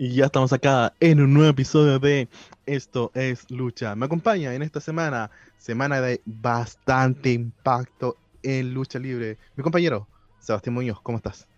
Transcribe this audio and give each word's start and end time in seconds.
Y 0.00 0.14
ya 0.14 0.26
estamos 0.26 0.52
acá 0.52 0.94
en 1.00 1.20
un 1.20 1.34
nuevo 1.34 1.50
episodio 1.50 1.98
de 1.98 2.28
Esto 2.66 3.10
es 3.14 3.50
Lucha. 3.50 3.96
Me 3.96 4.06
acompaña 4.06 4.54
en 4.54 4.62
esta 4.62 4.80
semana, 4.80 5.28
semana 5.56 6.00
de 6.00 6.20
bastante 6.24 7.32
impacto 7.32 8.16
en 8.44 8.74
lucha 8.74 9.00
libre. 9.00 9.38
Mi 9.56 9.64
compañero, 9.64 10.06
Sebastián 10.38 10.74
Muñoz, 10.74 11.00
¿cómo 11.00 11.18
estás? 11.18 11.48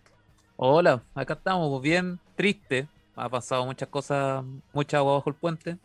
Hola, 0.55 1.03
acá 1.13 1.35
estamos, 1.35 1.69
pues, 1.69 1.83
bien 1.83 2.19
triste. 2.35 2.87
Ha 3.15 3.29
pasado 3.29 3.63
muchas 3.63 3.89
cosas, 3.89 4.43
mucha 4.73 4.97
agua 4.97 5.13
bajo 5.13 5.29
el 5.29 5.35
puente. 5.35 5.77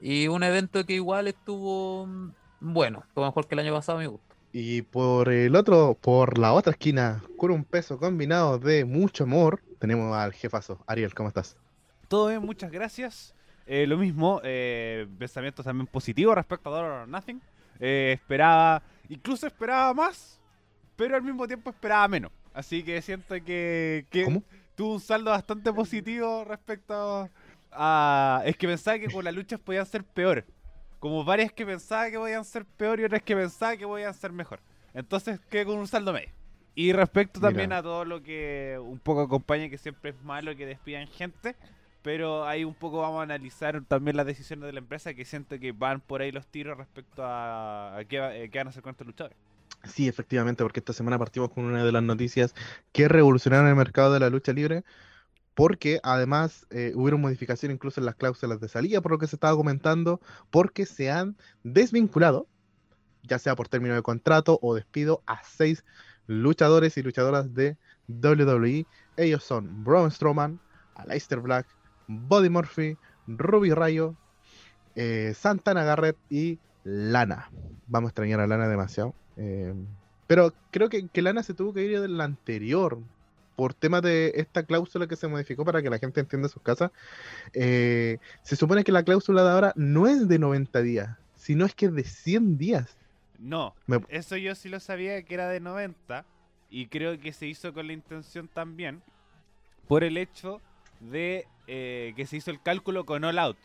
Y 0.00 0.26
un 0.26 0.42
evento 0.42 0.84
que 0.84 0.94
igual 0.94 1.28
estuvo 1.28 2.06
mm, 2.06 2.32
bueno, 2.58 3.04
fue 3.14 3.24
mejor 3.24 3.46
que 3.46 3.54
el 3.54 3.60
año 3.60 3.72
pasado, 3.72 3.98
a 3.98 4.00
mi 4.00 4.08
gusto. 4.08 4.34
Y 4.52 4.82
por 4.82 5.28
el 5.28 5.54
otro, 5.54 5.96
por 6.00 6.38
la 6.38 6.54
otra 6.54 6.72
esquina, 6.72 7.22
con 7.36 7.52
un 7.52 7.62
peso 7.62 8.00
combinado 8.00 8.58
de 8.58 8.84
mucho 8.84 9.22
amor, 9.22 9.62
tenemos 9.78 10.16
al 10.16 10.32
jefazo. 10.32 10.82
Ariel, 10.88 11.14
¿cómo 11.14 11.28
estás? 11.28 11.56
Todo 12.08 12.28
bien, 12.28 12.42
muchas 12.42 12.70
gracias. 12.70 13.34
Eh, 13.66 13.86
lo 13.86 13.98
mismo, 13.98 14.40
eh, 14.42 15.06
pensamientos 15.18 15.64
también 15.64 15.86
positivos 15.86 16.34
respecto 16.34 16.70
a 16.70 16.72
Dollar 16.72 17.02
or 17.02 17.08
Nothing. 17.08 17.40
Eh, 17.78 18.12
esperaba, 18.14 18.82
incluso 19.10 19.46
esperaba 19.46 19.92
más, 19.92 20.40
pero 20.96 21.16
al 21.16 21.22
mismo 21.22 21.46
tiempo 21.46 21.68
esperaba 21.70 22.08
menos. 22.08 22.32
Así 22.54 22.82
que 22.82 23.00
siento 23.02 23.34
que, 23.44 24.06
que 24.10 24.24
¿Cómo? 24.24 24.42
tuvo 24.74 24.94
un 24.94 25.00
saldo 25.00 25.30
bastante 25.30 25.72
positivo 25.72 26.44
respecto 26.44 27.28
a... 27.70 28.42
Es 28.46 28.56
que 28.56 28.66
pensaba 28.66 28.98
que 28.98 29.08
con 29.08 29.22
las 29.22 29.34
luchas 29.34 29.60
podían 29.60 29.84
ser 29.84 30.02
peor. 30.02 30.46
Como 30.98 31.22
varias 31.24 31.52
que 31.52 31.66
pensaba 31.66 32.10
que 32.10 32.18
podían 32.18 32.44
ser 32.44 32.64
peor 32.64 32.98
y 33.00 33.04
otras 33.04 33.22
que 33.22 33.36
pensaba 33.36 33.76
que 33.76 33.86
podían 33.86 34.14
ser 34.14 34.32
mejor. 34.32 34.60
Entonces 34.94 35.38
quedé 35.50 35.66
con 35.66 35.78
un 35.78 35.86
saldo 35.86 36.12
medio. 36.12 36.30
Y 36.74 36.92
respecto 36.92 37.38
también 37.38 37.68
Mira. 37.68 37.78
a 37.78 37.82
todo 37.82 38.04
lo 38.04 38.22
que 38.22 38.78
un 38.80 38.98
poco 38.98 39.20
acompaña, 39.20 39.68
que 39.68 39.78
siempre 39.78 40.10
es 40.10 40.22
malo 40.22 40.56
que 40.56 40.64
despidan 40.64 41.06
gente, 41.08 41.54
pero 42.08 42.46
ahí 42.46 42.64
un 42.64 42.72
poco 42.72 43.02
vamos 43.02 43.20
a 43.20 43.24
analizar 43.24 43.84
también 43.84 44.16
las 44.16 44.24
decisiones 44.24 44.64
de 44.64 44.72
la 44.72 44.78
empresa 44.78 45.12
que 45.12 45.26
siento 45.26 45.58
que 45.58 45.72
van 45.72 46.00
por 46.00 46.22
ahí 46.22 46.32
los 46.32 46.46
tiros 46.46 46.78
respecto 46.78 47.22
a, 47.22 48.00
qué, 48.08 48.16
eh, 48.44 48.48
qué 48.48 48.56
van 48.56 48.68
a 48.68 48.70
hacer 48.70 48.82
con 48.82 48.92
estos 48.92 49.06
luchadores. 49.06 49.36
Sí, 49.84 50.08
efectivamente, 50.08 50.64
porque 50.64 50.80
esta 50.80 50.94
semana 50.94 51.18
partimos 51.18 51.50
con 51.50 51.66
una 51.66 51.84
de 51.84 51.92
las 51.92 52.02
noticias 52.02 52.54
que 52.92 53.08
revolucionaron 53.08 53.68
el 53.68 53.76
mercado 53.76 54.14
de 54.14 54.20
la 54.20 54.30
lucha 54.30 54.54
libre, 54.54 54.84
porque 55.52 56.00
además 56.02 56.66
eh, 56.70 56.92
hubieron 56.94 57.20
modificaciones 57.20 57.74
incluso 57.74 58.00
en 58.00 58.06
las 58.06 58.14
cláusulas 58.14 58.58
de 58.58 58.70
salida, 58.70 59.02
por 59.02 59.12
lo 59.12 59.18
que 59.18 59.26
se 59.26 59.36
estaba 59.36 59.54
comentando, 59.54 60.18
porque 60.48 60.86
se 60.86 61.10
han 61.10 61.36
desvinculado, 61.62 62.46
ya 63.22 63.38
sea 63.38 63.54
por 63.54 63.68
término 63.68 63.94
de 63.94 64.00
contrato 64.00 64.58
o 64.62 64.74
despido, 64.74 65.22
a 65.26 65.44
seis 65.44 65.84
luchadores 66.26 66.96
y 66.96 67.02
luchadoras 67.02 67.52
de 67.52 67.76
WWE. 68.08 68.86
Ellos 69.18 69.44
son 69.44 69.84
Braun 69.84 70.10
Strowman, 70.10 70.58
Aleister 70.94 71.40
Black, 71.40 71.66
Buddy 72.08 72.48
Murphy, 72.50 72.96
Ruby 73.26 73.70
Rayo, 73.70 74.14
eh, 74.96 75.32
Santana 75.36 75.84
Garrett 75.84 76.16
y 76.30 76.58
Lana. 76.84 77.50
Vamos 77.86 78.08
a 78.08 78.10
extrañar 78.10 78.40
a 78.40 78.46
Lana 78.46 78.68
demasiado. 78.68 79.14
eh, 79.36 79.72
pero 80.26 80.52
creo 80.70 80.88
que, 80.90 81.08
que 81.08 81.22
Lana 81.22 81.42
se 81.42 81.54
tuvo 81.54 81.72
que 81.72 81.84
ir 81.84 82.00
del 82.00 82.20
anterior 82.20 82.98
por 83.56 83.72
temas 83.74 84.02
de 84.02 84.32
esta 84.36 84.62
cláusula 84.62 85.06
que 85.06 85.16
se 85.16 85.26
modificó 85.26 85.64
para 85.64 85.80
que 85.82 85.88
la 85.90 85.98
gente 85.98 86.20
entienda 86.20 86.48
sus 86.48 86.62
casas. 86.62 86.90
Eh, 87.54 88.18
se 88.42 88.54
supone 88.56 88.84
que 88.84 88.92
la 88.92 89.02
cláusula 89.02 89.42
de 89.42 89.50
ahora 89.50 89.72
no 89.74 90.06
es 90.06 90.28
de 90.28 90.38
90 90.38 90.82
días, 90.82 91.16
sino 91.34 91.64
es 91.64 91.74
que 91.74 91.86
es 91.86 91.94
de 91.94 92.04
100 92.04 92.58
días. 92.58 92.96
No, 93.38 93.74
Me- 93.86 94.04
eso 94.10 94.36
yo 94.36 94.54
sí 94.54 94.68
lo 94.68 94.80
sabía 94.80 95.22
que 95.22 95.34
era 95.34 95.48
de 95.48 95.60
90 95.60 96.24
y 96.70 96.86
creo 96.88 97.18
que 97.18 97.32
se 97.32 97.46
hizo 97.46 97.72
con 97.72 97.86
la 97.86 97.92
intención 97.94 98.48
también 98.48 99.02
por 99.86 100.04
el 100.04 100.16
hecho 100.18 100.60
de 101.00 101.46
eh, 101.66 102.12
que 102.16 102.26
se 102.26 102.36
hizo 102.36 102.50
el 102.50 102.60
cálculo 102.60 103.04
con 103.04 103.24
All 103.24 103.38
Out. 103.38 103.58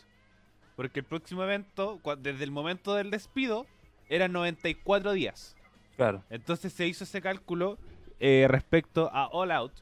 Porque 0.76 1.00
el 1.00 1.06
próximo 1.06 1.44
evento, 1.44 2.00
desde 2.20 2.44
el 2.44 2.52
momento 2.52 2.96
del 2.96 3.12
despido, 3.12 3.66
eran 4.10 4.32
94 4.32 5.14
días. 5.14 5.56
Claro. 5.96 6.24
Entonces 6.30 6.74
se 6.74 6.88
hizo 6.88 7.04
ese 7.04 7.22
cálculo 7.22 7.78
eh, 8.20 8.48
respecto 8.50 9.10
a 9.14 9.28
All 9.28 9.52
Out, 9.52 9.74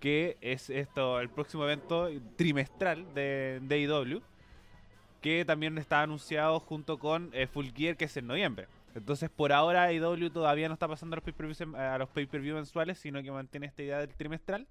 que 0.00 0.36
es 0.40 0.70
esto 0.70 1.20
el 1.20 1.28
próximo 1.28 1.64
evento 1.64 2.08
trimestral 2.36 3.12
de, 3.14 3.60
de 3.62 3.74
AEW, 3.74 4.22
que 5.20 5.44
también 5.44 5.76
está 5.78 6.02
anunciado 6.02 6.60
junto 6.60 6.98
con 6.98 7.30
eh, 7.32 7.46
Full 7.46 7.68
Gear, 7.74 7.96
que 7.96 8.04
es 8.04 8.16
en 8.16 8.26
noviembre. 8.26 8.68
Entonces 8.94 9.28
por 9.28 9.52
ahora 9.52 9.84
AEW 9.84 10.30
todavía 10.30 10.68
no 10.68 10.74
está 10.74 10.88
pasando 10.88 11.16
a 11.16 11.98
los 11.98 12.08
pay-per-view 12.08 12.54
mensuales, 12.54 12.98
sino 12.98 13.22
que 13.22 13.30
mantiene 13.30 13.66
esta 13.66 13.82
idea 13.82 13.98
del 13.98 14.14
trimestral. 14.14 14.66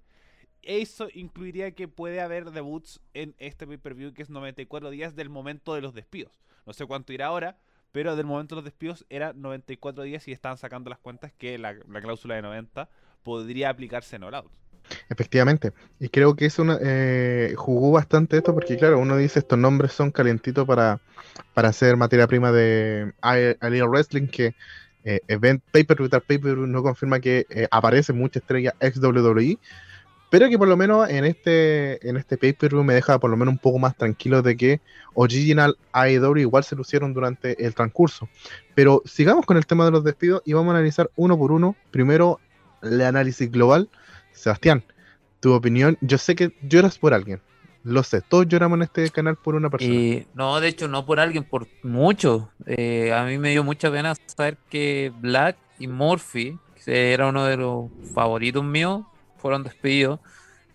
Eso 0.66 1.08
incluiría 1.14 1.70
que 1.70 1.86
puede 1.86 2.20
haber 2.20 2.50
debuts 2.50 3.00
en 3.14 3.36
este 3.38 3.66
pay-per-view 3.66 4.12
que 4.12 4.22
es 4.22 4.30
94 4.30 4.90
días 4.90 5.14
del 5.14 5.30
momento 5.30 5.74
de 5.74 5.80
los 5.80 5.94
despidos. 5.94 6.40
No 6.66 6.72
sé 6.72 6.84
cuánto 6.86 7.12
irá 7.12 7.26
ahora, 7.26 7.56
pero 7.92 8.16
del 8.16 8.26
momento 8.26 8.56
de 8.56 8.62
los 8.62 8.64
despidos 8.64 9.06
era 9.08 9.32
94 9.32 10.02
días 10.02 10.26
y 10.26 10.32
estaban 10.32 10.58
sacando 10.58 10.90
las 10.90 10.98
cuentas 10.98 11.32
que 11.32 11.56
la, 11.56 11.74
la 11.88 12.00
cláusula 12.00 12.34
de 12.34 12.42
90 12.42 12.90
podría 13.22 13.70
aplicarse 13.70 14.16
en 14.16 14.24
All 14.24 14.34
Out. 14.34 14.50
Efectivamente. 15.08 15.72
Y 16.00 16.08
creo 16.08 16.34
que 16.34 16.46
eso 16.46 16.64
eh, 16.80 17.54
jugó 17.56 17.92
bastante 17.92 18.36
esto 18.36 18.52
porque, 18.52 18.76
claro, 18.76 18.98
uno 18.98 19.16
dice 19.16 19.38
estos 19.38 19.58
nombres 19.58 19.92
son 19.92 20.10
calentitos 20.10 20.66
para, 20.66 21.00
para 21.54 21.68
hacer 21.68 21.96
materia 21.96 22.26
prima 22.26 22.50
de 22.52 23.12
Alien 23.20 23.88
Wrestling, 23.88 24.26
que 24.26 24.54
eh, 25.04 25.20
event 25.28 25.62
tras 25.70 26.22
pay-per-view 26.22 26.66
no 26.66 26.82
confirma 26.82 27.20
que 27.20 27.46
eh, 27.50 27.68
aparece 27.70 28.12
mucha 28.12 28.40
estrella 28.40 28.74
ex 28.80 28.98
WWE, 28.98 29.58
pero 30.38 30.50
que 30.50 30.58
por 30.58 30.68
lo 30.68 30.76
menos 30.76 31.08
en 31.08 31.24
este, 31.24 32.06
en 32.06 32.18
este 32.18 32.36
pay-per-view 32.36 32.84
me 32.84 32.92
deja 32.92 33.18
por 33.18 33.30
lo 33.30 33.38
menos 33.38 33.52
un 33.52 33.58
poco 33.58 33.78
más 33.78 33.96
tranquilo 33.96 34.42
de 34.42 34.54
que 34.54 34.82
Original 35.14 35.78
AEW 35.92 36.36
igual 36.36 36.62
se 36.62 36.76
lucieron 36.76 37.14
durante 37.14 37.64
el 37.64 37.74
transcurso. 37.74 38.28
Pero 38.74 39.00
sigamos 39.06 39.46
con 39.46 39.56
el 39.56 39.64
tema 39.64 39.86
de 39.86 39.92
los 39.92 40.04
despidos 40.04 40.42
y 40.44 40.52
vamos 40.52 40.74
a 40.74 40.76
analizar 40.76 41.10
uno 41.16 41.38
por 41.38 41.52
uno. 41.52 41.74
Primero, 41.90 42.38
el 42.82 43.00
análisis 43.00 43.50
global. 43.50 43.88
Sebastián, 44.32 44.84
tu 45.40 45.54
opinión. 45.54 45.96
Yo 46.02 46.18
sé 46.18 46.34
que 46.34 46.52
lloras 46.60 46.98
por 46.98 47.14
alguien. 47.14 47.40
Lo 47.82 48.02
sé, 48.02 48.20
todos 48.20 48.46
lloramos 48.46 48.76
en 48.76 48.82
este 48.82 49.08
canal 49.08 49.36
por 49.36 49.54
una 49.54 49.70
persona. 49.70 49.94
Y 49.94 50.26
no, 50.34 50.60
de 50.60 50.68
hecho, 50.68 50.86
no 50.86 51.06
por 51.06 51.18
alguien, 51.18 51.44
por 51.44 51.66
mucho. 51.82 52.50
Eh, 52.66 53.10
a 53.10 53.24
mí 53.24 53.38
me 53.38 53.52
dio 53.52 53.64
mucha 53.64 53.90
pena 53.90 54.14
saber 54.26 54.58
que 54.68 55.14
Black 55.18 55.56
y 55.78 55.86
Murphy, 55.86 56.58
que 56.84 57.14
era 57.14 57.26
uno 57.28 57.46
de 57.46 57.56
los 57.56 57.86
favoritos 58.12 58.62
míos, 58.62 59.04
fueron 59.36 59.62
despedidos. 59.64 60.20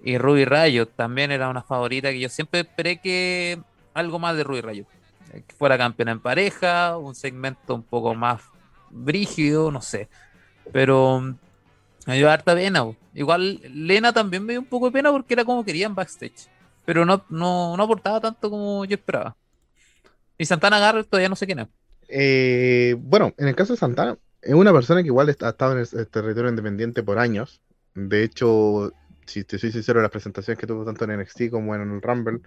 Y 0.04 0.18
Ruby 0.18 0.46
Rayo 0.46 0.88
también 0.88 1.32
era 1.32 1.50
una 1.50 1.64
favorita 1.64 2.12
que 2.12 2.20
yo 2.20 2.30
siempre 2.30 2.62
esperé 2.62 3.00
que 3.00 3.62
algo 3.94 4.20
más 4.20 4.36
de 4.38 4.44
Ruby 4.44 4.62
Rayo. 4.62 4.86
Eh, 5.34 5.44
Que 5.48 5.56
fuera 5.56 5.78
campeona 5.78 6.12
en 6.14 6.22
pareja, 6.22 6.98
un 6.98 7.16
segmento 7.16 7.76
un 7.76 7.84
poco 7.84 8.16
más 8.16 8.42
brígido, 8.90 9.72
no 9.72 9.82
sé. 9.82 10.10
Pero 10.72 11.22
mm, 11.22 11.40
me 12.08 12.16
dio 12.18 12.30
harta 12.32 12.56
pena. 12.56 12.86
Igual 13.14 13.62
Lena 13.64 14.14
también 14.14 14.46
me 14.46 14.54
dio 14.54 14.62
un 14.62 14.68
poco 14.68 14.88
de 14.88 14.94
pena 14.94 15.12
porque 15.12 15.34
era 15.34 15.46
como 15.46 15.66
querían 15.66 15.96
backstage. 15.96 16.50
Pero 16.86 17.06
no, 17.06 17.26
no, 17.30 17.78
no 17.78 17.84
aportaba 17.84 18.22
tanto 18.22 18.50
como 18.50 18.86
yo 18.86 18.96
esperaba. 18.96 19.38
Y 20.38 20.46
Santana 20.46 20.80
Garrett 20.80 21.10
todavía 21.10 21.30
no 21.30 21.36
sé 21.36 21.46
quién 21.46 21.60
es. 21.60 21.68
Eh, 22.08 22.96
bueno, 23.00 23.34
en 23.38 23.48
el 23.48 23.56
caso 23.56 23.74
de 23.74 23.78
Santana, 23.80 24.18
es 24.42 24.54
una 24.54 24.74
persona 24.74 25.02
que 25.02 25.08
igual 25.08 25.30
ha 25.30 25.32
estado 25.50 25.74
en 25.74 25.80
el 25.80 26.08
territorio 26.10 26.50
independiente 26.50 27.04
por 27.04 27.20
años. 27.20 27.62
De 27.94 28.24
hecho, 28.24 28.94
si 29.26 29.44
te 29.44 29.58
soy 29.58 29.72
sincero, 29.72 30.02
las 30.02 30.12
presentaciones 30.12 30.60
que 30.60 30.68
tuvo 30.68 30.86
tanto 30.86 31.06
en 31.06 31.20
NXT 31.20 31.50
como 31.50 31.76
en 31.76 31.82
el 31.82 32.02
Rumble 32.02 32.40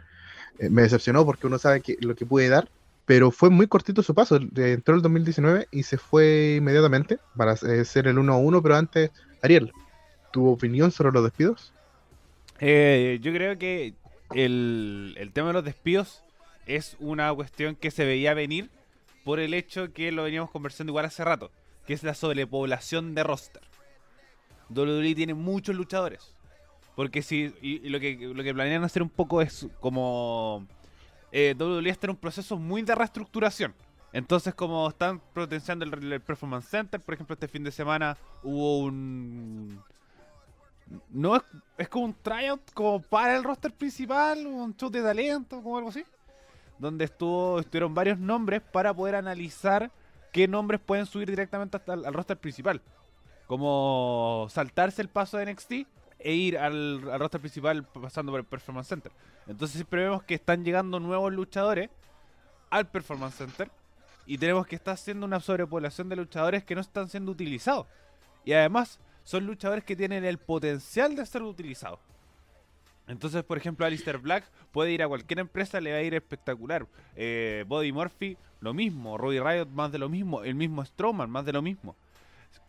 eh, 0.59 0.69
me 0.71 0.83
decepcionó 0.83 1.25
porque 1.25 1.47
uno 1.47 1.59
sabe 1.59 1.81
que, 1.81 1.97
lo 2.01 2.15
que 2.15 2.27
puede 2.27 2.49
dar, 2.49 2.69
pero 3.07 3.31
fue 3.31 3.51
muy 3.51 3.67
cortito 3.67 4.03
su 4.03 4.15
paso. 4.15 4.37
Eh, 4.37 4.73
Entró 4.73 4.95
el 4.95 5.03
2019 5.03 5.69
y 5.71 5.83
se 5.83 5.99
fue 5.99 6.57
inmediatamente 6.59 7.19
para 7.37 7.55
eh, 7.55 7.85
ser 7.85 8.07
el 8.07 8.19
1 8.19 8.33
a 8.33 8.37
1, 8.39 8.63
pero 8.63 8.77
antes, 8.77 9.11
Ariel, 9.43 9.73
¿tu 10.33 10.49
opinión 10.49 10.91
sobre 10.91 11.13
los 11.13 11.25
despidos? 11.25 11.73
Eh, 12.61 13.19
yo 13.21 13.33
creo 13.33 13.59
que 13.59 13.95
el, 14.35 15.15
el 15.19 15.33
tema 15.33 15.49
de 15.49 15.55
los 15.55 15.65
despidos 15.65 16.23
es 16.67 16.97
una 16.99 17.33
cuestión 17.35 17.77
que 17.77 17.91
se 17.91 18.05
veía 18.05 18.33
venir 18.33 18.71
por 19.25 19.41
el 19.41 19.55
hecho 19.55 19.93
que 19.93 20.13
lo 20.13 20.25
veníamos 20.25 20.51
conversando 20.51 20.91
igual 20.91 21.07
hace 21.07 21.25
rato, 21.25 21.51
que 21.87 21.95
es 21.95 22.03
la 22.03 22.15
sobrepoblación 22.15 23.15
de 23.15 23.23
roster. 23.23 23.63
WWE 24.71 25.15
tiene 25.15 25.35
muchos 25.35 25.75
luchadores. 25.75 26.35
Porque 26.95 27.23
si 27.23 27.53
y, 27.61 27.89
lo 27.89 27.99
que 27.99 28.17
lo 28.17 28.43
que 28.43 28.55
planean 28.55 28.85
hacer 28.85 29.03
un 29.03 29.09
poco 29.09 29.43
es 29.43 29.67
como 29.81 30.67
eh, 31.33 31.55
WWE 31.59 31.91
está 31.91 32.07
en 32.07 32.13
un 32.13 32.17
proceso 32.17 32.57
muy 32.57 32.83
de 32.83 32.95
reestructuración. 32.95 33.75
Entonces, 34.13 34.55
como 34.55 34.89
están 34.89 35.19
potenciando 35.19 35.85
el, 35.85 36.21
Performance 36.21 36.69
Center, 36.69 37.01
por 37.01 37.15
ejemplo, 37.15 37.35
este 37.35 37.49
fin 37.49 37.65
de 37.65 37.73
semana 37.73 38.17
hubo 38.45 38.79
un 38.85 39.83
no 41.11 41.35
es, 41.35 41.43
es 41.79 41.89
como 41.89 42.05
un 42.05 42.15
tryout 42.15 42.61
como 42.73 43.03
para 43.03 43.35
el 43.37 43.43
roster 43.43 43.73
principal, 43.73 44.47
un 44.47 44.77
show 44.77 44.91
de 44.91 45.03
talento, 45.03 45.61
como 45.61 45.79
algo 45.79 45.89
así. 45.89 46.05
Donde 46.79 47.07
estuvo, 47.07 47.59
estuvieron 47.59 47.93
varios 47.93 48.19
nombres 48.19 48.61
para 48.61 48.95
poder 48.95 49.17
analizar 49.17 49.91
qué 50.33 50.47
nombres 50.47 50.81
pueden 50.81 51.07
subir 51.07 51.29
directamente 51.29 51.77
hasta 51.77 51.95
el, 51.95 52.05
al 52.05 52.15
roster 52.15 52.37
principal. 52.37 52.81
Como 53.47 54.47
saltarse 54.51 55.03
el 55.03 55.09
paso 55.09 55.39
de 55.39 55.53
NXT 55.53 55.73
e 56.19 56.33
ir 56.33 56.59
al, 56.59 57.09
al 57.11 57.21
roster 57.21 57.41
principal 57.41 57.85
pasando 57.85 58.33
por 58.33 58.41
el 58.41 58.47
Performance 58.47 58.89
Center. 58.89 59.13
Entonces 59.47 59.77
siempre 59.77 60.03
vemos 60.03 60.23
que 60.23 60.35
están 60.35 60.65
llegando 60.65 60.99
nuevos 61.01 61.33
luchadores 61.33 61.91
al 62.71 62.89
Performance 62.89 63.37
Center 63.37 63.71
y 64.27 64.39
tenemos 64.39 64.67
que 64.67 64.77
estar 64.77 64.95
haciendo 64.95 65.27
una 65.27 65.41
sobrepoblación 65.41 66.09
de 66.09 66.17
luchadores 66.17 66.65
que 66.65 66.75
no 66.75 66.81
están 66.81 67.09
siendo 67.09 67.33
utilizados. 67.33 67.87
Y 68.45 68.53
además 68.53 68.99
son 69.23 69.47
luchadores 69.47 69.85
que 69.85 69.97
tienen 69.97 70.25
el 70.25 70.39
potencial 70.39 71.15
de 71.17 71.27
ser 71.27 71.43
utilizados. 71.43 71.99
Entonces, 73.07 73.45
por 73.45 73.59
ejemplo, 73.59 73.85
Alistair 73.85 74.19
Black 74.19 74.51
puede 74.73 74.93
ir 74.93 75.03
a 75.03 75.09
cualquier 75.09 75.41
empresa, 75.41 75.81
le 75.81 75.93
va 75.93 75.99
a 75.99 76.03
ir 76.03 76.15
espectacular. 76.15 76.87
Eh, 77.17 77.65
Body 77.67 77.93
Murphy, 77.93 78.37
lo 78.61 78.73
mismo. 78.73 79.19
Ruby 79.19 79.41
Riot, 79.41 79.67
más 79.67 79.93
de 79.93 79.99
lo 79.99 80.09
mismo. 80.09 80.43
El 80.43 80.55
mismo 80.55 80.85
Strowman, 80.85 81.29
más 81.29 81.45
de 81.45 81.53
lo 81.53 81.61
mismo. 81.61 81.97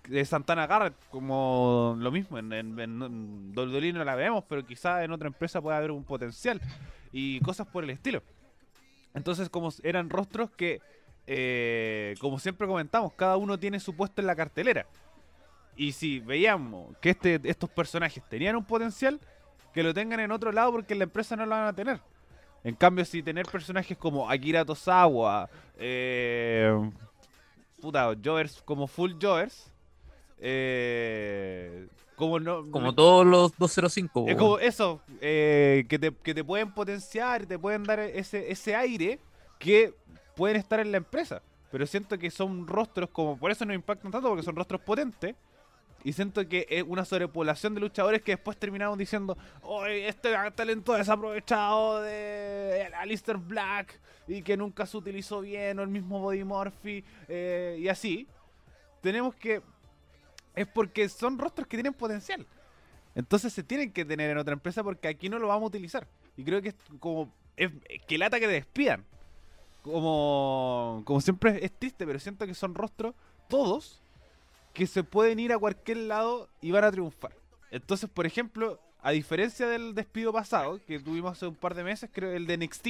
De 0.07 0.23
Santana 0.23 0.67
Garrett, 0.67 0.95
como 1.09 1.95
lo 1.99 2.11
mismo. 2.11 2.37
En, 2.37 2.51
en, 2.53 3.53
WWE 3.55 3.93
no 3.93 4.03
la 4.03 4.15
vemos, 4.15 4.43
pero 4.47 4.65
quizá 4.65 5.03
en 5.03 5.11
otra 5.11 5.27
empresa 5.27 5.61
pueda 5.61 5.77
haber 5.77 5.91
un 5.91 6.03
potencial. 6.03 6.61
Y 7.11 7.39
cosas 7.39 7.67
por 7.67 7.83
el 7.83 7.89
estilo. 7.89 8.21
Entonces, 9.13 9.49
como 9.49 9.69
eran 9.83 10.09
rostros 10.09 10.51
que, 10.51 10.81
eh, 11.25 12.15
como 12.19 12.37
siempre 12.37 12.67
comentamos, 12.67 13.13
cada 13.13 13.37
uno 13.37 13.57
tiene 13.57 13.79
su 13.79 13.95
puesto 13.95 14.21
en 14.21 14.27
la 14.27 14.35
cartelera. 14.35 14.85
Y 15.75 15.93
si 15.93 16.19
veíamos 16.19 16.95
que 16.97 17.11
este, 17.11 17.39
estos 17.43 17.69
personajes 17.69 18.23
tenían 18.29 18.55
un 18.55 18.65
potencial, 18.65 19.19
que 19.73 19.83
lo 19.83 19.93
tengan 19.93 20.19
en 20.19 20.31
otro 20.31 20.51
lado 20.51 20.71
porque 20.71 20.93
en 20.93 20.99
la 20.99 21.03
empresa 21.03 21.35
no 21.35 21.45
lo 21.45 21.51
van 21.51 21.67
a 21.67 21.73
tener. 21.73 21.99
En 22.63 22.75
cambio, 22.75 23.05
si 23.05 23.21
tener 23.21 23.45
personajes 23.45 23.97
como 23.97 24.29
Akira 24.29 24.65
Tosawa, 24.65 25.49
eh, 25.77 26.73
puta, 27.79 28.11
Jovers 28.23 28.61
como 28.63 28.87
Full 28.87 29.13
Jovers, 29.21 29.71
eh, 30.39 31.87
como 32.15 32.39
no, 32.39 32.69
Como 32.71 32.95
todos 32.95 33.25
los 33.25 33.57
205. 33.57 34.25
es 34.29 34.35
como 34.35 34.59
eso, 34.59 35.01
eh, 35.21 35.85
que, 35.89 35.99
te, 35.99 36.13
que 36.15 36.33
te 36.33 36.43
pueden 36.43 36.73
potenciar 36.73 37.43
y 37.43 37.45
te 37.45 37.59
pueden 37.59 37.83
dar 37.83 37.99
ese, 37.99 38.51
ese 38.51 38.75
aire 38.75 39.19
que 39.59 39.93
pueden 40.35 40.57
estar 40.57 40.79
en 40.79 40.91
la 40.91 40.97
empresa. 40.97 41.41
Pero 41.71 41.85
siento 41.85 42.17
que 42.17 42.31
son 42.31 42.67
rostros 42.67 43.09
como, 43.09 43.37
por 43.37 43.51
eso 43.51 43.65
no 43.65 43.73
impactan 43.73 44.11
tanto, 44.11 44.29
porque 44.29 44.43
son 44.43 44.55
rostros 44.55 44.81
potentes. 44.81 45.35
Y 46.05 46.13
siento 46.13 46.47
que 46.47 46.67
es 46.69 46.83
una 46.87 47.03
sobrepoblación 47.03 47.73
de 47.73 47.81
luchadores 47.81 48.21
que 48.21 48.33
después 48.33 48.57
terminaron 48.57 48.97
diciendo, 48.97 49.35
oye, 49.63 50.07
este 50.07 50.29
talento 50.55 50.93
desaprovechado 50.93 52.01
de 52.01 52.91
Alistair 52.95 53.37
Black 53.37 53.99
y 54.27 54.43
que 54.43 54.55
nunca 54.55 54.85
se 54.85 54.97
utilizó 54.97 55.41
bien, 55.41 55.79
o 55.79 55.81
el 55.81 55.89
mismo 55.89 56.19
Body 56.19 56.43
Murphy, 56.43 57.03
eh, 57.27 57.77
y 57.79 57.87
así. 57.87 58.27
Tenemos 59.01 59.35
que... 59.35 59.61
Es 60.55 60.67
porque 60.67 61.09
son 61.09 61.37
rostros 61.37 61.67
que 61.67 61.77
tienen 61.77 61.93
potencial. 61.93 62.45
Entonces 63.15 63.53
se 63.53 63.63
tienen 63.63 63.91
que 63.91 64.05
tener 64.05 64.29
en 64.29 64.37
otra 64.37 64.53
empresa 64.53 64.83
porque 64.83 65.07
aquí 65.07 65.29
no 65.29 65.39
lo 65.39 65.47
vamos 65.47 65.63
a 65.63 65.67
utilizar. 65.67 66.07
Y 66.37 66.43
creo 66.43 66.61
que 66.61 66.69
es 66.69 66.75
como. 66.99 67.31
Es, 67.55 67.71
que 68.07 68.17
lata 68.17 68.39
que 68.39 68.47
te 68.47 68.53
despidan. 68.53 69.05
Como. 69.81 71.01
Como 71.05 71.21
siempre 71.21 71.63
es 71.63 71.71
triste, 71.71 72.05
pero 72.05 72.19
siento 72.19 72.45
que 72.45 72.53
son 72.53 72.75
rostros, 72.75 73.15
todos, 73.47 74.01
que 74.73 74.85
se 74.87 75.03
pueden 75.03 75.39
ir 75.39 75.53
a 75.53 75.57
cualquier 75.57 75.97
lado 75.97 76.49
y 76.61 76.71
van 76.71 76.83
a 76.83 76.91
triunfar. 76.91 77.31
Entonces, 77.71 78.09
por 78.09 78.25
ejemplo, 78.25 78.79
a 79.01 79.11
diferencia 79.11 79.67
del 79.67 79.95
despido 79.95 80.33
pasado, 80.33 80.79
que 80.85 80.99
tuvimos 80.99 81.33
hace 81.33 81.47
un 81.47 81.55
par 81.55 81.73
de 81.73 81.83
meses, 81.83 82.09
creo 82.11 82.31
el 82.31 82.47
de 82.47 82.57
NXT, 82.57 82.87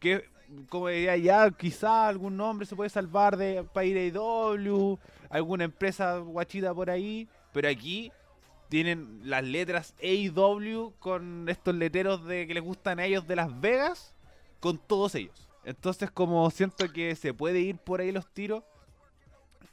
que 0.00 0.24
como 0.68 0.88
diría 0.88 1.16
ya, 1.16 1.50
quizá 1.50 2.08
algún 2.08 2.36
nombre 2.36 2.66
se 2.66 2.76
puede 2.76 2.90
salvar 2.90 3.36
de 3.36 3.64
IW, 3.74 4.98
alguna 5.30 5.64
empresa 5.64 6.18
guachita 6.18 6.74
por 6.74 6.90
ahí, 6.90 7.28
pero 7.52 7.68
aquí 7.68 8.12
tienen 8.68 9.20
las 9.24 9.44
letras 9.44 9.94
AEW 10.02 10.92
con 10.98 11.48
estos 11.48 11.74
letreros 11.74 12.24
de 12.26 12.46
que 12.46 12.54
les 12.54 12.62
gustan 12.62 12.98
a 12.98 13.06
ellos 13.06 13.26
de 13.26 13.36
Las 13.36 13.60
Vegas, 13.60 14.14
con 14.60 14.78
todos 14.78 15.14
ellos. 15.14 15.48
Entonces 15.64 16.10
como 16.10 16.50
siento 16.50 16.90
que 16.92 17.14
se 17.14 17.34
puede 17.34 17.60
ir 17.60 17.76
por 17.76 18.00
ahí 18.00 18.12
los 18.12 18.26
tiros 18.32 18.62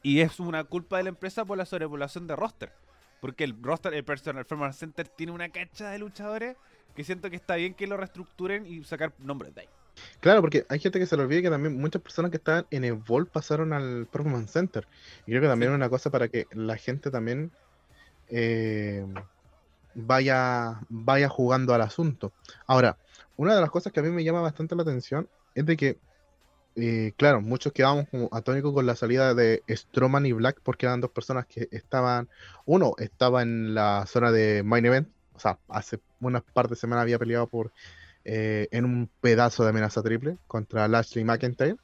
y 0.03 0.21
es 0.21 0.39
una 0.39 0.63
culpa 0.63 0.97
de 0.97 1.03
la 1.03 1.09
empresa 1.09 1.45
por 1.45 1.57
la 1.57 1.65
sobrepoblación 1.65 2.27
de 2.27 2.35
roster. 2.35 2.71
Porque 3.21 3.43
el 3.43 3.55
roster, 3.61 3.93
el 3.93 4.03
Personal 4.03 4.45
Performance 4.45 4.77
Center 4.77 5.07
tiene 5.07 5.31
una 5.31 5.49
cacha 5.49 5.89
de 5.89 5.97
luchadores 5.97 6.57
que 6.95 7.03
siento 7.03 7.29
que 7.29 7.37
está 7.37 7.55
bien 7.55 7.73
que 7.73 7.87
lo 7.87 7.97
reestructuren 7.97 8.65
y 8.65 8.83
sacar 8.83 9.13
nombres 9.17 9.55
de 9.55 9.61
ahí. 9.61 9.67
Claro, 10.19 10.41
porque 10.41 10.65
hay 10.69 10.79
gente 10.79 10.99
que 10.99 11.05
se 11.05 11.15
le 11.15 11.23
olvida 11.23 11.41
que 11.41 11.49
también 11.49 11.79
muchas 11.79 12.01
personas 12.01 12.31
que 12.31 12.37
estaban 12.37 12.65
en 12.71 12.83
Evolve 12.83 13.29
pasaron 13.31 13.73
al 13.73 14.07
Performance 14.07 14.51
Center. 14.51 14.87
Y 15.25 15.31
creo 15.31 15.41
que 15.41 15.47
también 15.47 15.71
es 15.71 15.75
una 15.75 15.89
cosa 15.89 16.09
para 16.09 16.27
que 16.27 16.47
la 16.51 16.77
gente 16.77 17.11
también 17.11 17.51
eh, 18.29 19.05
vaya, 19.93 20.81
vaya 20.89 21.29
jugando 21.29 21.73
al 21.73 21.81
asunto. 21.81 22.33
Ahora, 22.67 22.97
una 23.37 23.55
de 23.55 23.61
las 23.61 23.71
cosas 23.71 23.91
que 23.91 23.99
a 23.99 24.03
mí 24.03 24.09
me 24.09 24.23
llama 24.23 24.41
bastante 24.41 24.75
la 24.75 24.83
atención 24.83 25.29
es 25.55 25.65
de 25.65 25.77
que, 25.77 25.97
eh, 26.75 27.13
claro, 27.17 27.41
muchos 27.41 27.73
quedamos 27.73 28.07
como 28.09 28.29
atónicos 28.31 28.73
con 28.73 28.85
la 28.85 28.95
salida 28.95 29.33
de 29.33 29.63
Strowman 29.69 30.25
y 30.25 30.33
Black 30.33 30.59
porque 30.63 30.85
eran 30.85 31.01
dos 31.01 31.11
personas 31.11 31.45
que 31.45 31.67
estaban, 31.71 32.29
uno 32.65 32.93
estaba 32.97 33.41
en 33.41 33.73
la 33.73 34.05
zona 34.07 34.31
de 34.31 34.63
Main 34.63 34.85
Event, 34.85 35.09
o 35.33 35.39
sea, 35.39 35.59
hace 35.69 35.99
unas 36.19 36.43
par 36.43 36.69
de 36.69 36.75
semanas 36.75 37.03
había 37.03 37.19
peleado 37.19 37.47
por 37.47 37.71
eh, 38.25 38.67
en 38.71 38.85
un 38.85 39.09
pedazo 39.21 39.63
de 39.63 39.69
amenaza 39.71 40.03
triple 40.03 40.37
contra 40.47 40.87
Lashley 40.87 41.23
McIntyre. 41.25 41.77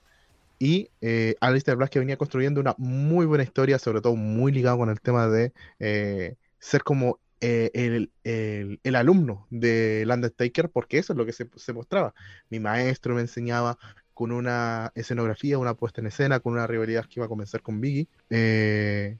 Y 0.59 0.91
eh, 1.01 1.35
Alistair 1.41 1.77
Black 1.77 1.91
que 1.91 1.99
venía 1.99 2.17
construyendo 2.17 2.61
una 2.61 2.75
muy 2.77 3.25
buena 3.25 3.43
historia, 3.43 3.79
sobre 3.79 4.01
todo 4.01 4.15
muy 4.15 4.51
ligado 4.51 4.77
con 4.77 4.89
el 4.89 5.01
tema 5.01 5.27
de 5.27 5.53
eh, 5.79 6.35
ser 6.59 6.83
como 6.83 7.19
eh, 7.41 7.71
el, 7.73 8.11
el- 8.23 8.79
el 8.83 8.95
alumno 8.95 9.47
del 9.49 10.09
Undertaker, 10.11 10.69
porque 10.69 10.99
eso 10.99 11.13
es 11.13 11.17
lo 11.17 11.25
que 11.25 11.33
se, 11.33 11.49
se 11.55 11.73
mostraba. 11.73 12.13
Mi 12.49 12.59
maestro 12.59 13.15
me 13.15 13.21
enseñaba 13.21 13.77
con 14.13 14.31
una 14.31 14.91
escenografía, 14.95 15.57
una 15.57 15.73
puesta 15.75 16.01
en 16.01 16.07
escena, 16.07 16.39
con 16.39 16.53
una 16.53 16.67
rivalidad 16.67 17.05
que 17.05 17.19
iba 17.19 17.25
a 17.25 17.29
comenzar 17.29 17.61
con 17.63 17.81
Biggie, 17.81 18.07
eh, 18.29 19.17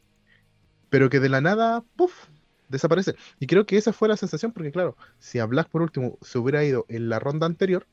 pero 0.89 1.09
que 1.09 1.19
de 1.19 1.29
la 1.29 1.41
nada, 1.41 1.83
¡puf! 1.95 2.13
Desaparece. 2.71 3.15
Y 3.39 3.47
creo 3.47 3.65
que 3.65 3.77
esa 3.77 3.93
fue 3.93 4.07
la 4.09 4.17
sensación, 4.17 4.51
porque 4.53 4.71
claro, 4.71 4.97
si 5.19 5.39
a 5.39 5.45
Black 5.45 5.69
por 5.69 5.81
último 5.83 6.17
se 6.21 6.37
hubiera 6.39 6.63
ido 6.63 6.85
en 6.89 7.09
la 7.09 7.19
ronda 7.19 7.45
anterior, 7.47 7.87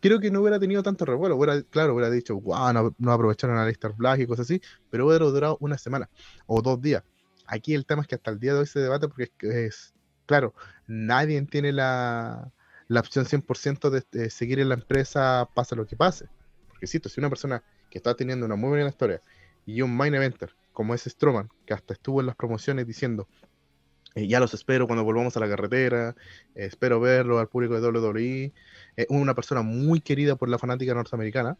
creo 0.00 0.20
que 0.20 0.30
no 0.30 0.40
hubiera 0.40 0.60
tenido 0.60 0.82
tanto 0.82 1.04
revuelo. 1.04 1.36
Hubiera, 1.36 1.62
claro, 1.64 1.94
hubiera 1.94 2.10
dicho, 2.10 2.40
wow, 2.40 2.94
no, 2.98 3.12
aprovecharon 3.12 3.56
a 3.58 3.64
Alistair 3.64 3.94
Black 3.96 4.20
y 4.20 4.26
cosas 4.26 4.46
así, 4.46 4.60
pero 4.90 5.06
hubiera 5.06 5.24
durado 5.26 5.56
una 5.60 5.78
semana 5.78 6.10
o 6.46 6.62
dos 6.62 6.80
días. 6.80 7.04
Aquí 7.46 7.74
el 7.74 7.86
tema 7.86 8.02
es 8.02 8.08
que 8.08 8.14
hasta 8.16 8.30
el 8.30 8.38
día 8.38 8.52
de 8.54 8.60
hoy 8.60 8.66
se 8.66 8.80
debate 8.80 9.08
porque 9.08 9.24
es, 9.24 9.54
es- 9.54 9.94
claro, 10.26 10.54
nadie 10.86 11.40
tiene 11.46 11.72
la, 11.72 12.52
la 12.88 13.00
opción 13.00 13.24
100% 13.26 13.90
de, 13.90 14.04
de 14.12 14.30
seguir 14.30 14.60
en 14.60 14.68
la 14.68 14.74
empresa, 14.74 15.48
pase 15.54 15.74
lo 15.76 15.86
que 15.86 15.96
pase. 15.96 16.28
Porque 16.68 16.86
cito, 16.86 17.08
si 17.08 17.20
una 17.20 17.30
persona 17.30 17.64
que 17.90 17.98
está 17.98 18.14
teniendo 18.14 18.44
una 18.46 18.56
muy 18.56 18.68
buena 18.70 18.88
historia 18.88 19.22
y 19.64 19.82
un 19.82 19.96
main 19.96 20.14
eventer 20.14 20.54
como 20.72 20.94
es 20.94 21.02
Strowman, 21.04 21.50
que 21.66 21.74
hasta 21.74 21.94
estuvo 21.94 22.20
en 22.20 22.26
las 22.26 22.36
promociones 22.36 22.86
diciendo, 22.86 23.28
eh, 24.18 24.26
ya 24.26 24.40
los 24.40 24.52
espero 24.52 24.86
cuando 24.86 25.04
volvamos 25.04 25.36
a 25.36 25.40
la 25.40 25.48
carretera, 25.48 26.16
eh, 26.54 26.66
espero 26.66 26.98
verlo 26.98 27.38
al 27.38 27.48
público 27.48 27.80
de 27.80 27.88
WWE, 27.88 28.52
eh, 28.96 29.06
una 29.10 29.34
persona 29.34 29.62
muy 29.62 30.00
querida 30.00 30.34
por 30.34 30.48
la 30.48 30.58
fanática 30.58 30.92
norteamericana, 30.92 31.56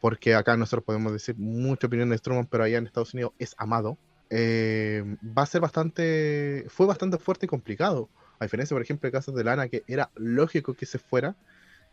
porque 0.00 0.34
acá 0.34 0.56
nosotros 0.56 0.84
podemos 0.84 1.12
decir 1.12 1.36
mucha 1.36 1.86
opinión 1.86 2.08
de 2.08 2.16
Strowman, 2.16 2.46
pero 2.46 2.64
allá 2.64 2.78
en 2.78 2.86
Estados 2.86 3.12
Unidos 3.12 3.32
es 3.38 3.54
amado, 3.58 3.98
eh, 4.30 5.16
va 5.22 5.42
a 5.42 5.46
ser 5.46 5.60
bastante, 5.60 6.64
fue 6.68 6.86
bastante 6.86 7.18
fuerte 7.18 7.44
y 7.44 7.48
complicado, 7.48 8.08
a 8.38 8.46
diferencia, 8.46 8.74
por 8.74 8.82
ejemplo, 8.82 9.06
de 9.06 9.12
casos 9.12 9.34
de 9.34 9.44
Lana, 9.44 9.68
que 9.68 9.84
era 9.86 10.10
lógico 10.14 10.72
que 10.72 10.86
se 10.86 10.98
fuera, 10.98 11.36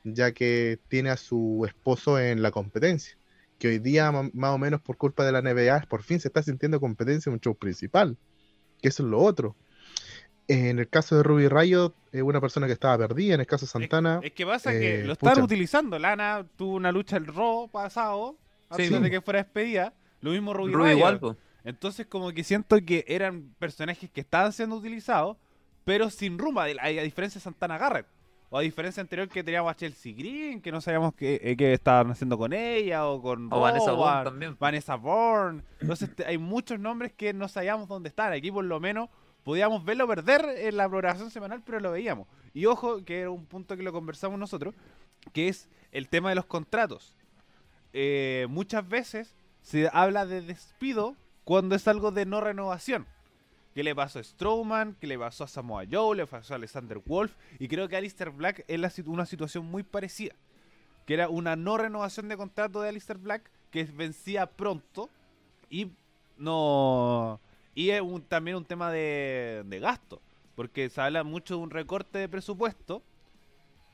ya 0.06 0.32
que 0.32 0.80
tiene 0.88 1.10
a 1.10 1.18
su 1.18 1.66
esposo 1.68 2.18
en 2.18 2.42
la 2.42 2.52
competencia, 2.52 3.18
que 3.60 3.68
hoy 3.68 3.80
día, 3.80 4.10
más 4.12 4.52
o 4.52 4.58
menos 4.58 4.82
por 4.82 4.96
culpa 4.96 5.26
de 5.26 5.34
la 5.34 5.42
NBA, 5.42 5.82
por 5.90 6.02
fin 6.04 6.22
se 6.22 6.30
está 6.30 6.42
sintiendo 6.42 6.80
competencia 6.80 7.30
en 7.30 7.34
un 7.34 7.42
show 7.42 7.56
principal, 7.56 8.18
que 8.82 8.88
eso 8.90 9.04
es 9.04 9.10
lo 9.10 9.20
otro. 9.20 9.56
En 10.48 10.80
el 10.80 10.90
caso 10.90 11.16
de 11.16 11.24
Ruby 11.24 11.48
Riot, 11.48 11.94
es 12.12 12.22
una 12.22 12.42
persona 12.42 12.68
que 12.68 12.74
estaba 12.74 12.98
perdida, 12.98 13.36
en 13.36 13.40
el 13.42 13.48
caso 13.48 13.66
de 13.66 13.72
Santana, 13.72 14.20
Es 14.24 14.34
que 14.34 14.46
pasa 14.46 14.72
que 14.72 15.02
eh, 15.02 15.04
lo 15.06 15.14
están 15.14 15.34
pucha. 15.34 15.44
utilizando. 15.46 15.98
Lana 15.98 16.46
tuvo 16.58 16.76
una 16.76 16.92
lucha 16.92 17.16
el 17.18 17.28
Raw 17.28 17.70
pasado, 17.70 18.36
Sí. 18.76 18.84
antes 18.84 19.02
de 19.02 19.10
que 19.12 19.22
fuera 19.22 19.44
despedida. 19.44 19.94
Lo 20.22 20.32
mismo 20.32 20.54
Ruby, 20.54 20.74
Ruby 20.74 20.92
igual, 20.92 21.20
po. 21.20 21.36
Entonces 21.64 22.06
como 22.08 22.32
que 22.32 22.44
siento 22.44 22.78
que 22.86 23.06
eran 23.08 23.54
personajes 23.60 24.10
que 24.10 24.22
estaban 24.22 24.52
siendo 24.52 24.76
utilizados, 24.76 25.38
pero 25.86 26.10
sin 26.10 26.38
rumbo, 26.38 26.60
a, 26.62 26.66
a 26.66 26.88
diferencia 27.04 27.40
de 27.40 27.44
Santana 27.44 27.78
Garrett. 27.78 28.08
O 28.54 28.58
a 28.58 28.62
diferencia 28.62 29.00
anterior 29.00 29.30
que 29.30 29.44
teníamos 29.46 29.72
a 29.72 29.76
Chelsea 29.78 30.14
Green, 30.14 30.62
que 30.62 30.74
no 30.74 30.82
sabíamos 30.82 31.14
qué, 31.14 31.40
eh, 31.42 31.56
qué 31.56 31.72
estaban 31.72 32.12
haciendo 32.12 32.38
con 32.38 32.52
ella, 32.52 33.08
o 33.08 33.22
con 33.22 33.48
O 33.52 33.62
Vanessa 33.62 33.94
Bourne 33.94 34.24
también. 34.26 34.58
Vanessa 34.60 34.96
Bourne. 34.96 35.64
Entonces 35.80 36.10
hay 36.28 36.38
muchos 36.38 36.78
nombres 36.78 37.14
que 37.14 37.32
no 37.34 37.48
sabíamos 37.48 37.88
dónde 37.88 38.10
están. 38.10 38.34
Aquí 38.34 38.52
por 38.52 38.66
lo 38.66 38.80
menos 38.82 39.10
podíamos 39.44 39.84
verlo 39.84 40.08
perder 40.08 40.46
en 40.58 40.78
la 40.78 40.88
programación 40.88 41.32
semanal, 41.32 41.62
pero 41.66 41.80
lo 41.80 41.92
veíamos. 41.92 42.28
Y 42.54 42.66
ojo, 42.66 43.04
que 43.04 43.22
era 43.22 43.30
un 43.30 43.46
punto 43.46 43.78
que 43.78 43.84
lo 43.84 43.94
conversamos 43.94 44.40
nosotros, 44.40 44.76
que 45.34 45.48
es 45.48 45.70
el 45.92 46.08
tema 46.10 46.30
de 46.30 46.36
los 46.36 46.46
contratos. 46.46 47.16
Eh, 47.94 48.48
muchas 48.50 48.88
veces 48.88 49.36
se 49.62 49.90
habla 49.92 50.26
de 50.26 50.42
despido 50.42 51.16
cuando 51.44 51.76
es 51.76 51.88
algo 51.88 52.12
de 52.12 52.26
no 52.26 52.42
renovación. 52.42 53.06
¿Qué 53.74 53.84
le 53.84 53.96
pasó 53.96 54.20
a 54.20 54.24
Strowman? 54.24 54.98
¿Qué 55.00 55.08
le 55.08 55.18
pasó 55.18 55.46
a 55.46 55.48
Samoa 55.48 55.86
Joe? 55.90 56.18
¿Le 56.18 56.28
pasó 56.28 56.54
a 56.54 56.58
Alexander 56.58 57.00
Wolf? 57.00 57.34
Y 57.58 57.70
creo 57.70 57.88
que 57.88 57.96
Alistair 57.96 58.30
Black 58.30 58.66
es 58.68 58.80
la 58.80 58.92
una 59.06 59.26
situación 59.26 59.66
muy 59.66 59.84
parecida. 59.84 60.36
Que 61.06 61.14
era 61.14 61.30
una 61.30 61.56
no 61.56 61.78
renovación 61.78 62.28
de 62.28 62.38
contrato 62.38 62.82
de 62.82 62.90
Alistair 62.90 63.18
Black 63.18 63.50
que 63.72 63.86
vencía 63.86 64.46
pronto 64.46 65.10
y 65.70 65.92
no. 66.38 67.40
Y 67.76 67.90
es 67.92 68.02
un- 68.02 68.22
también 68.24 68.58
un 68.58 68.66
tema 68.66 68.92
de, 68.92 69.64
de 69.66 69.80
gasto. 69.80 70.22
Porque 70.56 70.90
se 70.90 71.02
habla 71.02 71.24
mucho 71.24 71.56
de 71.56 71.62
un 71.62 71.70
recorte 71.72 72.20
de 72.20 72.30
presupuesto. 72.30 73.04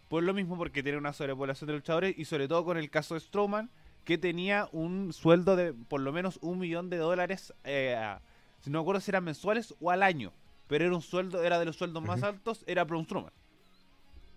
Por 0.09 0.23
lo 0.23 0.33
mismo, 0.33 0.57
porque 0.57 0.83
tiene 0.83 0.97
una 0.97 1.13
sobrepoblación 1.13 1.67
de 1.67 1.73
luchadores. 1.73 2.17
Y 2.17 2.25
sobre 2.25 2.47
todo 2.47 2.63
con 2.65 2.77
el 2.77 2.89
caso 2.89 3.13
de 3.15 3.19
Strowman, 3.19 3.69
que 4.05 4.17
tenía 4.17 4.69
un 4.71 5.11
sueldo 5.13 5.55
de 5.55 5.73
por 5.73 5.99
lo 6.01 6.13
menos 6.13 6.39
un 6.41 6.59
millón 6.59 6.89
de 6.89 6.97
dólares. 6.97 7.53
eh, 7.63 7.95
a- 7.95 8.21
si 8.61 8.69
no 8.71 8.79
me 8.79 8.81
acuerdo 8.83 9.01
si 9.01 9.11
eran 9.11 9.23
mensuales 9.23 9.75
o 9.79 9.91
al 9.91 10.03
año. 10.03 10.33
Pero 10.67 10.85
era 10.85 10.95
un 10.95 11.01
sueldo, 11.01 11.43
era 11.43 11.59
de 11.59 11.65
los 11.65 11.75
sueldos 11.77 12.03
más 12.03 12.23
altos, 12.23 12.63
era 12.67 12.83
Braun 12.85 13.05
Strowman. 13.05 13.31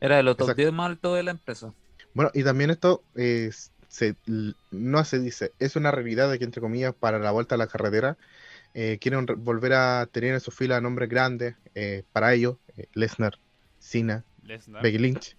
Era 0.01 0.17
de 0.17 0.23
los 0.25 0.37
top 0.37 0.53
Exacto. 0.53 0.57
10 0.57 0.73
más 0.73 0.87
altos 0.91 1.17
de 1.17 1.23
la 1.23 1.31
empresa. 1.31 1.75
Bueno, 2.15 2.31
y 2.35 2.43
también 2.45 2.71
esto 2.71 3.05
eh, 3.15 3.51
se, 3.89 4.17
no 4.71 5.05
se 5.05 5.19
dice, 5.21 5.53
es 5.59 5.77
una 5.77 5.91
realidad 5.91 6.31
de 6.31 6.39
que, 6.39 6.45
entre 6.45 6.61
comillas, 6.61 6.95
para 6.95 7.19
la 7.19 7.31
vuelta 7.31 7.55
a 7.55 7.59
la 7.59 7.67
carretera, 7.69 8.19
eh, 8.75 8.99
quieren 9.01 9.27
re- 9.27 9.35
volver 9.35 9.73
a 9.75 10.09
tener 10.11 10.35
en 10.35 10.41
su 10.41 10.51
fila 10.51 10.81
nombres 10.81 11.09
grandes 11.09 11.57
eh, 11.75 12.05
para 12.13 12.33
ellos, 12.35 12.57
eh, 12.77 12.87
Lesnar, 12.95 13.39
Cena, 13.79 14.25
Lesnar. 14.43 14.83
Becky 14.83 14.99
Lynch. 14.99 15.37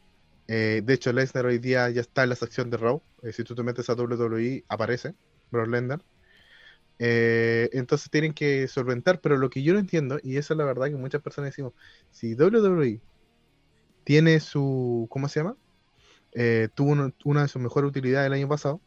Eh, 0.48 0.82
de 0.84 0.94
hecho, 0.94 1.14
Lesnar 1.14 1.46
hoy 1.46 1.60
día 1.60 1.90
ya 1.90 2.02
está 2.02 2.24
en 2.24 2.30
la 2.30 2.36
sección 2.36 2.70
de 2.70 2.78
Raw. 2.78 3.02
Si 3.32 3.44
tú 3.44 3.56
te 3.56 3.64
metes 3.64 3.90
a 3.90 3.94
WWE, 3.96 4.64
aparece 4.68 5.14
Brock 5.52 5.68
Lesnar. 5.68 6.02
Eh, 7.00 7.70
entonces 7.74 8.10
tienen 8.12 8.34
que 8.34 8.68
solventar, 8.68 9.22
pero 9.22 9.38
lo 9.38 9.50
que 9.50 9.64
yo 9.64 9.74
no 9.74 9.80
entiendo, 9.80 10.20
y 10.22 10.38
esa 10.38 10.54
es 10.54 10.58
la 10.58 10.66
verdad 10.66 10.88
que 10.88 10.96
muchas 10.96 11.22
personas 11.22 11.50
decimos, 11.52 11.74
si 12.12 12.36
WWE 12.36 13.00
tiene 14.04 14.40
su, 14.40 15.08
¿cómo 15.10 15.28
se 15.28 15.40
llama? 15.40 15.56
Eh, 16.34 16.70
tuvo 16.76 16.92
uno- 16.92 17.12
una 17.26 17.42
de 17.44 17.48
sus 17.48 17.62
mejores 17.62 17.90
utilidades 17.90 18.28
el 18.28 18.34
año 18.34 18.48
pasado, 18.48 18.80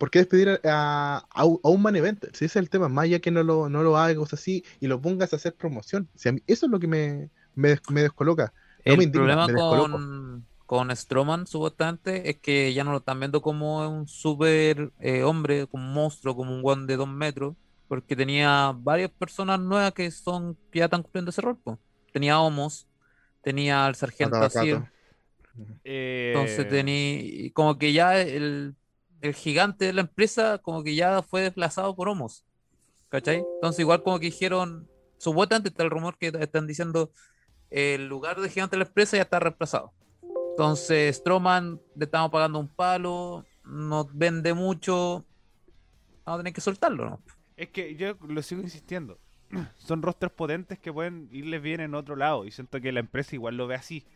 ¿por 0.00 0.10
qué 0.10 0.20
despedir 0.20 0.60
a, 0.64 1.26
a 1.30 1.46
un- 1.46 1.60
a 1.64 1.70
un 1.70 1.82
man 1.82 1.96
event? 1.96 2.24
Si 2.34 2.46
ese 2.46 2.46
es 2.46 2.56
el 2.56 2.70
tema, 2.70 2.88
más 2.88 3.08
ya 3.08 3.20
que 3.20 3.30
no 3.30 3.44
lo, 3.44 3.68
no 3.70 3.84
lo 3.84 3.96
hagas 3.98 4.32
así 4.34 4.64
y 4.80 4.88
lo 4.88 5.00
pongas 5.02 5.32
a 5.34 5.36
hacer 5.36 5.54
promoción. 5.56 6.10
Si 6.16 6.28
a 6.30 6.32
mí- 6.32 6.42
eso 6.48 6.66
es 6.66 6.72
lo 6.72 6.80
que 6.80 6.88
me, 6.88 7.30
me, 7.54 7.78
me 7.90 8.02
descoloca. 8.02 8.54
No 8.86 8.96
el 8.96 8.98
me 8.98 9.04
indigna, 9.04 9.36
problema 9.36 9.46
me 9.46 9.52
con, 9.52 10.46
con 10.66 10.94
Strowman, 10.96 11.46
supuestamente, 11.46 12.30
es 12.30 12.40
que 12.40 12.72
ya 12.74 12.84
no 12.84 12.92
lo 12.92 12.98
están 12.98 13.20
viendo 13.20 13.42
como 13.42 13.88
un 13.88 14.06
super 14.08 14.92
eh, 15.00 15.22
hombre, 15.22 15.66
como 15.66 15.84
un 15.86 15.94
monstruo, 15.94 16.34
como 16.36 16.54
un 16.54 16.62
one 16.64 16.86
de 16.86 16.96
dos 16.96 17.08
metros, 17.08 17.56
porque 17.88 18.16
tenía 18.16 18.72
varias 18.76 19.10
personas 19.10 19.60
nuevas 19.60 19.92
que 19.92 20.10
son 20.10 20.56
que 20.70 20.80
ya 20.80 20.84
están 20.86 21.02
cumpliendo 21.02 21.30
ese 21.30 21.40
rol. 21.42 21.58
po. 21.58 21.78
Tenía 22.12 22.40
Homos, 22.40 22.88
tenía 23.42 23.86
al 23.86 23.94
Sargento. 23.96 24.44
Asir, 24.46 24.84
Eh, 25.84 26.26
entonces 26.26 26.68
tenía, 26.68 27.50
como 27.54 27.78
que 27.78 27.92
ya 27.92 28.20
el, 28.20 28.76
el 29.20 29.34
gigante 29.34 29.84
de 29.86 29.92
la 29.92 30.02
empresa, 30.02 30.58
como 30.58 30.82
que 30.82 30.94
ya 30.94 31.22
fue 31.22 31.42
desplazado 31.42 31.94
por 31.94 32.08
Homos, 32.08 32.44
¿cachai? 33.08 33.38
Entonces, 33.38 33.80
igual 33.80 34.02
como 34.02 34.18
que 34.18 34.26
dijeron, 34.26 34.88
supuestamente 35.18 35.68
está 35.68 35.82
el 35.82 35.90
rumor 35.90 36.16
que 36.18 36.28
están 36.40 36.66
diciendo 36.66 37.12
el 37.70 38.08
lugar 38.08 38.40
de 38.40 38.48
gigante 38.48 38.76
de 38.76 38.84
la 38.84 38.88
empresa 38.88 39.16
ya 39.16 39.22
está 39.22 39.38
reemplazado. 39.38 39.92
Entonces, 40.50 41.16
Strowman 41.16 41.80
le 41.94 42.04
estamos 42.04 42.30
pagando 42.30 42.58
un 42.58 42.68
palo, 42.68 43.44
no 43.64 44.08
vende 44.12 44.52
mucho, 44.54 45.24
vamos 46.24 46.38
a 46.38 46.42
tener 46.42 46.52
que 46.52 46.60
soltarlo, 46.60 47.10
¿no? 47.10 47.22
Es 47.56 47.68
que 47.70 47.94
yo 47.94 48.14
lo 48.26 48.42
sigo 48.42 48.62
insistiendo. 48.62 49.18
Son 49.78 50.02
rosters 50.02 50.32
potentes 50.32 50.78
que 50.78 50.92
pueden 50.92 51.28
irles 51.32 51.60
bien 51.62 51.80
en 51.80 51.94
otro 51.94 52.16
lado. 52.16 52.44
Y 52.44 52.50
siento 52.50 52.80
que 52.80 52.92
la 52.92 53.00
empresa 53.00 53.34
igual 53.34 53.56
lo 53.56 53.66
ve 53.66 53.74
así. 53.74 54.06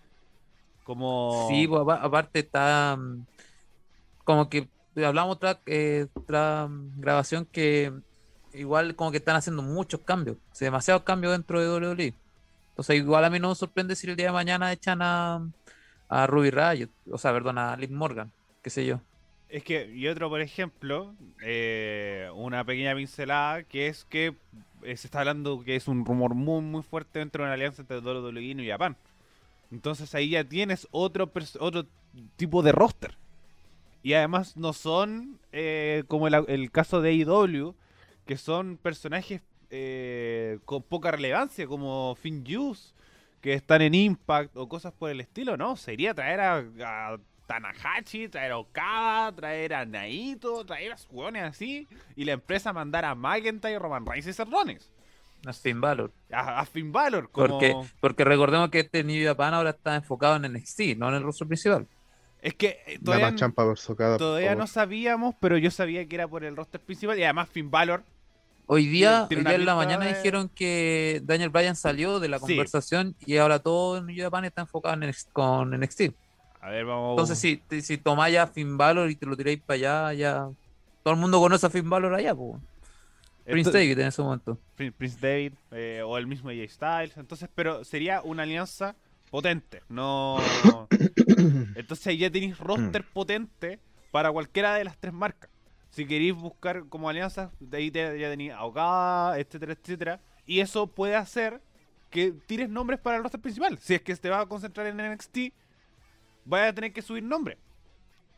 Como. 0.85 1.47
Sí, 1.49 1.67
pues, 1.67 1.83
apa- 1.83 2.03
aparte 2.03 2.41
está 2.41 2.97
mm, 2.99 3.27
como 4.25 4.49
que 4.49 4.69
hablamos 5.03 5.37
otra, 5.37 5.61
eh, 5.67 6.07
mm, 6.15 7.01
grabación 7.01 7.47
que 7.47 7.93
igual 8.53 8.95
como 8.95 9.11
que 9.11 9.17
están 9.17 9.37
haciendo 9.37 9.63
muchos 9.63 10.01
cambios, 10.01 10.37
o 10.37 10.59
demasiados 10.59 11.03
cambios 11.03 11.33
dentro 11.33 11.61
de 11.61 11.69
WWE. 11.69 12.15
Entonces 12.71 12.97
igual 12.97 13.25
a 13.25 13.31
mí 13.31 13.39
no 13.39 13.49
me 13.49 13.55
sorprende 13.55 13.97
si 13.97 14.09
el 14.09 14.17
día 14.17 14.27
de 14.27 14.33
mañana 14.33 14.73
echan 14.73 15.01
a, 15.03 15.41
Ruby 16.27 16.51
Riot, 16.51 16.91
o 17.11 17.19
sea, 17.19 17.33
perdón, 17.33 17.59
a 17.59 17.77
Liv 17.77 17.91
Morgan, 17.91 18.31
qué 18.63 18.71
sé 18.71 18.87
yo. 18.87 19.01
Es 19.49 19.65
que, 19.65 19.93
y 19.93 20.07
otro, 20.07 20.29
por 20.29 20.41
ejemplo, 20.41 21.15
eh, 21.43 22.29
una 22.35 22.65
pequeña 22.65 22.95
pincelada, 22.95 23.65
que 23.65 23.89
es 23.89 24.05
que 24.05 24.35
eh, 24.83 24.97
se 24.97 25.07
está 25.09 25.21
hablando 25.21 25.63
que 25.65 25.77
es 25.77 25.89
un 25.89 26.05
rumor 26.05 26.35
muy, 26.35 26.63
muy 26.63 26.83
fuerte 26.83 27.19
dentro 27.19 27.43
de 27.43 27.47
una 27.47 27.55
alianza 27.55 27.83
entre 27.83 27.99
WWE 27.99 28.43
y 28.43 28.69
Japan. 28.69 28.97
Entonces 29.73 30.15
ahí 30.15 30.31
ya 30.31 30.45
tienes 30.45 30.87
otro, 30.93 31.31
otro 31.59 31.87
tipo 32.37 32.63
de 32.63 32.73
roster. 32.73 33.17
Y 34.05 34.13
además 34.13 34.59
no 34.59 34.75
son 34.75 35.41
eh, 35.51 36.05
como 36.09 36.29
el, 36.29 36.35
el 36.47 36.71
caso 36.71 37.01
de 37.01 37.09
AEW, 37.09 37.75
que 38.27 38.37
son 38.37 38.77
personajes 38.77 39.41
eh, 39.71 40.59
con 40.67 40.83
poca 40.83 41.11
relevancia, 41.11 41.67
como 41.67 42.15
Finn 42.15 42.45
Juice, 42.47 42.93
que 43.41 43.55
están 43.55 43.81
en 43.81 43.95
Impact 43.95 44.55
o 44.59 44.69
cosas 44.69 44.93
por 44.93 45.11
el 45.11 45.21
estilo, 45.21 45.57
¿no? 45.57 45.77
Sería 45.77 46.13
traer 46.13 46.41
a, 46.41 46.59
a 46.59 47.17
Tanahashi, 47.47 48.29
traer 48.29 48.53
a 48.53 48.59
Okada, 48.59 49.33
traer 49.33 49.73
a 49.73 49.87
Naito, 49.87 50.67
traer 50.67 50.93
a 50.93 50.97
hueones 51.11 51.45
así, 51.45 51.89
y 52.15 52.27
la 52.27 52.33
empresa 52.33 52.75
mandar 52.75 53.07
a 53.07 53.15
McIntyre, 53.15 53.79
Roman 53.79 54.05
Reigns 54.05 54.27
y 54.27 54.35
Seth 54.35 54.51
Rollins. 54.51 54.93
No 55.47 55.51
es 55.51 55.59
Finn 55.59 55.81
Balor. 55.81 56.13
A, 56.31 56.61
a 56.61 56.67
Finn 56.67 56.93
Balor, 56.93 57.31
como... 57.31 57.49
Porque, 57.49 57.75
porque 58.01 58.25
recordemos 58.25 58.69
que 58.69 58.81
este 58.81 59.03
New 59.03 59.27
Japan 59.27 59.55
ahora 59.55 59.71
está 59.71 59.95
enfocado 59.95 60.37
en 60.37 60.53
NXT, 60.53 60.99
no 60.99 61.09
en 61.09 61.15
el 61.15 61.23
rostro 61.23 61.47
principal. 61.47 61.89
Es 62.45 62.55
que 62.55 62.79
eh, 62.87 62.99
todavía, 63.03 63.35
champa 63.35 63.65
por 63.65 63.79
socada, 63.79 64.11
por 64.13 64.19
todavía 64.19 64.55
no 64.55 64.67
sabíamos, 64.67 65.35
pero 65.41 65.57
yo 65.59 65.71
sabía 65.71 66.07
que 66.07 66.15
era 66.15 66.29
por 66.29 66.45
el 66.45 66.55
roster 66.55 66.81
principal, 66.81 67.19
y 67.19 67.25
además 67.25 67.49
Finn 67.49 67.71
Balor 67.71 68.05
Hoy 68.67 68.87
día, 68.87 69.27
tiene 69.29 69.43
hoy 69.43 69.47
día 69.49 69.55
en 69.57 69.67
la 69.67 69.75
mañana 69.75 70.07
de- 70.07 70.15
dijeron 70.15 70.49
que 70.49 71.21
Daniel 71.25 71.51
Bryan 71.51 71.75
salió 71.77 72.21
de 72.21 72.29
la 72.29 72.39
Sí. 72.39 72.47
conversación 72.47 73.15
y 73.27 73.37
ahora 73.39 73.59
todo 73.59 73.99
en 73.99 74.07
New 74.07 74.17
Japan 74.17 74.45
está 74.47 74.63
enfocado 74.63 74.95
en 75.03 75.13
con 75.33 75.75
NXT. 75.75 76.13
A 76.61 76.71
ver, 76.71 76.85
vamos. 76.87 77.11
Entonces, 77.11 77.39
si, 77.39 77.63
si 77.83 77.99
tomáis 77.99 78.39
a 78.39 78.47
Finn 78.47 78.79
Balor 78.79 79.11
y 79.11 79.17
te 79.17 79.27
lo 79.27 79.37
tiráis 79.37 79.61
para 79.61 80.09
allá, 80.09 80.13
ya. 80.15 80.49
Todo 81.03 81.13
el 81.15 81.21
mundo 81.21 81.41
conoce 81.41 81.67
a 81.67 81.71
Finn 81.71 81.91
Balor 81.91 82.15
allá, 82.15 82.35
pues. 82.35 82.55
Prince 83.45 83.69
Esto- 83.69 83.79
David 83.79 83.99
en 83.99 84.07
ese 84.07 84.23
momento. 84.23 84.59
Prin- 84.77 84.93
Prince 84.93 85.19
David 85.21 85.53
eh, 85.73 86.03
o 86.03 86.17
el 86.17 86.27
mismo 86.27 86.49
AJ 86.49 86.69
Styles. 86.71 87.17
Entonces, 87.19 87.51
pero 87.55 87.85
sería 87.85 88.23
una 88.23 88.45
alianza 88.45 88.97
potente. 89.35 89.83
No. 89.89 90.37
Entonces 91.75 92.07
ahí 92.07 92.19
ya 92.19 92.31
tenéis 92.31 92.57
roster 92.57 93.05
potente 93.05 93.81
para 94.13 94.31
cualquiera 94.31 94.77
de 94.77 94.85
las 94.85 94.97
tres 94.97 95.13
marcas. 95.13 95.51
Si 95.91 96.07
queréis 96.07 96.35
buscar 96.35 96.85
como 96.89 97.09
alianzas, 97.09 97.51
de 97.59 97.77
ahí 97.79 97.91
te- 97.91 98.17
ya 98.17 98.31
tenéis 98.31 98.53
a 98.53 98.63
Okada, 98.63 99.41
etcétera, 99.41 99.73
etcétera. 99.73 100.21
Y 100.47 100.61
eso 100.61 100.87
puede 100.87 101.17
hacer 101.17 101.61
que 102.11 102.31
tires 102.47 102.69
nombres 102.69 103.01
para 103.01 103.17
el 103.17 103.25
roster 103.25 103.41
principal. 103.41 103.77
Si 103.81 103.95
es 103.95 104.03
que 104.03 104.15
te 104.15 104.29
vas 104.31 104.41
a 104.45 104.47
concentrar 104.47 104.87
en 104.87 104.99
NXT, 104.99 105.53
vaya 106.45 106.69
a 106.69 106.73
tener 106.73 106.93
que 106.93 107.03
subir 107.03 107.25
nombres. 107.25 107.59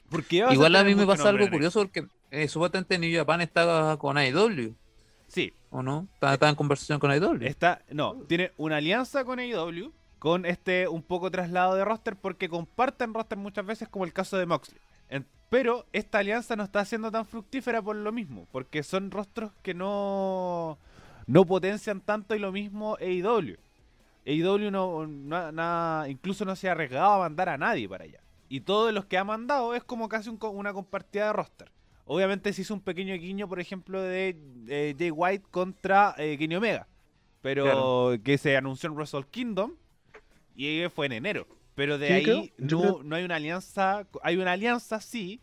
Porque 0.08 0.44
vas 0.44 0.54
Igual 0.54 0.76
a 0.76 0.78
tener 0.78 0.94
mí 0.94 1.00
me 1.02 1.06
pasa 1.06 1.28
algo 1.28 1.50
curioso 1.50 1.80
porque 1.80 2.06
eh, 2.30 2.48
supuestamente 2.48 2.98
New 2.98 3.14
Japan 3.14 3.42
está 3.42 3.98
con 3.98 4.16
AEW, 4.16 4.74
Sí, 5.28 5.52
¿o 5.68 5.82
no? 5.82 6.08
Está, 6.14 6.32
está 6.32 6.48
en 6.48 6.54
conversación 6.54 6.98
con 6.98 7.10
AEW. 7.10 7.42
Está, 7.42 7.82
no, 7.90 8.14
tiene 8.26 8.52
una 8.56 8.76
alianza 8.76 9.26
con 9.26 9.38
AEW, 9.40 9.92
con 10.18 10.46
este 10.46 10.88
un 10.88 11.02
poco 11.02 11.30
traslado 11.30 11.74
de 11.74 11.84
roster, 11.84 12.16
porque 12.16 12.48
comparten 12.48 13.12
roster 13.14 13.38
muchas 13.38 13.66
veces, 13.66 13.88
como 13.88 14.04
el 14.04 14.12
caso 14.12 14.36
de 14.38 14.46
Moxley. 14.46 14.80
Pero 15.48 15.86
esta 15.92 16.18
alianza 16.18 16.56
no 16.56 16.64
está 16.64 16.84
siendo 16.84 17.12
tan 17.12 17.24
fructífera 17.24 17.80
por 17.80 17.94
lo 17.94 18.10
mismo, 18.10 18.48
porque 18.50 18.82
son 18.82 19.12
rostros 19.12 19.52
que 19.62 19.74
no, 19.74 20.76
no 21.28 21.44
potencian 21.44 22.00
tanto 22.00 22.34
y 22.34 22.40
lo 22.40 22.50
mismo 22.50 22.96
AEW. 23.00 23.56
AEW 24.26 24.70
no, 24.72 25.06
no- 25.06 25.52
nada- 25.52 26.08
incluso 26.08 26.44
no 26.44 26.56
se 26.56 26.68
ha 26.68 26.72
arriesgado 26.72 27.12
a 27.12 27.18
mandar 27.20 27.48
a 27.48 27.56
nadie 27.58 27.88
para 27.88 28.02
allá. 28.04 28.18
Y 28.48 28.62
todos 28.62 28.92
los 28.92 29.04
que 29.06 29.18
ha 29.18 29.24
mandado 29.24 29.74
es 29.76 29.84
como 29.84 30.08
casi 30.08 30.28
un 30.30 30.38
una 30.42 30.72
compartida 30.72 31.26
de 31.26 31.32
roster. 31.32 31.70
Obviamente 32.06 32.52
se 32.52 32.62
hizo 32.62 32.74
un 32.74 32.80
pequeño 32.80 33.14
guiño, 33.14 33.48
por 33.48 33.60
ejemplo, 33.60 34.02
de 34.02 34.36
eh, 34.66 34.96
Jay 34.98 35.12
White 35.12 35.44
contra 35.52 36.14
eh, 36.18 36.36
Kenny 36.38 36.56
Omega. 36.56 36.88
Pero 37.40 37.62
Claro. 37.64 38.14
que 38.24 38.36
se 38.36 38.56
anunció 38.56 38.88
en 38.88 38.96
Wrestle 38.96 39.24
Kingdom 39.30 39.74
y 40.56 40.88
fue 40.88 41.06
en 41.06 41.12
enero. 41.12 41.46
Pero 41.74 41.98
de 41.98 42.12
ahí 42.12 42.52
no, 42.58 42.80
creo- 42.80 43.02
no 43.04 43.16
hay 43.16 43.24
una 43.24 43.36
alianza. 43.36 44.06
Hay 44.22 44.36
una 44.36 44.52
alianza, 44.52 45.00
sí, 45.00 45.40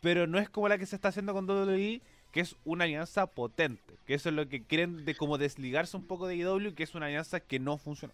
pero 0.00 0.26
no 0.26 0.38
es 0.38 0.48
como 0.48 0.68
la 0.68 0.78
que 0.78 0.86
se 0.86 0.96
está 0.96 1.08
haciendo 1.08 1.32
con 1.32 1.48
WWE, 1.48 2.00
que 2.32 2.40
es 2.40 2.56
una 2.64 2.84
alianza 2.84 3.26
potente. 3.28 3.94
Que 4.06 4.14
eso 4.14 4.28
es 4.28 4.34
lo 4.34 4.48
que 4.48 4.62
quieren 4.64 5.04
de 5.04 5.14
como 5.14 5.38
desligarse 5.38 5.96
un 5.96 6.06
poco 6.06 6.26
de 6.26 6.36
IW, 6.36 6.74
que 6.74 6.82
es 6.82 6.94
una 6.94 7.06
alianza 7.06 7.40
que 7.40 7.58
no 7.58 7.78
funciona. 7.78 8.12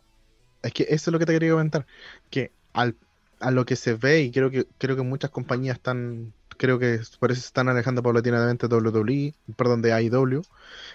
Es 0.63 0.73
que 0.73 0.85
eso 0.85 1.11
es 1.11 1.13
lo 1.13 1.19
que 1.19 1.27
te 1.27 1.33
quería 1.33 1.51
comentar. 1.53 1.87
Que 2.31 2.53
al, 2.73 2.95
a 3.41 3.51
lo 3.51 3.65
que 3.65 3.75
se 3.77 3.95
ve, 3.95 4.21
y 4.23 4.31
creo 4.31 4.51
que 4.51 4.67
creo 4.79 4.95
que 4.95 5.03
muchas 5.03 5.31
compañías 5.31 5.77
están 5.77 6.33
creo 6.59 6.79
que 6.79 7.01
por 7.19 7.33
eso 7.33 7.41
se 7.41 7.47
están 7.49 7.69
alejando 7.69 8.03
paulatinamente 8.03 8.69
de 8.69 8.77
WWE, 8.77 9.35
perdón, 9.57 9.83
de 9.83 9.93
AEW, 9.95 10.43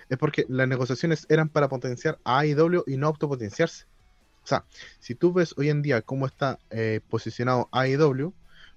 es 0.07 0.17
porque 0.17 0.45
las 0.47 0.67
negociaciones 0.67 1.25
eran 1.27 1.49
para 1.49 1.67
potenciar 1.67 2.19
a 2.23 2.39
AEW 2.39 2.83
y 2.87 2.95
no 2.95 3.07
autopotenciarse. 3.07 3.85
O 4.47 4.49
sea, 4.49 4.63
si 5.01 5.13
tú 5.13 5.33
ves 5.33 5.53
hoy 5.57 5.69
en 5.69 5.81
día 5.81 6.01
cómo 6.01 6.25
está 6.25 6.57
eh, 6.69 7.01
posicionado 7.09 7.67
AEW, 7.73 8.33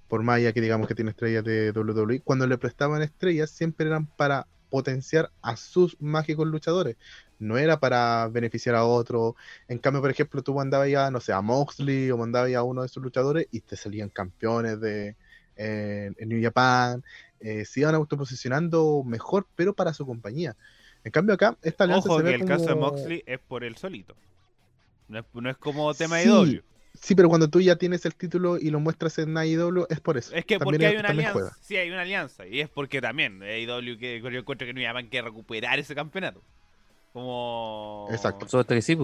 por 0.09 0.25
más 0.25 0.39
allá 0.39 0.53
que 0.53 0.61
digamos 0.61 0.89
que 0.89 0.97
tiene 0.97 1.13
estrellas 1.13 1.45
de 1.45 1.71
WWE, 1.71 2.23
cuando 2.23 2.45
le 2.49 2.59
prestaban 2.59 3.03
estrellas 3.03 3.51
siempre 3.51 3.87
eran 3.87 4.07
para 4.07 4.49
potenciar 4.69 5.31
a 5.43 5.55
sus 5.57 5.97
mágicos 6.01 6.49
luchadores. 6.49 6.97
No 7.39 7.57
era 7.57 7.79
para 7.79 8.27
beneficiar 8.27 8.75
a 8.75 8.85
otro. 8.85 9.37
En 9.69 9.79
cambio, 9.79 10.01
por 10.01 10.11
ejemplo, 10.11 10.43
tú 10.43 10.55
mandabas 10.55 10.91
ya, 10.91 11.09
no 11.13 11.21
sé, 11.21 11.33
a 11.33 11.41
Moxley 11.41 12.11
o 12.11 12.17
mandabas 12.17 12.51
ya 12.51 12.59
a 12.59 12.63
uno 12.65 12.83
de 12.83 12.89
sus 12.89 13.01
luchadores 13.01 13.47
y 13.53 13.61
te 13.61 13.77
salían 13.77 14.09
campeones 14.09 14.81
de 14.81 15.15
en, 15.55 16.17
New 16.29 16.43
Japan. 16.43 17.05
Eh, 17.39 17.65
se 17.65 17.79
iban 17.79 17.95
autoposicionando 17.95 19.05
mejor, 19.05 19.47
pero 19.55 19.73
para 19.73 19.95
su 19.95 20.05
compañía. 20.05 20.57
En 21.05 21.13
cambio, 21.13 21.37
acá, 21.37 21.57
esta 21.63 21.85
alianza 21.85 22.09
Ojo 22.09 22.19
se 22.19 22.25
ve 22.25 22.31
que 22.31 22.35
el 22.35 22.41
como... 22.43 22.57
caso 22.59 22.67
de 22.67 22.75
Moxley 22.75 23.23
es 23.25 23.39
por 23.39 23.63
él 23.63 23.77
solito. 23.77 24.17
No 25.11 25.19
es, 25.19 25.25
no 25.35 25.51
es 25.51 25.57
como 25.59 25.93
tema 25.95 26.17
de 26.17 26.23
Sí, 26.25 26.29
W. 26.31 26.63
Sí, 26.95 27.15
pero 27.15 27.29
cuando 27.29 27.49
tú 27.49 27.61
ya 27.61 27.77
tienes 27.77 28.05
el 28.05 28.15
título 28.15 28.59
y 28.59 28.71
lo 28.71 28.79
muestras 28.81 29.19
en 29.19 29.37
AEW, 29.37 29.87
es 29.89 30.01
por 30.01 30.17
eso. 30.19 30.35
Es 30.35 30.45
que 30.45 30.59
También 30.59 30.65
porque 30.81 30.87
hay 30.87 30.95
es- 30.95 31.01
una 31.01 31.09
alianza. 31.11 31.33
juega. 31.33 31.57
Sí, 31.61 31.77
hay 31.77 31.91
una 31.91 32.03
alianza. 32.03 32.47
Y 32.47 32.61
es 32.61 32.69
porque 32.69 33.01
también 33.01 33.43
AEW 33.43 33.99
que 33.99 34.21
yo 34.21 34.29
encuentro 34.39 34.67
que 34.67 34.75
no 34.75 34.81
llaman 34.81 35.09
que 35.09 35.21
recuperar 35.23 35.79
ese 35.79 35.95
campeonato. 35.95 36.43
Como. 37.13 38.09
Exacto. 38.11 38.47
Que 38.67 38.83
sí. 38.83 38.97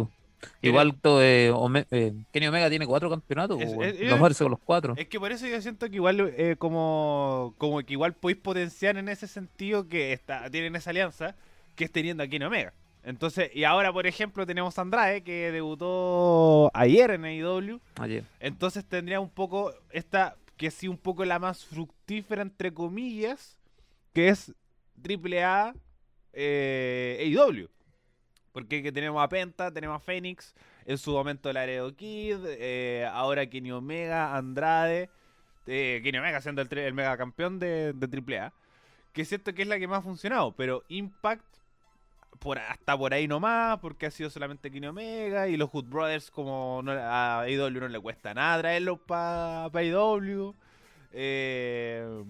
Igual 0.62 0.94
todo, 1.00 1.22
eh, 1.22 1.50
Ome- 1.50 1.86
eh, 1.90 2.12
Kenny 2.32 2.46
Omega 2.46 2.68
tiene 2.68 2.86
cuatro 2.86 3.08
campeonatos, 3.08 3.60
Es- 3.60 3.70
es- 3.70 3.74
weón. 3.76 3.96
mejor 3.98 4.36
con 4.36 4.50
los 4.50 4.60
cuatro. 4.60 4.94
Es 4.96 5.08
que 5.08 5.18
por 5.18 5.32
eso 5.32 5.46
yo 5.46 5.60
siento 5.62 5.88
que 5.88 5.96
igual 5.96 6.32
eh, 6.36 6.56
como, 6.58 7.54
como 7.56 7.80
que 7.82 7.94
igual 7.94 8.12
podéis 8.12 8.38
potenciar 8.40 8.98
en 8.98 9.08
ese 9.08 9.26
sentido 9.26 9.88
que 9.88 10.12
está, 10.12 10.48
tienen 10.50 10.76
esa 10.76 10.90
alianza 10.90 11.34
que 11.74 11.84
es 11.84 11.90
teniendo 11.90 12.22
aquí 12.22 12.36
en 12.36 12.42
Omega. 12.44 12.74
Entonces, 13.06 13.52
y 13.54 13.62
ahora 13.62 13.92
por 13.92 14.04
ejemplo 14.08 14.44
tenemos 14.44 14.76
a 14.76 14.82
Andrade 14.82 15.22
que 15.22 15.52
debutó 15.52 16.72
ayer 16.74 17.12
en 17.12 17.24
AEW. 17.24 17.80
Ayer. 18.00 18.24
Entonces 18.40 18.84
tendría 18.84 19.20
un 19.20 19.30
poco 19.30 19.72
esta, 19.90 20.36
que 20.56 20.72
sí 20.72 20.88
un 20.88 20.98
poco 20.98 21.24
la 21.24 21.38
más 21.38 21.64
fructífera 21.64 22.42
entre 22.42 22.74
comillas, 22.74 23.60
que 24.12 24.28
es 24.28 24.52
AAA 25.00 25.74
eh, 26.32 27.32
AEW. 27.32 27.68
Porque 28.50 28.82
que 28.82 28.90
tenemos 28.90 29.22
a 29.22 29.28
Penta, 29.28 29.70
tenemos 29.70 29.98
a 29.98 30.00
Phoenix, 30.00 30.52
en 30.84 30.98
su 30.98 31.12
momento 31.12 31.52
Laredo 31.52 31.94
Kid, 31.94 32.38
eh, 32.44 33.08
ahora 33.12 33.46
Kenny 33.46 33.70
Omega, 33.70 34.34
Andrade, 34.34 35.10
eh, 35.68 36.00
Kenny 36.02 36.18
Omega 36.18 36.40
siendo 36.40 36.60
el, 36.60 36.76
el 36.76 36.94
mega 36.94 37.16
campeón 37.16 37.60
de, 37.60 37.92
de 37.92 38.36
AAA, 38.40 38.52
que 39.12 39.24
siento 39.24 39.54
que 39.54 39.62
es 39.62 39.68
la 39.68 39.78
que 39.78 39.86
más 39.86 40.00
ha 40.00 40.02
funcionado, 40.02 40.56
pero 40.56 40.82
Impact 40.88 41.56
por, 42.38 42.58
hasta 42.58 42.96
por 42.96 43.12
ahí 43.14 43.28
nomás, 43.28 43.78
porque 43.80 44.06
ha 44.06 44.10
sido 44.10 44.30
solamente 44.30 44.70
Kenny 44.70 44.86
Omega 44.86 45.48
y 45.48 45.56
los 45.56 45.70
Hood 45.70 45.86
Brothers 45.86 46.30
como 46.30 46.82
a 46.88 47.40
AEW 47.42 47.80
no 47.80 47.88
le 47.88 48.00
cuesta 48.00 48.34
nada 48.34 48.58
traerlos 48.60 48.98
para 49.00 49.70
pa 49.70 49.80
AEW. 49.80 50.54
eh, 51.12 52.24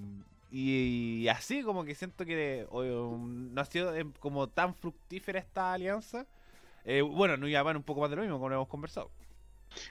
y, 0.51 1.29
así 1.29 1.63
como 1.63 1.85
que 1.85 1.95
siento 1.95 2.25
que 2.25 2.67
o, 2.71 3.19
no 3.19 3.61
ha 3.61 3.65
sido 3.65 3.95
eh, 3.95 4.07
como 4.21 4.49
tan 4.49 4.75
fructífera 4.75 5.39
esta 5.39 5.73
alianza. 5.73 6.27
Eh, 6.85 7.03
bueno, 7.03 7.37
no 7.37 7.49
llaman 7.49 7.77
un 7.77 7.83
poco 7.83 8.01
más 8.01 8.11
de 8.11 8.17
lo 8.17 8.23
mismo, 8.23 8.39
como 8.39 8.55
hemos 8.55 8.69
conversado. 8.69 9.11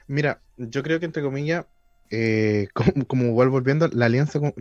Mira, 0.06 0.40
yo 0.56 0.82
creo 0.82 0.98
que 0.98 1.04
entre 1.04 1.22
comillas, 1.22 1.66
eh, 2.10 2.68
como, 2.74 3.06
como 3.06 3.24
igual 3.24 3.48
volviendo, 3.48 3.88
la 3.88 4.06
alianza 4.06 4.38
con, 4.38 4.52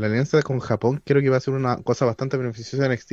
la 0.00 0.06
alianza 0.06 0.42
con 0.42 0.60
Japón 0.60 1.02
creo 1.04 1.22
que 1.22 1.30
va 1.30 1.36
a 1.36 1.40
ser 1.40 1.54
una 1.54 1.76
cosa 1.82 2.04
bastante 2.04 2.36
beneficiosa 2.36 2.86
en 2.86 2.92
NXT 2.92 3.12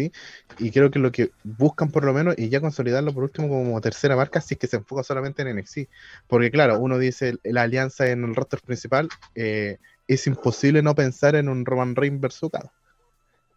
y 0.60 0.72
creo 0.72 0.92
que 0.92 1.00
lo 1.00 1.12
que 1.12 1.32
buscan 1.44 1.92
por 1.92 2.04
lo 2.04 2.14
menos 2.14 2.36
y 2.38 2.50
ya 2.50 2.62
consolidarlo 2.62 3.14
por 3.14 3.24
último 3.24 3.50
como 3.50 3.80
tercera 3.82 4.16
marca 4.16 4.42
si 4.42 4.56
es 4.56 4.60
que 4.60 4.68
se 4.68 4.78
enfoca 4.78 5.04
solamente 5.04 5.42
en 5.42 5.50
NXT. 5.50 5.90
Porque 6.28 6.52
claro, 6.52 6.80
uno 6.80 6.98
dice 6.98 7.36
la 7.44 7.64
alianza 7.64 8.08
en 8.10 8.24
el 8.24 8.36
roster 8.36 8.62
principal, 8.62 9.10
eh, 9.36 9.78
es 10.08 10.28
imposible 10.28 10.82
no 10.82 10.94
pensar 10.96 11.36
en 11.36 11.50
un 11.50 11.66
Roman 11.66 11.96
Reigns 11.96 12.22
versus 12.22 12.44
Okada. 12.44 12.72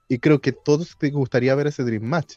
Y 0.09 0.19
creo 0.19 0.41
que 0.41 0.53
todos 0.53 0.97
te 0.99 1.11
gustaría 1.11 1.55
ver 1.55 1.69
ese 1.69 1.83
Dream 1.83 2.05
Match. 2.05 2.37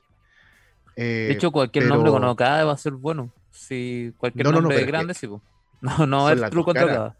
Eh, 0.96 1.28
De 1.28 1.34
hecho, 1.34 1.52
cualquier 1.52 1.86
nombre 1.86 2.12
con 2.12 2.24
Okada 2.24 2.66
va 2.66 2.74
a 2.74 2.78
ser 2.78 2.94
bueno. 2.94 3.32
Si 3.52 4.14
cualquier 4.18 4.46
No, 4.46 4.52
no, 4.52 4.58
no, 4.58 4.62
nombre 4.64 4.82
es 4.82 4.88
grande, 4.88 5.14
sí, 5.14 5.28
pues. 5.28 5.42
No, 5.80 6.08
no 6.08 6.30
es 6.32 6.50
true 6.50 6.64
contra. 6.64 6.86
Okada. 6.86 7.18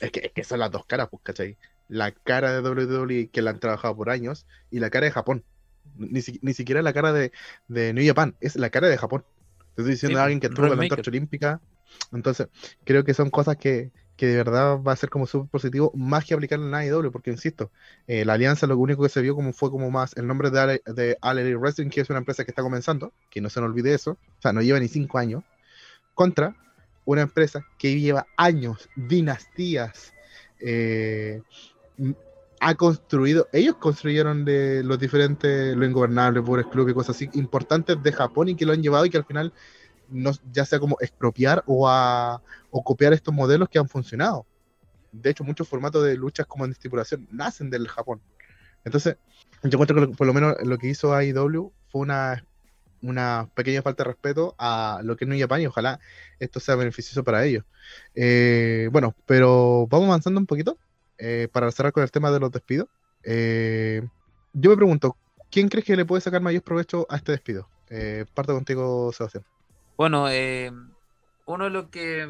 Es 0.00 0.10
que, 0.12 0.20
es 0.20 0.32
que 0.32 0.44
son 0.44 0.60
las 0.60 0.70
dos 0.70 0.86
caras, 0.86 1.08
pues, 1.10 1.22
¿cachai? 1.22 1.58
La 1.88 2.12
cara 2.12 2.52
de 2.52 2.60
WWE 2.60 3.30
que 3.30 3.42
la 3.42 3.50
han 3.50 3.60
trabajado 3.60 3.96
por 3.96 4.10
años 4.10 4.46
y 4.70 4.78
la 4.80 4.90
cara 4.90 5.06
de 5.06 5.12
Japón. 5.12 5.44
Ni, 5.94 6.20
si- 6.22 6.38
ni 6.42 6.54
siquiera 6.54 6.82
la 6.82 6.92
cara 6.92 7.12
de, 7.12 7.32
de 7.66 7.92
New 7.94 8.06
Japan, 8.06 8.36
es 8.40 8.56
la 8.56 8.70
cara 8.70 8.88
de 8.88 8.98
Japón. 8.98 9.24
Te 9.74 9.82
estoy 9.82 9.92
diciendo 9.92 10.18
Sí, 10.18 10.20
a 10.20 10.24
alguien 10.24 10.40
que 10.40 10.48
estuvo 10.48 10.68
con 10.68 10.76
la 10.76 10.82
antorcha 10.82 11.10
olímpica. 11.10 11.62
Entonces, 12.12 12.48
creo 12.84 13.04
que 13.04 13.14
son 13.14 13.30
cosas 13.30 13.56
que, 13.56 13.92
que 14.16 14.26
de 14.26 14.36
verdad 14.36 14.80
va 14.82 14.92
a 14.92 14.96
ser 14.96 15.08
como 15.10 15.26
súper 15.26 15.48
positivo, 15.50 15.90
más 15.94 16.24
que 16.24 16.34
aplicar 16.34 16.58
en 16.60 16.74
AEW, 16.74 17.10
porque 17.12 17.30
insisto, 17.30 17.72
eh, 18.06 18.24
la 18.24 18.34
alianza 18.34 18.66
lo 18.66 18.76
único 18.78 19.02
que 19.02 19.08
se 19.08 19.22
vio 19.22 19.34
como 19.34 19.52
fue 19.52 19.70
como 19.70 19.90
más 19.90 20.16
el 20.16 20.26
nombre 20.26 20.50
de, 20.50 20.60
Ale- 20.60 20.82
de 20.86 21.16
All 21.22 21.38
Elite 21.38 21.56
Wrestling, 21.56 21.88
que 21.90 22.00
es 22.02 22.10
una 22.10 22.18
empresa 22.18 22.44
que 22.44 22.50
está 22.50 22.62
comenzando, 22.62 23.14
que 23.30 23.40
no 23.40 23.48
se 23.50 23.60
nos 23.60 23.70
olvide 23.70 23.94
eso, 23.94 24.12
o 24.12 24.18
sea, 24.42 24.52
no 24.52 24.60
lleva 24.62 24.78
ni 24.80 24.88
cinco 24.88 25.18
años, 25.18 25.44
contra 26.14 26.56
una 27.08 27.22
empresa 27.22 27.66
que 27.78 27.98
lleva 27.98 28.26
años, 28.36 28.90
dinastías, 28.94 30.12
eh, 30.60 31.40
ha 32.60 32.74
construido, 32.74 33.48
ellos 33.50 33.76
construyeron 33.76 34.44
de 34.44 34.82
los 34.84 34.98
diferentes, 34.98 35.74
lo 35.74 35.86
ingobernable, 35.86 36.42
pobres 36.42 36.66
club 36.66 36.90
y 36.90 36.92
cosas 36.92 37.16
así 37.16 37.30
importantes 37.32 38.02
de 38.02 38.12
Japón 38.12 38.50
y 38.50 38.56
que 38.56 38.66
lo 38.66 38.74
han 38.74 38.82
llevado 38.82 39.06
y 39.06 39.10
que 39.10 39.16
al 39.16 39.24
final 39.24 39.54
no, 40.10 40.32
ya 40.52 40.66
sea 40.66 40.80
como 40.80 40.98
expropiar 41.00 41.64
o, 41.66 41.88
a, 41.88 42.42
copiar 42.84 43.14
estos 43.14 43.32
modelos 43.32 43.70
que 43.70 43.78
han 43.78 43.88
funcionado. 43.88 44.44
De 45.10 45.30
hecho, 45.30 45.44
muchos 45.44 45.66
formatos 45.66 46.04
de 46.04 46.14
luchas 46.14 46.46
como 46.46 46.66
en 46.66 46.72
estipulación 46.72 47.26
nacen 47.32 47.70
del 47.70 47.88
Japón. 47.88 48.20
Entonces, 48.84 49.16
yo 49.62 49.70
encuentro 49.78 49.96
que 49.96 50.14
por 50.14 50.26
lo 50.26 50.34
menos 50.34 50.56
lo 50.62 50.76
que 50.76 50.88
hizo 50.88 51.14
AEW 51.14 51.72
fue 51.88 52.02
una, 52.02 52.44
una 53.02 53.48
pequeña 53.54 53.82
falta 53.82 54.04
de 54.04 54.10
respeto 54.10 54.54
a 54.58 55.00
lo 55.04 55.16
que 55.16 55.24
es 55.24 55.28
New 55.28 55.38
Japan 55.38 55.60
y 55.62 55.66
ojalá 55.66 56.00
esto 56.38 56.60
sea 56.60 56.76
beneficioso 56.76 57.24
para 57.24 57.44
ellos. 57.44 57.64
Eh, 58.14 58.88
bueno, 58.92 59.14
pero 59.26 59.86
vamos 59.88 60.08
avanzando 60.08 60.40
un 60.40 60.46
poquito 60.46 60.78
eh, 61.18 61.48
para 61.52 61.70
cerrar 61.70 61.92
con 61.92 62.02
el 62.02 62.10
tema 62.10 62.30
de 62.30 62.40
los 62.40 62.50
despidos. 62.50 62.88
Eh, 63.22 64.02
yo 64.52 64.70
me 64.70 64.76
pregunto, 64.76 65.16
¿quién 65.50 65.68
crees 65.68 65.84
que 65.84 65.96
le 65.96 66.04
puede 66.04 66.20
sacar 66.20 66.40
mayor 66.40 66.62
provecho 66.62 67.06
a 67.08 67.16
este 67.16 67.32
despido? 67.32 67.68
Eh, 67.90 68.24
parto 68.34 68.54
contigo, 68.54 69.12
Sebastián. 69.12 69.44
Bueno, 69.96 70.28
eh, 70.30 70.70
uno 71.46 71.64
de 71.64 71.70
los 71.70 71.88
que 71.88 72.28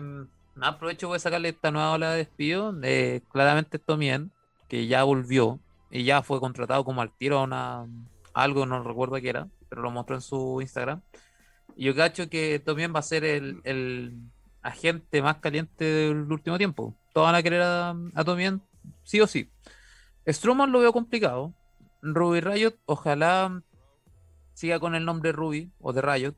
más 0.54 0.76
provecho 0.76 1.08
puede 1.08 1.20
sacarle 1.20 1.50
esta 1.50 1.70
nueva 1.70 1.92
ola 1.92 2.10
de 2.12 2.18
despido, 2.18 2.74
eh, 2.82 3.20
claramente 3.30 3.76
es 3.76 3.82
Tomien, 3.84 4.32
que 4.68 4.86
ya 4.86 5.04
volvió 5.04 5.60
y 5.90 6.04
ya 6.04 6.22
fue 6.22 6.40
contratado 6.40 6.84
como 6.84 7.00
al 7.00 7.12
tiro 7.16 7.38
a 7.38 7.44
una, 7.44 7.86
algo, 8.34 8.66
no 8.66 8.82
recuerdo 8.82 9.16
qué 9.20 9.28
era, 9.28 9.48
pero 9.68 9.82
lo 9.82 9.90
mostró 9.90 10.16
en 10.16 10.22
su 10.22 10.60
Instagram. 10.60 11.00
Y 11.76 11.84
yo 11.84 11.94
cacho 11.94 12.28
que 12.28 12.58
Tomien 12.58 12.94
va 12.94 13.00
a 13.00 13.02
ser 13.02 13.24
el, 13.24 13.60
el 13.64 14.16
agente 14.62 15.22
más 15.22 15.36
caliente 15.36 15.84
del 15.84 16.30
último 16.30 16.58
tiempo. 16.58 16.94
Todos 17.12 17.26
van 17.26 17.34
a 17.34 17.42
querer 17.42 17.62
a, 17.62 17.94
a 18.14 18.24
Tomien, 18.24 18.62
sí 19.04 19.20
o 19.20 19.26
sí. 19.26 19.50
Strowman 20.26 20.72
lo 20.72 20.80
veo 20.80 20.92
complicado. 20.92 21.54
Ruby 22.02 22.40
Riot, 22.40 22.74
ojalá 22.86 23.62
siga 24.54 24.80
con 24.80 24.94
el 24.94 25.04
nombre 25.04 25.32
Ruby 25.32 25.70
o 25.80 25.92
de 25.92 26.02
Riot 26.02 26.34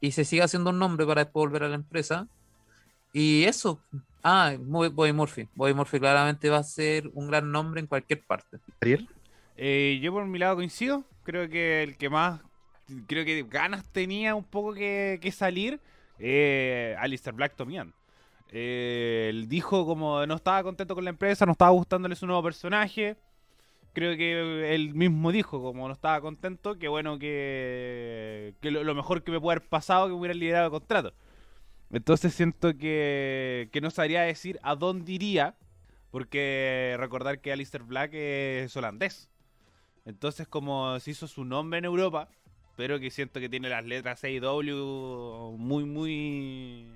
y 0.00 0.12
se 0.12 0.24
siga 0.24 0.44
haciendo 0.44 0.70
un 0.70 0.78
nombre 0.78 1.06
para 1.06 1.24
después 1.24 1.46
volver 1.46 1.64
a 1.64 1.68
la 1.68 1.74
empresa. 1.76 2.28
Y 3.12 3.44
eso. 3.44 3.80
Ah, 4.22 4.54
Bobby 4.58 5.12
Murphy. 5.12 5.48
Bobby 5.54 5.74
Murphy 5.74 5.98
claramente 5.98 6.50
va 6.50 6.58
a 6.58 6.64
ser 6.64 7.10
un 7.14 7.28
gran 7.28 7.50
nombre 7.50 7.80
en 7.80 7.86
cualquier 7.86 8.24
parte. 8.24 8.58
Ariel. 8.80 9.08
Eh, 9.56 9.98
yo 10.02 10.12
por 10.12 10.26
mi 10.26 10.38
lado 10.38 10.56
coincido. 10.56 11.04
Creo 11.28 11.46
que 11.50 11.82
el 11.82 11.98
que 11.98 12.08
más, 12.08 12.40
creo 13.06 13.22
que 13.22 13.42
ganas 13.42 13.84
tenía 13.92 14.34
un 14.34 14.44
poco 14.44 14.72
que, 14.72 15.30
salir, 15.30 15.78
eh, 16.18 16.96
Alistair 16.98 17.36
Black 17.36 17.54
Tomian. 17.54 17.92
Eh, 18.50 19.26
él 19.28 19.46
dijo 19.46 19.84
como 19.84 20.24
no 20.24 20.36
estaba 20.36 20.62
contento 20.62 20.94
con 20.94 21.04
la 21.04 21.10
empresa, 21.10 21.44
no 21.44 21.52
estaba 21.52 21.70
gustándole 21.72 22.16
su 22.16 22.26
nuevo 22.26 22.42
personaje. 22.42 23.18
Creo 23.92 24.16
que 24.16 24.74
él 24.74 24.94
mismo 24.94 25.30
dijo 25.30 25.62
como 25.62 25.86
no 25.86 25.92
estaba 25.92 26.18
contento, 26.22 26.78
que 26.78 26.88
bueno 26.88 27.18
que, 27.18 28.54
que 28.62 28.70
lo, 28.70 28.94
mejor 28.94 29.22
que 29.22 29.30
me 29.30 29.38
puede 29.38 29.58
haber 29.58 29.68
pasado 29.68 30.06
que 30.06 30.14
hubiera 30.14 30.32
liderado 30.32 30.64
el 30.64 30.70
contrato. 30.70 31.12
Entonces 31.90 32.32
siento 32.32 32.74
que, 32.78 33.68
que 33.70 33.82
no 33.82 33.90
sabría 33.90 34.22
decir 34.22 34.58
a 34.62 34.74
dónde 34.76 35.12
iría, 35.12 35.56
porque 36.10 36.96
recordar 36.98 37.40
que 37.42 37.52
Alistair 37.52 37.82
Black 37.82 38.14
es 38.14 38.74
holandés. 38.74 39.28
Entonces 40.08 40.48
como 40.48 40.98
se 41.00 41.10
hizo 41.10 41.28
su 41.28 41.44
nombre 41.44 41.78
en 41.78 41.84
Europa, 41.84 42.28
pero 42.76 42.98
que 42.98 43.10
siento 43.10 43.40
que 43.40 43.48
tiene 43.48 43.68
las 43.68 43.84
letras 43.84 44.24
AEW 44.24 45.56
muy, 45.58 45.84
muy, 45.84 46.86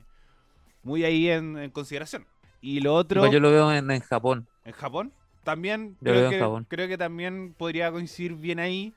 muy 0.83 1.05
ahí 1.05 1.29
en, 1.29 1.59
en 1.59 1.70
consideración. 1.70 2.27
Y 2.62 2.81
lo 2.81 2.94
otro, 2.94 3.27
Yo 3.31 3.38
lo 3.40 3.51
veo 3.51 3.72
en, 3.72 3.90
en 3.90 4.01
Japón. 4.01 4.46
en 4.64 4.72
Japón, 4.72 5.12
también 5.44 5.98
Yo 6.01 6.12
lo 6.12 6.20
veo 6.20 6.20
creo 6.20 6.31
en 6.31 6.31
que, 6.31 6.38
Japón. 6.38 6.66
creo 6.68 6.88
que 6.88 6.96
también 6.98 7.55
podría 7.55 7.92
coincidir 7.92 8.35
bien 8.35 8.59
ahí. 8.61 8.94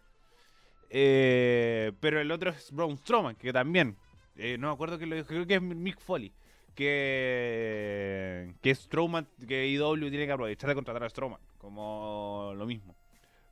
Eh, 0.90 1.92
pero 2.00 2.22
el 2.22 2.32
otro 2.32 2.52
es 2.52 2.72
Braun 2.72 2.98
Strowman, 2.98 3.36
que 3.36 3.52
también, 3.52 3.98
eh, 4.38 4.58
no 4.58 4.68
me 4.68 4.74
acuerdo 4.74 4.98
que 4.98 5.06
lo 5.08 5.16
dijo, 5.16 5.28
creo 5.28 5.46
que 5.46 5.56
es 5.56 5.62
Mick 5.62 6.00
Foley. 6.00 6.32
Que, 6.76 8.54
que 8.62 8.76
Strowman, 8.76 9.28
que 9.48 9.68
IW 9.68 10.10
tiene 10.10 10.26
que 10.26 10.32
aprovechar 10.32 10.70
de 10.70 10.76
contratar 10.76 11.04
a 11.04 11.10
Strowman, 11.10 11.40
como 11.58 12.54
lo 12.56 12.66
mismo. 12.66 12.96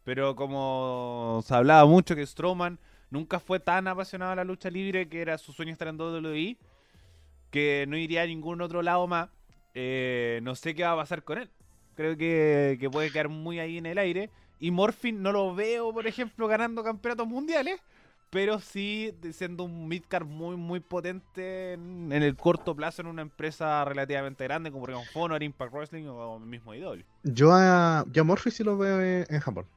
Pero 0.04 0.36
como 0.36 1.42
se 1.46 1.56
hablaba 1.56 1.86
mucho 1.86 2.16
que 2.16 2.26
Strowman 2.26 2.80
nunca 3.10 3.40
fue 3.40 3.60
tan 3.60 3.88
apasionado 3.88 4.32
a 4.32 4.36
la 4.36 4.44
lucha 4.44 4.70
libre, 4.70 5.08
que 5.08 5.22
era 5.22 5.38
su 5.38 5.54
sueño 5.54 5.72
estar 5.72 5.88
en 5.88 6.00
WWE, 6.00 6.58
que 7.52 7.86
no 7.88 7.96
iría 7.96 8.24
a 8.24 8.26
ningún 8.28 8.62
otro 8.62 8.82
lado 8.82 9.08
más. 9.08 9.30
Eh, 9.76 10.40
no 10.44 10.56
sé 10.56 10.76
qué 10.76 10.84
va 10.84 10.94
a 10.94 10.98
pasar 10.98 11.24
con 11.24 11.38
él. 11.38 11.50
Creo 11.96 12.18
que, 12.18 12.78
que 12.80 12.90
puede 12.90 13.12
quedar 13.12 13.30
muy 13.30 13.60
ahí 13.60 13.78
en 13.78 13.86
el 13.86 13.98
aire. 13.98 14.30
Y 14.60 14.72
Morphin 14.72 15.22
no 15.22 15.32
lo 15.32 15.54
veo, 15.54 15.94
por 15.94 16.08
ejemplo, 16.08 16.48
ganando 16.48 16.84
campeonatos 16.84 17.28
mundiales. 17.28 17.80
Pero 18.30 18.60
sí 18.60 19.14
siendo 19.32 19.64
un 19.64 19.88
midcard 19.88 20.26
muy, 20.26 20.58
muy 20.58 20.80
potente 20.80 21.74
en, 21.74 22.12
el 22.12 22.36
corto 22.36 22.76
plazo 22.76 23.04
en 23.04 23.08
una 23.08 23.22
empresa 23.22 23.86
relativamente 23.86 24.44
grande 24.46 24.72
como 24.72 24.88
Ring 24.88 24.98
Honor, 25.14 25.44
Impact 25.44 25.72
Wrestling 25.72 26.08
o 26.08 26.40
mismo 26.40 26.74
IW. 26.74 27.04
Yo 27.22 27.52
a, 27.54 28.04
yo 28.12 28.24
a 28.24 28.26
Morphy 28.26 28.50
sí 28.50 28.64
lo 28.64 28.76
veo 28.76 29.00
en, 29.00 29.28
en 29.30 29.40
Japón. 29.40 29.68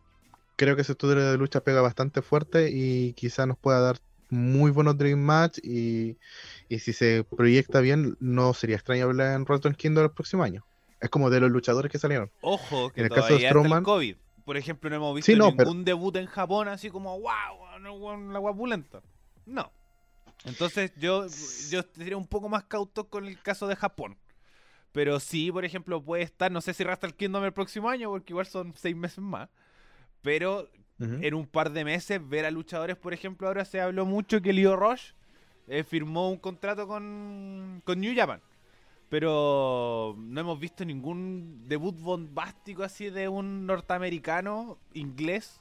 Creo 0.57 0.75
que 0.77 0.83
ese 0.83 0.92
estudio 0.92 1.16
de 1.16 1.37
lucha 1.38 1.61
pega 1.62 1.81
bastante 1.83 2.23
fuerte 2.23 2.71
y 2.73 3.12
quizá 3.12 3.47
nos 3.47 3.59
pueda 3.59 3.81
dar 3.81 3.99
muy 4.31 4.71
buenos 4.71 4.97
Dream 4.99 5.19
Match 5.21 5.59
y, 5.62 6.16
y 6.69 6.79
si 6.81 6.92
se 6.92 7.25
proyecta 7.25 7.81
bien, 7.81 8.16
no 8.21 8.55
sería 8.55 8.77
extraño 8.77 9.07
verla 9.07 9.35
en 9.35 9.42
Wrestle 9.45 9.75
Kingdom 9.75 10.05
el 10.05 10.11
próximo 10.11 10.42
año. 10.42 10.64
Es 11.01 11.11
como 11.11 11.29
de 11.31 11.40
los 11.40 11.51
luchadores 11.51 11.92
que 11.92 11.99
salieron. 11.99 12.31
Ojo, 12.40 12.90
que 12.90 13.01
En 13.03 13.07
el 13.07 13.12
caso 13.12 13.37
de 13.37 13.47
el 13.47 13.53
Strowman- 13.53 13.83
COVID. 13.83 14.16
Por 14.47 14.57
ejemplo, 14.57 14.88
no 14.90 14.97
hemos 14.97 15.14
visto 15.14 15.31
Sí, 15.33 15.37
no, 15.37 15.47
ningún 15.49 15.57
pero- 15.57 15.85
debut 15.85 16.16
en 16.16 16.27
Japón 16.27 16.69
así 16.69 16.88
como, 16.90 17.19
wow, 17.21 17.79
no, 17.81 18.33
la 18.33 18.38
guapulenta. 18.38 19.03
No. 19.45 19.71
Entonces 20.45 20.92
yo, 20.97 21.27
yo 21.71 21.83
sería 21.95 22.16
un 22.16 22.27
poco 22.27 22.49
más 22.49 22.64
cauto 22.64 23.09
con 23.09 23.27
el 23.27 23.40
caso 23.42 23.66
de 23.69 23.77
Japón. 23.77 24.16
Pero 24.92 25.21
sí, 25.21 25.53
por 25.53 25.64
ejemplo, 25.64 26.03
puede 26.03 26.23
estar, 26.23 26.51
no 26.51 26.61
sé 26.61 26.73
si 26.73 26.83
Wrestle 26.85 27.12
Kingdom 27.12 27.45
el 27.45 27.53
próximo 27.53 27.90
año, 27.90 28.09
porque 28.11 28.33
igual 28.33 28.47
son 28.47 28.73
seis 28.77 28.97
meses 28.97 29.19
más. 29.19 29.49
Pero 30.27 30.69
en 30.99 31.35
un 31.35 31.47
par 31.47 31.71
de 31.71 31.85
meses 31.85 32.21
ver 32.29 32.47
a 32.47 32.51
luchadores, 32.51 32.97
por 32.97 33.15
ejemplo, 33.15 33.47
ahora 33.47 33.65
se 33.65 33.81
habló 33.81 34.05
mucho 34.05 34.43
que 34.43 34.53
Leo 34.53 34.75
Rush 34.75 35.12
eh, 35.69 35.85
firmó 35.85 36.29
un 36.31 36.39
contrato 36.39 36.89
con, 36.89 37.81
con 37.85 38.01
New 38.01 38.12
Japan. 38.12 38.41
Pero 39.09 40.17
no 40.19 40.41
hemos 40.41 40.59
visto 40.59 40.85
ningún 40.85 41.69
debut 41.69 41.97
bombástico 41.97 42.83
así 42.83 43.09
de 43.09 43.29
un 43.29 43.67
norteamericano 43.67 44.79
inglés 44.95 45.61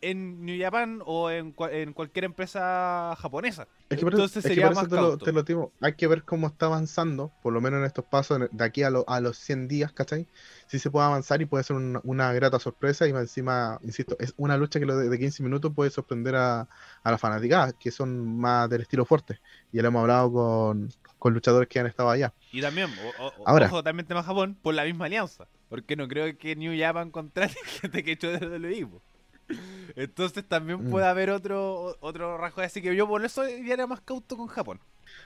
en 0.00 0.44
New 0.44 0.62
Japan 0.62 1.02
o 1.04 1.28
en, 1.28 1.52
en 1.72 1.92
cualquier 1.92 2.26
empresa 2.26 3.16
japonesa. 3.18 3.66
Es 3.90 3.98
que 3.98 4.04
Entonces 4.06 4.38
es 4.38 4.42
que 4.42 4.48
sería 4.48 4.66
eso 4.70 4.74
más 4.80 4.88
te 4.88 4.96
lo, 4.96 5.18
te 5.18 5.30
lo 5.32 5.42
digo. 5.42 5.72
Hay 5.80 5.92
que 5.94 6.06
ver 6.08 6.24
cómo 6.24 6.46
está 6.46 6.66
avanzando, 6.66 7.32
por 7.42 7.52
lo 7.52 7.60
menos 7.60 7.78
en 7.80 7.84
estos 7.84 8.04
pasos, 8.06 8.40
de 8.50 8.64
aquí 8.64 8.82
a, 8.82 8.90
lo- 8.90 9.04
a 9.08 9.20
los 9.20 9.36
100 9.38 9.68
días, 9.68 9.92
¿cachai? 9.92 10.26
Si 10.68 10.78
se 10.78 10.90
puede 10.90 11.06
avanzar 11.06 11.42
y 11.42 11.44
puede 11.44 11.64
ser 11.64 11.76
una, 11.76 12.00
una 12.02 12.32
grata 12.32 12.58
sorpresa. 12.58 13.06
Y 13.06 13.10
encima, 13.10 13.78
insisto, 13.82 14.16
es 14.18 14.32
una 14.38 14.56
lucha 14.56 14.80
que 14.80 14.86
lo 14.86 14.96
de, 14.96 15.08
de 15.10 15.18
15 15.18 15.42
minutos 15.42 15.72
puede 15.74 15.90
sorprender 15.90 16.34
a, 16.34 16.62
a 17.02 17.10
la 17.10 17.18
fanaticada, 17.18 17.72
que 17.74 17.90
son 17.90 18.38
más 18.38 18.68
del 18.70 18.80
estilo 18.80 19.04
fuerte. 19.04 19.40
Ya 19.70 19.82
lo 19.82 19.88
hemos 19.88 20.00
hablado 20.00 20.32
con, 20.32 20.88
con 21.18 21.34
luchadores 21.34 21.68
que 21.68 21.78
han 21.78 21.86
estado 21.86 22.08
allá. 22.10 22.32
Y 22.52 22.62
también, 22.62 22.88
o- 23.20 23.26
o- 23.26 23.48
Ahora. 23.48 23.66
ojo, 23.66 23.82
también 23.84 24.06
tema 24.06 24.22
Japón, 24.22 24.56
por 24.62 24.74
la 24.74 24.84
misma 24.84 25.04
alianza. 25.04 25.46
Porque 25.68 25.94
no 25.94 26.08
creo 26.08 26.36
que 26.38 26.56
New 26.56 26.72
Japan 26.78 27.10
contrate 27.10 27.54
gente 27.82 28.02
que 28.02 28.12
echó 28.12 28.28
desde 28.30 28.56
el 28.56 28.64
equipo. 28.64 29.02
Entonces 29.96 30.44
también 30.46 30.86
Mm. 30.86 30.90
puede 30.90 31.06
haber 31.06 31.30
otro 31.30 31.96
otro 32.00 32.36
rasgo. 32.38 32.62
Así 32.62 32.80
que 32.82 32.94
yo 32.96 33.06
por 33.06 33.24
eso 33.24 33.48
iría 33.48 33.86
más 33.86 34.00
cauto 34.00 34.36
con 34.36 34.46
Japón. 34.48 34.80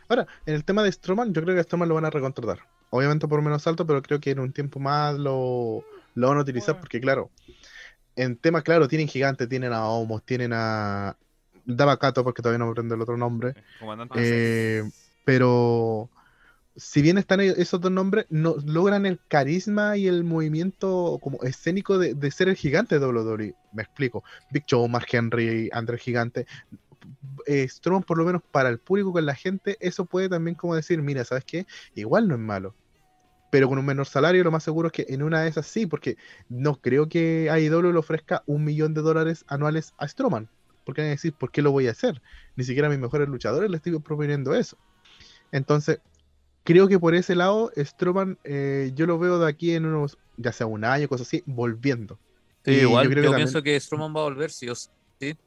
Ahora, 0.08 0.26
en 0.46 0.54
el 0.54 0.64
tema 0.64 0.82
de 0.82 0.92
Stroman, 0.92 1.32
yo 1.32 1.42
creo 1.42 1.54
que 1.54 1.60
a 1.60 1.64
Stroman 1.64 1.88
lo 1.88 1.94
van 1.94 2.04
a 2.04 2.10
recontratar. 2.10 2.60
Obviamente 2.90 3.28
por 3.28 3.40
menos 3.42 3.66
alto, 3.66 3.86
pero 3.86 4.02
creo 4.02 4.20
que 4.20 4.30
en 4.30 4.38
un 4.40 4.52
tiempo 4.52 4.80
más 4.80 5.14
lo, 5.18 5.84
lo 6.14 6.28
van 6.28 6.38
a 6.38 6.40
utilizar 6.42 6.74
Bueno. 6.74 6.80
porque, 6.80 7.00
claro, 7.00 7.30
en 8.16 8.36
tema, 8.36 8.62
claro, 8.62 8.88
tienen 8.88 9.08
gigantes, 9.08 9.48
tienen 9.48 9.72
a 9.72 9.86
Homos, 9.88 10.22
tienen 10.24 10.52
a 10.54 11.16
Dabakato, 11.64 12.24
porque 12.24 12.42
todavía 12.42 12.58
no 12.58 12.64
me 12.66 12.70
aprendo 12.72 12.94
el 12.94 13.02
otro 13.02 13.16
nombre, 13.16 13.54
Comandante. 13.78 14.14
Eh, 14.18 14.82
pero 15.24 16.08
si 16.78 17.02
bien 17.02 17.18
están 17.18 17.40
e- 17.40 17.54
esos 17.56 17.80
dos 17.80 17.90
nombres, 17.90 18.26
no 18.30 18.56
logran 18.64 19.04
el 19.04 19.20
carisma 19.28 19.96
y 19.96 20.06
el 20.06 20.22
movimiento 20.24 21.18
como 21.20 21.42
escénico 21.42 21.98
de, 21.98 22.30
ser 22.30 22.48
el 22.48 22.56
gigante 22.56 22.98
de 22.98 23.06
WWE. 23.06 23.54
Me 23.72 23.82
explico. 23.82 24.22
Big 24.50 24.64
Show, 24.66 24.86
Mark 24.88 25.08
Henry, 25.10 25.68
André 25.72 25.98
Gigante. 25.98 26.46
Eh, 27.46 27.66
Strowman, 27.68 28.04
por 28.04 28.18
lo 28.18 28.24
menos 28.24 28.42
para 28.50 28.68
el 28.68 28.78
público, 28.78 29.12
con 29.12 29.26
la 29.26 29.34
gente, 29.34 29.76
eso 29.80 30.04
puede 30.04 30.28
también 30.28 30.54
como 30.54 30.74
decir, 30.74 31.02
mira, 31.02 31.24
¿sabes 31.24 31.44
qué? 31.44 31.66
Igual 31.94 32.28
no 32.28 32.34
es 32.34 32.40
malo. 32.40 32.74
Pero 33.50 33.68
con 33.68 33.78
un 33.78 33.86
menor 33.86 34.06
salario, 34.06 34.44
lo 34.44 34.50
más 34.50 34.62
seguro 34.62 34.88
es 34.88 34.92
que 34.92 35.06
en 35.08 35.22
una 35.22 35.42
de 35.42 35.48
esas 35.48 35.66
sí, 35.66 35.86
porque 35.86 36.16
no 36.48 36.76
creo 36.80 37.08
que 37.08 37.48
AEW 37.50 37.92
le 37.92 37.98
ofrezca 37.98 38.42
un 38.46 38.64
millón 38.64 38.94
de 38.94 39.00
dólares 39.00 39.44
anuales 39.48 39.94
a 39.98 40.06
Strowman. 40.06 40.48
Porque 40.84 41.00
van 41.02 41.08
a 41.08 41.10
decir, 41.10 41.34
¿por 41.34 41.50
qué 41.50 41.62
lo 41.62 41.72
voy 41.72 41.88
a 41.88 41.92
hacer? 41.92 42.22
Ni 42.56 42.64
siquiera 42.64 42.88
a 42.88 42.90
mis 42.90 43.00
mejores 43.00 43.28
luchadores 43.28 43.70
les 43.70 43.78
estoy 43.78 43.98
proponiendo 44.00 44.54
eso. 44.54 44.76
Entonces, 45.50 46.00
creo 46.68 46.86
que 46.86 46.98
por 46.98 47.14
ese 47.14 47.34
lado, 47.34 47.72
Strowman, 47.76 48.38
eh, 48.44 48.92
yo 48.94 49.06
lo 49.06 49.18
veo 49.18 49.38
de 49.38 49.48
aquí 49.48 49.72
en 49.72 49.86
unos, 49.86 50.18
ya 50.36 50.52
sea 50.52 50.66
un 50.66 50.84
año, 50.84 51.08
cosas 51.08 51.26
así, 51.26 51.42
volviendo. 51.46 52.18
Sí, 52.64 52.72
Y 52.72 52.74
yo 52.80 52.82
igual, 52.82 53.06
creo 53.10 53.16
yo, 53.16 53.22
que 53.22 53.26
también- 53.28 53.46
pienso 53.46 53.62
que 53.62 53.80
Strowman 53.80 54.14
va 54.14 54.20
a 54.20 54.24
volver, 54.24 54.50
sí 54.50 54.68
o 54.68 54.74
sí. 54.74 54.90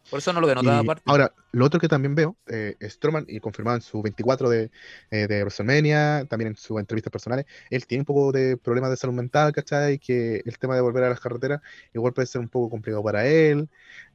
Por 0.10 0.18
eso 0.20 0.34
no 0.34 0.42
lo 0.42 0.48
veo 0.48 0.60
en 0.60 0.66
Y 0.66 0.68
otra 0.68 0.84
parte. 0.84 1.04
ahora, 1.06 1.32
lo 1.52 1.66
otro 1.66 1.80
que 1.80 1.88
también 1.88 2.16
veo, 2.16 2.36
eh, 2.48 2.76
Strowman, 2.82 3.26
y 3.28 3.40
confirmado 3.40 3.78
en 3.78 3.82
su 3.84 4.02
24 4.02 4.50
de, 4.50 4.72
eh, 5.12 5.28
de 5.28 5.42
WrestleMania, 5.44 6.26
también 6.28 6.50
en 6.50 6.56
sus 6.56 6.80
entrevistas 6.80 7.12
personales, 7.12 7.46
él 7.70 7.86
tiene 7.86 8.02
un 8.02 8.06
poco 8.06 8.32
de 8.32 8.58
problemas 8.58 8.90
de 8.90 8.98
salud 8.98 9.14
mental, 9.14 9.54
¿cachai? 9.54 10.00
Que 10.00 10.42
el 10.44 10.58
tema 10.58 10.74
de 10.76 10.82
volver 10.82 11.04
a 11.04 11.10
las 11.10 11.20
carreteras 11.20 11.62
igual 11.94 12.14
puede 12.14 12.26
ser 12.26 12.42
un 12.42 12.50
poco 12.50 12.70
complicado 12.72 13.04
para 13.04 13.28
él. 13.28 13.70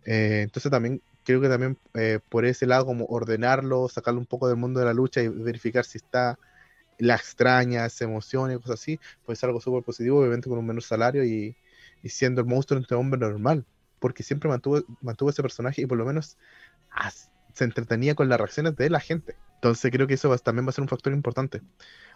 Eh, 0.05 0.41
entonces 0.43 0.71
también 0.71 1.01
creo 1.25 1.41
que 1.41 1.49
también 1.49 1.79
eh, 1.95 2.19
por 2.29 2.45
ese 2.45 2.67
lado, 2.67 2.85
como 2.87 3.05
ordenarlo, 3.07 3.89
sacarlo 3.89 4.21
un 4.21 4.27
poco 4.27 4.49
del 4.49 4.57
mundo 4.57 4.81
de 4.81 4.87
la 4.87 4.95
lucha 4.95 5.23
y 5.23 5.29
verificar 5.29 5.85
si 5.85 5.99
está 5.99 6.39
la 6.99 7.15
extraña, 7.17 7.89
se 7.89 8.05
emociona 8.05 8.55
y 8.55 8.57
cosas 8.57 8.81
así, 8.81 9.01
puede 9.25 9.37
ser 9.37 9.49
algo 9.51 9.61
súper 9.61 9.83
positivo, 9.85 10.21
obviamente 10.21 10.49
con 10.49 10.59
un 10.59 10.67
menor 10.67 10.83
salario 10.83 11.25
y, 11.25 11.57
y 12.03 12.09
siendo 12.09 12.41
el 12.41 12.47
monstruo 12.47 12.79
entre 12.79 12.97
hombre 12.97 13.21
normal 13.21 13.67
porque 13.99 14.23
siempre 14.23 14.49
mantuvo, 14.49 14.83
mantuvo 15.01 15.31
ese 15.31 15.43
personaje 15.43 15.83
y 15.83 15.87
por 15.87 15.97
lo 15.99 16.05
menos 16.05 16.37
se 17.55 17.65
entretenía 17.65 18.15
con 18.15 18.29
las 18.29 18.39
reacciones 18.39 18.77
de 18.77 18.91
la 18.91 19.01
gente. 19.01 19.37
Entonces 19.55 19.91
creo 19.91 20.07
que 20.07 20.15
eso 20.15 20.29
va- 20.29 20.39
también 20.39 20.67
va 20.67 20.71
a 20.71 20.73
ser 20.73 20.83
un 20.83 20.89
factor 20.89 21.13
importante. 21.13 21.63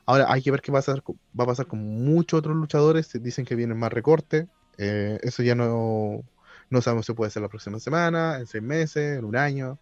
Ahora 0.06 0.32
hay 0.32 0.42
que 0.42 0.50
ver 0.50 0.60
qué 0.62 0.72
va 0.72 0.78
a 0.80 0.82
pasar, 0.82 1.02
va 1.38 1.44
a 1.44 1.46
pasar 1.46 1.66
con 1.66 1.80
muchos 1.80 2.38
otros 2.40 2.56
luchadores. 2.56 3.10
Dicen 3.22 3.44
que 3.44 3.54
vienen 3.56 3.78
más 3.78 3.92
recortes. 3.92 4.46
eh, 4.78 5.18
eso 5.22 5.42
ya 5.42 5.54
no, 5.54 6.22
no 6.70 6.82
sabemos 6.82 7.06
si 7.06 7.12
puede 7.14 7.30
ser 7.30 7.42
la 7.42 7.48
próxima 7.48 7.78
semana, 7.80 8.38
en 8.38 8.46
seis 8.46 8.62
meses, 8.64 9.18
en 9.18 9.24
un 9.24 9.36
año. 9.36 9.78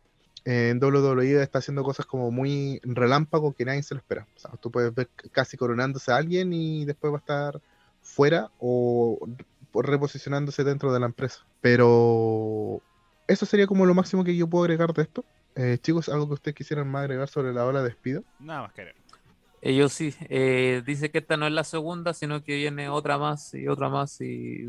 En 0.51 0.83
WWE 0.83 1.43
está 1.43 1.59
haciendo 1.59 1.85
cosas 1.85 2.07
como 2.07 2.31
muy 2.31 2.81
relámpago 2.83 3.53
que 3.53 3.67
nadie 3.67 3.83
se 3.83 3.95
lo 3.95 3.99
espera. 3.99 4.27
O 4.35 4.41
sea, 4.41 4.51
tú 4.53 4.71
puedes 4.71 4.95
ver 4.95 5.11
casi 5.31 5.59
coronándose 5.59 6.11
a 6.11 6.17
alguien 6.17 6.55
y 6.55 6.87
después 6.87 7.13
va 7.13 7.19
a 7.19 7.21
estar 7.21 7.61
fuera 8.01 8.51
o 8.59 9.29
reposicionándose 9.75 10.65
dentro 10.65 10.91
de 10.91 11.01
la 11.01 11.05
empresa. 11.05 11.45
Pero 11.61 12.81
eso 13.27 13.45
sería 13.45 13.67
como 13.67 13.85
lo 13.85 13.93
máximo 13.93 14.25
que 14.25 14.35
yo 14.35 14.47
puedo 14.47 14.65
agregar 14.65 14.95
de 14.95 15.03
esto. 15.03 15.23
Eh, 15.55 15.77
chicos, 15.83 16.09
algo 16.09 16.29
que 16.29 16.35
ustedes 16.35 16.55
quisieran 16.55 16.89
más 16.89 17.03
agregar 17.03 17.29
sobre 17.29 17.53
la 17.53 17.67
hora 17.67 17.83
de 17.83 17.91
despido. 17.91 18.25
Nada 18.39 18.63
más 18.63 18.73
que 18.73 18.85
ver. 18.85 18.95
Ellos 19.61 19.93
sí, 19.93 20.15
eh, 20.31 20.83
dice 20.87 21.11
que 21.11 21.19
esta 21.19 21.37
no 21.37 21.47
es 21.47 21.53
la 21.53 21.65
segunda, 21.65 22.15
sino 22.15 22.43
que 22.43 22.57
viene 22.57 22.89
otra 22.89 23.19
más 23.19 23.53
y 23.53 23.69
otra 23.69 23.91
más 23.91 24.19
y 24.23 24.67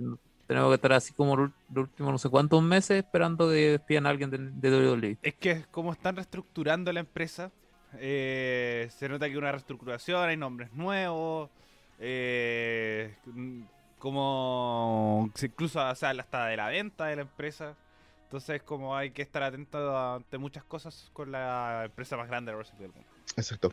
tenemos 0.49 0.71
que 0.71 0.75
estar 0.75 0.93
así 0.93 1.13
como 1.13 1.35
los 1.35 1.51
últimos 1.75 2.11
no 2.11 2.17
sé 2.17 2.27
cuántos 2.27 2.63
meses 2.63 2.97
esperando 2.97 3.49
que 3.49 3.69
despidan 3.69 4.07
a 4.07 4.09
alguien 4.09 4.31
de, 4.31 4.39
de 4.39 4.95
WWE. 4.95 5.17
Es 5.21 5.35
que 5.35 5.65
como 5.69 5.93
están 5.93 6.15
reestructurando 6.15 6.91
la 6.91 7.01
empresa, 7.01 7.51
eh, 7.99 8.89
se 8.89 9.07
nota 9.07 9.27
que 9.27 9.33
hay 9.33 9.37
una 9.37 9.51
reestructuración, 9.51 10.27
hay 10.27 10.37
nombres 10.37 10.73
nuevos, 10.73 11.51
eh, 11.99 13.15
mm, 13.27 13.61
como 13.99 15.31
incluso 15.39 15.87
o 15.87 15.93
sea, 15.93 16.09
hasta 16.09 16.47
de 16.47 16.57
la 16.57 16.69
venta 16.69 17.05
de 17.05 17.17
la 17.17 17.21
empresa. 17.21 17.75
Entonces 18.23 18.63
como 18.63 18.95
hay 18.95 19.11
que 19.11 19.21
estar 19.21 19.43
atento 19.43 19.95
ante 19.95 20.39
muchas 20.39 20.63
cosas 20.63 21.11
con 21.13 21.31
la 21.31 21.83
empresa 21.85 22.17
más 22.17 22.27
grande 22.27 22.51
de 22.51 22.55
wrestling 22.55 22.79
del 22.79 22.91
mundo. 22.93 23.07
Exacto. 23.37 23.71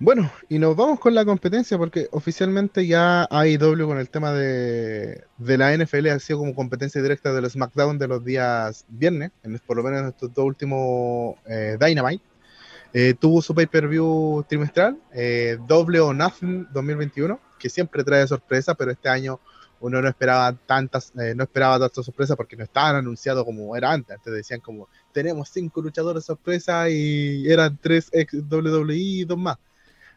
Bueno, 0.00 0.30
y 0.48 0.60
nos 0.60 0.76
vamos 0.76 1.00
con 1.00 1.12
la 1.12 1.24
competencia 1.24 1.76
porque 1.76 2.06
oficialmente 2.12 2.86
ya 2.86 3.26
AEW 3.30 3.84
con 3.88 3.98
el 3.98 4.08
tema 4.08 4.32
de, 4.32 5.24
de 5.38 5.58
la 5.58 5.76
NFL 5.76 6.06
ha 6.10 6.18
sido 6.20 6.38
como 6.38 6.54
competencia 6.54 7.02
directa 7.02 7.32
del 7.32 7.50
SmackDown 7.50 7.98
de 7.98 8.06
los 8.06 8.24
días 8.24 8.84
viernes, 8.88 9.32
en, 9.42 9.58
por 9.66 9.76
lo 9.76 9.82
menos 9.82 10.02
en 10.02 10.08
estos 10.10 10.32
dos 10.32 10.44
últimos 10.44 11.34
eh, 11.48 11.76
Dynamite. 11.80 12.22
Eh, 12.92 13.14
tuvo 13.18 13.42
su 13.42 13.54
pay-per-view 13.56 14.44
trimestral, 14.48 14.96
eh, 15.12 15.58
Doble 15.66 15.98
o 15.98 16.14
Nothing 16.14 16.68
2021, 16.72 17.40
que 17.58 17.68
siempre 17.68 18.04
trae 18.04 18.26
sorpresa, 18.28 18.74
pero 18.74 18.92
este 18.92 19.08
año 19.08 19.40
uno 19.80 20.02
no 20.02 20.08
esperaba 20.08 20.52
tantas, 20.66 21.12
eh, 21.20 21.34
no 21.36 21.44
esperaba 21.44 21.78
tantas 21.78 22.04
sorpresas 22.04 22.36
porque 22.36 22.56
no 22.56 22.64
estaban 22.64 22.96
anunciados 22.96 23.44
como 23.44 23.74
era 23.76 23.92
antes. 23.92 24.16
Antes 24.16 24.32
decían 24.32 24.60
como 24.60 24.88
tenemos 25.12 25.48
cinco 25.50 25.80
luchadores 25.82 26.24
sorpresa 26.24 26.88
y 26.90 27.48
eran 27.50 27.78
tres 27.80 28.08
ex 28.12 28.32
WWE 28.50 28.94
y 28.96 29.24
dos 29.24 29.38
más. 29.38 29.56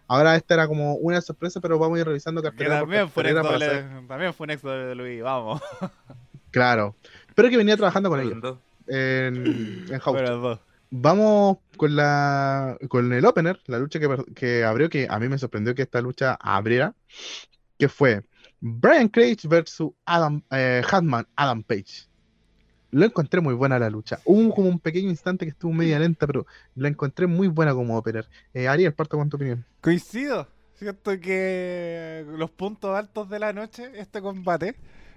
Ahora 0.08 0.36
esta 0.36 0.56
era 0.56 0.68
como 0.68 0.96
una 0.96 1.22
sorpresa, 1.22 1.62
pero 1.62 1.80
vamos 1.80 1.98
a 1.98 2.02
ir 2.02 2.06
revisando 2.08 2.42
Que 2.42 2.50
cartelera 2.50 2.80
también 2.82 3.10
fue, 3.10 3.24
un 3.24 3.36
cartelera 3.36 3.58
doble- 3.58 3.68
saber- 3.92 4.08
también 4.08 4.34
fue 4.34 4.44
un 4.46 4.52
ex 4.52 4.64
Luis, 4.98 5.22
vamos. 5.24 5.62
Claro. 6.52 6.96
Pero 7.34 7.50
que 7.50 7.56
venía 7.58 7.78
trabajando 7.78 8.10
con 8.10 8.20
ellos 8.20 8.58
en, 8.88 9.86
en 9.90 10.00
House. 10.00 10.60
Vamos 10.90 11.60
con 11.78 11.96
la 11.96 12.78
con 12.90 13.14
el 13.14 13.26
opener, 13.26 13.62
la 13.68 13.80
lucha 13.80 14.00
que, 14.02 14.10
que 14.36 14.66
abrió, 14.66 14.90
que 14.90 15.08
a 15.10 15.18
mí 15.20 15.30
me 15.30 15.38
sorprendió 15.38 15.74
que 15.74 15.84
esta 15.84 16.02
lucha 16.02 16.38
abriera, 16.42 16.94
que 17.78 17.88
fue 17.88 18.24
Brian 18.62 19.10
Cage 19.10 19.48
versus 19.48 19.92
Adam 20.06 20.44
eh, 20.52 20.84
Hatman 20.90 21.28
Adam 21.36 21.64
Page. 21.64 22.08
Lo 22.92 23.06
encontré 23.06 23.42
muy 23.42 23.56
buena 23.56 23.80
la 23.80 23.90
lucha. 23.90 24.20
Hubo 24.24 24.54
como 24.54 24.70
un 24.70 24.80
pequeño 24.80 25.10
instante 25.10 25.46
que 25.46 25.52
estuvo 25.52 25.72
media 25.72 25.98
lenta, 25.98 26.28
pero 26.28 26.46
la 26.76 26.90
encontré 26.90 27.26
muy 27.26 27.48
buena 27.48 27.74
como 27.74 27.98
opener. 27.98 28.28
Eh, 28.54 28.68
Ariel, 28.68 28.94
parto 28.94 29.18
con 29.18 29.30
tu 29.30 29.38
opinión. 29.38 29.66
Coincido. 29.82 30.48
Siento 30.76 31.20
que 31.20 32.26
los 32.38 32.52
puntos 32.52 32.96
altos 32.96 33.30
de 33.30 33.40
la 33.40 33.54
noche, 33.54 33.92
este 33.96 34.22
combate, 34.22 34.76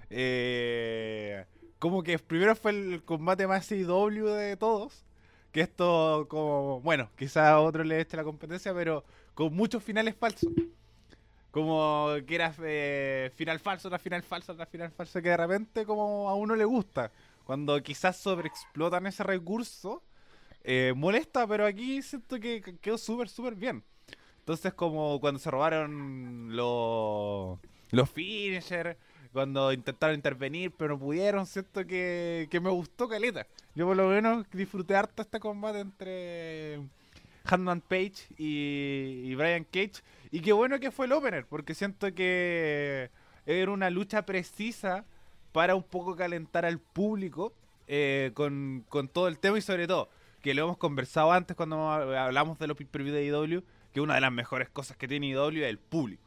eh, 0.09 1.45
como 1.79 2.01
que 2.01 2.17
primero 2.17 2.55
fue 2.55 2.71
el 2.71 3.03
combate 3.03 3.45
más 3.45 3.71
IW 3.71 4.27
de 4.27 4.57
todos. 4.57 5.05
Que 5.51 5.61
esto, 5.61 6.27
como, 6.29 6.81
bueno, 6.81 7.09
quizás 7.17 7.55
otro 7.57 7.83
le 7.83 7.99
eche 8.01 8.17
la 8.17 8.23
competencia, 8.23 8.73
pero 8.73 9.03
con 9.33 9.53
muchos 9.53 9.83
finales 9.83 10.15
falsos. 10.15 10.51
Como 11.55 12.09
que 12.27 12.35
era 12.35 12.53
eh, 12.63 13.31
final 13.33 13.59
falso, 13.61 13.87
otra 13.87 13.97
final 13.97 14.21
falso, 14.23 14.51
otra 14.51 14.65
final 14.65 14.91
falso, 14.91 15.21
que 15.21 15.29
de 15.29 15.37
repente 15.37 15.85
como 15.85 16.27
a 16.27 16.35
uno 16.35 16.53
le 16.53 16.65
gusta. 16.65 17.13
Cuando 17.45 17.81
quizás 17.81 18.17
sobreexplotan 18.17 19.07
ese 19.07 19.23
recurso, 19.23 20.03
eh, 20.65 20.91
molesta, 20.93 21.47
pero 21.47 21.65
aquí 21.65 22.01
siento 22.01 22.41
que 22.41 22.59
que 22.59 22.75
quedó 22.75 22.97
súper, 22.97 23.29
súper 23.29 23.55
bien. 23.55 23.85
Entonces, 24.39 24.73
como 24.73 25.17
cuando 25.21 25.39
se 25.39 25.49
robaron 25.49 26.53
los, 26.53 27.57
los 27.91 28.09
finisher, 28.09 28.97
cuando 29.31 29.71
intentaron 29.71 30.17
intervenir, 30.17 30.73
pero 30.77 30.95
no 30.95 30.99
pudieron, 30.99 31.45
siento 31.45 31.87
que, 31.87 32.49
que 32.51 32.59
me 32.59 32.69
gustó 32.69 33.07
caleta. 33.07 33.47
Yo 33.75 33.87
por 33.87 33.95
lo 33.95 34.09
menos 34.09 34.45
disfruté 34.51 34.93
harto 34.97 35.21
este 35.21 35.39
combate 35.39 35.79
entre 35.79 36.81
Handman 37.45 37.79
Page 37.79 38.27
y, 38.37 39.21
y 39.23 39.35
Brian 39.35 39.63
Cage. 39.63 40.03
Y 40.35 40.41
qué 40.41 40.51
bueno 40.51 40.81
que 40.81 40.91
fue 40.91 41.05
el 41.05 41.13
opener, 41.13 41.45
porque 41.45 41.73
siento 41.73 42.13
que 42.13 43.09
era 43.45 43.71
una 43.71 43.89
lucha 43.89 44.25
precisa 44.25 45.05
para 45.53 45.75
un 45.75 45.83
poco 45.83 46.17
calentar 46.17 46.65
al 46.65 46.77
público 46.77 47.53
eh, 47.87 48.31
con, 48.33 48.83
con 48.89 49.07
todo 49.07 49.29
el 49.29 49.39
tema 49.39 49.57
y 49.57 49.61
sobre 49.61 49.87
todo, 49.87 50.09
que 50.41 50.53
lo 50.53 50.65
hemos 50.65 50.77
conversado 50.77 51.31
antes 51.31 51.55
cuando 51.55 51.89
hablamos 51.89 52.59
de 52.59 52.67
los 52.67 52.75
pay-per-view 52.75 53.13
de 53.13 53.25
IW, 53.27 53.63
que 53.93 54.01
una 54.01 54.15
de 54.15 54.19
las 54.19 54.31
mejores 54.33 54.67
cosas 54.67 54.97
que 54.97 55.07
tiene 55.07 55.27
IW 55.27 55.63
es 55.63 55.69
el 55.69 55.79
público. 55.79 56.25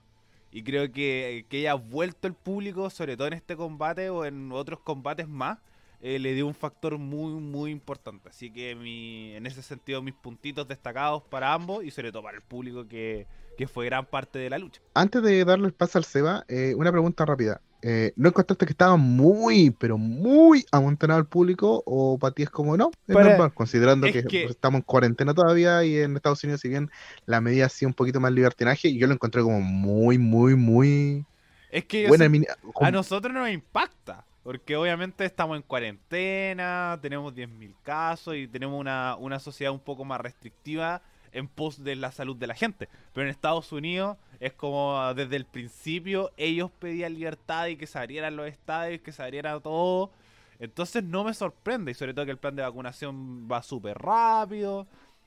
Y 0.53 0.63
creo 0.63 0.91
que, 0.91 1.45
que 1.51 1.59
haya 1.59 1.75
vuelto 1.75 2.29
el 2.29 2.33
público, 2.33 2.89
sobre 2.89 3.15
todo 3.15 3.27
en 3.27 3.35
este 3.35 3.57
combate 3.57 4.09
o 4.09 4.25
en 4.25 4.53
otros 4.53 4.81
combates 4.81 5.29
más, 5.29 5.59
eh, 6.01 6.19
le 6.19 6.33
dio 6.33 6.47
un 6.47 6.55
factor 6.55 6.97
muy, 6.97 7.35
muy 7.35 7.73
importante. 7.73 8.31
Así 8.31 8.51
que 8.51 8.75
mi, 8.75 9.35
en 9.35 9.45
ese 9.45 9.61
sentido 9.61 10.01
mis 10.01 10.15
puntitos 10.15 10.67
destacados 10.67 11.25
para 11.25 11.53
ambos 11.53 11.85
y 11.85 11.91
sobre 11.91 12.11
todo 12.11 12.23
para 12.23 12.39
el 12.39 12.43
público 12.43 12.89
que, 12.89 13.27
que 13.59 13.67
fue 13.69 13.85
gran 13.87 14.07
parte 14.07 14.39
de 14.39 14.49
la 14.49 14.57
lucha. 14.59 14.81
Antes 14.95 15.23
de 15.23 15.45
darle 15.45 15.67
el 15.67 15.73
paso 15.75 15.99
al 15.99 16.05
Seba, 16.05 16.45
eh, 16.49 16.75
una 16.77 16.91
pregunta 16.93 17.27
rápida. 17.27 17.61
Eh, 17.83 18.13
¿No 18.17 18.29
encontraste 18.29 18.67
que 18.67 18.73
estaba 18.73 18.97
muy, 18.97 19.71
pero 19.71 19.99
muy 19.99 20.65
amontonado 20.73 21.21
el 21.21 21.27
público? 21.27 21.83
¿O 21.87 22.19
para 22.19 22.35
ti 22.35 22.43
es 22.45 22.51
como 22.51 22.77
no? 22.77 22.91
Es 23.07 23.15
Para- 23.15 23.31
normal, 23.31 23.53
considerando 23.55 24.07
es 24.07 24.13
que, 24.15 24.25
que- 24.25 24.45
estamos 24.45 24.79
en 24.81 24.83
cuarentena 24.83 25.35
todavía 25.35 25.85
y 25.85 25.99
en 25.99 26.17
Estados 26.17 26.43
Unidos, 26.43 26.61
si 26.61 26.69
bien 26.69 26.91
la 27.27 27.41
medida 27.41 27.67
ha 27.67 27.69
sido 27.69 27.89
un 27.89 27.95
poquito 27.95 28.19
más 28.21 28.33
libertinaje, 28.33 28.95
yo 28.97 29.07
lo 29.07 29.13
encontré 29.13 29.43
como 29.43 29.61
muy, 29.61 30.19
muy, 30.19 30.55
muy 30.57 31.25
Es 31.71 31.85
que 31.85 32.09
buena. 32.09 32.25
sé- 32.25 32.29
mini- 32.31 32.47
a 32.81 32.91
nosotros 32.91 33.33
nos 33.35 33.49
impacta. 33.51 34.25
Porque 34.45 34.77
obviamente 34.77 35.27
estamos 35.27 35.57
en 35.57 35.63
cuarentena, 35.63 36.99
tenemos 37.03 37.35
10.000 37.35 37.75
casos 37.83 38.35
y 38.35 38.49
tenemos 38.49 38.81
una, 38.81 39.15
una 39.17 39.39
sociedad 39.39 39.73
un 39.73 39.81
poco 39.81 40.05
más 40.07 40.21
restrictiva 40.21 41.03
en 41.33 41.49
pos 41.49 41.83
de 41.83 41.97
la 41.97 42.13
salud 42.13 42.37
de 42.37 42.47
la 42.47 42.55
gente. 42.55 42.89
Pero 43.13 43.27
en 43.27 43.31
Estados 43.31 43.73
Unidos 43.73 44.17
es 44.41 44.53
como 44.53 44.99
ah, 44.99 45.15
desde 45.15 45.37
el 45.37 45.45
principio 45.45 46.31
ellos 46.37 46.71
pedían 46.79 47.15
libertad 47.15 47.67
y 47.67 47.77
que 47.77 47.87
se 47.87 47.99
abrieran 47.99 48.37
los 48.37 48.49
estadios, 48.49 49.01
que 49.03 49.13
se 49.13 49.23
abriera 49.23 49.59
todo. 49.61 50.11
Entonces 50.59 51.05
no 51.05 51.25
me 51.25 51.35
sorprende 51.35 51.93
y 51.93 51.95
sobre 51.95 52.15
todo 52.15 52.25
que 52.25 52.33
el 52.33 52.39
plan 52.39 52.57
de 52.57 52.63
vacunación 52.63 53.49
va 53.51 53.63
súper 53.63 53.99
rápido. 53.99 54.87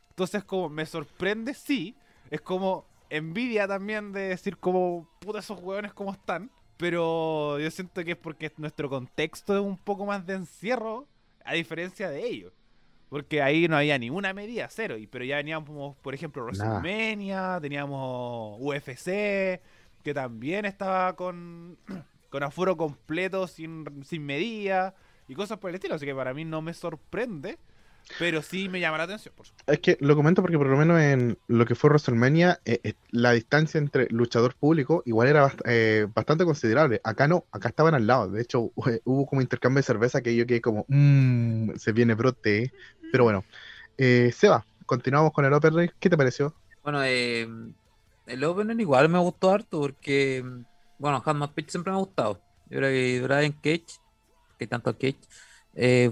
Entonces 0.10 0.44
como 0.44 0.70
me 0.70 0.86
sorprende, 0.86 1.54
sí. 1.54 1.96
Es 2.30 2.42
como 2.42 2.86
envidia 3.10 3.68
también 3.68 4.14
de 4.14 4.22
decir 4.22 4.58
como 4.58 5.08
puta 5.20 5.40
esos 5.40 5.60
hueones 5.62 5.94
como 5.94 6.12
están. 6.12 6.50
Pero 6.78 7.60
yo 7.60 7.70
siento 7.70 8.04
que 8.04 8.12
es 8.12 8.18
porque 8.18 8.52
nuestro 8.58 8.90
contexto 8.90 9.54
es 9.54 9.62
un 9.62 9.78
poco 9.78 10.06
más 10.06 10.26
de 10.26 10.34
encierro 10.34 11.08
a 11.46 11.54
diferencia 11.54 12.10
de 12.10 12.26
ellos. 12.26 12.54
Porque 13.12 13.42
ahí 13.42 13.68
no 13.68 13.76
había 13.76 13.98
ninguna 13.98 14.34
medida, 14.34 14.70
cero. 14.70 14.98
Y, 14.98 15.06
pero 15.06 15.26
ya 15.26 15.36
veníamos, 15.36 15.98
por 15.98 16.14
ejemplo. 16.14 16.46
WrestleMania, 16.46 17.60
teníamos 17.62 18.56
UFC, 18.62 19.60
que 20.02 20.14
también 20.14 20.64
estaba 20.64 21.14
con, 21.18 21.78
con 22.30 22.42
aforo 22.42 22.78
completo, 22.78 23.48
sin, 23.48 23.84
sin 24.06 24.26
medida 24.26 24.96
y 25.28 25.36
cosas 25.36 25.58
por 25.58 25.72
el 25.72 25.76
estilo. 25.76 25.96
Así 25.96 26.06
que 26.06 26.16
para 26.16 26.34
mí 26.34 26.46
no 26.46 26.62
me 26.62 26.74
sorprende, 26.74 27.58
pero 28.18 28.42
sí 28.42 28.70
me 28.70 28.80
llama 28.80 28.98
la 28.98 29.04
atención, 29.06 29.34
por 29.36 29.46
supuesto. 29.48 29.74
Es 29.74 29.80
que 29.80 29.98
lo 30.02 30.16
comento 30.16 30.42
porque 30.42 30.58
por 30.58 30.68
lo 30.68 30.76
menos 30.78 31.00
en 31.00 31.40
lo 31.48 31.66
que 31.66 31.76
fue 31.76 31.90
WrestleMania, 31.90 32.60
eh, 32.66 32.82
eh, 32.84 32.94
la 33.10 33.32
distancia 33.32 33.78
entre 33.78 34.08
luchador 34.10 34.56
público 34.58 35.04
igual 35.06 35.28
era 35.30 35.48
bast- 35.48 35.62
eh, 35.66 36.08
bastante 36.14 36.46
considerable. 36.46 37.00
Acá 37.04 37.28
no, 37.28 37.48
acá 37.52 37.70
estaban 37.70 37.94
al 37.94 38.08
lado. 38.08 38.30
De 38.32 38.42
hecho, 38.42 38.72
hubo 39.06 39.26
como 39.28 39.42
intercambio 39.42 39.78
de 39.80 39.84
cerveza 39.84 40.22
que 40.22 40.36
yo 40.36 40.46
quedé 40.48 40.62
como, 40.62 40.86
"Mm, 40.90 41.76
se 41.78 41.92
viene 41.94 42.16
brote. 42.16 42.64
¿eh?". 42.66 42.74
Pero 43.10 43.24
bueno, 43.24 43.46
eh, 43.98 44.32
Seba, 44.34 44.68
continuamos 44.86 45.32
con 45.34 45.46
el 45.46 45.54
Open 45.54 45.76
Race. 45.76 45.94
¿Qué 46.00 46.10
te 46.10 46.18
pareció? 46.18 46.56
Bueno, 46.84 47.04
eh, 47.04 47.48
el 48.26 48.44
opener 48.44 48.80
igual 48.80 49.10
me 49.10 49.20
gustó 49.20 49.52
harto 49.52 49.80
porque, 49.80 50.44
bueno, 50.98 51.22
Handman 51.26 51.54
Page 51.54 51.70
siempre 51.72 51.92
me 51.92 51.98
ha 51.98 52.02
gustado. 52.02 52.44
Yo 52.66 52.78
creo 52.80 52.90
que 52.92 53.22
Brian 53.22 53.54
Cage, 53.54 53.86
que 54.58 54.68
tanto 54.68 54.94
Cage, 54.98 55.20
eh, 55.74 56.12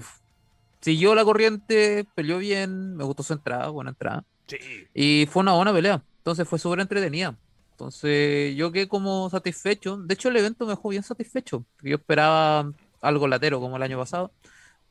siguió 0.82 1.16
la 1.16 1.24
corriente, 1.26 2.06
peleó 2.16 2.38
bien, 2.40 2.96
me 2.96 3.04
gustó 3.04 3.24
su 3.24 3.34
entrada, 3.34 3.70
buena 3.70 3.92
entrada. 3.92 4.24
Sí. 4.48 4.58
Y 4.94 5.28
fue 5.30 5.42
una 5.42 5.54
buena 5.54 5.74
pelea. 5.74 6.04
Entonces 6.18 6.48
fue 6.48 6.60
súper 6.60 6.80
entretenida. 6.80 7.36
Entonces 7.72 8.56
yo 8.56 8.72
quedé 8.72 8.88
como 8.88 9.30
satisfecho. 9.30 9.98
De 9.98 10.14
hecho, 10.14 10.30
el 10.30 10.38
evento 10.38 10.66
me 10.66 10.72
dejó 10.72 10.90
bien 10.90 11.04
satisfecho. 11.04 11.64
Yo 11.82 11.96
esperaba 11.96 12.72
algo 13.02 13.28
latero 13.28 13.60
como 13.60 13.78
el 13.78 13.84
año 13.84 13.98
pasado, 13.98 14.32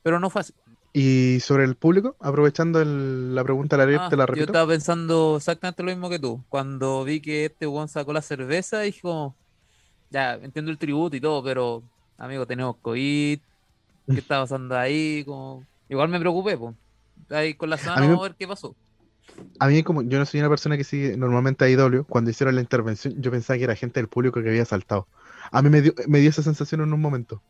pero 0.02 0.18
no 0.20 0.30
fue 0.30 0.40
así. 0.40 0.54
Y 0.94 1.38
sobre 1.40 1.64
el 1.64 1.76
público, 1.76 2.16
aprovechando 2.18 2.80
el- 2.80 3.34
la 3.34 3.44
pregunta 3.44 3.76
de 3.76 3.86
la 3.92 4.06
Ah, 4.06 4.08
te 4.08 4.16
la 4.16 4.22
yo 4.22 4.26
repito. 4.26 4.46
estaba 4.46 4.72
pensando 4.72 5.36
exactamente 5.36 5.82
lo 5.82 5.90
mismo 5.90 6.08
que 6.08 6.18
tú. 6.18 6.42
Cuando 6.48 7.04
vi 7.04 7.20
que 7.20 7.44
este 7.46 7.66
weón 7.66 7.88
sacó 7.88 8.12
la 8.14 8.22
cerveza, 8.22 8.80
dije 8.80 9.02
como, 9.02 9.36
ya, 10.10 10.34
entiendo 10.34 10.70
el 10.70 10.78
tributo 10.78 11.14
y 11.14 11.20
todo, 11.20 11.42
pero 11.44 11.82
amigo, 12.16 12.46
tenemos 12.46 12.76
COVID, 12.80 13.38
¿qué 14.06 14.18
está 14.18 14.40
pasando 14.40 14.76
ahí? 14.76 15.24
Como... 15.26 15.62
Igual 15.88 16.08
me 16.08 16.20
preocupé, 16.20 16.56
pues. 16.56 16.74
Ahí 17.30 17.54
con 17.54 17.70
la 17.70 17.78
semana 17.78 18.02
vamos 18.02 18.20
a 18.20 18.22
ver 18.28 18.36
qué 18.38 18.46
pasó. 18.46 18.76
A 19.60 19.66
mí, 19.66 19.82
como 19.82 20.02
yo 20.02 20.18
no 20.18 20.26
soy 20.26 20.40
una 20.40 20.48
persona 20.48 20.76
que 20.76 20.84
sigue 20.84 21.16
normalmente 21.16 21.64
a 21.64 21.68
IW, 21.68 22.04
cuando 22.04 22.30
hicieron 22.30 22.54
la 22.54 22.60
intervención, 22.60 23.20
yo 23.20 23.30
pensaba 23.30 23.58
que 23.58 23.64
era 23.64 23.74
gente 23.74 23.98
del 24.00 24.08
público 24.08 24.40
que 24.42 24.48
había 24.48 24.64
saltado. 24.64 25.08
A 25.50 25.62
mí 25.62 25.70
me 25.70 25.82
dio, 25.82 25.94
me 26.06 26.20
dio 26.20 26.30
esa 26.30 26.42
sensación 26.42 26.80
en 26.82 26.92
un 26.92 27.00
momento. 27.00 27.42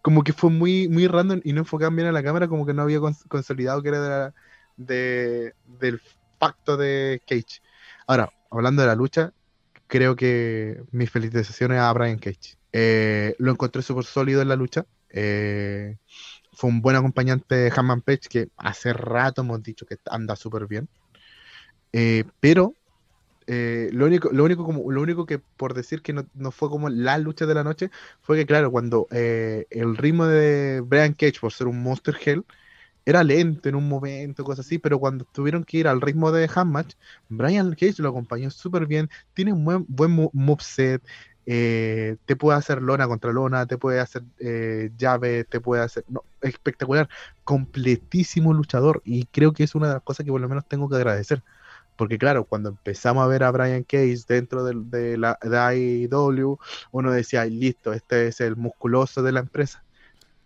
Como 0.00 0.22
que 0.22 0.32
fue 0.32 0.50
muy, 0.50 0.88
muy 0.88 1.08
random 1.08 1.40
y 1.42 1.52
no 1.52 1.60
enfocaban 1.60 1.96
bien 1.96 2.06
a 2.08 2.12
la 2.12 2.22
cámara, 2.22 2.46
como 2.46 2.64
que 2.66 2.72
no 2.74 2.82
había 2.82 2.98
cons- 3.00 3.26
consolidado 3.28 3.82
que 3.82 3.88
era 3.88 4.00
de 4.02 4.08
la- 4.08 4.34
de- 4.76 5.54
del 5.64 6.00
pacto 6.38 6.76
de 6.76 7.20
Cage. 7.26 7.60
Ahora, 8.06 8.30
hablando 8.50 8.82
de 8.82 8.88
la 8.88 8.94
lucha, 8.94 9.32
creo 9.88 10.14
que 10.14 10.82
mis 10.92 11.10
felicitaciones 11.10 11.78
a 11.80 11.92
Brian 11.92 12.18
Cage. 12.18 12.56
Eh, 12.72 13.34
lo 13.38 13.50
encontré 13.50 13.82
súper 13.82 14.04
sólido 14.04 14.42
en 14.42 14.48
la 14.48 14.56
lucha. 14.56 14.84
Eh, 15.08 15.96
fue 16.56 16.70
un 16.70 16.82
buen 16.82 16.96
acompañante 16.96 17.54
de 17.56 17.72
Hammond 17.76 18.04
Page, 18.04 18.22
que 18.30 18.48
hace 18.58 18.92
rato 18.94 19.42
hemos 19.42 19.62
dicho 19.62 19.86
que 19.86 19.98
anda 20.06 20.36
súper 20.36 20.66
bien. 20.68 20.90
Eh, 21.92 22.24
pero 22.40 22.76
eh, 23.48 23.90
lo 23.92 24.06
único, 24.06 24.30
lo 24.32 24.44
único 24.44 24.64
como, 24.64 24.90
lo 24.92 25.02
único 25.02 25.26
que 25.26 25.40
por 25.40 25.74
decir 25.74 26.02
que 26.02 26.12
no, 26.14 26.28
no 26.34 26.52
fue 26.52 26.70
como 26.70 26.88
la 26.90 27.18
lucha 27.18 27.46
de 27.46 27.54
la 27.54 27.64
noche 27.64 27.90
fue 28.22 28.38
que 28.38 28.46
claro, 28.46 28.70
cuando 28.72 29.08
eh, 29.12 29.66
el 29.70 29.96
ritmo 29.96 30.26
de 30.26 30.82
Brian 30.82 31.14
Cage 31.14 31.40
por 31.40 31.52
ser 31.52 31.68
un 31.68 31.82
Monster 31.82 32.16
Hell 32.24 32.44
era 33.06 33.24
lento 33.24 33.68
en 33.68 33.76
un 33.76 33.88
momento, 33.88 34.44
cosas 34.44 34.66
así, 34.66 34.78
pero 34.78 35.00
cuando 35.00 35.26
tuvieron 35.26 35.64
que 35.64 35.78
ir 35.78 35.88
al 35.88 36.00
ritmo 36.02 36.32
de 36.32 36.50
Handmatch, 36.54 36.94
Brian 37.28 37.72
Cage 37.72 38.02
lo 38.02 38.10
acompañó 38.10 38.50
súper 38.50 38.86
bien, 38.86 39.10
tiene 39.34 39.52
un 39.52 39.64
buen, 39.64 39.84
buen 39.88 40.12
mo- 40.12 40.30
moveset, 40.34 41.02
eh, 41.46 42.16
te 42.26 42.34
puede 42.34 42.58
hacer 42.58 42.82
lona 42.82 43.06
contra 43.06 43.32
lona, 43.32 43.66
te 43.66 43.78
puede 43.78 44.00
hacer 44.00 44.24
eh, 44.40 44.90
llave, 44.98 45.44
te 45.44 45.60
puede 45.60 45.82
hacer... 45.82 46.04
No, 46.08 46.24
espectacular, 46.42 47.08
completísimo 47.44 48.52
luchador 48.52 49.00
y 49.04 49.26
creo 49.26 49.52
que 49.52 49.64
es 49.64 49.74
una 49.74 49.88
de 49.88 49.94
las 49.94 50.02
cosas 50.02 50.24
que 50.24 50.32
por 50.32 50.40
lo 50.40 50.48
menos 50.48 50.66
tengo 50.66 50.88
que 50.88 50.96
agradecer. 50.96 51.42
Porque 51.96 52.18
claro, 52.18 52.44
cuando 52.44 52.70
empezamos 52.70 53.24
a 53.24 53.26
ver 53.26 53.42
a 53.42 53.50
Brian 53.50 53.84
Cage 53.84 54.18
dentro 54.28 54.64
de, 54.64 54.74
de 54.98 55.16
la 55.16 55.38
de 55.40 55.56
AEW, 55.56 56.58
uno 56.90 57.10
decía, 57.10 57.42
"Ay, 57.42 57.50
listo, 57.50 57.92
este 57.92 58.26
es 58.28 58.40
el 58.40 58.56
musculoso 58.56 59.22
de 59.22 59.32
la 59.32 59.40
empresa. 59.40 59.82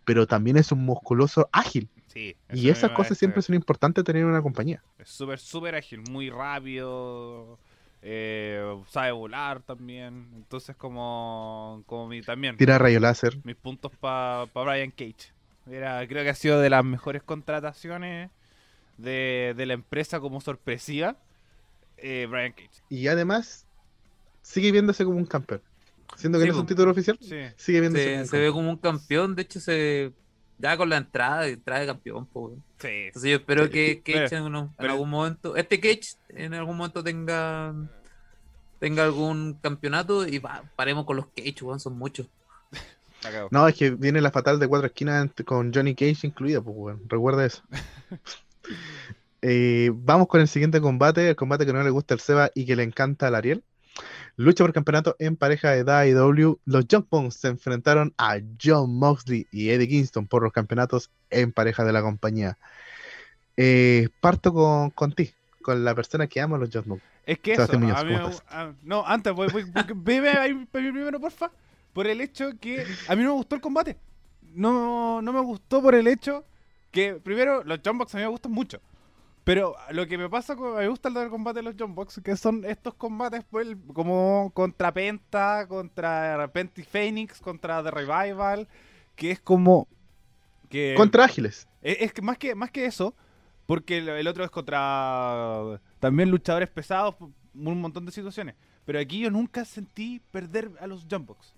Pero 0.05 0.27
también 0.27 0.57
es 0.57 0.71
un 0.71 0.85
musculoso 0.85 1.49
ágil. 1.51 1.89
Sí. 2.07 2.37
Y 2.53 2.69
esas 2.69 2.91
cosas 2.91 3.19
siempre 3.19 3.43
son 3.43 3.55
importantes 3.55 4.05
tener 4.05 4.23
en 4.23 4.29
una 4.29 4.43
compañía. 4.43 4.83
Es 4.99 5.09
súper, 5.09 5.39
súper 5.39 5.75
ágil, 5.75 6.03
muy 6.11 6.31
rápido. 6.31 7.59
Eh, 8.03 8.63
sabe 8.89 9.13
volar 9.13 9.63
también. 9.63 10.29
Entonces, 10.37 10.77
como, 10.77 11.83
como 11.87 12.09
mi, 12.09 12.23
también. 12.23 12.57
Tira 12.57 12.79
rayo 12.79 13.01
láser. 13.01 13.39
Mis 13.45 13.57
puntos 13.57 13.93
para 14.01 14.45
Brian 14.55 14.91
Cage. 14.91 15.33
Era, 15.71 16.07
creo 16.09 16.23
que 16.25 16.31
ha 16.31 16.35
sido 16.35 16.59
de 16.61 16.71
las 16.71 16.85
mejores 16.85 17.23
contrataciones 17.23 18.31
de, 18.99 19.55
de 19.57 19.67
la 19.67 19.75
empresa 19.75 20.21
como 20.21 20.41
sorpresiva. 20.41 21.17
eh, 21.99 22.27
Brian 22.31 22.53
Cage. 22.53 22.71
Y 22.89 23.09
además, 23.09 23.67
sigue 24.43 24.73
viéndose 24.73 25.05
como 25.05 25.19
un 25.19 25.27
campeón. 25.27 25.61
Siendo 26.17 26.39
que 26.39 26.45
Sí, 26.45 26.49
no 26.49 26.55
es 26.55 26.61
un 26.61 26.67
título 26.67 26.91
oficial, 26.91 27.19
Sí. 27.21 27.37
sigue 27.57 27.81
viéndose 27.81 28.05
como 28.05 28.17
Se, 28.17 28.21
un 28.23 28.27
se 28.29 28.39
ve 28.39 28.51
como 28.53 28.71
un 28.71 28.77
campeón, 28.79 29.37
de 29.37 29.43
hecho 29.43 29.61
se 29.61 30.13
ya 30.61 30.77
con 30.77 30.89
la 30.89 30.97
entrada, 30.99 31.47
entrada 31.47 31.81
de 31.81 31.87
campeón, 31.87 32.27
po, 32.27 32.41
weón. 32.49 32.63
Sí. 32.79 32.89
Entonces 32.89 33.31
yo 33.31 33.37
espero 33.39 33.65
Sí, 33.65 33.71
que 33.71 34.03
pero- 34.05 34.23
Cage 34.25 34.37
en, 34.37 34.43
uno- 34.45 34.61
en 34.61 34.71
pero- 34.77 34.93
algún 34.93 35.11
momento, 35.11 35.57
este 35.57 35.81
Cage 35.81 36.15
en 36.29 36.55
algún 36.55 36.77
momento 36.77 37.03
tenga 37.03 37.75
tenga 38.79 39.05
algún 39.05 39.59
campeonato 39.61 40.27
y 40.27 40.39
va, 40.39 40.63
paremos 40.75 41.05
con 41.05 41.17
los 41.17 41.27
Cage, 41.37 41.57
weón, 41.63 41.81
son 41.81 41.99
muchos. 41.99 42.29
No, 43.51 43.69
es 43.69 43.75
que 43.77 43.91
viene 43.91 44.23
la 44.23 44.31
fatal 44.31 44.59
de 44.59 44.67
cuatro 44.67 44.87
esquinas 44.87 45.29
con 45.45 45.75
Johnny 45.75 45.95
Cage 45.95 46.27
incluida, 46.27 46.63
pues 46.63 46.75
bueno, 46.77 47.01
recuerda 47.09 47.45
eso. 47.45 47.63
Eh, 49.43 49.91
vamos 49.95 50.29
con 50.29 50.43
el 50.43 50.49
siguiente 50.49 50.83
combate, 50.83 51.31
el 51.31 51.37
combate 51.37 51.65
que 51.65 51.73
no 51.73 51.83
le 51.83 51.89
gusta 51.91 52.13
al 52.13 52.21
Seba 52.21 52.51
y 52.55 52.67
que 52.67 52.77
le 52.77 52.83
encanta 52.83 53.27
al 53.29 53.35
Ariel. 53.35 53.65
Lucha 54.37 54.65
por 54.65 54.73
campeonato 54.73 55.17
en 55.19 55.37
pareja 55.37 55.73
de 55.73 55.91
AEW. 55.91 56.61
Los 56.65 56.89
Young 56.89 57.05
Bucks 57.11 57.37
se 57.37 57.49
enfrentaron 57.49 58.15
a 58.17 58.39
John 58.63 58.95
Moxley 58.99 59.47
y 59.51 59.71
Eddie 59.71 59.89
Kingston 59.89 60.27
por 60.27 60.43
los 60.43 60.53
campeonatos 60.53 61.11
en 61.31 61.53
pareja 61.53 61.85
de 61.85 61.93
la 61.93 62.03
compañía. 62.03 62.57
Eh, 63.57 64.09
parto 64.21 64.53
con, 64.53 64.91
con 64.91 65.13
ti, 65.13 65.33
con 65.63 65.85
la 65.85 65.95
persona 65.95 66.27
que 66.27 66.41
ama 66.41 66.57
a 66.57 66.61
los 66.61 66.71
Young 66.71 66.87
Bucks. 66.87 67.03
Es 67.27 67.39
que 67.39 67.53
eso, 67.53 67.69
no, 68.83 69.07
antes, 69.07 69.33
voy, 69.33 69.49
voy, 69.49 69.65
ve 69.95 70.31
ahí 70.31 70.67
primero, 70.73 71.21
porfa. 71.21 71.51
Por 71.93 72.07
el 72.07 72.21
hecho 72.21 72.51
que 72.61 72.85
a 73.09 73.17
mí 73.17 73.23
no 73.23 73.31
me 73.31 73.35
gustó 73.35 73.57
el 73.57 73.61
combate. 73.61 73.97
No, 74.55 75.21
no 75.23 75.33
me 75.33 75.41
gustó 75.41 75.83
por 75.83 75.95
el 75.95 76.07
hecho 76.07 76.45
que, 76.91 77.15
primero, 77.15 77.63
los 77.65 77.81
Jumbox 77.85 78.15
a 78.15 78.19
mí 78.19 78.25
me 78.25 78.31
gustan 78.31 78.53
mucho. 78.53 78.81
Pero 79.45 79.75
lo 79.91 80.07
que 80.07 80.19
me 80.19 80.29
pasa, 80.29 80.55
con, 80.55 80.77
me 80.77 80.89
gusta 80.89 81.09
el 81.09 81.15
del 81.15 81.31
combate 81.31 81.61
de 81.61 81.63
los 81.63 81.75
Jumbox, 81.79 82.21
que 82.23 82.37
son 82.37 82.65
estos 82.65 82.95
combates 82.95 83.45
pues, 83.51 83.69
como 83.95 84.51
contra 84.55 84.93
Penta, 84.93 85.67
contra 85.67 86.51
Penti 86.53 86.83
Phoenix, 86.83 87.41
contra 87.41 87.83
The 87.83 87.91
Revival, 87.91 88.69
que 89.17 89.31
es 89.31 89.41
como... 89.41 89.89
Que, 90.69 90.95
Contra 90.97 91.25
Ágiles. 91.25 91.67
es, 91.83 91.97
es 92.01 92.13
que 92.13 92.23
más 92.23 92.39
que 92.39 92.55
más 92.55 92.71
que 92.71 92.85
eso, 92.85 93.17
porque 93.67 93.99
el, 93.99 94.09
el 94.09 94.29
otro 94.29 94.45
es 94.45 94.51
contra 94.51 95.81
también 95.99 96.31
luchadores 96.31 96.69
pesados, 96.69 97.17
un 97.55 97.81
montón 97.81 98.07
de 98.07 98.13
situaciones. 98.13 98.55
Pero 98.85 99.01
aquí 99.01 99.21
yo 99.21 99.31
nunca 99.31 99.65
sentí 99.65 100.21
perder 100.31 100.71
a 100.81 100.87
los 100.87 101.07
Jumbox. 101.11 101.55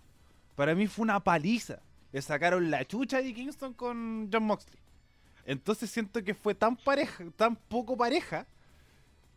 Para 0.55 0.75
mí 0.75 0.87
fue 0.87 1.03
una 1.03 1.21
paliza. 1.21 1.81
Le 2.13 2.21
sacaron 2.21 2.71
la 2.71 2.85
chucha 2.85 3.23
de 3.23 3.33
Kingston 3.33 3.73
con 3.75 4.29
John 4.33 4.45
Moxley. 4.45 4.82
Entonces 5.45 5.91
siento 5.91 6.23
que 6.23 6.35
fue 6.35 6.55
tan 6.55 6.77
pareja, 6.77 7.25
tan 7.37 7.57
poco 7.57 7.97
pareja, 7.97 8.47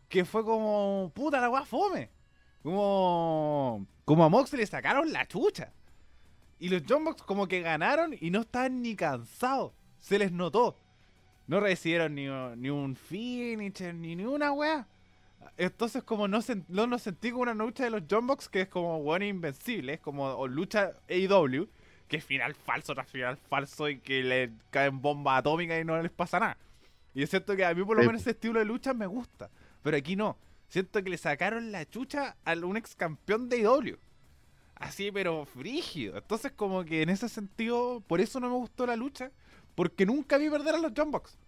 que 0.08 0.24
fue 0.24 0.44
como 0.44 1.10
puta 1.14 1.40
la 1.40 1.50
weá 1.50 1.64
fome. 1.64 2.10
Como 2.62 3.86
como 4.04 4.24
a 4.24 4.28
Moxley 4.28 4.60
le 4.60 4.66
sacaron 4.66 5.12
la 5.12 5.26
chucha. 5.26 5.72
Y 6.58 6.68
los 6.68 6.82
John 6.88 7.04
como 7.26 7.48
que 7.48 7.60
ganaron 7.60 8.14
y 8.18 8.30
no 8.30 8.40
estaban 8.42 8.80
ni 8.82 8.94
cansados. 8.94 9.72
Se 9.98 10.18
les 10.18 10.32
notó. 10.32 10.76
No 11.48 11.60
recibieron 11.60 12.14
ni, 12.14 12.26
ni 12.56 12.70
un 12.70 12.96
finisher, 12.96 13.94
ni, 13.94 14.16
ni 14.16 14.24
una 14.24 14.52
wea. 14.52 14.86
Entonces 15.56 16.02
como 16.02 16.28
no, 16.28 16.38
sen- 16.38 16.64
no 16.68 16.86
nos 16.86 17.02
sentí 17.02 17.30
como 17.30 17.42
una 17.42 17.54
lucha 17.54 17.84
de 17.84 17.90
los 17.90 18.02
John 18.10 18.28
que 18.50 18.62
es 18.62 18.68
como 18.68 19.00
bueno 19.02 19.24
invencible. 19.24 19.94
Es 19.94 20.00
como 20.00 20.24
o 20.24 20.46
lucha 20.48 20.92
AEW, 21.08 21.68
que 22.08 22.20
final 22.20 22.54
falso 22.54 22.94
tras 22.94 23.08
final 23.08 23.36
falso 23.36 23.88
y 23.88 23.98
que 23.98 24.22
le 24.22 24.50
caen 24.70 25.00
bombas 25.00 25.40
atómicas 25.40 25.80
y 25.80 25.84
no 25.84 26.00
les 26.00 26.12
pasa 26.12 26.40
nada. 26.40 26.56
Y 27.14 27.22
es 27.22 27.30
cierto 27.30 27.56
que 27.56 27.64
a 27.64 27.74
mí 27.74 27.82
por 27.82 27.96
lo 27.96 28.04
menos 28.04 28.20
ese 28.20 28.30
estilo 28.30 28.58
de 28.58 28.64
lucha 28.64 28.92
me 28.92 29.06
gusta. 29.06 29.50
Pero 29.82 29.96
aquí 29.96 30.16
no. 30.16 30.36
Siento 30.68 31.02
que 31.02 31.10
le 31.10 31.16
sacaron 31.16 31.72
la 31.72 31.88
chucha 31.88 32.36
a 32.44 32.52
un 32.54 32.76
ex 32.76 32.94
campeón 32.94 33.48
de 33.48 33.58
AEW. 33.58 33.98
Así, 34.74 35.10
pero 35.10 35.46
frígido. 35.46 36.18
Entonces, 36.18 36.52
como 36.52 36.84
que 36.84 37.02
en 37.02 37.08
ese 37.08 37.28
sentido, 37.28 38.02
por 38.06 38.20
eso 38.20 38.40
no 38.40 38.50
me 38.50 38.56
gustó 38.56 38.84
la 38.86 38.96
lucha. 38.96 39.30
Porque 39.74 40.04
nunca 40.04 40.36
vi 40.38 40.50
perder 40.50 40.74
a 40.74 40.78
los 40.78 40.92
John 40.94 41.10
Box. 41.10 41.38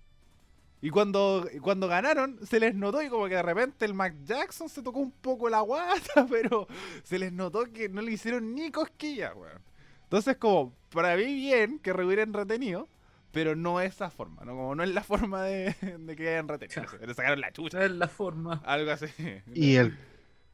Y 0.80 0.90
cuando, 0.90 1.48
cuando 1.60 1.88
ganaron, 1.88 2.38
se 2.46 2.60
les 2.60 2.74
notó 2.74 3.02
y 3.02 3.08
como 3.08 3.26
que 3.26 3.34
de 3.34 3.42
repente 3.42 3.84
el 3.84 3.94
Mac 3.94 4.14
Jackson 4.24 4.68
se 4.68 4.82
tocó 4.82 5.00
un 5.00 5.10
poco 5.10 5.48
la 5.48 5.60
guata, 5.60 6.26
pero 6.30 6.68
se 7.02 7.18
les 7.18 7.32
notó 7.32 7.64
que 7.72 7.88
no 7.88 8.00
le 8.00 8.12
hicieron 8.12 8.54
ni 8.54 8.70
cosquillas, 8.70 9.34
weón. 9.34 9.67
Entonces, 10.08 10.36
como, 10.36 10.74
para 10.90 11.16
mí 11.16 11.34
bien 11.34 11.78
que 11.78 11.92
hubieran 11.92 12.32
retenido, 12.32 12.88
pero 13.32 13.54
no 13.54 13.80
esa 13.80 14.10
forma, 14.10 14.44
¿no? 14.44 14.52
Como 14.52 14.74
no 14.74 14.82
es 14.82 14.90
la 14.90 15.02
forma 15.02 15.42
de, 15.42 15.74
de 16.00 16.16
que 16.16 16.30
hayan 16.30 16.48
retenido. 16.48 16.82
Le 17.06 17.14
sacaron 17.14 17.40
la 17.40 17.52
chucha, 17.52 17.84
es 17.84 17.90
la 17.92 18.08
forma. 18.08 18.62
algo 18.64 18.90
así. 18.90 19.06
Y 19.54 19.76
el 19.76 19.96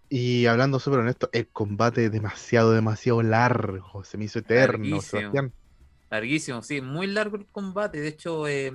y 0.09 0.47
hablando 0.47 0.79
súper 0.79 1.01
honesto, 1.01 1.29
el 1.33 1.49
combate 1.49 2.11
demasiado, 2.11 2.73
demasiado 2.73 3.23
largo. 3.23 4.05
Se 4.05 4.17
me 4.17 4.27
hizo 4.27 4.39
eterno, 4.39 4.85
Larguísimo. 4.85 5.01
Sebastián. 5.01 5.53
Larguísimo, 6.11 6.63
sí, 6.63 6.81
muy 6.81 7.07
largo 7.07 7.37
el 7.37 7.47
combate. 7.47 8.01
De 8.01 8.09
hecho, 8.09 8.47
eh, 8.47 8.73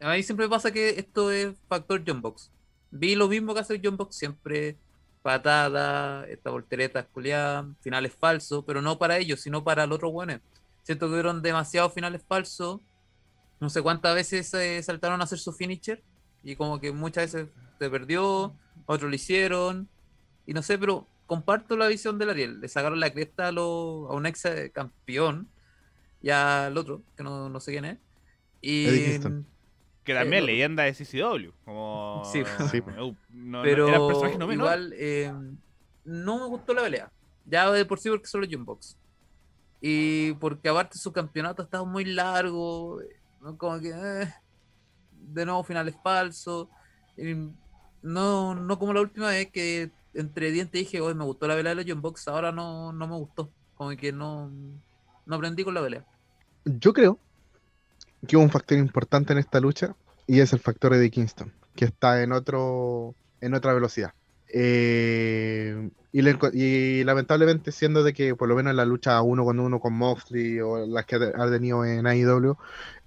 a 0.00 0.12
mí 0.12 0.22
siempre 0.22 0.46
me 0.46 0.50
pasa 0.50 0.72
que 0.72 0.98
esto 0.98 1.30
es 1.30 1.54
factor 1.68 2.02
John 2.06 2.22
Box. 2.22 2.50
Vi 2.90 3.14
lo 3.14 3.28
mismo 3.28 3.54
que 3.54 3.60
hace 3.60 3.80
John 3.82 3.96
Box 3.96 4.16
siempre. 4.16 4.76
Patada, 5.22 6.26
esta 6.28 6.50
voltereta 6.50 7.04
culiada, 7.04 7.66
finales 7.80 8.14
falsos, 8.18 8.64
pero 8.66 8.80
no 8.80 8.98
para 8.98 9.18
ellos, 9.18 9.40
sino 9.40 9.62
para 9.62 9.86
los 9.86 9.96
otros 9.96 10.12
buenos. 10.12 10.40
Siento 10.82 11.06
que 11.06 11.12
hubieron 11.12 11.42
demasiados 11.42 11.92
finales 11.92 12.22
falsos. 12.26 12.80
No 13.60 13.68
sé 13.68 13.82
cuántas 13.82 14.14
veces 14.14 14.48
se 14.48 14.82
saltaron 14.82 15.20
a 15.20 15.24
hacer 15.24 15.38
su 15.38 15.52
finisher. 15.52 16.02
Y 16.42 16.56
como 16.56 16.80
que 16.80 16.90
muchas 16.92 17.32
veces 17.32 17.48
se 17.78 17.90
perdió, 17.90 18.54
otros 18.86 19.10
lo 19.10 19.14
hicieron. 19.14 19.88
Y 20.46 20.54
no 20.54 20.62
sé, 20.62 20.78
pero 20.78 21.06
comparto 21.26 21.76
la 21.76 21.86
visión 21.86 22.18
del 22.18 22.30
Ariel. 22.30 22.60
Le 22.60 22.68
sacaron 22.68 22.98
la 22.98 23.12
cresta 23.12 23.48
a, 23.48 23.52
lo- 23.52 24.08
a 24.10 24.14
un 24.14 24.24
ex 24.26 24.42
campeón 24.72 25.48
y 26.22 26.30
al 26.30 26.76
otro, 26.78 27.02
que 27.16 27.22
no, 27.22 27.48
no 27.50 27.60
sé 27.60 27.72
quién 27.72 27.84
es. 27.84 27.98
Y. 28.62 28.86
Que 30.10 30.18
también 30.18 30.42
Eh, 30.42 30.46
leyenda 30.46 30.82
de 30.82 30.92
CCW. 30.92 31.50
Como... 31.64 32.22
Sí. 32.24 32.42
Sí. 32.70 32.82
No, 32.96 33.16
no, 33.30 33.62
pero 33.62 33.88
era 33.88 33.98
personaje 33.98 34.38
no 34.38 34.46
menor. 34.48 34.64
igual 34.64 34.94
eh, 34.96 35.32
no 36.04 36.38
me 36.40 36.46
gustó 36.46 36.74
la 36.74 36.82
pelea. 36.82 37.12
Ya 37.46 37.70
de 37.70 37.84
por 37.84 38.00
sí 38.00 38.08
porque 38.10 38.26
son 38.26 38.40
los 38.40 38.50
Young 38.50 38.64
Bucks. 38.64 38.96
Y 39.80 40.32
porque 40.34 40.68
aparte 40.68 40.98
su 40.98 41.12
campeonato 41.12 41.62
estaba 41.62 41.84
muy 41.84 42.04
largo. 42.04 43.00
¿no? 43.40 43.56
Como 43.56 43.78
que 43.78 43.90
eh, 43.90 44.34
de 45.12 45.44
nuevo 45.44 45.62
finales 45.62 45.94
falsos. 46.02 46.66
no, 48.02 48.54
no 48.56 48.78
como 48.78 48.92
la 48.92 49.00
última 49.00 49.28
vez 49.28 49.48
que 49.52 49.92
entre 50.12 50.50
dientes 50.50 50.80
dije, 50.80 51.00
hoy 51.00 51.14
me 51.14 51.24
gustó 51.24 51.46
la 51.46 51.54
pelea 51.54 51.74
de 51.74 51.84
los 51.84 52.00
Bucks, 52.02 52.26
ahora 52.26 52.50
no, 52.50 52.92
no 52.92 53.06
me 53.06 53.14
gustó. 53.14 53.48
Como 53.76 53.90
que 53.96 54.10
no, 54.10 54.50
no 55.24 55.36
aprendí 55.36 55.62
con 55.62 55.74
la 55.74 55.82
pelea. 55.82 56.04
Yo 56.64 56.92
creo 56.92 57.16
que 58.26 58.36
hubo 58.36 58.42
un 58.42 58.50
factor 58.50 58.76
importante 58.76 59.32
en 59.32 59.38
esta 59.38 59.60
lucha 59.60 59.94
y 60.30 60.38
es 60.38 60.52
el 60.52 60.60
factor 60.60 60.94
Eddie 60.94 61.10
Kingston, 61.10 61.52
que 61.74 61.86
está 61.86 62.22
en 62.22 62.30
otro 62.30 63.16
en 63.40 63.52
otra 63.52 63.74
velocidad. 63.74 64.12
Eh, 64.46 65.90
y, 66.12 67.02
lamentablemente 67.02 67.72
siendo 67.72 68.04
de 68.04 68.12
que 68.12 68.36
por 68.36 68.48
lo 68.48 68.54
menos 68.54 68.70
en 68.70 68.76
la 68.76 68.84
lucha 68.84 69.20
uno 69.22 69.44
con 69.44 69.58
uno 69.58 69.80
con 69.80 69.92
Moxley 69.92 70.60
o 70.60 70.86
las 70.86 71.04
que 71.06 71.16
ha 71.16 71.50
tenido 71.50 71.84
en 71.84 72.06
AEW 72.06 72.56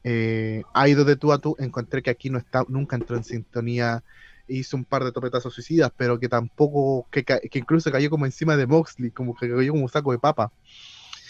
eh, 0.03 0.63
ha 0.73 0.89
ido 0.89 1.05
de 1.05 1.15
tú 1.15 1.31
a 1.31 1.37
tú, 1.37 1.55
encontré 1.59 2.03
que 2.03 2.09
aquí 2.09 2.29
no 2.29 2.39
está, 2.39 2.65
nunca 2.67 2.97
entró 2.97 3.15
en 3.15 3.23
sintonía, 3.23 4.03
hizo 4.49 4.75
un 4.75 4.83
par 4.83 5.05
de 5.05 5.13
topetazos 5.13 5.53
suicidas, 5.53 5.93
pero 5.95 6.19
que 6.19 6.27
tampoco, 6.27 7.07
que, 7.09 7.23
que 7.23 7.59
incluso 7.59 7.89
cayó 7.89 8.09
como 8.09 8.25
encima 8.25 8.57
de 8.57 8.67
Moxley, 8.67 9.11
como 9.11 9.33
que 9.33 9.49
cayó 9.49 9.71
como 9.71 9.83
un 9.83 9.89
saco 9.89 10.11
de 10.11 10.19
papa. 10.19 10.51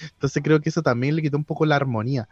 Entonces 0.02 0.41
creo 0.44 0.60
que 0.60 0.70
eso 0.70 0.82
también 0.82 1.16
le 1.16 1.22
quitó 1.22 1.38
un 1.38 1.46
poco 1.46 1.68
la 1.68 1.76
armonía. 1.76 2.28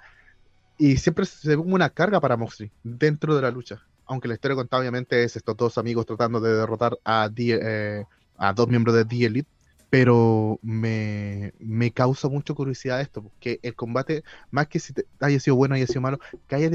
Y 0.82 0.98
siempre 0.98 1.26
se 1.26 1.50
ve 1.50 1.58
como 1.58 1.76
una 1.76 1.90
carga 1.92 2.20
para 2.20 2.38
Moxley 2.38 2.72
dentro 2.84 3.36
de 3.36 3.42
la 3.44 3.52
lucha. 3.52 3.84
Aunque 4.06 4.28
la 4.28 4.34
historia 4.34 4.56
contada 4.56 4.82
obviamente 4.82 5.24
es 5.24 5.36
estos 5.36 5.56
dos 5.56 5.78
amigos 5.78 6.06
tratando 6.08 6.40
de 6.42 6.54
derrotar 6.56 6.98
a, 7.06 7.30
eh, 7.38 8.04
a 8.38 8.54
dos 8.54 8.68
miembros 8.68 8.96
de 8.96 9.06
The 9.06 9.26
Elite. 9.26 9.50
Pero 9.90 10.58
me, 10.64 11.54
me 11.60 11.92
causa 11.94 12.30
mucha 12.30 12.54
curiosidad 12.54 13.02
esto, 13.02 13.22
porque 13.24 13.60
el 13.62 13.76
combate, 13.76 14.24
más 14.50 14.68
que 14.68 14.80
si 14.80 14.94
te- 14.94 15.06
haya 15.20 15.40
sido 15.40 15.56
bueno, 15.58 15.76
haya 15.76 15.86
sido 15.88 16.02
malo, 16.02 16.18
que 16.48 16.56
haya 16.56 16.70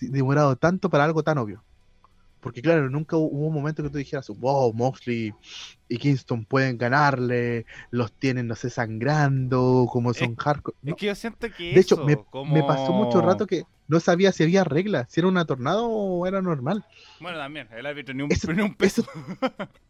demorado 0.00 0.56
tanto 0.56 0.88
para 0.88 1.04
algo 1.04 1.22
tan 1.24 1.38
obvio. 1.38 1.64
Porque 2.40 2.62
claro, 2.62 2.88
nunca 2.88 3.16
hu- 3.16 3.28
hubo 3.30 3.46
un 3.48 3.54
momento 3.54 3.82
que 3.82 3.90
tú 3.90 3.98
dijeras, 3.98 4.28
wow, 4.28 4.72
Moxley 4.72 5.34
y 5.88 5.96
Kingston 5.98 6.44
pueden 6.46 6.78
ganarle, 6.78 7.66
los 7.90 8.12
tienen, 8.12 8.46
no 8.46 8.54
sé, 8.54 8.70
sangrando, 8.70 9.86
como 9.92 10.14
son 10.14 10.36
hardcore. 10.36 10.76
Es 10.84 10.94
que 10.94 11.06
yo 11.06 11.14
siento 11.14 11.48
que 11.54 11.74
De 11.74 11.80
hecho, 11.80 12.02
me, 12.04 12.16
como... 12.16 12.54
me 12.54 12.62
pasó 12.62 12.92
mucho 12.92 13.20
rato 13.20 13.46
que 13.46 13.64
no 13.88 14.00
sabía 14.00 14.32
si 14.32 14.42
había 14.44 14.64
reglas, 14.64 15.06
si 15.10 15.20
era 15.20 15.28
una 15.28 15.44
tornado 15.44 15.86
o 15.88 16.26
era 16.26 16.40
normal. 16.40 16.84
Bueno, 17.20 17.36
también, 17.38 17.68
el 17.72 17.84
árbitro 17.84 18.14
ni 18.14 18.22
un, 18.22 18.32
Eso- 18.32 18.52
ni 18.52 18.62
un 18.62 18.74
peso. 18.74 19.04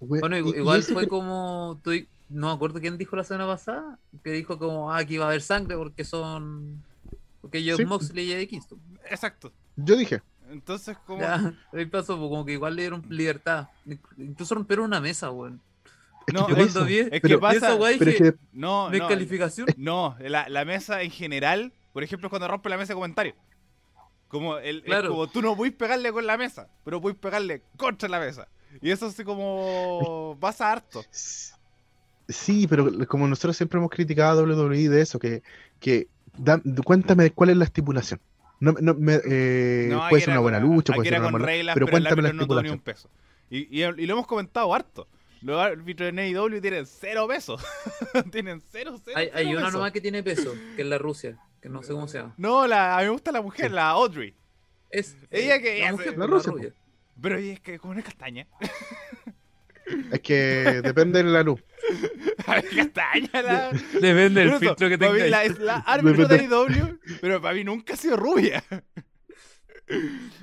Bueno, 0.00 0.36
y- 0.36 0.40
igu- 0.42 0.54
y 0.54 0.58
igual 0.58 0.82
fue 0.82 1.02
que- 1.04 1.08
como. 1.08 1.80
no 2.28 2.48
me 2.48 2.52
acuerdo 2.52 2.80
quién 2.80 2.98
dijo 2.98 3.16
la 3.16 3.24
semana 3.24 3.46
pasada. 3.46 3.98
Que 4.22 4.32
dijo 4.32 4.58
como, 4.58 4.92
ah, 4.92 4.98
aquí 4.98 5.16
va 5.16 5.26
a 5.26 5.28
haber 5.28 5.40
sangre 5.42 5.76
porque 5.76 6.04
son. 6.04 6.82
Porque 7.40 7.58
ellos 7.58 7.76
Sí. 7.78 7.84
Moxley 7.86 8.32
y 8.34 8.46
Kingston. 8.46 8.78
Exacto. 9.08 9.52
Yo 9.76 9.96
dije, 9.96 10.22
Entonces, 10.54 10.96
como... 11.06 11.20
Ya, 11.20 11.52
ahí 11.72 11.86
pasó, 11.86 12.16
pues, 12.16 12.28
como 12.30 12.44
que 12.44 12.52
igual 12.52 12.76
le 12.76 12.82
dieron 12.82 13.04
libertad. 13.08 13.68
Incluso 14.16 14.54
rompieron 14.54 14.86
una 14.86 15.00
mesa, 15.00 15.30
weón. 15.30 15.60
es 16.26 16.34
No, 16.34 16.46
que 16.46 16.62
eso, 16.62 16.84
vi- 16.84 16.98
Es 17.00 17.10
que 17.10 17.20
pero- 17.20 17.40
pasa... 17.40 17.56
esa 17.56 17.74
weá 17.74 17.96
pero 17.98 18.10
es 18.10 18.18
dije, 18.18 18.32
que 18.32 18.38
No, 18.52 18.84
no, 18.86 18.90
descalificación. 18.90 19.66
no, 19.76 20.16
la, 20.20 20.48
la 20.48 20.64
mesa 20.64 21.02
en 21.02 21.10
general, 21.10 21.72
por 21.92 22.02
ejemplo, 22.04 22.28
es 22.28 22.30
cuando 22.30 22.48
rompe 22.48 22.68
la 22.68 22.76
mesa 22.78 22.92
de 22.92 22.94
comentarios. 22.94 23.36
Como, 24.28 24.56
el, 24.58 24.78
es 24.78 24.84
Claro. 24.84 25.10
como 25.10 25.26
tú 25.28 25.42
no 25.42 25.54
puedes 25.56 25.74
pegarle 25.74 26.10
con 26.12 26.26
la 26.26 26.36
mesa, 26.36 26.68
pero 26.84 27.00
puedes 27.00 27.18
pegarle 27.18 27.62
contra 27.76 28.08
la 28.08 28.18
mesa. 28.20 28.48
Y 28.80 28.90
eso 28.90 29.06
así 29.06 29.22
como 29.22 30.36
pasa 30.40 30.72
harto. 30.72 31.04
Sí, 32.28 32.66
pero 32.66 32.90
como 33.06 33.28
nosotros 33.28 33.56
siempre 33.56 33.78
hemos 33.78 33.90
criticado 33.90 34.40
a 34.40 34.44
WWE 34.44 34.88
de 34.88 35.02
eso, 35.02 35.18
que, 35.18 35.42
que 35.78 36.08
da- 36.36 36.60
cuéntame 36.84 37.30
cuál 37.30 37.50
es 37.50 37.56
la 37.56 37.64
estipulación. 37.64 38.18
No, 38.64 38.74
no, 38.80 38.94
me- 38.94 39.20
eh, 39.24 39.88
No, 39.90 40.08
puede 40.08 40.22
ser 40.22 40.30
una 40.30 40.40
buena 40.40 40.60
con- 40.60 40.70
lucha, 40.74 40.92
puede 40.94 41.08
ser 41.10 41.20
una 41.20 41.30
mala 41.30 41.44
reglas, 41.46 41.74
pero 41.74 41.86
pero, 41.86 41.96
el 41.98 42.02
cuéntame 42.04 42.22
la 42.22 42.28
árbitro 42.28 42.46
no 42.46 42.46
tuvo 42.48 42.62
ni 42.62 42.68
un 42.70 42.74
estipulación. 42.76 43.10
peso. 43.10 43.10
Y, 43.50 43.80
y, 43.80 43.84
y 43.84 44.06
lo 44.06 44.14
hemos 44.14 44.26
comentado 44.26 44.74
harto. 44.74 45.06
Los 45.42 45.60
árbitros 45.60 46.14
de 46.14 46.22
AEW 46.22 46.60
tienen 46.62 46.86
cero 46.86 47.28
pesos. 47.28 47.62
tienen 48.32 48.62
cero, 48.72 48.98
cero, 49.04 49.18
Hay, 49.18 49.28
hay 49.34 49.54
una 49.54 49.70
nomás 49.70 49.92
que 49.92 50.00
tiene 50.00 50.22
peso, 50.22 50.54
que 50.74 50.82
es 50.82 50.88
la 50.88 50.96
Rusia, 50.96 51.38
que 51.60 51.68
no 51.68 51.82
sé 51.82 51.92
cómo 51.92 52.08
se 52.08 52.18
llama. 52.18 52.34
No, 52.38 52.66
la, 52.66 52.96
a 52.96 53.00
mí 53.00 53.04
me 53.04 53.10
gusta 53.10 53.30
la 53.32 53.42
mujer, 53.42 53.66
Sí. 53.68 53.72
la 53.74 53.90
Audrey. 53.90 54.34
Es, 54.90 55.16
Ella 55.30 55.60
que 55.60 55.80
la 55.80 55.92
mujer, 55.92 56.16
La 56.16 56.26
Rusia, 56.26 56.52
rubia. 56.52 56.72
Pero 57.20 57.36
ella 57.38 57.52
es 57.52 57.60
que 57.60 57.78
como 57.78 57.92
una 57.92 58.02
castaña. 58.02 58.46
Es 60.12 60.20
que 60.20 60.80
depende 60.82 61.22
de 61.22 61.30
la 61.30 61.42
luz. 61.42 61.60
castaña 62.76 63.42
la... 63.42 63.70
Depende 64.00 64.40
del 64.44 64.54
filtro 64.58 64.88
que 64.88 64.98
para 64.98 65.12
mí 65.12 65.18
tenga. 65.18 65.30
la, 65.30 65.44
es 65.44 65.58
la 65.58 65.76
árbitro 65.86 66.26
de. 66.28 66.36
AEW, 66.40 66.98
pero 67.20 67.40
para 67.40 67.54
mí 67.54 67.64
nunca 67.64 67.94
ha 67.94 67.96
sido 67.96 68.16
rubia. 68.16 68.62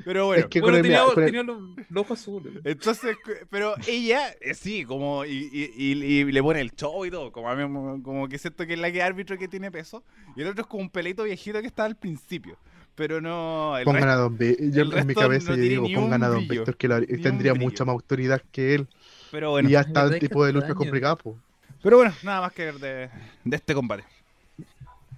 Pero 0.06 0.28
bueno, 0.28 0.44
Es 0.44 0.50
que 0.50 0.62
Bueno, 0.62 0.82
tenía, 0.84 1.04
el- 1.04 1.26
tenía 1.26 1.42
los, 1.42 1.58
los 1.90 2.04
ojos 2.06 2.20
azules. 2.20 2.54
entonces, 2.64 3.16
pero 3.50 3.74
ella, 3.88 4.36
eh, 4.40 4.54
sí, 4.54 4.86
como, 4.86 5.26
y, 5.26 5.50
y- 5.52 5.72
y- 5.76 6.20
y 6.20 6.32
le 6.32 6.44
pone 6.44 6.62
el 6.62 6.72
show 6.76 7.04
y 7.06 7.10
todo, 7.10 7.32
como, 7.32 7.50
a 7.50 7.56
mí, 7.56 8.02
como 8.04 8.30
que 8.30 8.38
siento 8.38 8.68
que 8.68 8.74
es 8.74 8.80
la 8.80 8.92
que 8.92 9.02
árbitro 9.02 9.40
que 9.40 9.48
tiene 9.48 9.72
peso, 9.72 10.04
y 10.36 10.42
el 10.42 10.48
otro 10.50 10.62
es 10.62 10.68
como 10.68 10.84
un 10.84 10.92
pelito 10.92 11.24
viejito 11.24 11.60
que 11.60 11.66
está 11.66 11.86
al 11.86 11.96
principio, 11.96 12.56
pero 12.94 13.20
no, 13.20 13.76
el 13.80 13.84
Pongan 13.84 14.04
resto- 14.04 14.12
a 14.12 14.16
Don 14.18 14.38
Víctor. 14.38 14.70
Yo 14.72 14.98
en 15.00 15.08
mi 15.08 15.16
cabeza 15.16 15.52
no 15.52 15.58
yo 15.58 15.64
digo, 15.64 15.88
pongan 15.96 16.22
a 16.24 16.28
Don 16.28 16.48
Víctor, 16.48 16.78
que 16.78 16.88
la- 16.88 17.02
tendría 17.02 17.56
mucha 17.56 17.84
más 17.84 17.94
autoridad 17.94 18.44
que 18.52 18.76
él. 18.76 18.88
Pero 19.32 19.52
bueno, 19.52 19.70
y 19.70 19.72
ya 19.74 19.82
está 19.82 20.04
verdad 20.04 20.16
el 20.16 20.20
tipo 20.20 20.46
de 20.46 20.54
lucha 20.54 20.74
complicada, 20.74 21.16
pues. 21.16 21.36
pero 21.82 21.98
bueno, 21.98 22.14
nada 22.24 22.42
más 22.42 22.54
que 22.54 22.66
ver 22.66 22.76
de, 22.76 23.10
de 23.44 23.56
este 23.56 23.74
combate. 23.74 24.04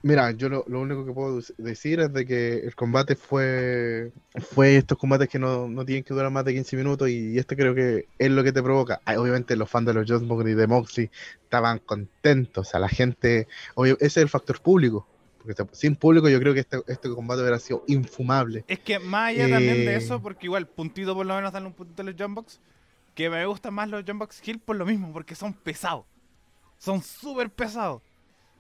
Mira, 0.05 0.32
yo 0.32 0.49
lo, 0.49 0.66
lo 0.68 0.82
único 0.82 1.05
que 1.05 1.14
puedo 1.14 1.39
decir 1.57 2.01
es 2.01 2.11
de 2.11 2.26
que 2.26 2.55
el 2.57 2.76
combate 2.76 3.16
fue 3.16 4.11
fue 4.51 4.76
estos 4.76 4.97
combates 4.97 5.30
que 5.30 5.39
no, 5.39 5.70
no 5.70 5.86
tienen 5.86 6.03
que 6.03 6.14
durar 6.14 6.30
más 6.30 6.43
de 6.43 6.53
15 6.53 6.76
minutos 6.76 7.07
y 7.07 7.38
este 7.39 7.55
creo 7.55 7.74
que 7.74 8.07
es 8.20 8.30
lo 8.30 8.43
que 8.43 8.51
te 8.51 8.61
provoca. 8.61 8.99
Obviamente 9.18 9.55
los 9.55 9.70
fans 9.70 9.86
de 9.88 9.93
los 9.93 10.05
Jones 10.05 10.24
Moxley 10.28 10.51
y 10.51 10.55
de 10.57 10.68
Moxley 10.68 11.09
estaban 11.43 11.80
contentos, 11.80 12.68
o 12.68 12.70
sea, 12.70 12.82
la 12.82 12.89
gente, 12.89 13.47
obvio, 13.76 13.93
ese 13.95 14.05
es 14.07 14.18
el 14.18 14.28
factor 14.28 14.59
público, 14.61 15.07
porque 15.41 15.55
sin 15.72 15.95
público 15.95 16.28
yo 16.28 16.38
creo 16.41 16.53
que 16.53 16.59
este, 16.59 16.82
este 16.88 17.07
combate 17.09 17.39
hubiera 17.39 17.59
sido 17.59 17.86
infumable. 17.88 18.66
Es 18.68 18.80
que 18.80 18.99
más 18.99 19.30
allá 19.30 19.47
también 19.49 19.86
de 19.86 19.93
Eh. 19.93 19.95
eso, 19.95 20.22
porque 20.22 20.47
igual 20.47 20.68
puntito 20.68 21.16
por 21.16 21.26
lo 21.26 21.34
menos 21.34 21.53
dan 21.53 21.66
un 21.66 21.72
puntito 21.72 22.01
a 22.01 22.05
los 22.05 22.16
Jumbox, 22.20 22.59
que 23.16 23.30
me 23.30 23.45
gustan 23.45 23.74
más 23.74 23.89
los 23.89 24.03
Jumbox 24.05 24.45
Hill 24.47 24.59
por 24.59 24.76
lo 24.76 24.86
mismo, 24.86 25.11
porque 25.14 25.36
son 25.36 25.53
pesados. 25.53 26.05
Son 26.78 27.01
súper 27.01 27.49
pesados. 27.49 28.01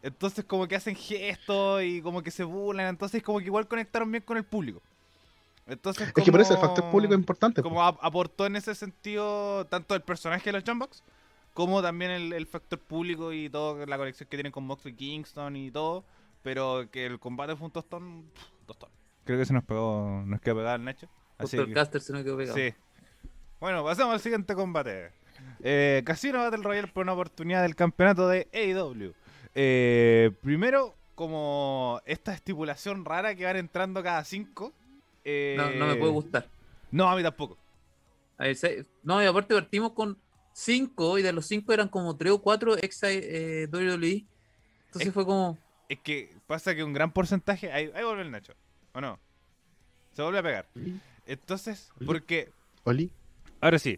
Entonces 0.01 0.43
como 0.45 0.67
que 0.67 0.75
hacen 0.75 0.95
gestos 0.95 1.81
y 1.83 2.01
como 2.01 2.21
que 2.21 2.31
se 2.31 2.43
burlan, 2.43 2.87
entonces 2.87 3.23
como 3.23 3.39
que 3.39 3.45
igual 3.45 3.67
conectaron 3.67 4.11
bien 4.11 4.23
con 4.23 4.37
el 4.37 4.43
público. 4.43 4.81
Entonces 5.65 6.09
Es 6.09 6.13
que 6.23 6.31
por 6.31 6.41
eso 6.41 6.53
el 6.53 6.59
como- 6.59 6.73
factor 6.75 6.91
público 6.91 7.13
es 7.13 7.19
importante. 7.19 7.61
Como 7.61 7.81
ap- 7.81 7.99
aportó 8.01 8.45
en 8.45 8.57
ese 8.57 8.75
sentido 8.75 9.65
tanto 9.67 9.95
el 9.95 10.01
personaje 10.01 10.43
de 10.51 10.53
los 10.59 10.63
Jumbox 10.67 11.03
como 11.53 11.81
también 11.81 12.11
el, 12.11 12.33
el 12.33 12.47
factor 12.47 12.79
público 12.79 13.31
y 13.31 13.49
toda 13.49 13.85
la 13.85 13.97
conexión 13.97 14.27
que 14.29 14.35
tienen 14.37 14.51
con 14.51 14.65
Moxley 14.65 14.93
Kingston 14.93 15.55
y 15.55 15.71
todo. 15.71 16.03
Pero 16.41 16.89
que 16.91 17.05
el 17.05 17.19
combate 17.19 17.55
fue 17.55 17.67
un 17.67 17.71
tostón, 17.71 18.23
pff, 18.33 18.43
tostón. 18.67 18.89
Creo 19.23 19.39
que 19.39 19.45
se 19.45 19.53
nos 19.53 19.63
pegó, 19.63 20.23
nos 20.25 20.41
quedó 20.41 20.55
pegado 20.57 20.75
el 20.75 20.83
Nacho. 20.83 21.07
Así 21.37 21.57
Caster 21.73 22.01
se 22.01 22.11
me 22.11 22.23
quedó 22.25 22.35
pegado. 22.35 22.57
sí. 22.57 22.73
Bueno, 23.63 23.81
pasamos 23.81 24.15
al 24.15 24.19
siguiente 24.19 24.55
combate. 24.55 25.11
Eh, 25.61 26.03
Casino 26.05 26.39
Battle 26.39 26.61
Royale 26.61 26.89
por 26.89 27.03
una 27.03 27.13
oportunidad 27.13 27.61
del 27.61 27.77
campeonato 27.77 28.27
de 28.27 28.49
AEW. 28.51 29.13
Eh, 29.55 30.31
primero, 30.41 30.93
como 31.15 32.01
esta 32.05 32.33
estipulación 32.33 33.05
rara 33.05 33.35
que 33.35 33.45
van 33.45 33.55
entrando 33.55 34.03
cada 34.03 34.21
cinco. 34.25 34.73
eh, 35.23 35.55
No, 35.57 35.69
no 35.71 35.87
me 35.87 35.95
puede 35.95 36.11
gustar. 36.11 36.49
No, 36.91 37.09
a 37.09 37.15
mí 37.15 37.23
tampoco. 37.23 37.57
A 38.37 38.43
ver, 38.43 38.55
se- 38.57 38.85
no, 39.01 39.23
y 39.23 39.27
aparte 39.27 39.53
partimos 39.55 39.93
con 39.93 40.17
5 40.51 41.17
y 41.19 41.21
de 41.21 41.31
los 41.31 41.45
5 41.45 41.71
eran 41.71 41.87
como 41.87 42.17
3 42.17 42.33
o 42.33 42.41
4 42.41 42.75
ex 42.79 43.01
eh, 43.03 43.69
WWE. 43.71 44.25
Entonces 44.87 45.07
Es- 45.07 45.13
fue 45.13 45.23
como. 45.25 45.57
Es 45.87 45.99
que 45.99 46.35
pasa 46.47 46.75
que 46.75 46.83
un 46.83 46.91
gran 46.91 47.13
porcentaje. 47.13 47.71
Ahí, 47.71 47.89
ahí 47.95 48.03
vuelve 48.03 48.23
el 48.23 48.31
Nacho. 48.31 48.55
¿O 48.91 48.99
no? 48.99 49.17
Se 50.11 50.21
vuelve 50.21 50.39
a 50.39 50.43
pegar. 50.43 50.67
Entonces, 51.25 51.91
Oli. 51.99 52.05
porque. 52.05 52.51
Oli, 52.83 53.09
Ahora 53.63 53.79
sí. 53.79 53.97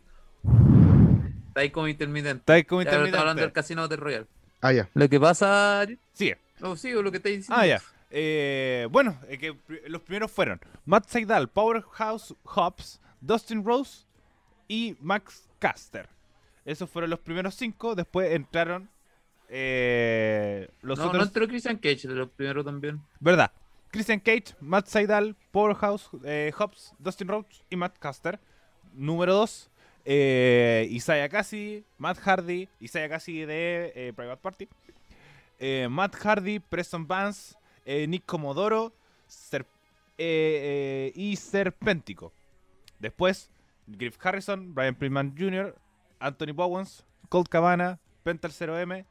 Está 1.48 1.62
ahí 1.62 1.72
como 1.72 1.88
intermitente. 1.88 2.38
Está 2.38 2.54
ahí 2.54 2.64
como 2.66 2.84
Ya, 2.84 2.92
pero 2.92 3.06
estaba 3.06 3.22
hablando 3.22 3.42
del 3.42 3.52
casino 3.52 3.88
de 3.88 3.96
Royal. 3.96 4.28
ah, 4.62 4.72
ya. 4.72 4.90
Lo 4.94 5.10
que 5.10 5.20
pasa. 5.20 5.88
Sigue. 6.14 6.38
No, 6.60 6.76
sigo 6.76 7.02
lo 7.02 7.10
que 7.10 7.18
estáis 7.18 7.38
diciendo. 7.38 7.60
Ah, 7.60 7.66
ya. 7.66 7.82
Eh, 8.12 8.88
bueno, 8.92 9.18
eh, 9.28 9.40
que 9.40 9.58
los 9.88 10.04
primeros 10.04 10.32
fueron 10.32 10.62
Matt 10.86 11.08
Seidel, 11.08 11.48
Powerhouse 11.48 12.36
Hobbs, 12.44 13.02
Dustin 13.20 13.66
Rose 13.66 14.06
y 14.68 14.96
Max 15.02 15.50
Caster. 15.58 16.08
Esos 16.64 16.88
fueron 16.88 17.10
los 17.10 17.20
primeros 17.20 17.56
cinco. 17.56 17.96
Después 17.96 18.34
entraron 18.34 18.88
eh, 19.50 20.70
los 20.84 21.00
no, 21.00 21.06
no 21.06 21.10
otros. 21.10 21.28
entró 21.28 21.48
Christian 21.48 21.78
Cage 21.78 22.08
de 22.08 22.14
los 22.14 22.30
primeros 22.30 22.64
también. 22.64 23.02
¿Verdad? 23.20 23.52
Christian 23.90 24.20
Cage, 24.20 24.56
Matt 24.60 24.86
Seidel, 24.88 25.36
Powerhouse 25.52 26.08
eh, 26.24 26.52
Hobbs, 26.56 26.94
Dustin 27.00 27.28
Rhodes 27.28 27.64
y 27.72 27.76
Matt 27.76 27.98
Caster. 27.98 28.40
Número 28.96 29.34
2, 29.34 29.70
Isaiah 30.92 31.30
Cassidy, 31.30 31.84
Matt 31.98 32.20
Hardy, 32.20 32.68
Isaiah 32.80 33.10
Cassidy 33.10 33.46
de 33.46 33.92
eh, 33.96 34.14
Private 34.16 34.42
Party. 34.42 34.68
eh, 35.60 35.88
Matt 35.90 36.16
Hardy, 36.16 36.60
Preston 36.60 37.08
Vance, 37.08 37.56
eh, 37.86 38.08
Nick 38.08 38.26
Comodoro 38.26 38.94
Ser- 39.28 39.66
eh, 40.18 41.12
eh, 41.12 41.14
y 41.16 41.36
Serpéntico. 41.36 42.32
Después, 43.00 43.50
Griff 43.88 44.18
Harrison, 44.24 44.74
Brian 44.74 44.96
Pillman 44.96 45.36
Jr., 45.38 45.76
Anthony 46.20 46.54
Bowens, 46.54 47.04
Colt 47.30 47.50
Cabana, 47.50 48.00
Pental 48.24 48.52
0M, 48.52 49.06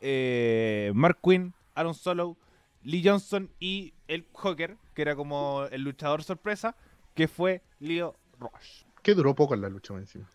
eh, 0.00 0.92
Mark 0.94 1.18
Quinn, 1.22 1.52
Aaron 1.74 1.94
Solo, 1.94 2.36
Lee 2.82 3.02
Johnson 3.04 3.50
y 3.58 3.92
el 4.08 4.26
Hawker, 4.34 4.76
que 4.94 5.02
era 5.02 5.14
como 5.16 5.64
el 5.70 5.82
luchador 5.82 6.22
sorpresa, 6.22 6.74
que 7.14 7.28
fue 7.28 7.62
Leo 7.78 8.16
Rush. 8.38 8.84
Que 9.02 9.14
duró 9.14 9.34
poco 9.34 9.54
en 9.54 9.62
la 9.62 9.68
lucha 9.68 9.94
encima. 9.94 10.28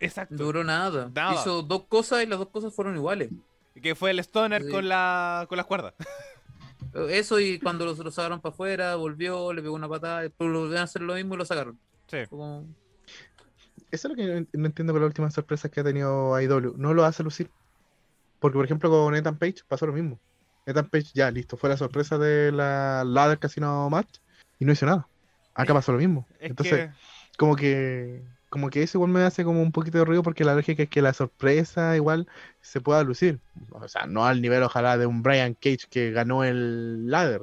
Exacto. 0.00 0.34
Duró 0.36 0.64
nada. 0.64 1.10
Nada. 1.14 1.34
Hizo 1.34 1.62
dos 1.62 1.84
cosas 1.88 2.22
y 2.22 2.26
las 2.26 2.38
dos 2.38 2.48
cosas 2.48 2.74
fueron 2.74 2.96
iguales. 2.96 3.30
Que 3.80 3.94
fue 3.94 4.10
el 4.10 4.18
Stoner 4.20 4.64
Sí. 4.64 4.70
con, 4.70 4.88
la, 4.88 5.46
con 5.48 5.56
las 5.56 5.66
cuerdas. 5.66 5.94
Eso 7.10 7.38
y 7.38 7.58
cuando 7.58 7.84
lo, 7.84 7.94
lo 7.94 8.10
sacaron 8.10 8.40
para 8.40 8.52
afuera, 8.52 8.96
volvió, 8.96 9.52
le 9.52 9.62
pegó 9.62 9.74
una 9.74 9.88
patada, 9.88 10.22
después 10.22 10.50
lo 10.50 10.60
volvieron 10.60 10.80
a 10.80 10.84
hacer 10.84 11.02
lo 11.02 11.14
mismo 11.14 11.34
y 11.34 11.38
lo 11.38 11.44
sacaron. 11.44 11.78
Sí. 12.08 12.18
Como- 12.28 12.64
Eso 13.90 14.08
es 14.08 14.10
lo 14.10 14.16
que 14.16 14.46
no- 14.52 14.66
entiendo 14.66 14.92
con 14.92 15.02
las 15.02 15.08
últimas 15.08 15.34
sorpresas 15.34 15.70
que 15.70 15.80
ha 15.80 15.84
tenido 15.84 16.34
AEW. 16.34 16.74
No 16.76 16.94
lo 16.94 17.04
hace 17.04 17.22
lucir. 17.22 17.50
Porque, 18.40 18.56
por 18.56 18.64
ejemplo, 18.64 18.88
con 18.90 19.14
Ethan 19.14 19.36
Page 19.36 19.56
pasó 19.66 19.86
lo 19.86 19.92
mismo. 19.92 20.18
Ethan 20.66 20.88
Page 20.88 21.08
ya, 21.14 21.30
listo, 21.30 21.56
fue 21.56 21.68
la 21.68 21.76
sorpresa 21.76 22.18
de 22.18 22.52
la 22.52 23.02
Ladder 23.04 23.38
Casino 23.38 23.88
Match 23.90 24.18
y 24.58 24.64
no 24.64 24.72
hizo 24.72 24.86
nada. 24.86 25.08
Acá 25.54 25.74
pasó 25.74 25.92
lo 25.92 25.98
mismo. 25.98 26.26
Es 26.38 26.50
Entonces, 26.50 26.88
que 26.90 26.92
como 27.38 27.56
que 27.56 28.20
como 28.50 28.70
que 28.70 28.82
eso 28.82 28.98
igual 28.98 29.10
me 29.10 29.20
hace 29.22 29.44
como 29.44 29.62
un 29.62 29.72
poquito 29.72 29.98
de 29.98 30.04
ruido 30.04 30.22
porque 30.22 30.44
la 30.44 30.54
lógica 30.54 30.82
es 30.82 30.88
que 30.88 31.02
la 31.02 31.12
sorpresa 31.12 31.94
igual 31.96 32.26
se 32.62 32.80
pueda 32.80 33.02
lucir. 33.04 33.40
O 33.70 33.86
sea, 33.88 34.06
no 34.06 34.24
al 34.24 34.40
nivel 34.40 34.62
ojalá 34.62 34.96
de 34.96 35.06
un 35.06 35.22
Brian 35.22 35.54
Cage 35.54 35.86
que 35.90 36.10
ganó 36.10 36.44
el 36.44 37.10
ladder. 37.10 37.42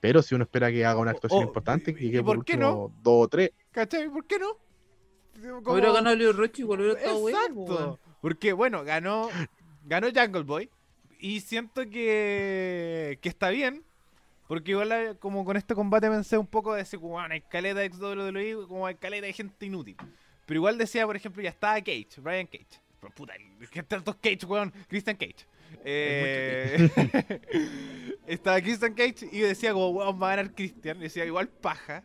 Pero 0.00 0.22
si 0.22 0.34
uno 0.34 0.44
espera 0.44 0.70
que 0.70 0.84
haga 0.86 1.00
una 1.00 1.10
actuación 1.10 1.44
oh, 1.44 1.46
importante, 1.48 1.90
¿y- 1.90 1.94
que 1.94 2.04
y 2.18 2.22
por 2.22 2.36
por 2.36 2.44
qué 2.44 2.54
último 2.54 2.92
dos 3.02 3.24
o 3.24 3.28
tres. 3.28 3.50
¿Cachai? 3.72 4.08
¿Por 4.08 4.24
qué 4.24 4.38
no? 4.38 4.56
Como- 5.62 5.72
Hubiera 5.72 5.92
ganado 5.92 6.16
Leo 6.16 6.32
Roche 6.32 6.64
bueno. 6.64 6.94
po, 6.94 7.28
Exacto. 7.28 7.60
weón. 7.60 7.98
Porque, 8.22 8.52
bueno, 8.52 8.84
ganó, 8.84 9.28
ganó 9.84 10.08
Jungle 10.14 10.42
Boy. 10.42 10.70
Y 11.18 11.40
siento 11.40 11.82
que, 11.90 13.18
que 13.20 13.28
está 13.28 13.50
bien. 13.50 13.82
Porque 14.50 14.72
igual 14.72 15.16
como 15.20 15.44
con 15.44 15.56
este 15.56 15.76
combate 15.76 16.10
pensé 16.10 16.36
un 16.36 16.44
poco 16.48 16.74
de 16.74 16.84
como, 16.84 17.10
bueno, 17.10 17.32
hay 17.32 17.40
caleta 17.40 17.78
de 17.78 17.88
WWE, 17.88 18.66
como 18.66 18.84
hay 18.84 18.96
caleta 18.96 19.26
de 19.26 19.32
gente 19.32 19.64
inútil. 19.64 19.96
Pero 20.44 20.58
igual 20.58 20.76
decía, 20.76 21.06
por 21.06 21.14
ejemplo, 21.14 21.40
ya 21.40 21.50
estaba 21.50 21.74
Cage, 21.74 22.20
Brian 22.20 22.48
Cage. 22.48 22.80
Pero 22.98 23.14
puta, 23.14 23.34
que 23.70 23.82
tantos 23.84 24.16
Cage, 24.16 24.44
weón, 24.46 24.72
Christian 24.88 25.16
Cage. 25.16 25.46
Eh, 25.84 26.90
estaba 28.26 28.60
Christian 28.60 28.92
Cage 28.92 29.28
y 29.30 29.38
decía 29.38 29.72
como, 29.72 29.90
weón, 29.90 30.20
va 30.20 30.32
a 30.32 30.36
ganar 30.36 30.52
Christian. 30.52 30.96
Y 30.96 31.02
decía, 31.02 31.24
igual 31.24 31.48
paja. 31.48 32.02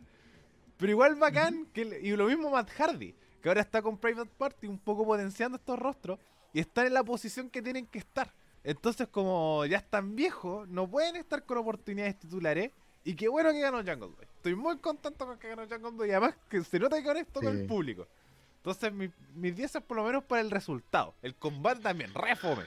Pero 0.76 0.92
igual 0.92 1.16
bacán, 1.16 1.66
y 1.74 2.10
lo 2.12 2.26
mismo 2.26 2.48
Matt 2.48 2.70
Hardy, 2.70 3.12
que 3.42 3.48
ahora 3.48 3.62
está 3.62 3.82
con 3.82 3.98
Private 3.98 4.30
Party 4.38 4.68
un 4.68 4.78
poco 4.78 5.04
potenciando 5.04 5.58
estos 5.58 5.76
rostros 5.80 6.20
y 6.52 6.60
están 6.60 6.86
en 6.86 6.94
la 6.94 7.02
posición 7.02 7.50
que 7.50 7.60
tienen 7.60 7.88
que 7.88 7.98
estar. 7.98 8.32
Entonces, 8.70 9.06
como 9.06 9.64
ya 9.64 9.76
están 9.78 10.16
viejos, 10.16 10.68
no 10.68 10.88
pueden 10.90 11.14
estar 11.14 11.44
con 11.44 11.58
oportunidades 11.58 12.18
titulares. 12.18 12.72
Y 13.04 13.14
qué 13.14 13.28
bueno 13.28 13.52
que 13.52 13.60
ganó 13.60 13.76
Jungle 13.78 14.08
Boy. 14.16 14.24
Estoy 14.36 14.56
muy 14.56 14.76
contento 14.78 15.24
con 15.24 15.38
que 15.38 15.48
ganó 15.50 15.62
Jungle 15.68 15.90
Boy. 15.92 16.08
Y 16.08 16.10
además 16.10 16.34
que 16.50 16.64
se 16.64 16.80
nota 16.80 16.96
que 16.98 17.04
conecto 17.04 17.40
con 17.40 17.54
el 17.56 17.60
Sí. 17.62 17.68
público. 17.68 18.08
Entonces, 18.56 18.92
mi- 18.92 19.10
mis 19.36 19.54
10 19.54 19.76
es 19.76 19.82
por 19.82 19.96
lo 19.96 20.02
menos 20.04 20.24
para 20.24 20.40
el 20.42 20.50
resultado. 20.50 21.14
El 21.22 21.36
combate 21.36 21.80
también, 21.80 22.12
re 22.12 22.34
fome. 22.34 22.64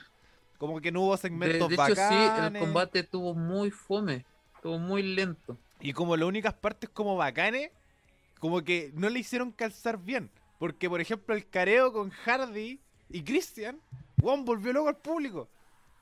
Como 0.56 0.80
que 0.80 0.90
no 0.90 1.02
hubo 1.02 1.12
De, 1.12 1.18
segmentos 1.18 1.68
de 1.68 1.74
hecho, 1.74 1.84
sí, 1.84 1.92
el 1.92 2.28
bacanes. 2.28 2.62
combate 2.62 2.98
estuvo 3.00 3.34
muy 3.34 3.70
fome. 3.70 4.24
Estuvo 4.54 4.78
muy 4.78 5.02
lento. 5.02 5.58
Y 5.80 5.92
como 5.92 6.16
las 6.16 6.26
únicas 6.26 6.54
partes 6.54 6.88
como 6.88 7.16
bacanes, 7.16 7.70
como 8.38 8.62
que 8.62 8.90
no 8.94 9.10
le 9.10 9.18
hicieron 9.18 9.52
calzar 9.52 9.98
bien. 9.98 10.30
Porque, 10.58 10.88
por 10.88 11.02
ejemplo, 11.02 11.34
el 11.34 11.46
careo 11.46 11.92
con 11.92 12.08
Hardy 12.08 12.80
y 13.10 13.22
Christian, 13.22 13.78
Juan 14.22 14.46
volvió 14.46 14.72
loco 14.72 14.88
al 14.88 14.96
público. 14.96 15.48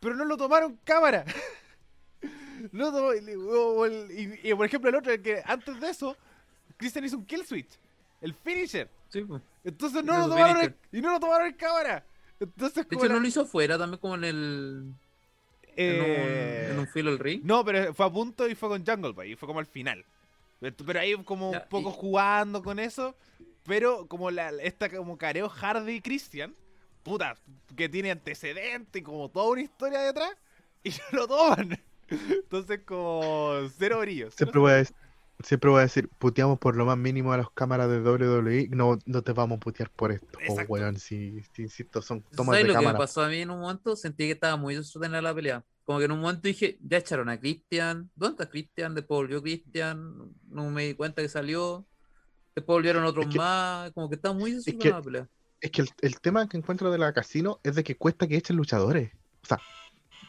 Pero 0.01 0.15
no 0.15 0.25
lo 0.25 0.37
tomaron 0.37 0.79
cámara. 0.85 1.25
no 2.73 2.93
tomó- 2.93 3.15
y, 3.15 3.35
o 3.35 3.85
el- 3.87 4.11
y- 4.11 4.51
y, 4.51 4.55
por 4.55 4.67
ejemplo, 4.67 4.91
el 4.91 4.97
otro, 4.97 5.13
el 5.13 5.23
que 5.23 5.43
antes 5.45 5.81
de 5.81 5.91
eso, 5.91 6.17
Christian 6.77 7.05
hizo 7.05 7.17
un 7.17 7.25
kill 7.27 7.45
switch. 7.47 7.79
El 8.21 8.35
finisher. 8.35 8.89
Sí, 9.09 9.23
po. 9.23 9.41
Entonces 9.65 10.05
no 10.05 10.19
lo 10.19 10.29
tomaron 10.29 10.63
en- 10.65 10.77
y 10.93 11.01
no 11.01 11.11
lo 11.13 11.21
tomaron 11.21 11.47
en 11.49 11.55
cámara. 11.55 12.05
Entonces, 12.41 12.89
De 12.89 12.97
hecho, 12.97 13.09
no 13.09 13.19
lo 13.21 13.27
hizo 13.27 13.43
afuera, 13.43 13.79
también 13.79 14.01
como 14.01 14.15
en 14.15 14.25
el. 14.25 14.93
En, 15.77 15.95
eh, 16.01 16.67
un, 16.67 16.73
en 16.73 16.79
un 16.81 16.89
filo 16.89 17.11
del 17.11 17.19
ring. 17.21 17.41
No, 17.45 17.65
pero 17.65 17.95
fue 17.95 18.07
a 18.07 18.11
punto 18.11 18.49
y 18.49 18.55
fue 18.55 18.69
con 18.69 18.85
Jungle 18.85 19.13
Boy, 19.13 19.33
y 19.33 19.37
fue 19.37 19.47
como 19.47 19.61
al 19.61 19.67
final. 19.67 20.05
Pero, 20.61 20.77
pero 20.85 21.01
ahí 21.01 21.15
como 21.25 21.53
Ya, 21.53 21.61
un 21.63 21.69
poco 21.69 21.91
y- 21.91 21.95
jugando 21.97 22.63
con 22.63 22.79
eso, 22.81 23.15
pero 23.65 24.07
como 24.09 24.31
la 24.31 24.51
esta 24.63 24.89
como 24.91 25.17
careo 25.17 25.49
Hardy 25.49 25.95
y 25.95 26.01
Christian, 26.01 26.55
puta, 27.03 27.37
que 27.77 27.89
tiene 27.89 28.11
antecedentes 28.11 29.01
y 29.01 29.03
como 29.05 29.31
toda 29.31 29.49
una 29.51 29.63
historia 29.63 30.01
detrás, 30.01 30.31
y 30.83 30.91
no 31.13 31.21
lo 31.21 31.29
toman. 31.29 31.79
Entonces 32.11 32.81
como 32.87 33.53
cero 33.77 34.01
brillo. 34.01 34.27
cero 34.31 34.37
Siempre 34.37 34.61
voy 34.61 34.71
a 34.73 34.75
decir, 34.77 34.97
siempre 35.45 35.71
voy 35.71 35.79
a 35.81 35.83
decir, 35.83 36.09
puteamos 36.19 36.59
por 36.59 36.75
lo 36.77 36.87
más 36.87 36.97
mínimo 36.97 37.33
a 37.33 37.37
las 37.37 37.51
cámaras 37.51 37.91
de 37.91 38.01
WWE, 38.01 38.69
no, 38.71 38.99
no 39.05 39.23
te 39.23 39.33
vamos 39.33 39.57
a 39.57 39.61
putear 39.61 39.91
por 39.91 40.13
esto. 40.13 40.39
Oh, 40.39 40.41
Exacto. 40.43 40.73
weón, 40.73 40.99
si, 40.99 41.43
si 41.53 41.63
insisto, 41.63 42.01
son 42.03 42.23
tomas 42.23 42.55
¿Sabes 42.55 42.63
de 42.63 42.69
lo 42.69 42.73
que 42.75 42.79
me 42.79 42.85
cámara. 42.85 42.99
pasó 42.99 43.23
a 43.23 43.29
mí 43.29 43.39
en 43.41 43.51
un 43.51 43.61
momento? 43.61 43.95
Sentí 43.97 44.25
que 44.27 44.33
estaba 44.33 44.57
muy 44.57 44.75
desordenada 44.75 45.23
la 45.23 45.35
pelea. 45.35 45.65
Como 45.85 45.99
que 46.01 46.05
en 46.07 46.13
un 46.13 46.21
momento 46.21 46.43
dije, 46.49 46.79
ya 46.83 46.99
echaron 46.99 47.29
a 47.31 47.39
Christian. 47.41 48.11
¿Dónde 48.15 48.43
está 48.43 48.51
Christian? 48.51 48.95
Después 48.95 49.17
volvió 49.19 49.41
Christian. 49.43 50.33
No 50.51 50.71
me 50.71 50.87
di 50.87 50.95
cuenta 50.95 51.23
que 51.23 51.29
salió. 51.31 51.87
Después 52.55 52.75
volvieron 52.77 53.05
otros 53.05 53.25
Es 53.27 53.33
que- 53.33 53.39
más. 53.39 53.91
Como 53.93 54.09
que 54.11 54.17
está 54.17 54.33
muy 54.35 54.51
que- 54.51 54.57
desordenada 54.57 54.99
la 54.99 55.03
pelea. 55.03 55.29
Es 55.61 55.71
que 55.71 55.83
el, 55.83 55.89
el 56.03 56.21
tema 56.21 56.49
que 56.49 56.57
encuentro 56.57 56.91
de 56.91 56.99
la 56.99 57.13
casino 57.13 57.61
es 57.63 57.75
de 57.75 57.85
que 57.85 57.97
cuesta 57.97 58.27
que 58.27 58.37
echen 58.37 58.57
luchadores. 58.57 59.13
O 59.43 59.47
sea, 59.47 59.61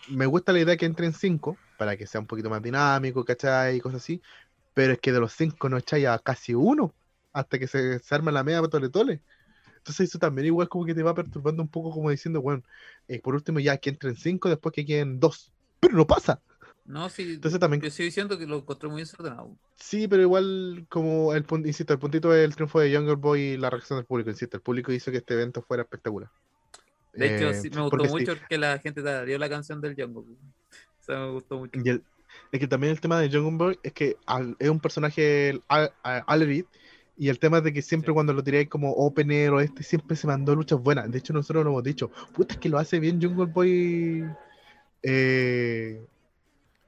me 0.10 0.26
gusta 0.26 0.54
la 0.54 0.60
idea 0.60 0.78
que 0.78 0.86
entren 0.86 1.14
cinco 1.14 1.58
para 1.78 1.96
que 1.98 2.08
sea 2.08 2.22
un 2.22 2.28
poquito 2.28 2.50
más 2.50 2.62
dinámico, 2.62 3.24
¿cachai? 3.24 3.78
Y 3.78 3.80
cosas 3.82 4.02
así. 4.02 4.22
Pero 4.74 4.94
es 4.94 5.00
que 5.00 5.12
de 5.12 5.20
los 5.20 5.34
cinco 5.34 5.70
no 5.70 5.78
echáis 5.78 6.08
a 6.08 6.20
casi 6.20 6.54
uno 6.54 6.94
hasta 7.34 7.60
que 7.60 7.68
se, 7.68 8.00
se 8.00 8.16
arma 8.16 8.32
la 8.32 8.44
media 8.44 8.62
tole 8.64 8.90
tole. 8.90 9.22
Entonces 9.78 10.10
eso 10.10 10.20
también 10.20 10.48
igual 10.48 10.68
como 10.68 10.86
que 10.86 10.96
te 10.96 11.04
va 11.04 11.14
perturbando 11.14 11.64
un 11.64 11.70
poco 11.70 11.92
como 11.92 12.10
diciendo, 12.10 12.42
bueno, 12.42 12.64
eh, 13.08 13.22
por 13.22 13.36
último 13.36 13.60
ya 13.60 13.78
que 13.78 13.90
entren 13.90 14.16
cinco, 14.16 14.50
después 14.50 14.74
que 14.74 14.86
queden 14.86 15.20
dos. 15.20 15.52
Pero 15.80 15.96
no 15.96 16.06
pasa. 16.06 16.42
No, 16.90 17.08
sí. 17.08 17.34
Entonces 17.36 17.60
también 17.60 17.82
Yo 17.84 17.92
sigo 17.92 18.06
diciendo 18.06 18.38
que 18.38 18.48
lo 18.48 18.58
encontré 18.58 18.90
muy 18.90 19.02
desordenado. 19.02 19.56
Sí, 19.76 20.08
pero 20.08 20.24
igual, 20.24 20.88
como 20.90 21.34
el 21.36 21.44
punto, 21.44 21.68
insisto, 21.68 21.94
el 21.94 22.00
puntito 22.00 22.34
es 22.34 22.44
el 22.44 22.56
triunfo 22.56 22.80
de 22.80 22.90
Younger 22.92 23.16
Boy 23.16 23.42
y 23.42 23.58
la 23.58 23.70
reacción 23.70 24.00
del 24.00 24.06
público, 24.08 24.32
insisto, 24.32 24.58
el 24.58 24.64
público 24.64 24.92
hizo 24.92 25.12
que 25.12 25.18
este 25.18 25.36
evento 25.36 25.62
fuera 25.62 25.84
espectacular. 25.84 26.32
De 27.14 27.36
hecho, 27.36 27.50
Eh, 27.50 27.54
sí, 27.54 27.70
me 27.70 27.82
gustó 27.82 27.90
porque 27.92 28.08
sí, 28.08 28.14
mucho 28.14 28.34
que 28.50 28.58
la 28.58 28.80
gente 28.80 29.04
te 29.04 29.26
dio 29.26 29.38
la 29.38 29.50
canción 29.50 29.80
del 29.82 29.96
Jungle. 29.96 30.34
O 30.34 31.04
sea, 31.04 31.20
me 31.20 31.32
gustó 31.32 31.60
mucho. 31.60 31.80
y 31.82 31.90
el- 31.90 32.04
es 32.52 32.60
que 32.60 32.68
también 32.68 32.92
el 32.92 33.00
tema 33.00 33.20
de 33.20 33.30
Younger 33.30 33.54
Boy 33.54 33.80
es 33.84 33.94
que 33.94 34.18
al- 34.26 34.56
es 34.60 34.70
un 34.70 34.80
personaje 34.80 35.62
al- 35.68 35.94
a- 36.04 36.24
Alrid, 36.28 36.66
y 37.18 37.30
el 37.30 37.38
tema 37.38 37.60
es 37.60 37.64
de 37.66 37.74
que 37.74 37.82
siempre 37.84 38.08
Sí. 38.10 38.14
cuando 38.14 38.34
lo 38.34 38.44
tiráis 38.44 38.68
como 38.68 38.92
opener 38.94 39.52
o 39.52 39.60
este, 39.60 39.84
siempre 39.84 40.16
se 40.16 40.26
mandó 40.26 40.56
luchas 40.56 40.80
buenas. 40.80 41.12
De 41.12 41.20
hecho, 41.20 41.34
nosotros 41.34 41.64
lo 41.64 41.70
hemos 41.72 41.84
dicho, 41.84 42.10
puta, 42.34 42.54
es 42.56 42.60
que 42.60 42.70
lo 42.70 42.80
hace 42.80 43.00
bien 43.00 43.22
Jungle 43.22 43.46
Boy 43.46 44.26
eh, 45.04 46.02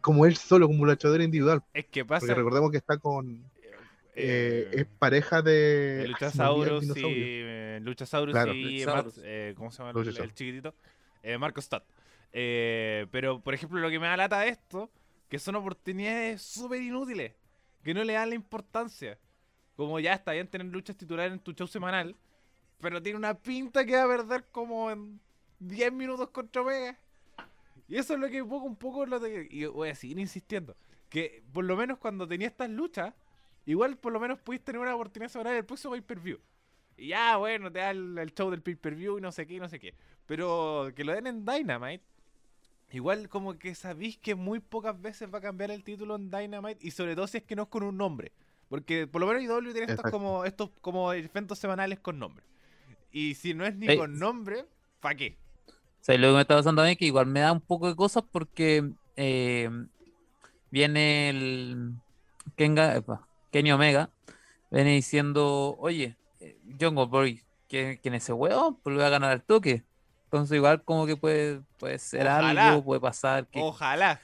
como 0.02 0.26
él 0.26 0.36
solo, 0.36 0.68
como 0.68 0.86
luchador 0.86 1.22
individual. 1.22 1.64
Es 1.74 1.86
que 1.86 2.04
Porque 2.06 2.26
pasa. 2.26 2.34
recordemos 2.34 2.72
que 2.72 2.78
está 2.78 2.98
con. 2.98 3.44
eh, 3.64 3.72
eh, 4.16 4.70
es 4.74 4.86
pareja 5.00 5.42
de. 5.42 6.04
El 6.04 6.12
Luchasaurus 6.12 6.84
y. 6.98 7.02
eh, 7.06 7.80
Luchasaurus 7.82 8.34
Claro. 8.34 8.54
y. 8.54 8.80
Luchasaurus. 8.80 9.20
Eh, 9.24 9.54
¿Cómo 9.56 9.72
se 9.72 9.78
llama 9.80 9.92
el, 9.92 9.96
Luchasaurus. 9.98 10.30
el 10.30 10.36
chiquitito? 10.36 10.76
Eh, 11.24 11.38
Marco 11.38 11.62
Stott. 11.62 11.84
Eh, 12.34 13.08
pero, 13.12 13.42
por 13.42 13.54
ejemplo, 13.54 13.80
lo 13.80 13.90
que 13.90 14.00
me 14.00 14.08
da 14.08 14.18
lata 14.18 14.40
de 14.42 14.50
esto, 14.50 14.90
que 15.30 15.38
son 15.40 15.56
oportunidades 15.56 16.42
súper 16.42 16.82
inútiles, 16.82 17.34
que 17.84 17.94
no 17.94 18.04
le 18.04 18.14
dan 18.14 18.30
la 18.30 18.36
importancia. 18.36 19.18
Como 19.76 20.00
ya 20.00 20.14
está 20.14 20.32
bien 20.34 20.48
tener 20.48 20.68
luchas 20.68 20.96
titulares 20.98 21.32
en 21.34 21.40
tu 21.40 21.54
show 21.54 21.68
semanal, 21.68 22.16
pero 22.80 23.02
tiene 23.02 23.18
una 23.18 23.34
pinta 23.34 23.86
que 23.86 23.96
va 23.96 24.04
a 24.04 24.08
perder 24.18 24.46
como 24.52 24.92
en 24.92 25.20
10 25.60 25.92
minutos 25.94 26.30
contra 26.30 26.62
Omega. 26.62 26.98
Y 27.92 27.98
eso 27.98 28.14
es 28.14 28.22
lo 28.22 28.30
que 28.30 28.42
poco 28.42 28.66
un 28.66 28.78
poco 28.78 29.06
lo 29.06 29.20
de, 29.20 29.50
y 29.52 29.66
voy 29.66 29.90
a 29.90 29.96
seguir 29.96 30.18
insistiendo. 30.18 30.78
Que 31.10 31.44
por 31.52 31.66
lo 31.66 31.76
menos 31.76 31.98
cuando 31.98 32.26
tenía 32.26 32.48
estas 32.48 32.70
luchas, 32.70 33.14
igual 33.66 33.98
por 33.98 34.14
lo 34.14 34.20
menos 34.22 34.40
pudiste 34.40 34.68
tener 34.68 34.80
una 34.80 34.96
oportunidad 34.96 35.30
sobre 35.30 35.58
el 35.58 35.66
próximo 35.66 35.92
pay-per-view. 35.92 36.40
Y 36.96 37.08
ya, 37.08 37.36
bueno, 37.36 37.70
te 37.70 37.80
da 37.80 37.92
el, 37.92 38.18
el 38.18 38.34
show 38.34 38.50
del 38.50 38.62
pay-per-view 38.62 39.18
y 39.18 39.22
no 39.22 39.34
sé 39.34 39.46
qué, 39.46 39.56
y 39.56 39.60
no 39.60 39.68
sé 39.68 39.78
qué. 39.78 39.94
Pero 40.26 40.94
que 40.96 41.04
lo 41.04 41.12
den 41.12 41.28
en 41.28 41.46
Dynamite, 41.46 42.06
igual 42.94 43.28
como 43.28 43.60
que 43.60 43.76
sabéis 43.76 44.18
que 44.18 44.36
muy 44.36 44.62
pocas 44.62 45.02
veces 45.02 45.30
va 45.30 45.40
a 45.40 45.42
cambiar 45.42 45.70
el 45.72 45.84
título 45.84 46.16
en 46.16 46.32
Dynamite 46.32 46.80
y 46.80 46.92
sobre 46.92 47.14
todo 47.14 47.28
si 47.28 47.40
es 47.40 47.44
que 47.44 47.58
no 47.58 47.64
es 47.64 47.68
con 47.68 47.84
un 47.84 47.98
nombre. 47.98 48.32
Porque 48.70 49.06
por 49.06 49.20
lo 49.20 49.28
menos 49.28 49.44
IW 49.44 49.74
tiene 49.74 49.92
estos 49.92 50.10
como, 50.10 50.46
estos 50.46 50.70
como 50.80 51.12
eventos 51.12 51.60
semanales 51.60 52.00
con 52.00 52.18
nombre. 52.18 52.46
Y 53.12 53.36
si 53.36 53.54
no 53.54 53.66
es 53.66 53.76
ni 53.76 53.98
con 53.98 54.18
nombre, 54.18 54.64
¿para 55.02 55.16
qué? 55.16 55.38
Sea, 56.02 56.16
y 56.16 56.18
lo 56.18 56.30
que 56.30 56.34
me 56.36 56.42
está 56.42 56.56
pasando 56.56 56.82
a 56.82 56.86
mí 56.86 56.96
que 56.96 57.06
igual 57.06 57.28
me 57.28 57.42
da 57.42 57.52
un 57.52 57.62
poco 57.62 57.88
de 57.88 57.96
cosas 57.96 58.24
porque 58.32 58.90
eh, 59.16 59.70
viene 60.72 61.30
el 61.30 61.94
Kenga, 62.56 62.96
epa, 62.96 63.28
Kenny 63.52 63.72
Omega, 63.72 64.10
viene 64.72 64.92
diciendo, 64.94 65.76
oye, 65.80 66.18
eh, 66.40 66.58
Jungle 66.80 67.06
Boy, 67.06 67.44
¿quién, 67.70 67.98
quién 67.98 68.16
es 68.16 68.24
ese 68.24 68.34
weón? 68.34 68.76
Pues 68.82 68.94
le 68.94 68.98
voy 69.02 69.06
a 69.06 69.10
ganar 69.12 69.32
al 69.32 69.44
toque. 69.44 69.84
Entonces 70.26 70.56
igual 70.56 70.84
como 70.84 71.06
que 71.06 71.18
puede, 71.18 71.62
puede 71.78 72.00
ser 72.00 72.26
Ojalá. 72.26 72.70
algo, 72.70 72.84
puede 72.84 73.02
pasar 73.02 73.48
que 73.48 73.60
Ojalá. 73.62 74.22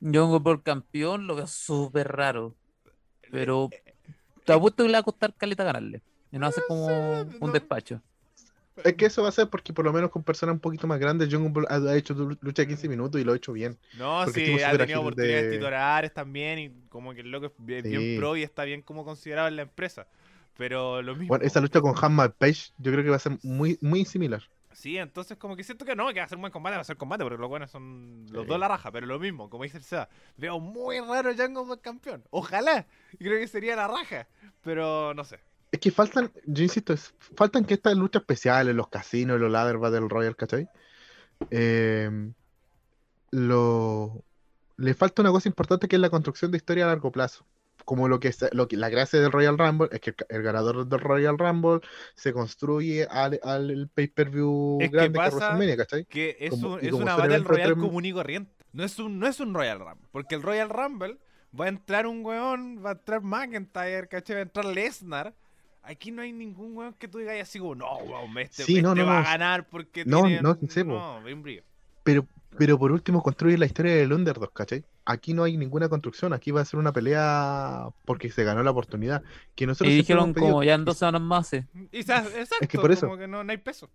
Jungle 0.00 0.38
Boy 0.38 0.60
campeón, 0.62 1.26
lo 1.26 1.34
veo 1.34 1.46
súper 1.46 2.08
raro. 2.08 2.54
Pero 3.30 3.68
te 4.44 4.52
apuesto 4.52 4.82
que 4.82 4.88
le 4.88 4.94
va 4.94 4.98
a 5.00 5.02
costar 5.02 5.34
caleta 5.34 5.64
ganarle. 5.64 6.02
Y 6.32 6.38
no 6.38 6.46
hace 6.46 6.62
como 6.68 6.86
sé, 6.86 6.92
un 7.40 7.40
no. 7.40 7.52
despacho. 7.52 8.00
Es 8.84 8.94
que 8.94 9.06
eso 9.06 9.22
va 9.22 9.28
a 9.28 9.32
ser 9.32 9.48
porque 9.48 9.72
por 9.72 9.84
lo 9.84 9.92
menos 9.92 10.10
con 10.10 10.22
personas 10.22 10.54
un 10.54 10.60
poquito 10.60 10.86
más 10.86 10.98
grandes, 10.98 11.32
Jungle 11.32 11.50
Boy 11.50 11.64
ha 11.68 11.76
ha 11.76 11.96
hecho 11.96 12.14
lucha 12.14 12.62
de 12.62 12.68
15 12.68 12.88
minutos 12.88 13.20
y 13.20 13.24
lo 13.24 13.32
ha 13.32 13.36
hecho 13.36 13.52
bien. 13.52 13.78
No, 13.92 14.24
Porque 14.24 14.40
sí, 14.40 14.44
estuvo 14.46 14.66
ha 14.66 14.78
tenido 14.78 15.00
oportunidades 15.00 15.44
de- 15.46 15.56
titulares 15.58 16.14
también 16.14 16.58
y 16.58 16.70
como 16.88 17.12
que 17.14 17.20
el 17.20 17.30
loco 17.30 17.46
es 17.46 17.52
bien, 17.82 18.16
pro 18.16 18.36
y 18.36 18.42
está 18.42 18.64
bien 18.64 18.82
como 18.82 19.04
considerado 19.04 19.48
en 19.48 19.56
la 19.56 19.62
empresa. 19.62 20.06
Pero 20.56 21.02
lo 21.02 21.14
mismo. 21.14 21.28
Bueno, 21.28 21.44
esa 21.44 21.60
lucha 21.60 21.80
con 21.80 21.94
Hammer 22.00 22.32
Page 22.32 22.72
yo 22.78 22.92
creo 22.92 23.02
que 23.04 23.10
va 23.10 23.16
a 23.16 23.20
ser 23.20 23.38
muy, 23.42 23.78
muy 23.80 24.04
similar. 24.04 24.42
Sí, 24.72 24.98
entonces 24.98 25.36
como 25.36 25.56
que 25.56 25.64
siento 25.64 25.84
que 25.84 25.96
no, 25.96 26.08
que 26.12 26.20
va 26.20 26.24
a 26.26 26.28
ser 26.28 26.36
un 26.36 26.42
buen 26.42 26.52
combate, 26.52 26.76
va 26.76 26.82
a 26.82 26.84
ser 26.84 26.96
combate, 26.96 27.24
porque 27.24 27.40
los 27.40 27.48
buenos 27.50 27.70
son 27.70 28.26
los 28.30 28.44
Sí. 28.44 28.48
dos 28.48 28.58
la 28.58 28.68
raja, 28.68 28.92
pero 28.92 29.06
lo 29.06 29.18
mismo, 29.18 29.50
como 29.50 29.64
dice 29.64 29.78
el 29.78 29.82
Seba, 29.84 30.08
veo 30.36 30.60
muy 30.60 31.00
raro 31.00 31.30
Jungle 31.36 31.64
Boy 31.64 31.78
campeón. 31.78 32.22
Ojalá, 32.30 32.86
creo 33.18 33.38
que 33.38 33.48
sería 33.48 33.74
la 33.74 33.88
raja, 33.88 34.28
pero 34.62 35.12
no 35.14 35.24
sé. 35.24 35.40
Es 35.72 35.78
que 35.80 35.90
faltan, 35.90 36.30
yo 36.46 36.62
insisto, 36.64 36.92
es- 36.92 37.14
faltan 37.36 37.64
que 37.64 37.74
estas 37.74 37.94
luchas 37.96 38.22
especiales, 38.22 38.74
los 38.74 38.88
casinos, 38.88 39.38
los 39.40 39.50
ladder 39.50 39.78
battle 39.78 40.08
royal, 40.08 40.34
¿cachai? 40.36 40.68
Eh, 41.50 42.10
lo, 43.30 44.24
le 44.76 44.94
falta 44.94 45.22
una 45.22 45.30
cosa 45.30 45.48
importante 45.48 45.88
que 45.88 45.96
es 45.96 46.02
la 46.02 46.10
construcción 46.10 46.50
de 46.50 46.56
historia 46.56 46.84
a 46.84 46.88
largo 46.88 47.12
plazo. 47.12 47.46
Como 47.84 48.08
lo 48.08 48.20
que, 48.20 48.28
es- 48.28 48.52
lo 48.52 48.68
que 48.68 48.76
la 48.76 48.88
gracia 48.88 49.20
del 49.20 49.32
Royal 49.32 49.58
Rumble 49.58 49.88
es 49.90 50.00
que 50.00 50.10
el, 50.10 50.16
el 50.28 50.42
ganador 50.42 50.86
del 50.86 51.00
Royal 51.00 51.38
Rumble 51.38 51.80
se 52.14 52.32
construye 52.32 53.04
al, 53.10 53.40
al 53.42 53.88
pay-per-view 53.94 54.78
que 54.80 54.88
grande 54.88 55.12
que 55.12 55.16
pasa- 55.18 55.36
WrestleMania, 55.36 55.76
¿cachai? 55.76 56.04
Que 56.04 56.36
es, 56.38 56.50
Como- 56.50 56.74
un- 56.74 56.80
es 56.84 56.92
una 56.92 57.16
Battle 57.16 57.40
tres- 57.44 57.72
común 57.74 58.04
y 58.04 58.12
corriente. 58.12 58.52
No 58.72 58.84
es, 58.84 58.98
un, 58.98 59.18
no 59.18 59.26
es 59.26 59.40
un 59.40 59.54
Royal 59.54 59.78
Rumble. 59.80 60.06
Porque 60.12 60.34
el 60.36 60.42
Royal 60.42 60.68
Rumble 60.68 61.16
va 61.58 61.64
a 61.64 61.68
entrar 61.68 62.06
un 62.06 62.24
weón, 62.24 62.84
va 62.84 62.90
a 62.90 62.92
entrar 62.92 63.22
McIntyre, 63.22 64.06
¿cachai? 64.08 64.34
Va 64.36 64.40
a 64.40 64.42
entrar 64.42 64.66
Lesnar. 64.66 65.34
Aquí 65.82 66.10
no 66.10 66.22
hay 66.22 66.32
ningún 66.32 66.76
weón 66.76 66.94
que 66.94 67.08
tú 67.08 67.18
digas 67.18 67.36
así 67.40 67.58
como, 67.58 67.74
no, 67.74 67.96
weón, 67.98 68.36
este, 68.38 68.64
Sí, 68.64 68.82
no, 68.82 68.90
este 68.90 69.00
no, 69.02 69.06
va 69.06 69.14
no. 69.14 69.26
a 69.26 69.30
ganar 69.30 69.68
porque 69.68 70.04
No, 70.04 70.22
tiene... 70.22 70.42
no, 70.42 70.58
sí, 70.68 70.84
no, 70.84 71.22
bien 71.22 71.42
brillo. 71.42 71.62
Pero, 72.04 72.26
pero 72.58 72.78
por 72.78 72.92
último 72.92 73.22
construye 73.22 73.56
la 73.58 73.66
historia 73.66 73.94
del 73.96 74.12
Underdog, 74.12 74.52
¿cachai? 74.52 74.84
Aquí 75.06 75.32
no 75.34 75.42
hay 75.42 75.56
ninguna 75.56 75.88
construcción, 75.88 76.32
aquí 76.32 76.50
va 76.50 76.60
a 76.60 76.64
ser 76.64 76.78
una 76.78 76.92
pelea 76.92 77.88
porque 78.04 78.30
se 78.30 78.44
ganó 78.44 78.62
la 78.62 78.70
oportunidad. 78.70 79.22
Que 79.54 79.66
nosotros 79.66 79.92
Y 79.92 79.96
dijeron 79.96 80.32
pedido. 80.34 80.50
como 80.52 80.62
ya 80.64 80.74
en 80.74 80.84
dos 80.84 80.98
semanas 80.98 81.22
más. 81.22 81.48
sí. 81.48 81.62
Y 81.92 82.02
sa- 82.02 82.24
exacto, 82.38 82.80
por 82.80 82.92
eso. 82.92 83.06
como 83.06 83.18
que 83.18 83.26
no, 83.26 83.42
no 83.42 83.50
hay 83.50 83.58
peso. 83.58 83.90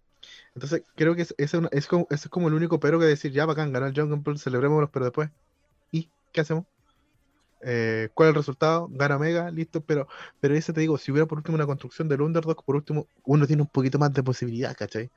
Entonces, 0.55 0.83
creo 0.95 1.15
que 1.15 1.21
es, 1.21 1.35
es, 1.37 1.53
una- 1.53 1.69
es 1.71 1.87
como, 1.87 2.07
ese 2.09 2.27
es 2.27 2.29
como 2.29 2.47
el 2.47 2.53
único 2.55 2.79
pero 2.79 2.99
que 2.99 3.05
decir, 3.05 3.31
ya 3.31 3.45
bacán, 3.45 3.71
ganó 3.71 3.85
el 3.85 3.95
Jungle 3.95 4.19
Boy, 4.23 4.37
celebrémoslo, 4.37 4.89
pero 4.91 5.05
después, 5.05 5.29
¿y 5.91 6.09
qué 6.31 6.41
hacemos? 6.41 6.65
Eh, 7.67 8.09
¿cuál 8.13 8.27
es 8.29 8.33
el 8.33 8.35
resultado? 8.35 8.87
Gana 8.91 9.15
Omega, 9.15 9.49
listo, 9.49 9.81
pero, 9.81 10.07
pero 10.39 10.53
ese 10.55 10.71
te 10.71 10.81
digo, 10.81 10.97
si 10.99 11.11
hubiera 11.11 11.25
por 11.25 11.39
último 11.39 11.55
una 11.55 11.65
construcción 11.65 12.07
del 12.07 12.21
Underdog, 12.21 12.63
por 12.63 12.75
último, 12.75 13.07
uno 13.23 13.47
tiene 13.47 13.63
un 13.63 13.67
poquito 13.67 13.97
más 13.97 14.13
de 14.13 14.21
posibilidad, 14.21 14.75
¿cachai? 14.77 15.09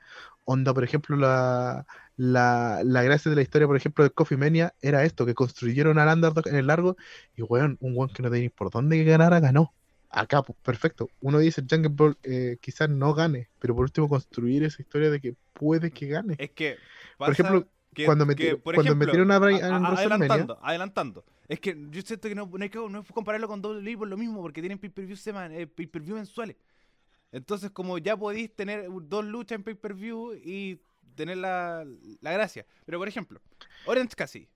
Onda, 0.45 0.73
por 0.73 0.83
ejemplo, 0.83 1.15
la, 1.15 1.85
la, 2.17 2.81
la 2.83 3.03
gracia 3.03 3.29
de 3.29 3.35
la 3.35 3.43
historia, 3.43 3.67
por 3.67 3.77
ejemplo, 3.77 4.03
de 4.03 4.09
Coffee 4.09 4.37
Mania 4.37 4.73
era 4.81 5.03
esto, 5.05 5.27
que 5.27 5.35
construyeron 5.35 5.99
al 5.99 6.09
Underdog 6.15 6.47
en 6.47 6.55
el 6.55 6.65
largo, 6.67 6.97
y 7.35 7.43
weón, 7.43 7.77
un 7.81 7.95
weón 7.95 8.09
que 8.11 8.23
no 8.23 8.31
tenía 8.31 8.49
por 8.49 8.71
dónde 8.71 9.03
ganara, 9.03 9.39
ganó. 9.39 9.71
Acá, 10.09 10.41
pues, 10.41 10.57
perfecto. 10.63 11.07
Uno 11.21 11.37
dice, 11.37 11.63
Jungle 11.69 11.91
Ball 11.93 12.17
eh, 12.23 12.57
quizás 12.61 12.89
no 12.89 13.13
gane, 13.13 13.47
pero 13.59 13.75
por 13.75 13.83
último 13.83 14.09
construir 14.09 14.63
esa 14.63 14.81
historia 14.81 15.11
de 15.11 15.19
que 15.21 15.35
puede 15.53 15.91
que 15.91 16.07
gane. 16.07 16.35
Es 16.39 16.49
que 16.49 16.77
Por 17.17 17.31
ejemplo, 17.31 17.67
que- 17.93 18.05
cuando, 18.05 18.25
que, 18.25 18.33
meti- 18.33 18.55
por 18.55 18.73
cuando 18.73 18.81
ejemplo, 18.93 19.05
metieron 19.05 19.31
a 19.31 19.37
Brian 19.39 19.71
a- 19.71 19.89
a- 19.89 19.91
adelantando, 19.93 20.59
adelantando. 20.63 21.23
Es 21.49 21.59
que 21.59 21.75
yo 21.89 22.01
siento 22.03 22.29
que 22.29 22.35
no, 22.35 22.45
no 22.45 22.63
hay 22.63 22.69
que 22.69 22.77
no 22.79 23.03
compararlo 23.05 23.47
con 23.49 23.59
WWE 23.61 23.97
por 23.97 24.07
lo 24.07 24.15
mismo, 24.15 24.41
porque 24.41 24.61
tienen 24.61 24.79
pay-per-view 24.79 25.17
seman- 25.17 25.51
eh, 25.51 25.67
pay-per-view 25.67 26.15
mensuales. 26.15 26.55
Entonces, 27.31 27.71
como 27.71 27.97
ya 27.97 28.15
podéis 28.15 28.55
tener 28.55 28.87
dos 28.89 29.25
luchas 29.25 29.57
en 29.57 29.63
pay-per-view 29.63 30.35
y 30.35 30.79
tener 31.15 31.37
la, 31.37 31.85
la 32.21 32.31
gracia. 32.31 32.65
Pero, 32.85 32.97
por 32.99 33.07
ejemplo, 33.07 33.41
Orange 33.85 34.15
Cassidy, 34.15 34.47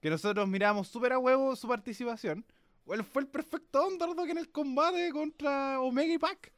que 0.00 0.10
nosotros 0.10 0.48
miramos 0.48 0.88
súper 0.88 1.12
a 1.12 1.18
huevo 1.18 1.54
su 1.54 1.68
participación, 1.68 2.44
él 2.88 3.04
fue 3.04 3.22
el 3.22 3.28
perfecto 3.28 3.86
underdog 3.86 4.28
en 4.28 4.38
el 4.38 4.50
combate 4.50 5.10
contra 5.12 5.80
Omega 5.80 6.12
y 6.14 6.18
Pac. 6.18 6.50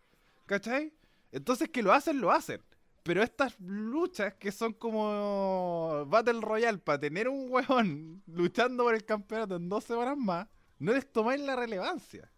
¿Cachai? 0.47 0.93
Entonces, 1.33 1.69
que 1.69 1.83
lo 1.83 1.93
hacen, 1.93 2.21
lo 2.21 2.31
hacen. 2.31 2.63
Pero 3.05 3.23
estas 3.23 3.55
luchas 3.61 4.35
que 4.35 4.51
son 4.51 4.73
como 4.73 6.05
Battle 6.07 6.41
Royale 6.41 6.79
para 6.79 6.99
tener 6.99 7.29
un 7.29 7.47
huevón 7.51 8.23
luchando 8.27 8.83
por 8.85 8.95
el 8.95 9.05
campeonato 9.05 9.57
en 9.57 9.69
dos 9.69 9.85
semanas 9.85 10.17
más, 10.17 10.49
no 10.79 10.93
les 10.93 11.11
tomáis 11.13 11.41
la 11.43 11.55
relevancia. 11.55 12.31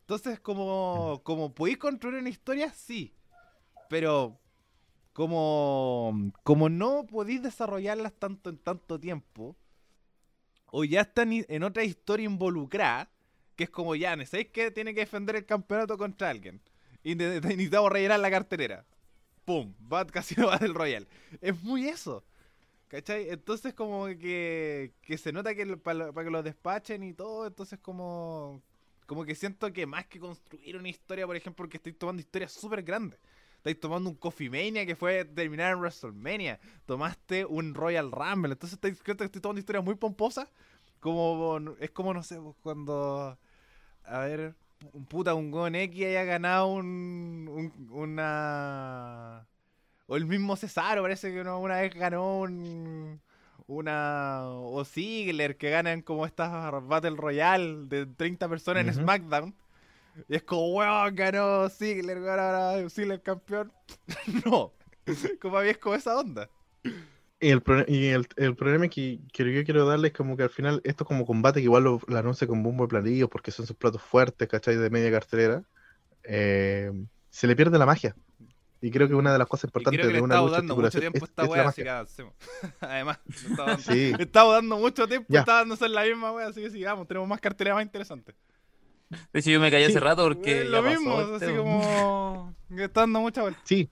Entonces, 0.00 0.40
como, 0.40 1.20
como 1.24 1.54
podéis 1.54 1.76
construir 1.78 2.18
una 2.20 2.30
historia, 2.30 2.70
sí. 2.72 3.14
Pero 3.90 4.40
como, 5.12 6.32
como 6.42 6.68
no 6.68 7.06
podéis 7.06 7.42
desarrollarlas 7.42 8.12
tanto 8.14 8.50
en 8.50 8.58
tanto 8.58 8.98
tiempo, 8.98 9.56
o 10.66 10.84
ya 10.84 11.02
están 11.02 11.30
en 11.32 11.62
otra 11.62 11.84
historia 11.84 12.24
involucrada, 12.24 13.10
que 13.56 13.64
es 13.64 13.70
como 13.70 13.94
ya, 13.94 14.16
¿sabéis 14.26 14.48
que 14.48 14.70
tiene 14.70 14.92
que 14.94 15.00
defender 15.00 15.36
el 15.36 15.46
campeonato 15.46 15.96
contra 15.96 16.30
alguien? 16.30 16.60
Y 17.02 17.14
ne- 17.14 17.28
ne- 17.28 17.40
necesitamos 17.56 17.92
rellenar 17.92 18.20
la 18.20 18.30
carterera. 18.30 18.84
¡Pum! 19.44 19.74
Bad 19.78 20.08
Casino 20.08 20.46
Battle 20.46 20.68
Royale. 20.74 21.06
Es 21.40 21.62
muy 21.62 21.88
eso. 21.88 22.24
¿Cachai? 22.88 23.28
Entonces 23.30 23.74
como 23.74 24.06
que, 24.06 24.92
que 25.02 25.18
se 25.18 25.32
nota 25.32 25.54
que 25.54 25.66
para 25.76 26.12
que 26.12 26.30
lo 26.30 26.42
despachen 26.42 27.02
y 27.02 27.12
todo, 27.12 27.46
entonces 27.46 27.78
como... 27.80 28.62
Como 29.06 29.24
que 29.26 29.34
siento 29.34 29.70
que 29.72 29.84
más 29.84 30.06
que 30.06 30.18
construir 30.18 30.76
una 30.76 30.88
historia, 30.88 31.26
por 31.26 31.36
ejemplo, 31.36 31.56
porque 31.64 31.76
estoy 31.76 31.92
tomando 31.92 32.20
historias 32.20 32.52
súper 32.52 32.82
grandes. 32.82 33.20
Estáis 33.64 33.80
tomando 33.80 34.10
un 34.10 34.16
Coffee 34.16 34.50
Mania 34.50 34.86
que 34.86 34.96
fue 34.96 35.24
terminar 35.24 35.72
en 35.72 35.78
WrestleMania. 35.80 36.60
Tomaste 36.86 37.44
un 37.44 37.74
Royal 37.74 38.12
Rumble. 38.12 38.52
Entonces 38.52 38.74
estáis, 38.74 39.02
creo 39.02 39.16
que 39.16 39.24
estoy 39.24 39.42
tomando 39.42 39.58
historias 39.58 39.84
muy 39.84 39.94
pomposas. 39.94 40.48
Como, 41.00 41.58
es 41.80 41.90
como, 41.90 42.14
no 42.14 42.22
sé, 42.22 42.40
pues, 42.40 42.54
cuando... 42.62 43.38
A 44.04 44.18
ver, 44.20 44.54
un 44.92 45.06
puta, 45.06 45.34
un 45.34 45.50
Gon 45.50 45.74
X 45.74 46.04
haya 46.06 46.24
ganado 46.24 46.68
un, 46.68 47.48
un- 47.50 47.88
una... 47.90 49.46
O 50.06 50.16
el 50.16 50.26
mismo 50.26 50.54
Cesaro, 50.56 51.02
parece 51.02 51.32
que 51.32 51.40
uno 51.40 51.60
una 51.60 51.80
vez 51.80 51.94
ganó 51.94 52.40
un... 52.40 53.20
Una... 53.66 54.42
O 54.44 54.84
Ziggler, 54.84 55.56
que 55.56 55.70
ganan 55.70 56.02
como 56.02 56.26
estas 56.26 56.50
Battle 56.86 57.16
Royale 57.16 57.86
de 57.86 58.06
30 58.06 58.48
personas 58.48 58.86
en. 58.86 58.94
SmackDown. 59.02 59.54
Y 60.28 60.36
es 60.36 60.42
como, 60.42 60.68
weón, 60.74 61.14
ganó 61.14 61.68
Ziggler, 61.70 62.18
ahora 62.18 62.88
Ziggler 62.90 63.22
campeón. 63.22 63.72
no. 64.44 64.72
Como 65.40 65.58
había 65.58 65.72
es 65.72 65.78
como 65.78 65.94
esa 65.94 66.16
onda. 66.18 66.48
Y 67.40 67.50
el, 67.50 67.62
y 67.88 68.06
el, 68.06 68.26
el 68.36 68.56
problema 68.56 68.88
que, 68.88 69.18
que 69.32 69.52
yo 69.52 69.64
quiero 69.64 69.84
darle 69.86 70.08
es 70.08 70.14
como 70.14 70.36
que 70.36 70.44
al 70.44 70.50
final, 70.50 70.80
esto 70.84 71.04
como 71.04 71.26
combate 71.26 71.60
que 71.60 71.64
igual 71.64 71.84
lo, 71.84 72.00
lo 72.06 72.18
anuncia 72.18 72.46
con 72.46 72.62
bombo 72.62 72.84
de 72.84 72.88
platillo 72.88 73.28
porque 73.28 73.50
son 73.50 73.66
sus 73.66 73.76
platos 73.76 74.00
fuertes, 74.02 74.48
¿cachai? 74.48 74.76
De 74.76 74.88
media 74.90 75.10
cartelera, 75.10 75.62
eh, 76.22 76.90
se 77.30 77.46
le 77.46 77.54
pierde 77.56 77.78
la 77.78 77.86
magia. 77.86 78.14
Y 78.80 78.90
creo 78.90 79.08
que 79.08 79.14
una 79.14 79.32
de 79.32 79.38
las 79.38 79.48
cosas 79.48 79.64
importantes 79.68 79.98
creo 79.98 80.08
que 80.08 80.12
le 80.12 80.18
de 80.18 80.24
una 80.24 80.40
lucha 80.42 80.56
dando 80.56 80.76
mucho 80.76 81.00
tiempo 81.00 81.16
es- 81.18 81.22
esta 81.24 81.42
es 81.44 81.48
la 81.48 81.54
wea, 81.54 81.68
así 81.68 81.82
que. 81.82 82.30
Además, 82.80 83.18
estamos 83.26 83.56
dando, 83.56 83.82
Sí. 83.82 84.12
dando 84.32 84.76
mucho 84.78 85.08
tiempo, 85.08 85.26
Ya. 85.30 85.40
está 85.40 85.54
dándose 85.56 85.86
en 85.86 85.92
la 85.94 86.04
misma 86.04 86.32
wea, 86.32 86.48
así 86.48 86.60
que 86.62 86.70
sigamos, 86.70 87.06
tenemos 87.08 87.26
más 87.28 87.40
cartelera 87.40 87.74
más 87.76 87.84
interesante. 87.84 88.34
De 89.32 89.40
hecho, 89.40 89.50
yo 89.50 89.60
me 89.60 89.70
callé 89.70 89.86
Sí. 89.86 89.92
hace 89.92 90.00
rato 90.00 90.24
porque. 90.24 90.62
Es 90.62 90.68
lo 90.68 90.82
pasó 90.82 90.90
mismo, 91.00 91.20
este, 91.20 91.34
así 91.46 91.54
weón. 91.54 91.64
como 91.64 92.54
está 92.76 93.00
dando 93.00 93.20
mucha 93.20 93.42
vuelta. 93.42 93.60
Sí. 93.64 93.88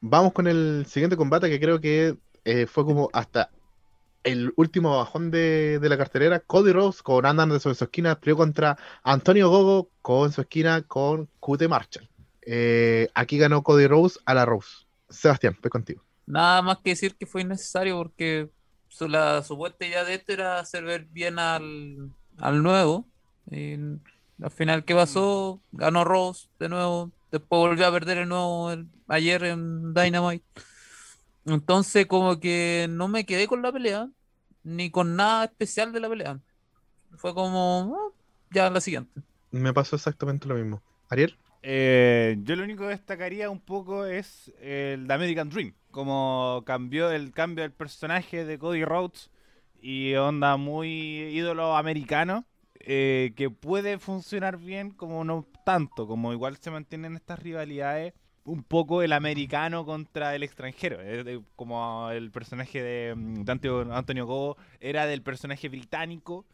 Vamos 0.00 0.32
con 0.32 0.46
el 0.46 0.84
siguiente 0.88 1.16
combate 1.16 1.50
que 1.50 1.60
creo 1.60 1.80
que 1.80 2.16
eh, 2.44 2.66
fue 2.66 2.84
como 2.84 3.10
hasta 3.12 3.50
el 4.22 4.52
último 4.56 4.98
bajón 4.98 5.30
de, 5.30 5.78
de 5.78 5.88
la 5.88 5.96
cartelera. 5.96 6.40
Cody 6.40 6.72
Rose 6.72 7.02
con 7.02 7.24
Andan 7.26 7.52
en 7.52 7.60
su 7.60 7.70
esquina 7.70 8.18
peleó 8.20 8.36
contra 8.36 8.76
Antonio 9.02 9.48
Gogo 9.48 9.88
con 10.02 10.32
su 10.32 10.42
esquina 10.42 10.82
con 10.82 11.28
QT 11.40 11.68
Marshall. 11.68 12.08
Eh, 12.42 13.08
aquí 13.14 13.38
ganó 13.38 13.62
Cody 13.62 13.86
Rose 13.86 14.18
a 14.24 14.34
la 14.34 14.44
Rose. 14.44 14.86
Sebastián, 15.08 15.56
voy 15.62 15.70
contigo. 15.70 16.02
Nada 16.26 16.62
más 16.62 16.78
que 16.78 16.90
decir 16.90 17.14
que 17.16 17.26
fue 17.26 17.42
innecesario 17.42 17.96
porque 17.96 18.48
su, 18.88 19.08
la 19.08 19.42
supuesta 19.42 19.84
idea 19.84 20.04
de 20.04 20.14
esto 20.14 20.32
era 20.32 20.58
hacer 20.58 20.84
ver 20.84 21.06
bien 21.06 21.38
al, 21.38 22.10
al 22.38 22.62
nuevo. 22.62 23.06
Y 23.50 23.74
al 23.74 24.50
final, 24.50 24.84
¿qué 24.84 24.94
pasó? 24.94 25.60
Ganó 25.72 26.04
Rose 26.04 26.48
de 26.58 26.68
nuevo. 26.68 27.10
Después 27.30 27.58
volvió 27.60 27.86
a 27.86 27.92
perder 27.92 28.18
el 28.18 28.28
nuevo 28.28 28.72
ayer 29.08 29.44
en 29.44 29.94
Dynamite. 29.94 30.44
Entonces, 31.54 32.06
como 32.06 32.40
que 32.40 32.86
no 32.90 33.08
me 33.08 33.24
quedé 33.26 33.46
con 33.46 33.62
la 33.62 33.72
pelea, 33.72 34.08
ni 34.62 34.90
con 34.90 35.16
nada 35.16 35.44
especial 35.46 35.92
de 35.92 36.00
la 36.00 36.08
pelea. 36.08 36.40
Fue 37.16 37.34
como, 37.34 37.96
"Ah, 37.96 38.14
ya 38.52 38.70
la 38.70 38.80
siguiente. 38.80 39.22
Me 39.50 39.72
pasó 39.72 39.96
exactamente 39.96 40.48
lo 40.48 40.54
mismo. 40.54 40.82
Ariel, 41.08 41.36
Eh, 41.62 42.38
yo 42.42 42.56
lo 42.56 42.64
único 42.64 42.84
que 42.84 42.90
destacaría 42.90 43.50
un 43.50 43.60
poco 43.60 44.06
es 44.06 44.50
el 44.60 45.06
The 45.06 45.12
American 45.12 45.50
Dream. 45.50 45.74
Como 45.90 46.62
cambió 46.66 47.10
el 47.10 47.32
cambio 47.32 47.62
del 47.64 47.72
personaje 47.72 48.44
de 48.46 48.58
Cody 48.58 48.84
Rhodes 48.84 49.30
y 49.82 50.14
onda 50.14 50.56
muy 50.56 50.88
ídolo 51.32 51.76
americano. 51.76 52.44
eh, 52.82 53.34
que 53.36 53.50
puede 53.50 53.98
funcionar 53.98 54.56
bien 54.56 54.90
como 54.90 55.22
no 55.22 55.46
tanto. 55.66 56.06
Como 56.06 56.32
igual 56.32 56.56
se 56.56 56.70
mantienen 56.70 57.14
estas 57.14 57.38
rivalidades. 57.38 58.14
Un 58.50 58.64
poco 58.64 59.02
el 59.02 59.12
americano 59.12 59.84
contra 59.84 60.34
el 60.34 60.42
extranjero. 60.42 60.98
eh, 61.00 61.40
como 61.54 62.10
el 62.10 62.32
personaje 62.32 62.82
de, 62.82 63.14
mm, 63.14 63.44
de 63.44 63.52
Antonio, 63.92 64.26
Gogo 64.26 64.56
era 64.80 65.06
del 65.06 65.22
personaje 65.22 65.68
británico, 65.68 66.44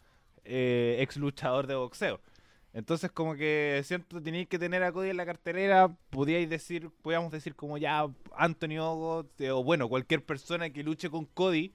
eh, 0.44 0.98
ex 1.00 1.16
luchador 1.16 1.66
de 1.66 1.74
boxeo. 1.74 2.20
Entonces 2.74 3.10
como 3.10 3.34
que 3.34 3.80
siento 3.84 4.22
tenéis 4.22 4.48
que 4.48 4.58
tener 4.58 4.82
a 4.82 4.92
Cody 4.92 5.08
en 5.08 5.16
la 5.16 5.24
cartelera, 5.24 5.88
podíais 6.10 6.50
decir, 6.50 6.90
podíamos 7.00 7.32
decir 7.32 7.54
como 7.54 7.78
ya 7.78 8.06
Anthony 8.36 8.78
Ogo, 8.78 9.26
eh, 9.38 9.50
o 9.50 9.64
bueno, 9.64 9.88
cualquier 9.88 10.22
persona 10.22 10.68
que 10.68 10.82
luche 10.82 11.08
con 11.08 11.24
Cody 11.24 11.72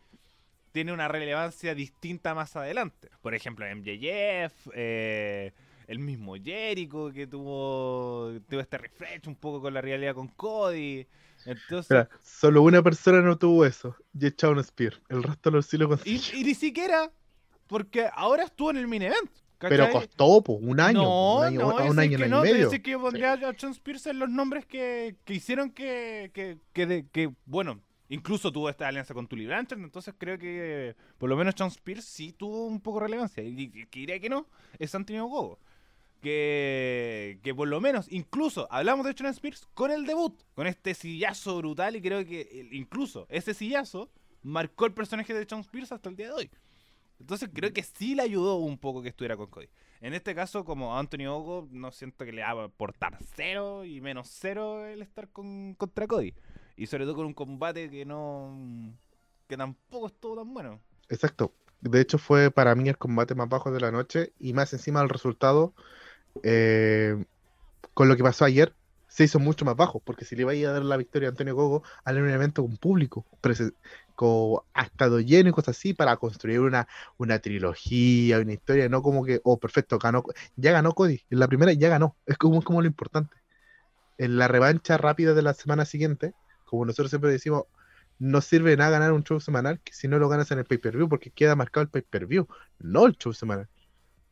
tiene 0.71 0.93
una 0.93 1.07
relevancia 1.07 1.73
distinta 1.73 2.35
más 2.35 2.55
adelante. 2.55 3.09
Por 3.23 3.33
ejemplo, 3.33 3.65
MJF, 3.65 4.69
eh, 4.75 5.51
el 5.91 5.99
mismo 5.99 6.35
Jericho 6.35 7.11
que 7.13 7.27
tuvo, 7.27 8.31
tuvo 8.49 8.59
este 8.59 8.77
refresh 8.77 9.27
un 9.27 9.35
poco 9.35 9.61
con 9.61 9.73
la 9.73 9.81
realidad 9.81 10.15
con 10.15 10.27
Cody. 10.29 11.05
Entonces, 11.45 11.89
Mira, 11.89 12.09
solo 12.23 12.61
una 12.61 12.81
persona 12.81 13.21
no 13.21 13.37
tuvo 13.37 13.65
eso, 13.65 13.95
y 14.13 14.29
Shawn 14.29 14.63
Spear. 14.63 14.93
El 15.09 15.23
resto 15.23 15.51
lo 15.51 15.61
sí 15.61 15.77
lo 15.77 15.85
y, 15.85 15.87
consiguió. 15.89 16.39
y 16.39 16.43
ni 16.43 16.53
siquiera, 16.53 17.11
porque 17.67 18.07
ahora 18.13 18.43
estuvo 18.43 18.71
en 18.71 18.77
el 18.77 18.87
main 18.87 19.01
event. 19.03 19.29
Pero 19.59 19.89
costó, 19.91 20.41
po, 20.43 20.53
un 20.53 20.79
año, 20.79 21.03
No, 21.03 21.37
un 21.37 21.43
año, 21.45 21.59
no, 21.59 21.67
un 21.85 21.99
año 21.99 22.17
que 22.17 22.25
y 22.25 22.29
no, 22.29 22.41
te 22.41 22.51
medio. 22.51 22.65
dice 22.69 22.81
que 22.81 22.91
yo 22.91 22.99
pondría 23.01 23.33
a 23.33 23.53
John 23.59 23.71
Spears 23.71 24.07
en 24.07 24.17
los 24.17 24.27
nombres 24.29 24.65
que, 24.65 25.17
que 25.23 25.35
hicieron 25.35 25.69
que, 25.71 26.31
que, 26.33 26.57
que, 26.73 26.85
de- 26.87 27.07
que, 27.11 27.31
bueno, 27.45 27.79
incluso 28.09 28.51
tuvo 28.51 28.69
esta 28.69 28.87
alianza 28.87 29.13
con 29.13 29.27
Tully 29.27 29.45
Blanchard, 29.45 29.79
entonces 29.79 30.15
creo 30.17 30.39
que 30.39 30.95
por 31.19 31.29
lo 31.29 31.37
menos 31.37 31.53
John 31.55 31.67
Spears 31.67 32.05
sí 32.05 32.33
tuvo 32.33 32.65
un 32.65 32.81
poco 32.81 32.99
de 33.01 33.05
relevancia. 33.05 33.43
Y 33.43 33.49
y- 33.61 33.85
que 33.85 33.99
diría 33.99 34.19
que 34.19 34.29
no, 34.29 34.47
es 34.79 34.95
Antonio 34.95 35.25
Gogo. 35.25 35.59
Que, 36.21 37.39
por 37.55 37.67
lo 37.67 37.81
menos, 37.81 38.05
incluso, 38.11 38.67
hablamos 38.71 39.05
de 39.05 39.15
John 39.17 39.27
Spears 39.27 39.67
con 39.73 39.91
el 39.91 40.05
debut, 40.05 40.39
con 40.53 40.67
este 40.67 40.93
sillazo 40.93 41.57
brutal 41.57 41.95
y 41.95 42.01
creo 42.01 42.23
que 42.25 42.41
el- 42.51 42.73
incluso 42.73 43.25
ese 43.29 43.53
sillazo 43.53 44.09
marcó 44.43 44.85
el 44.85 44.93
personaje 44.93 45.33
de 45.33 45.47
John 45.49 45.61
Spears 45.61 45.91
hasta 45.91 46.09
el 46.09 46.15
día 46.15 46.27
de 46.27 46.33
hoy. 46.33 46.51
Entonces 47.19 47.49
creo 47.53 47.71
que 47.73 47.83
sí 47.83 48.15
le 48.15 48.23
ayudó 48.23 48.55
un 48.57 48.77
poco 48.77 49.01
que 49.01 49.09
estuviera 49.09 49.37
con 49.37 49.47
Cody. 49.47 49.67
En 49.99 50.13
este 50.15 50.33
caso, 50.33 50.65
como 50.65 50.97
Anthony 50.97 51.27
Ogo, 51.27 51.67
no 51.71 51.91
siento 51.91 52.25
que 52.25 52.31
le 52.31 52.41
va 52.41 52.49
a 52.49 52.63
aportar 52.65 53.17
cero 53.35 53.85
y 53.85 54.01
menos 54.01 54.27
cero 54.31 54.85
el 54.87 55.01
estar 55.03 55.27
con, 55.29 55.75
contra 55.75 56.07
Cody. 56.07 56.33
Y 56.75 56.87
sobre 56.87 57.05
todo 57.05 57.15
con 57.15 57.25
un 57.27 57.33
combate 57.35 57.89
que 57.91 58.05
no. 58.05 58.95
que 59.47 59.57
tampoco 59.57 60.07
estuvo 60.07 60.35
tan 60.37 60.51
bueno. 60.53 60.79
Exacto. 61.09 61.53
De 61.81 61.99
hecho, 62.01 62.17
fue 62.17 62.49
para 62.49 62.73
mí 62.73 62.89
el 62.89 62.97
combate 62.97 63.35
más 63.35 63.49
bajo 63.49 63.71
de 63.71 63.79
la 63.79 63.91
noche 63.91 64.33
y 64.39 64.53
más 64.53 64.73
encima 64.73 65.01
del 65.01 65.09
resultado, 65.09 65.75
eh, 66.43 67.23
con 67.93 68.07
lo 68.07 68.15
que 68.15 68.23
pasó 68.23 68.45
ayer, 68.45 68.73
se 69.11 69.25
hizo 69.25 69.39
mucho 69.39 69.65
más 69.65 69.75
bajo, 69.75 69.99
porque 69.99 70.23
si 70.23 70.37
le 70.37 70.43
iba 70.43 70.69
a 70.69 70.73
dar 70.73 70.83
la 70.83 70.95
victoria 70.95 71.27
a 71.27 71.31
Antonio 71.31 71.53
Gogo, 71.53 71.83
al 72.05 72.21
un 72.21 72.29
evento 72.29 72.61
con 72.61 72.77
público, 72.77 73.25
con, 74.15 74.63
estado 74.85 75.19
lleno 75.19 75.49
y 75.49 75.51
cosas 75.51 75.77
así 75.77 75.93
para 75.93 76.15
construir 76.15 76.61
una, 76.61 76.87
una 77.17 77.39
trilogía, 77.39 78.39
una 78.39 78.53
historia, 78.53 78.87
no 78.87 79.01
como 79.01 79.25
que, 79.25 79.41
oh, 79.43 79.59
perfecto, 79.59 79.99
ganó, 79.99 80.23
ya 80.55 80.71
ganó 80.71 80.93
Cody, 80.93 81.23
en 81.29 81.39
la 81.39 81.47
primera 81.47 81.73
ya 81.73 81.89
ganó, 81.89 82.15
es 82.25 82.37
como, 82.37 82.61
como 82.61 82.81
lo 82.81 82.87
importante. 82.87 83.35
En 84.17 84.37
la 84.37 84.47
revancha 84.47 84.97
rápida 84.97 85.33
de 85.33 85.41
la 85.41 85.53
semana 85.53 85.83
siguiente, 85.83 86.33
como 86.63 86.85
nosotros 86.85 87.09
siempre 87.09 87.31
decimos, 87.31 87.63
no 88.17 88.39
sirve 88.39 88.77
nada 88.77 88.91
ganar 88.91 89.11
un 89.11 89.23
show 89.23 89.39
semanal 89.39 89.81
que 89.81 89.93
si 89.93 90.07
no 90.07 90.19
lo 90.19 90.29
ganas 90.29 90.51
en 90.51 90.59
el 90.59 90.65
pay-per-view, 90.65 91.09
porque 91.09 91.31
queda 91.31 91.55
marcado 91.55 91.83
el 91.83 91.89
pay-per-view, 91.89 92.47
no 92.79 93.07
el 93.07 93.17
show 93.17 93.33
semanal. 93.33 93.67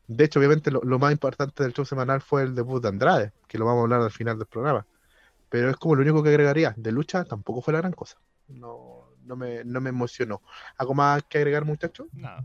De 0.09 0.23
hecho, 0.23 0.39
obviamente, 0.39 0.71
lo, 0.71 0.81
lo 0.81 0.97
más 0.97 1.11
importante 1.11 1.61
del 1.61 1.73
show 1.73 1.85
semanal 1.85 2.19
fue 2.19 2.41
el 2.41 2.55
debut 2.55 2.81
de 2.81 2.89
Andrade, 2.89 3.31
que 3.47 3.59
lo 3.59 3.65
vamos 3.65 3.81
a 3.81 3.83
hablar 3.83 4.01
al 4.01 4.11
final 4.11 4.39
del 4.39 4.47
programa. 4.47 4.85
Pero 5.49 5.69
es 5.69 5.77
como 5.77 5.95
lo 5.95 6.01
único 6.01 6.23
que 6.23 6.29
agregaría. 6.29 6.73
De 6.75 6.91
lucha 6.91 7.25
tampoco 7.25 7.61
fue 7.61 7.73
la 7.73 7.79
gran 7.79 7.93
cosa. 7.93 8.17
No, 8.47 9.07
no, 9.23 9.35
me, 9.35 9.63
no 9.63 9.81
me 9.81 9.89
emocionó. 9.89 10.41
¿Algo 10.77 10.95
más 10.95 11.23
que 11.29 11.37
agregar, 11.37 11.63
muchachos? 11.63 12.07
Nada. 12.11 12.43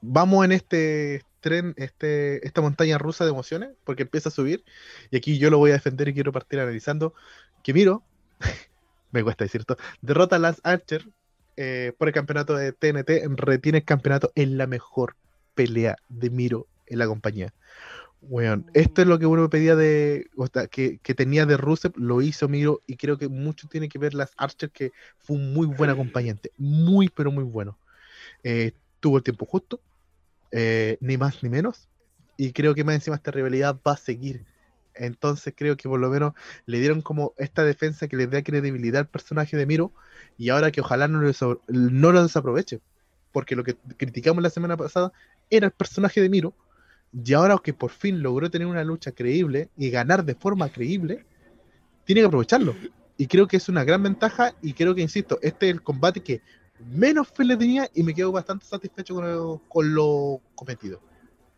Vamos 0.00 0.44
en 0.44 0.52
este 0.52 1.24
tren, 1.40 1.74
este, 1.76 2.46
esta 2.46 2.60
montaña 2.60 2.98
rusa 2.98 3.24
de 3.24 3.30
emociones, 3.30 3.70
porque 3.84 4.04
empieza 4.04 4.28
a 4.28 4.32
subir. 4.32 4.64
Y 5.10 5.16
aquí 5.16 5.38
yo 5.38 5.50
lo 5.50 5.58
voy 5.58 5.70
a 5.70 5.74
defender 5.74 6.08
y 6.08 6.14
quiero 6.14 6.32
partir 6.32 6.60
analizando 6.60 7.14
que 7.64 7.74
Miro, 7.74 8.04
me 9.10 9.24
cuesta 9.24 9.44
decir 9.44 9.62
esto, 9.62 9.76
derrota 10.00 10.36
a 10.36 10.38
Lance 10.38 10.60
Archer 10.64 11.06
eh, 11.56 11.92
por 11.98 12.08
el 12.08 12.14
campeonato 12.14 12.54
de 12.54 12.72
TNT, 12.72 13.10
retiene 13.36 13.78
el 13.78 13.84
campeonato 13.84 14.32
en 14.36 14.56
la 14.56 14.66
mejor 14.66 15.16
pelea 15.60 15.96
de 16.08 16.30
Miro 16.30 16.66
en 16.86 16.98
la 16.98 17.06
compañía. 17.06 17.52
Weón, 18.22 18.70
esto 18.72 19.02
es 19.02 19.08
lo 19.08 19.18
que 19.18 19.26
uno 19.26 19.50
pedía 19.50 19.76
de, 19.76 20.28
o 20.36 20.46
que, 20.70 20.98
tenía 21.14 21.44
de 21.44 21.58
Rusev, 21.58 21.92
lo 21.96 22.22
hizo 22.22 22.48
Miro 22.48 22.80
y 22.86 22.96
creo 22.96 23.18
que 23.18 23.28
mucho 23.28 23.68
tiene 23.68 23.90
que 23.90 23.98
ver 23.98 24.14
Lance 24.14 24.32
Archer, 24.38 24.70
que 24.70 24.92
fue 25.18 25.36
un 25.36 25.52
muy 25.52 25.66
buen 25.66 25.90
acompañante, 25.90 26.50
muy 26.56 27.10
pero 27.10 27.30
muy 27.30 27.44
bueno. 27.44 27.78
Eh, 28.42 28.72
tuvo 29.00 29.18
el 29.18 29.22
tiempo 29.22 29.44
justo, 29.44 29.80
eh, 30.50 30.96
ni 31.00 31.18
más 31.18 31.42
ni 31.42 31.50
menos. 31.50 31.88
Y 32.38 32.52
creo 32.52 32.74
que 32.74 32.84
más 32.84 32.94
encima 32.94 33.16
esta 33.16 33.30
rivalidad 33.30 33.76
va 33.86 33.92
a 33.92 33.96
seguir. 33.98 34.46
Entonces 34.94 35.52
creo 35.54 35.76
que 35.76 35.88
por 35.88 36.00
lo 36.00 36.08
menos 36.08 36.32
le 36.64 36.78
dieron 36.78 37.02
como 37.02 37.34
esta 37.36 37.64
defensa 37.64 38.08
que 38.08 38.16
le 38.16 38.26
dé 38.26 38.42
credibilidad 38.42 39.00
al 39.00 39.08
personaje 39.08 39.58
de 39.58 39.66
Miro. 39.66 39.92
Y 40.38 40.48
ahora 40.48 40.70
que 40.70 40.80
ojalá 40.80 41.06
no 41.06 41.20
lo, 41.20 41.62
no 41.68 42.12
lo 42.12 42.22
desaproveche. 42.22 42.80
Porque 43.32 43.56
lo 43.56 43.62
que 43.62 43.76
criticamos 43.96 44.42
la 44.42 44.50
semana 44.50 44.76
pasada 44.76 45.12
era 45.50 45.66
el 45.66 45.72
personaje 45.72 46.20
de 46.20 46.28
Miro. 46.28 46.54
Y 47.12 47.32
ahora 47.34 47.58
que 47.62 47.74
por 47.74 47.90
fin 47.90 48.22
logró 48.22 48.50
tener 48.50 48.68
una 48.68 48.84
lucha 48.84 49.12
creíble 49.12 49.68
y 49.76 49.90
ganar 49.90 50.24
de 50.24 50.34
forma 50.34 50.68
creíble, 50.68 51.24
tiene 52.04 52.20
que 52.20 52.26
aprovecharlo. 52.28 52.74
Y 53.16 53.26
creo 53.26 53.46
que 53.46 53.56
es 53.56 53.68
una 53.68 53.84
gran 53.84 54.02
ventaja. 54.02 54.54
Y 54.62 54.72
creo 54.74 54.94
que, 54.94 55.02
insisto, 55.02 55.38
este 55.42 55.68
es 55.68 55.74
el 55.74 55.82
combate 55.82 56.20
que 56.20 56.40
menos 56.94 57.28
fe 57.28 57.44
le 57.44 57.56
tenía 57.56 57.88
y 57.94 58.02
me 58.02 58.14
quedo 58.14 58.32
bastante 58.32 58.64
satisfecho 58.64 59.14
con, 59.14 59.30
lo- 59.30 59.62
con 59.68 59.94
lo 59.94 60.40
cometido. 60.54 61.00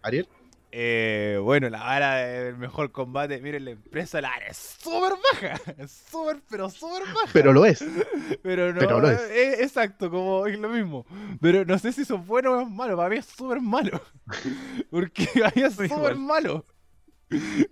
Ariel, 0.03 0.27
Eh, 0.75 1.39
bueno, 1.43 1.69
la 1.69 1.81
vara 1.81 2.15
del 2.17 2.57
mejor 2.57 2.93
combate, 2.93 3.43
miren, 3.43 3.67
la 3.67 3.73
empresa 3.73 4.23
la 4.23 4.31
vara 4.31 4.47
es 4.47 4.57
súper 4.57 5.13
baja. 5.33 5.61
Es 5.79 5.91
súper, 6.11 6.41
pero 6.49 6.71
súper 6.71 7.03
baja. 7.03 7.29
pero 7.33 7.53
lo 7.53 7.67
es. 7.67 7.85
Pero 8.43 8.73
no, 8.73 8.79
Pero 8.81 9.01
lo 9.01 9.11
es. 9.11 9.21
eh, 9.31 9.63
exacto, 9.63 10.11
como 10.11 10.47
es 10.47 10.59
lo 10.59 10.69
mismo. 10.71 11.05
Pero 11.41 11.65
no 11.67 11.79
sé 11.79 11.93
si 11.93 12.05
son 12.07 12.27
buenos 12.27 12.55
o 12.55 12.61
es 12.63 12.71
malo. 12.71 12.97
Para 12.97 13.11
mí 13.11 13.17
es 13.17 13.27
súper 13.27 13.61
malo. 13.61 14.01
Porque 14.91 15.29
para 15.35 15.53
mí 15.55 15.63
es 15.63 15.75
súper 15.75 16.17
malo. 16.17 16.65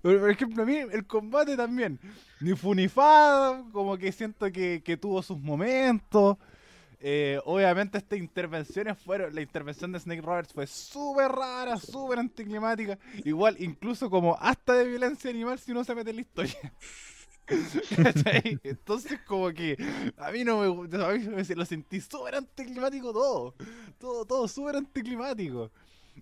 Por 0.03 0.31
ejemplo, 0.31 0.63
a 0.63 0.67
mí 0.67 0.77
el 0.77 1.07
combate 1.07 1.57
también. 1.57 1.99
Ni 2.41 2.55
funifado, 2.55 3.71
como 3.73 3.97
que 3.99 4.13
siento 4.13 4.51
que, 4.53 4.83
que 4.85 4.97
tuvo 4.97 5.23
sus 5.23 5.39
momentos. 5.39 6.37
Eh, 7.03 7.41
obviamente 7.47 7.97
estas 7.99 8.19
intervenciones 8.19 8.99
fueron, 8.99 9.35
la 9.35 9.41
intervención 9.41 9.91
de 9.93 10.01
Snake 10.01 10.21
Roberts 10.21 10.53
fue 10.53 10.67
súper 10.67 11.31
rara, 11.33 11.79
súper 11.79 12.19
anticlimática, 12.19 12.99
igual 13.25 13.57
incluso 13.59 14.11
como 14.11 14.37
hasta 14.39 14.75
de 14.75 14.85
violencia 14.87 15.31
animal 15.31 15.59
si 15.59 15.73
uno 15.73 15.83
se 15.83 15.95
mete 15.95 16.11
en 16.11 16.17
la 16.17 16.23
historia. 16.23 16.73
Entonces 18.63 19.21
como 19.27 19.51
que 19.53 19.77
a 20.17 20.31
mí 20.31 20.45
no 20.45 20.61
me 20.61 21.05
a 21.05 21.09
mí 21.13 21.19
me- 21.29 21.55
lo 21.57 21.65
sentí 21.65 22.01
súper 22.01 22.37
anticlimático 22.37 23.13
todo, 23.13 23.55
todo, 23.99 24.25
todo 24.25 24.49
súper 24.49 24.77
anticlimático. 24.77 25.71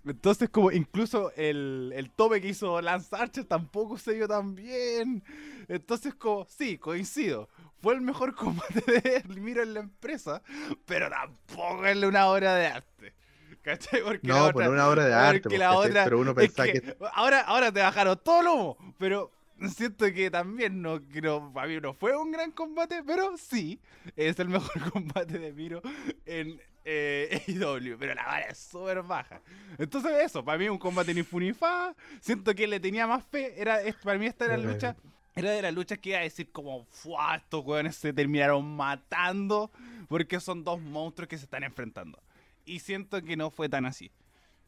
Entonces 0.06 0.48
como 0.50 0.70
incluso 0.70 1.32
el, 1.36 1.92
el 1.94 2.10
tope 2.10 2.40
que 2.40 2.48
hizo 2.48 2.80
Lance 2.80 3.14
Archer 3.14 3.44
tampoco 3.44 3.98
se 3.98 4.14
dio 4.14 4.28
tan 4.28 4.54
bien. 4.54 5.22
Entonces 5.68 6.14
como, 6.14 6.46
sí, 6.46 6.78
coincido. 6.78 7.48
Fue 7.80 7.94
el 7.94 8.00
mejor 8.00 8.34
combate 8.36 8.82
de 8.86 9.22
Miro 9.40 9.62
en 9.62 9.74
la 9.74 9.80
empresa, 9.80 10.42
pero 10.84 11.08
tampoco 11.10 11.86
es 11.86 11.96
una 12.02 12.26
obra 12.28 12.54
de 12.54 12.66
arte. 12.66 13.14
¿Cachai? 13.62 14.02
Porque 14.02 14.26
la 14.26 14.34
No, 14.34 14.44
otra- 14.46 14.52
por 14.66 14.74
una 14.74 14.88
obra 14.88 15.04
de 15.06 15.14
arte. 15.14 15.40
porque 15.42 15.56
pues, 15.56 15.58
la 15.58 15.74
otra 15.76 16.04
pero 16.04 16.18
uno 16.18 16.30
es 16.30 16.36
pensaba 16.36 16.72
que 16.72 16.80
que... 16.80 16.96
ahora, 17.12 17.40
ahora 17.40 17.70
te 17.72 17.80
bajaron 17.80 18.18
todo 18.24 18.40
el 18.40 18.46
humo, 18.46 18.94
pero 18.98 19.30
siento 19.76 20.06
que 20.12 20.30
también 20.30 20.80
no, 20.80 21.00
no, 21.22 21.52
para 21.52 21.66
mí 21.68 21.78
no 21.80 21.92
fue 21.92 22.16
un 22.16 22.30
gran 22.30 22.50
combate, 22.52 23.02
pero 23.04 23.36
sí, 23.36 23.80
es 24.16 24.38
el 24.38 24.48
mejor 24.48 24.72
combate 24.92 25.38
de 25.38 25.52
Miro 25.52 25.82
en 26.24 26.60
eh, 26.90 27.42
AEW, 27.48 27.98
pero 27.98 28.14
la 28.14 28.24
vara 28.24 28.46
es 28.46 28.58
súper 28.58 29.02
baja. 29.02 29.40
Entonces 29.76 30.12
eso, 30.24 30.44
para 30.44 30.56
mí 30.58 30.68
un 30.68 30.78
combate 30.78 31.12
ni 31.12 31.22
fu 31.22 31.38
ni 31.38 31.52
fa, 31.52 31.94
siento 32.20 32.54
que 32.54 32.66
le 32.66 32.80
tenía 32.80 33.06
más 33.06 33.24
fe, 33.24 33.60
era, 33.60 33.82
es- 33.82 33.94
para 33.96 34.18
mí 34.18 34.26
esta 34.26 34.46
era 34.46 34.56
la 34.56 34.62
lucha, 34.72 34.96
era 35.36 35.50
de 35.50 35.62
las 35.62 35.74
luchas 35.74 35.98
que 35.98 36.08
iba 36.10 36.18
a 36.18 36.22
decir 36.22 36.50
como, 36.50 36.84
¡fua! 36.86 37.36
Estos 37.36 37.64
weones 37.64 37.94
se 37.96 38.12
terminaron 38.12 38.64
matando 38.76 39.70
porque 40.08 40.40
son 40.40 40.64
dos 40.64 40.80
monstruos 40.80 41.28
que 41.28 41.36
se 41.38 41.44
están 41.44 41.62
enfrentando. 41.62 42.18
Y 42.64 42.80
siento 42.80 43.22
que 43.22 43.36
no 43.36 43.50
fue 43.50 43.68
tan 43.68 43.84
así. 43.86 44.10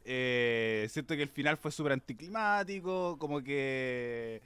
Eh, 0.05 0.87
siento 0.89 1.15
que 1.15 1.23
el 1.23 1.29
final 1.29 1.57
fue 1.57 1.71
súper 1.71 1.91
anticlimático, 1.91 3.17
como 3.19 3.41
que, 3.43 4.41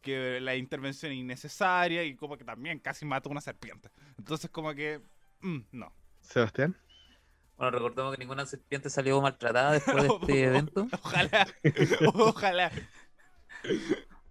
que 0.00 0.40
la 0.40 0.54
intervención 0.56 1.12
innecesaria 1.12 2.04
y 2.04 2.14
como 2.14 2.36
que 2.36 2.44
también 2.44 2.78
casi 2.78 3.04
mató 3.04 3.28
a 3.28 3.32
una 3.32 3.40
serpiente. 3.40 3.90
Entonces 4.18 4.50
como 4.50 4.74
que, 4.74 5.00
mm, 5.40 5.58
no. 5.72 5.92
Sebastián. 6.22 6.74
Bueno, 7.56 7.70
recordemos 7.70 8.14
que 8.14 8.18
ninguna 8.18 8.46
serpiente 8.46 8.90
salió 8.90 9.20
maltratada 9.20 9.72
después 9.72 10.02
de 10.02 10.08
este 10.08 10.42
evento. 10.44 10.88
Ojalá, 11.02 11.46
ojalá. 12.14 12.72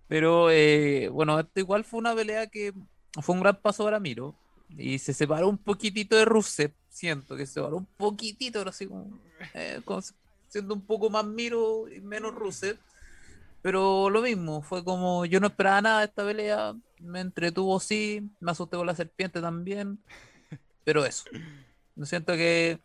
Pero 0.07 0.51
eh, 0.51 1.09
bueno, 1.09 1.39
esto 1.39 1.59
igual 1.59 1.85
fue 1.85 1.99
una 1.99 2.13
pelea 2.13 2.47
que 2.47 2.73
fue 3.21 3.35
un 3.35 3.41
gran 3.41 3.55
paso 3.55 3.83
para 3.83 3.99
Miro. 3.99 4.35
Y 4.77 4.99
se 4.99 5.13
separó 5.13 5.47
un 5.47 5.57
poquitito 5.57 6.15
de 6.15 6.25
Rusev. 6.25 6.73
Siento 6.89 7.35
que 7.35 7.45
se 7.45 7.53
separó 7.53 7.77
un 7.77 7.85
poquitito, 7.85 8.59
pero 8.59 8.69
así 8.69 8.87
como, 8.87 9.19
eh, 9.53 9.81
como 9.85 10.01
siendo 10.49 10.73
un 10.73 10.81
poco 10.81 11.09
más 11.09 11.25
Miro 11.25 11.87
y 11.87 12.01
menos 12.01 12.35
Rusev. 12.35 12.77
Pero 13.61 14.09
lo 14.09 14.21
mismo, 14.21 14.61
fue 14.61 14.83
como 14.83 15.25
yo 15.25 15.39
no 15.39 15.47
esperaba 15.47 15.81
nada 15.81 15.99
de 15.99 16.05
esta 16.05 16.25
pelea. 16.25 16.75
Me 16.99 17.21
entretuvo, 17.21 17.79
sí. 17.79 18.29
Me 18.41 18.51
asusté 18.51 18.75
con 18.75 18.85
la 18.85 18.95
serpiente 18.95 19.39
también. 19.39 19.99
Pero 20.83 21.05
eso. 21.05 21.23
Yo 21.95 22.05
siento 22.05 22.33
que 22.33 22.79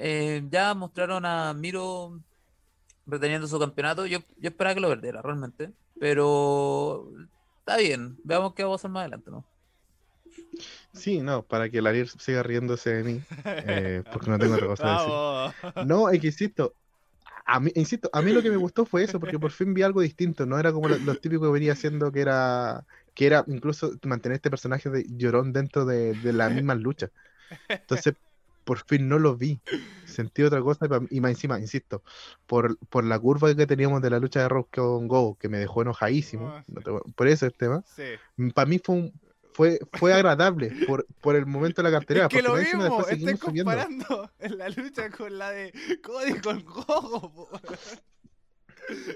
eh, 0.00 0.42
ya 0.50 0.74
mostraron 0.74 1.24
a 1.24 1.52
Miro 1.54 2.20
reteniendo 3.06 3.46
su 3.46 3.58
campeonato. 3.58 4.06
Yo, 4.06 4.20
yo 4.38 4.48
esperaba 4.48 4.74
que 4.74 4.80
lo 4.80 4.88
perdiera 4.88 5.22
realmente, 5.22 5.72
pero 5.98 7.10
está 7.58 7.76
bien. 7.76 8.18
Veamos 8.24 8.54
qué 8.54 8.64
va 8.64 8.70
a 8.70 8.72
pasar 8.74 8.90
más 8.90 9.02
adelante, 9.02 9.30
¿no? 9.30 9.44
Sí, 10.92 11.20
no, 11.20 11.42
para 11.42 11.68
que 11.68 11.82
Larier 11.82 12.08
siga 12.08 12.42
riéndose 12.42 12.90
de 12.90 13.04
mí, 13.04 13.22
eh, 13.44 14.02
porque 14.12 14.30
no 14.30 14.38
tengo 14.38 14.54
otra 14.54 14.66
cosa 14.66 14.84
que 14.84 15.70
decir. 15.70 15.86
No, 15.86 16.08
es 16.08 16.20
que 16.20 16.26
insisto, 16.28 16.74
a 17.46 17.60
mí, 17.60 17.70
insisto, 17.74 18.10
a 18.12 18.22
mí 18.22 18.32
lo 18.32 18.42
que 18.42 18.50
me 18.50 18.56
gustó 18.56 18.84
fue 18.84 19.04
eso, 19.04 19.18
porque 19.20 19.38
por 19.38 19.50
fin 19.50 19.74
vi 19.74 19.82
algo 19.82 20.00
distinto, 20.00 20.46
no 20.46 20.58
era 20.58 20.72
como 20.72 20.88
lo, 20.88 20.98
lo 20.98 21.14
típico 21.16 21.44
que 21.44 21.52
venía 21.52 21.72
haciendo, 21.72 22.12
que 22.12 22.20
era, 22.20 22.84
que 23.14 23.26
era 23.26 23.44
incluso 23.46 23.92
mantener 24.04 24.36
este 24.36 24.50
personaje 24.50 24.88
de 24.90 25.06
llorón 25.08 25.52
dentro 25.52 25.84
de, 25.84 26.14
de 26.14 26.32
las 26.32 26.52
mismas 26.52 26.78
luchas. 26.78 27.10
Entonces, 27.68 28.14
por 28.64 28.78
fin 28.84 29.08
no 29.08 29.18
lo 29.18 29.36
vi, 29.36 29.60
sentí 30.04 30.42
otra 30.42 30.60
cosa, 30.60 30.86
y 31.10 31.20
más 31.20 31.30
encima, 31.32 31.58
insisto, 31.58 32.02
por, 32.46 32.76
por 32.88 33.04
la 33.04 33.18
curva 33.18 33.54
que 33.54 33.66
teníamos 33.66 34.02
de 34.02 34.10
la 34.10 34.18
lucha 34.18 34.40
de 34.40 34.48
Rock 34.48 34.76
con 34.76 35.08
Go, 35.08 35.36
que 35.40 35.48
me 35.48 35.58
dejó 35.58 35.82
enojadísimo, 35.82 36.48
Ah, 36.48 36.64
no 36.68 36.80
te 36.80 36.90
por 37.14 37.28
eso 37.28 37.46
el 37.46 37.54
tema, 37.54 37.82
Sí. 37.96 38.50
para 38.54 38.66
mí 38.66 38.78
fue 38.82 38.94
un, 38.96 39.12
fue, 39.52 39.80
fue 39.94 40.12
agradable 40.14 40.72
por, 40.86 41.06
por 41.20 41.34
el 41.36 41.44
momento 41.46 41.82
de 41.82 41.90
la 41.90 41.98
cartelera, 41.98 42.26
Es 42.26 42.30
que 42.30 42.42
lo 42.42 42.54
mismo, 42.54 43.00
estoy 43.08 43.36
subiendo. 43.36 43.72
comparando 43.72 44.30
en 44.38 44.58
la 44.58 44.68
lucha 44.68 45.10
con 45.10 45.36
la 45.38 45.50
de 45.50 45.72
Cody 46.02 46.34
con 46.40 46.64
Gogo. 46.64 47.48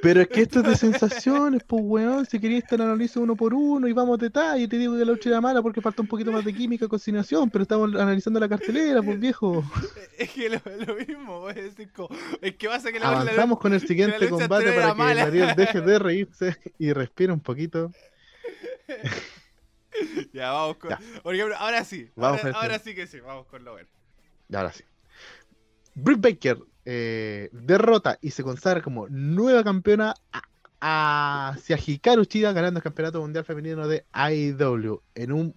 Pero 0.02 0.20
es 0.20 0.28
que 0.28 0.42
esto 0.42 0.60
es 0.60 0.66
de 0.66 0.76
sensaciones, 0.76 1.62
pues 1.66 1.82
weón, 1.84 2.26
si 2.26 2.38
querías 2.38 2.64
te 2.66 2.76
lo 2.76 2.84
analizo 2.84 3.20
uno 3.20 3.34
por 3.36 3.54
uno 3.54 3.88
y 3.88 3.92
vamos 3.92 4.18
a 4.18 4.22
detalle, 4.22 4.68
te 4.68 4.76
digo 4.78 4.92
que 4.94 5.04
la 5.04 5.12
lucha 5.12 5.28
era 5.30 5.40
mala 5.40 5.62
porque 5.62 5.80
falta 5.80 6.02
un 6.02 6.08
poquito 6.08 6.30
más 6.32 6.44
de 6.44 6.52
química, 6.54 6.86
cocinación, 6.88 7.50
pero 7.50 7.62
estamos 7.62 7.94
analizando 7.94 8.38
la 8.40 8.48
cartelera, 8.48 9.02
pues 9.02 9.18
viejo. 9.18 9.64
Es 10.18 10.30
que 10.30 10.48
lo, 10.50 10.60
lo 10.86 10.94
mismo, 10.94 11.46
decir 11.48 11.90
como- 11.92 12.08
es 12.40 12.54
que 12.56 12.68
pasa 12.68 12.92
que 12.92 12.98
la, 13.00 13.10
la- 13.10 13.20
Avanzamos 13.22 13.58
con 13.58 13.72
el 13.72 13.80
siguiente 13.86 14.28
combate 14.28 14.72
para 14.72 14.88
que 14.90 14.94
mala. 14.94 15.22
Ariel 15.24 15.54
deje 15.56 15.80
de 15.80 15.98
reírse 15.98 16.56
y 16.78 16.92
respire 16.92 17.32
un 17.32 17.40
poquito. 17.40 17.90
Ya, 20.32 20.50
vamos 20.50 20.76
con. 20.78 20.90
Ya. 20.90 20.98
Ahora 21.58 21.84
sí. 21.84 22.10
Vamos 22.16 22.38
ahora, 22.40 22.50
este. 22.50 22.62
ahora 22.64 22.78
sí 22.80 22.94
que 22.94 23.06
sí, 23.06 23.20
vamos 23.20 23.46
con 23.46 23.64
lo 23.64 23.72
bueno. 23.72 23.88
Y 24.48 24.56
ahora 24.56 24.72
sí. 24.72 24.82
Britt 25.94 26.20
Baker 26.20 26.58
eh, 26.84 27.48
derrota 27.52 28.18
y 28.20 28.30
se 28.30 28.42
consagra 28.42 28.82
como 28.82 29.08
nueva 29.08 29.64
campeona 29.64 30.14
hacia 30.80 31.78
Hikaru 31.78 32.24
Shida 32.24 32.52
ganando 32.52 32.78
el 32.78 32.84
campeonato 32.84 33.20
mundial 33.20 33.44
femenino 33.44 33.88
de 33.88 34.04
AEW 34.12 35.00
en 35.14 35.32
un 35.32 35.54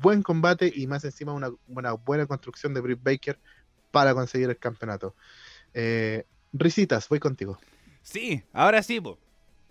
buen 0.00 0.22
combate 0.22 0.72
y 0.74 0.86
más 0.86 1.04
encima 1.04 1.34
una, 1.34 1.50
una 1.68 1.92
buena 1.92 2.26
construcción 2.26 2.72
de 2.72 2.80
Britt 2.80 3.02
Baker 3.02 3.38
para 3.90 4.14
conseguir 4.14 4.48
el 4.48 4.58
campeonato. 4.58 5.14
Eh, 5.74 6.24
Risitas, 6.52 7.08
voy 7.08 7.20
contigo. 7.20 7.58
Sí, 8.02 8.42
ahora 8.52 8.82
sí, 8.82 9.00
po. 9.00 9.18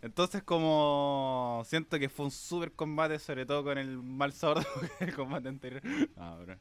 Entonces, 0.02 0.44
como 0.44 1.64
siento 1.66 2.00
que 2.00 2.08
fue 2.08 2.26
un 2.26 2.32
super 2.32 2.72
combate, 2.72 3.20
sobre 3.20 3.46
todo 3.46 3.64
con 3.64 3.78
el 3.78 3.98
mal 3.98 4.32
sordo 4.32 4.64
el 5.00 5.14
combate 5.14 5.50
anterior. 5.50 5.82
Ah, 6.16 6.38
bro. 6.42 6.56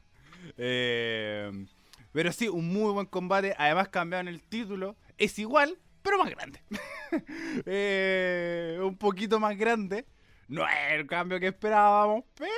Eh, 0.57 1.67
pero 2.11 2.31
sí, 2.31 2.47
un 2.47 2.67
muy 2.67 2.91
buen 2.91 3.05
combate. 3.05 3.55
Además, 3.57 3.89
cambiaron 3.89 4.27
el 4.27 4.41
título. 4.41 4.95
Es 5.17 5.37
igual, 5.39 5.77
pero 6.01 6.17
más 6.17 6.29
grande. 6.29 6.61
Eh, 7.65 8.77
un 8.81 8.95
poquito 8.97 9.39
más 9.39 9.57
grande. 9.57 10.05
No 10.47 10.63
es 10.67 10.93
el 10.93 11.07
cambio 11.07 11.39
que 11.39 11.47
esperábamos, 11.47 12.23
pero 12.35 12.51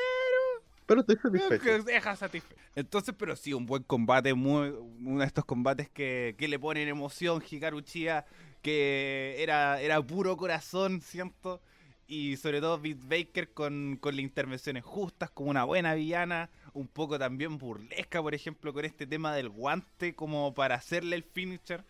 Pero 0.85 1.01
estoy 1.01 1.15
satisfecho. 1.17 1.83
deja 1.83 2.15
satisfecho. 2.15 2.61
Entonces, 2.75 3.13
pero 3.17 3.35
sí, 3.35 3.53
un 3.53 3.65
buen 3.65 3.83
combate, 3.83 4.33
muy, 4.33 4.69
uno 4.69 5.19
de 5.19 5.25
estos 5.25 5.45
combates 5.45 5.89
que, 5.89 6.35
que 6.37 6.47
le 6.47 6.57
ponen 6.59 6.87
emoción, 6.87 7.41
Hikaru 7.49 7.81
Chía, 7.81 8.25
que 8.61 9.35
era, 9.39 9.81
era 9.81 10.01
puro 10.01 10.37
corazón, 10.37 11.01
siento. 11.01 11.61
Y 12.07 12.37
sobre 12.37 12.59
todo 12.59 12.77
Beat 12.79 12.99
Baker 13.07 13.53
con, 13.53 13.97
con 14.01 14.15
las 14.15 14.23
intervenciones 14.23 14.83
justas, 14.83 15.31
como 15.31 15.49
una 15.49 15.63
buena 15.63 15.93
villana, 15.93 16.49
un 16.73 16.87
poco 16.87 17.17
también 17.19 17.57
burlesca, 17.57 18.21
por 18.21 18.33
ejemplo, 18.33 18.73
con 18.73 18.85
este 18.85 19.07
tema 19.07 19.35
del 19.35 19.49
guante, 19.49 20.15
como 20.15 20.53
para 20.53 20.75
hacerle 20.75 21.15
el 21.15 21.23
finisher. 21.23 21.83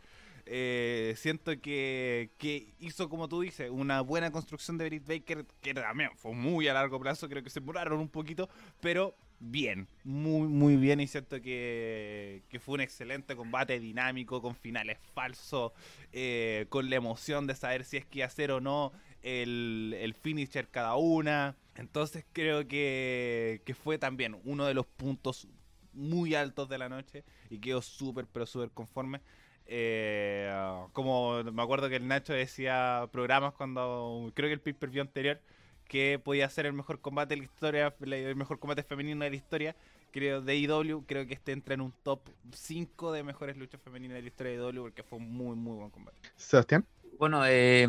Eh, 0.46 1.14
siento 1.18 1.60
que, 1.62 2.32
que 2.38 2.74
hizo, 2.80 3.10
como 3.10 3.28
tú 3.28 3.42
dices, 3.42 3.70
una 3.70 4.02
buena 4.02 4.32
construcción 4.32 4.78
de 4.78 4.86
Britt 4.86 5.08
Baker, 5.08 5.46
que 5.62 5.74
también 5.74 6.10
fue 6.16 6.34
muy 6.34 6.68
a 6.68 6.74
largo 6.74 7.00
plazo, 7.00 7.30
creo 7.30 7.44
que 7.44 7.50
se 7.50 7.60
demoraron 7.60 8.00
un 8.00 8.10
poquito, 8.10 8.50
pero 8.80 9.16
bien, 9.40 9.88
muy, 10.04 10.48
muy 10.48 10.76
bien. 10.78 11.00
Y 11.00 11.08
siento 11.08 11.42
que, 11.42 12.44
que 12.50 12.60
fue 12.60 12.76
un 12.76 12.82
excelente 12.82 13.36
combate 13.36 13.80
dinámico, 13.80 14.42
con 14.42 14.56
finales 14.56 14.98
falsos, 15.14 15.74
eh, 16.12 16.66
con 16.70 16.90
la 16.90 16.96
emoción 16.96 17.48
de 17.48 17.56
saber 17.56 17.84
si 17.84 17.98
es 17.98 18.06
que 18.06 18.24
hacer 18.24 18.52
o 18.52 18.62
no 18.62 18.92
el, 19.22 19.96
el 20.00 20.14
finisher 20.14 20.68
cada 20.70 20.96
una. 20.96 21.56
Entonces 21.76 22.26
creo 22.34 22.68
que, 22.68 23.62
que 23.66 23.74
fue 23.74 23.98
también 23.98 24.40
uno 24.44 24.66
de 24.66 24.74
los 24.74 24.86
puntos 24.86 25.48
muy 25.94 26.36
altos 26.36 26.70
de 26.70 26.78
la 26.78 26.90
noche 26.90 27.24
y 27.50 27.60
quedó 27.60 27.82
súper, 27.82 28.26
pero 28.32 28.46
súper 28.46 28.72
conforme. 28.72 29.22
Eh, 29.66 30.52
como 30.92 31.44
me 31.44 31.62
acuerdo 31.62 31.88
que 31.88 31.96
el 31.96 32.08
Nacho 32.08 32.34
decía 32.34 33.08
programas 33.12 33.54
cuando 33.54 34.32
creo 34.34 34.50
que 34.50 34.54
el 34.54 34.60
pay 34.60 34.74
per 34.74 34.90
view 34.90 35.02
anterior 35.02 35.40
que 35.88 36.20
podía 36.24 36.50
ser 36.50 36.66
el 36.66 36.74
mejor 36.74 37.02
combate 37.02 37.36
de 37.36 37.40
la 37.40 37.44
historia, 37.44 37.94
el 38.00 38.36
mejor 38.36 38.60
combate 38.60 38.82
femenino 38.82 39.26
de 39.26 39.30
la 39.30 39.36
historia. 39.36 39.76
Creo 40.12 40.42
de 40.42 40.58
IW, 40.58 41.06
creo 41.06 41.28
que 41.28 41.34
este 41.34 41.52
entra 41.52 41.74
en 41.74 41.82
un 41.82 41.94
top 42.04 42.22
5 42.54 43.12
de 43.12 43.24
mejores 43.24 43.58
luchas 43.58 43.82
femeninas 43.82 44.16
de 44.16 44.22
la 44.22 44.28
historia 44.30 44.54
de 44.54 44.58
IW 44.58 44.84
porque 44.84 45.04
fue 45.04 45.20
un 45.20 45.34
muy, 45.34 45.56
muy 45.56 45.76
buen 45.76 45.90
combate. 45.90 46.18
Sebastián. 46.38 46.86
Bueno, 47.20 47.46
eh, 47.46 47.88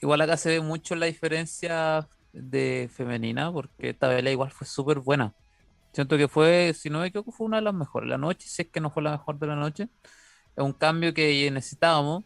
igual 0.00 0.20
acá 0.22 0.38
se 0.38 0.48
ve 0.48 0.60
mucho 0.60 0.94
la 0.96 1.04
diferencia 1.04 2.08
de 2.32 2.90
femenina, 2.92 3.52
porque 3.52 3.90
esta 3.90 4.08
pelea 4.08 4.32
igual 4.32 4.50
fue 4.50 4.66
súper 4.66 4.98
buena. 4.98 5.34
Siento 5.92 6.16
que 6.16 6.28
fue, 6.28 6.72
si 6.74 6.90
no 6.90 7.00
me 7.00 7.08
equivoco, 7.08 7.32
fue 7.32 7.46
una 7.46 7.58
de 7.58 7.62
las 7.62 7.74
mejores 7.74 8.08
la 8.08 8.18
noche, 8.18 8.48
si 8.48 8.62
es 8.62 8.68
que 8.68 8.80
no 8.80 8.90
fue 8.90 9.02
la 9.02 9.12
mejor 9.12 9.38
de 9.38 9.46
la 9.46 9.56
noche. 9.56 9.88
Es 10.56 10.64
un 10.64 10.72
cambio 10.72 11.12
que 11.14 11.50
necesitábamos. 11.50 12.24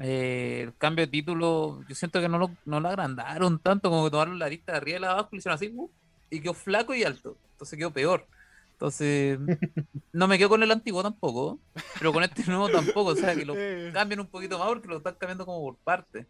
Eh, 0.00 0.62
el 0.64 0.76
cambio 0.76 1.04
de 1.06 1.10
título, 1.10 1.82
yo 1.88 1.94
siento 1.94 2.20
que 2.20 2.28
no 2.28 2.38
lo, 2.38 2.52
no 2.64 2.78
lo 2.78 2.88
agrandaron 2.88 3.58
tanto, 3.58 3.90
como 3.90 4.04
que 4.04 4.12
tomaron 4.12 4.38
la 4.38 4.48
lista 4.48 4.72
de 4.72 4.78
arriba 4.78 4.98
y 4.98 5.00
la 5.00 5.10
abajo 5.10 5.30
y 5.32 5.38
hicieron 5.38 5.56
así, 5.56 5.72
uh, 5.74 5.90
y 6.30 6.40
quedó 6.40 6.54
flaco 6.54 6.94
y 6.94 7.02
alto. 7.02 7.36
Entonces 7.52 7.76
quedó 7.76 7.92
peor. 7.92 8.26
Entonces, 8.72 9.38
no 10.12 10.28
me 10.28 10.38
quedo 10.38 10.50
con 10.50 10.62
el 10.62 10.70
antiguo 10.70 11.02
tampoco, 11.02 11.58
pero 11.98 12.12
con 12.12 12.22
este 12.22 12.44
nuevo 12.46 12.68
tampoco. 12.68 13.10
O 13.10 13.16
sea, 13.16 13.34
que 13.34 13.44
lo 13.44 13.54
cambien 13.92 14.20
un 14.20 14.28
poquito 14.28 14.58
más 14.58 14.68
porque 14.68 14.86
lo 14.86 14.98
están 14.98 15.16
cambiando 15.16 15.44
como 15.44 15.60
por 15.62 15.76
parte. 15.78 16.28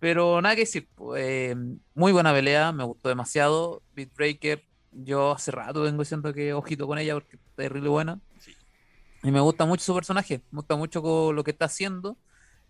Pero 0.00 0.40
nada 0.40 0.54
que 0.54 0.62
decir, 0.62 0.88
eh, 1.16 1.54
muy 1.94 2.10
buena 2.10 2.32
pelea, 2.32 2.72
me 2.72 2.84
gustó 2.84 3.10
demasiado. 3.10 3.82
Beat 3.94 4.14
Breaker, 4.14 4.64
yo 4.92 5.32
hace 5.32 5.50
rato 5.50 5.82
vengo 5.82 6.02
diciendo 6.02 6.32
que 6.32 6.54
ojito 6.54 6.86
con 6.86 6.98
ella 6.98 7.14
porque 7.14 7.36
está 7.36 7.48
terrible 7.54 7.90
buena. 7.90 8.18
Sí. 8.38 8.56
Y 9.22 9.30
me 9.30 9.40
gusta 9.40 9.66
mucho 9.66 9.84
su 9.84 9.94
personaje, 9.94 10.40
me 10.50 10.56
gusta 10.56 10.76
mucho 10.76 11.32
lo 11.32 11.44
que 11.44 11.50
está 11.50 11.66
haciendo. 11.66 12.16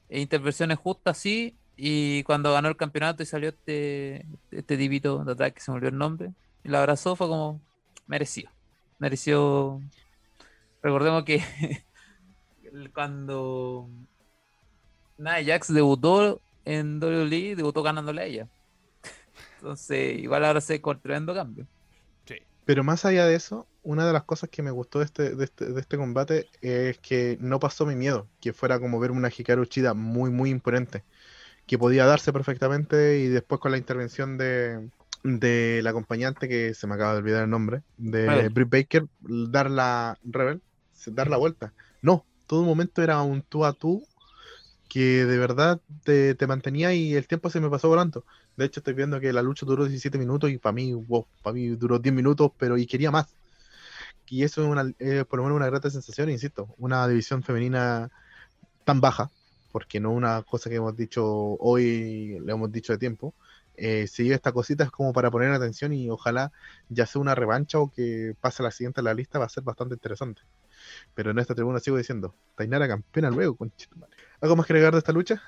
E 0.08 0.20
intervenciones 0.20 0.78
justas, 0.78 1.18
sí. 1.18 1.56
Y 1.76 2.24
cuando 2.24 2.52
ganó 2.52 2.68
el 2.68 2.76
campeonato 2.76 3.22
y 3.22 3.26
salió 3.26 3.50
este, 3.50 4.26
este 4.50 4.76
tipito 4.76 5.24
de 5.24 5.32
atrás 5.32 5.52
que 5.52 5.60
se 5.60 5.70
me 5.70 5.76
olvidó 5.76 5.90
el 5.90 5.98
nombre, 5.98 6.32
y 6.64 6.68
la 6.68 6.80
abrazó, 6.80 7.14
fue 7.14 7.28
como 7.28 7.60
merecido. 8.08 8.50
Mereció. 8.98 9.80
Recordemos 10.82 11.24
que 11.24 11.42
cuando 12.94 13.88
Nia 15.16 15.44
Jax 15.44 15.72
debutó 15.72 16.40
en 16.64 17.02
WWE, 17.02 17.56
debutó 17.56 17.82
ganándole 17.82 18.22
a 18.22 18.24
ella. 18.24 18.48
Entonces, 19.58 20.18
igual 20.18 20.44
ahora 20.44 20.60
se 20.60 20.80
con 20.80 21.00
tremendo 21.00 21.34
cambio. 21.34 21.66
sí. 22.26 22.36
Pero 22.64 22.84
más 22.84 23.04
allá 23.04 23.26
de 23.26 23.34
eso, 23.34 23.66
una 23.82 24.06
de 24.06 24.12
las 24.12 24.24
cosas 24.24 24.50
que 24.50 24.62
me 24.62 24.70
gustó 24.70 24.98
de 24.98 25.06
este, 25.06 25.34
de 25.34 25.44
este, 25.44 25.72
de 25.72 25.80
este 25.80 25.96
combate 25.96 26.48
es 26.60 26.98
que 26.98 27.38
no 27.40 27.58
pasó 27.58 27.86
mi 27.86 27.96
miedo, 27.96 28.28
que 28.40 28.52
fuera 28.52 28.78
como 28.78 29.00
ver 29.00 29.10
una 29.10 29.28
Hikaru 29.28 29.64
Shida 29.64 29.94
muy, 29.94 30.30
muy 30.30 30.50
imponente, 30.50 31.02
que 31.66 31.78
podía 31.78 32.04
darse 32.04 32.32
perfectamente 32.32 33.18
y 33.18 33.28
después 33.28 33.60
con 33.60 33.72
la 33.72 33.78
intervención 33.78 34.36
de, 34.36 34.88
de 35.22 35.80
la 35.82 35.90
acompañante, 35.90 36.48
que 36.48 36.74
se 36.74 36.86
me 36.86 36.94
acaba 36.94 37.12
de 37.12 37.18
olvidar 37.18 37.44
el 37.44 37.50
nombre, 37.50 37.82
de 37.96 38.26
Rebel. 38.26 38.50
Britt 38.50 38.70
Baker, 38.70 39.06
dar 39.20 39.70
la, 39.70 40.18
Rebel, 40.24 40.60
dar 41.06 41.28
la 41.28 41.36
vuelta. 41.36 41.72
No, 42.02 42.24
todo 42.46 42.64
momento 42.64 43.02
era 43.02 43.22
un 43.22 43.42
tú 43.42 43.64
a 43.64 43.72
tú 43.72 44.04
que 44.90 45.24
de 45.24 45.38
verdad 45.38 45.80
te, 46.04 46.34
te 46.34 46.46
mantenía 46.48 46.92
y 46.92 47.14
el 47.14 47.28
tiempo 47.28 47.48
se 47.48 47.60
me 47.60 47.70
pasó 47.70 47.88
volando. 47.88 48.24
De 48.56 48.66
hecho, 48.66 48.80
estoy 48.80 48.94
viendo 48.94 49.20
que 49.20 49.32
la 49.32 49.40
lucha 49.40 49.64
duró 49.64 49.84
17 49.84 50.18
minutos 50.18 50.50
y 50.50 50.58
para 50.58 50.72
mí, 50.72 50.92
wow, 50.92 51.26
para 51.42 51.54
mí 51.54 51.68
duró 51.68 52.00
10 52.00 52.14
minutos, 52.14 52.50
pero 52.58 52.76
y 52.76 52.86
quería 52.86 53.10
más. 53.12 53.34
Y 54.28 54.42
eso 54.44 54.62
es 54.62 54.68
una, 54.68 54.92
eh, 54.98 55.24
por 55.28 55.38
lo 55.38 55.44
menos 55.44 55.56
una 55.56 55.66
grata 55.66 55.90
sensación, 55.90 56.30
insisto, 56.30 56.74
una 56.78 57.06
división 57.08 57.42
femenina 57.42 58.10
tan 58.84 59.00
baja, 59.00 59.30
porque 59.72 60.00
no 60.00 60.10
una 60.12 60.42
cosa 60.42 60.70
que 60.70 60.76
hemos 60.76 60.96
dicho 60.96 61.24
hoy, 61.24 62.38
le 62.40 62.52
hemos 62.52 62.72
dicho 62.72 62.92
de 62.92 62.98
tiempo. 62.98 63.34
Eh, 63.76 64.06
si 64.08 64.32
esta 64.32 64.52
cosita 64.52 64.84
es 64.84 64.90
como 64.90 65.12
para 65.12 65.30
poner 65.30 65.52
atención 65.52 65.92
y 65.92 66.10
ojalá 66.10 66.52
ya 66.88 67.06
sea 67.06 67.20
una 67.20 67.34
revancha 67.34 67.78
o 67.78 67.90
que 67.90 68.34
pase 68.40 68.62
a 68.62 68.66
la 68.66 68.72
siguiente 68.72 69.00
en 69.00 69.06
la 69.06 69.14
lista, 69.14 69.38
va 69.38 69.46
a 69.46 69.48
ser 69.48 69.64
bastante 69.64 69.94
interesante. 69.94 70.42
Pero 71.14 71.30
en 71.30 71.38
esta 71.38 71.54
tribuna 71.54 71.80
sigo 71.80 71.96
diciendo, 71.96 72.34
Tainara 72.56 72.88
campeona 72.88 73.30
luego, 73.30 73.56
conchetumare. 73.56 74.19
¿Algo 74.40 74.56
más 74.56 74.66
que 74.66 74.72
agregar 74.72 74.92
de 74.92 74.98
esta 74.98 75.12
lucha? 75.12 75.42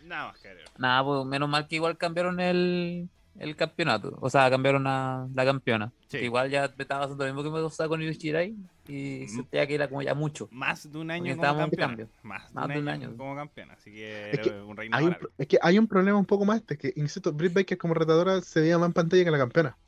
Nada 0.00 0.28
más 0.32 0.38
que 0.40 0.48
agregar. 0.48 0.72
Nada, 0.78 1.04
pues 1.04 1.24
menos 1.26 1.48
mal 1.48 1.68
que 1.68 1.76
igual 1.76 1.96
cambiaron 1.98 2.40
el, 2.40 3.08
el 3.36 3.56
campeonato. 3.56 4.16
O 4.20 4.30
sea, 4.30 4.50
cambiaron 4.50 4.86
a 4.86 5.28
la 5.34 5.44
campeona. 5.44 5.92
Sí. 6.08 6.18
Igual 6.18 6.50
ya 6.50 6.72
me 6.76 6.82
estaba 6.82 7.04
haciendo 7.04 7.24
lo 7.26 7.32
mismo 7.34 7.42
que 7.44 7.56
me 7.56 7.62
pasaba 7.62 7.88
con 7.88 8.00
Yoshirai. 8.00 8.56
Y 8.88 9.28
sentía 9.28 9.66
que 9.66 9.74
era 9.76 9.88
como 9.88 10.02
ya 10.02 10.14
mucho. 10.14 10.48
Más 10.50 10.90
de 10.90 10.98
un 10.98 11.10
año 11.10 11.34
como 11.34 11.34
estábamos 11.34 11.64
en 11.64 11.70
campeona. 11.70 11.96
cambio. 11.96 12.10
Más, 12.22 12.52
Más 12.52 12.72
de 12.72 12.78
un 12.80 12.88
año, 12.88 13.08
año. 13.08 13.16
como 13.16 13.36
campeona. 13.36 13.74
Así 13.74 13.92
que, 13.92 14.30
Es 14.32 14.40
que 14.40 14.48
era 14.50 14.64
un 14.64 14.76
reinado 14.76 15.00
Hay 15.00 15.06
un, 15.06 15.16
es 15.38 15.46
que 15.46 15.58
hay 15.62 15.78
un 15.78 15.86
problema 15.86 16.18
un 16.18 16.26
poco 16.26 16.44
más 16.44 16.58
este, 16.58 16.76
que, 16.78 16.92
insisto, 16.96 17.32
Britt 17.32 17.52
Baker 17.54 17.78
como 17.78 17.94
retadora 17.94 18.40
se 18.40 18.60
veía 18.60 18.78
más 18.78 18.88
en 18.88 18.92
pantalla 18.94 19.24
que 19.24 19.30
la 19.30 19.38
campeona. 19.38 19.78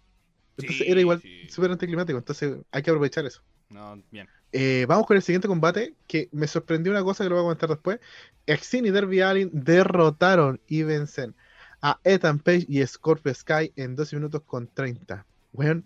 Entonces 0.57 0.77
Sí, 0.79 0.85
era 0.87 1.01
igual 1.01 1.21
sí. 1.21 1.49
súper 1.49 1.71
anticlimático, 1.73 2.19
entonces 2.19 2.57
hay 2.71 2.83
que 2.83 2.91
aprovechar 2.91 3.27
eso. 3.27 3.43
No, 3.69 4.03
bien. 4.11 4.29
Eh, 4.57 4.87
vamos 4.87 5.07
con 5.07 5.17
el 5.17 5.23
siguiente 5.23 5.49
combate, 5.49 5.95
que 6.07 6.29
me 6.31 6.47
sorprendió 6.47 6.93
una 6.93 7.03
cosa 7.03 7.25
que 7.25 7.29
lo 7.29 7.35
voy 7.35 7.43
a 7.43 7.47
comentar 7.47 7.69
después. 7.69 7.99
Exin 8.47 8.87
y 8.87 8.91
Derby 8.91 9.21
Allin 9.21 9.51
derrotaron 9.53 10.61
y 10.69 10.85
vencen 10.85 11.35
a 11.83 11.99
Ethan 12.05 12.39
Page 12.39 12.65
y 12.69 12.87
Scorpio 12.87 13.35
Sky 13.35 13.73
en 13.75 13.97
12 13.97 14.15
minutos 14.15 14.43
con 14.47 14.69
30. 14.69 15.27
Bueno, 15.53 15.83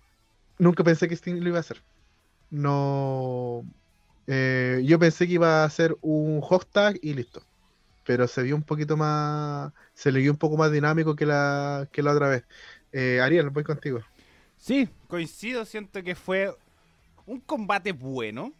nunca 0.58 0.84
pensé 0.84 1.08
que 1.08 1.16
Sting 1.16 1.40
lo 1.40 1.48
iba 1.48 1.56
a 1.56 1.60
hacer. 1.60 1.82
No... 2.50 3.64
eh, 4.26 4.82
yo 4.84 4.98
pensé 4.98 5.26
que 5.26 5.32
iba 5.34 5.64
a 5.64 5.70
ser 5.70 5.96
un 6.02 6.42
hot 6.42 6.68
tag 6.70 6.98
y 7.00 7.14
listo. 7.14 7.42
Pero 8.04 8.28
se 8.28 8.42
vio 8.42 8.54
un 8.54 8.64
poquito 8.64 8.98
más... 8.98 9.72
Se 9.94 10.12
le 10.12 10.20
vio 10.20 10.30
un 10.32 10.38
poco 10.38 10.58
más 10.58 10.70
dinámico 10.70 11.16
que 11.16 11.24
la, 11.24 11.88
que 11.90 12.02
la 12.02 12.12
otra 12.12 12.28
vez. 12.28 12.44
Eh, 12.92 13.20
Ariel, 13.22 13.48
voy 13.48 13.64
contigo. 13.64 14.00
Sí, 14.58 14.90
coincido, 15.06 15.64
siento 15.64 16.02
que 16.02 16.14
fue 16.14 16.54
un 17.28 17.40
combate 17.40 17.92
bueno. 17.92 18.52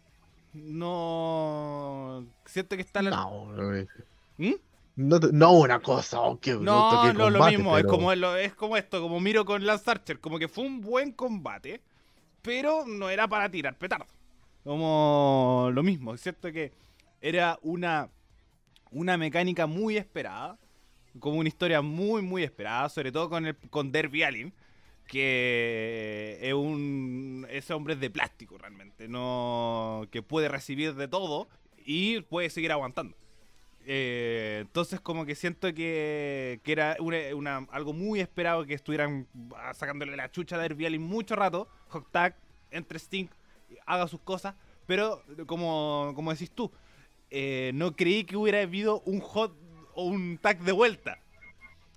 No. 0.53 2.25
Siento 2.45 2.75
que 2.75 2.81
está 2.81 3.01
la. 3.01 3.11
No, 3.11 3.51
no, 3.51 3.85
¿Mm? 4.37 4.53
no, 4.95 5.19
no 5.19 5.51
una 5.53 5.79
cosa, 5.79 6.21
oh, 6.21 6.39
qué 6.39 6.55
bruto, 6.55 6.71
No, 6.71 7.01
qué 7.03 7.13
no 7.13 7.29
lo 7.29 7.45
mismo, 7.45 7.77
es, 7.77 7.85
como, 7.85 8.11
es 8.11 8.53
como 8.55 8.77
esto, 8.77 9.01
como 9.01 9.19
miro 9.19 9.45
con 9.45 9.65
Lance 9.65 9.89
Archer, 9.89 10.19
como 10.19 10.39
que 10.39 10.47
fue 10.47 10.65
un 10.65 10.81
buen 10.81 11.11
combate, 11.11 11.81
pero 12.41 12.85
no 12.85 13.09
era 13.09 13.27
para 13.27 13.49
tirar 13.49 13.77
petardo. 13.77 14.07
Como 14.63 15.69
lo 15.73 15.83
mismo, 15.83 16.13
es 16.13 16.21
cierto 16.21 16.51
que 16.51 16.73
era 17.21 17.59
una, 17.61 18.09
una 18.91 19.17
mecánica 19.17 19.67
muy 19.67 19.97
esperada, 19.97 20.57
como 21.19 21.37
una 21.37 21.49
historia 21.49 21.81
muy, 21.81 22.21
muy 22.21 22.43
esperada, 22.43 22.89
sobre 22.89 23.11
todo 23.11 23.29
con, 23.29 23.45
el, 23.45 23.55
con 23.55 23.91
Derby 23.91 24.23
Allin, 24.23 24.53
que 25.07 25.98
ese 27.59 27.73
hombre 27.73 27.93
es 27.93 27.99
de 27.99 28.09
plástico 28.09 28.57
realmente, 28.57 29.07
no 29.07 30.07
que 30.11 30.21
puede 30.21 30.49
recibir 30.49 30.95
de 30.95 31.07
todo 31.07 31.47
y 31.77 32.21
puede 32.21 32.49
seguir 32.49 32.71
aguantando. 32.71 33.15
Eh, 33.85 34.59
entonces 34.61 34.99
como 34.99 35.25
que 35.25 35.35
siento 35.35 35.73
que, 35.73 36.59
que 36.63 36.71
era 36.71 36.97
una, 36.99 37.57
algo 37.71 37.93
muy 37.93 38.19
esperado 38.19 38.65
que 38.65 38.73
estuvieran 38.73 39.27
sacándole 39.73 40.15
la 40.15 40.29
chucha 40.29 40.57
a 40.57 40.59
Derby 40.59 40.85
Allin 40.85 41.01
mucho 41.01 41.35
rato. 41.35 41.67
Hot 41.87 42.11
tag 42.11 42.35
entre 42.71 42.99
Sting, 42.99 43.27
haga 43.85 44.07
sus 44.07 44.21
cosas. 44.21 44.55
Pero 44.85 45.23
como, 45.45 46.13
como 46.15 46.31
decís 46.31 46.51
tú, 46.51 46.71
eh, 47.29 47.71
no 47.73 47.95
creí 47.95 48.23
que 48.23 48.37
hubiera 48.37 48.61
habido 48.61 49.01
un 49.01 49.19
hot 49.21 49.55
o 49.93 50.03
un 50.03 50.37
tag 50.37 50.59
de 50.59 50.71
vuelta. 50.71 51.19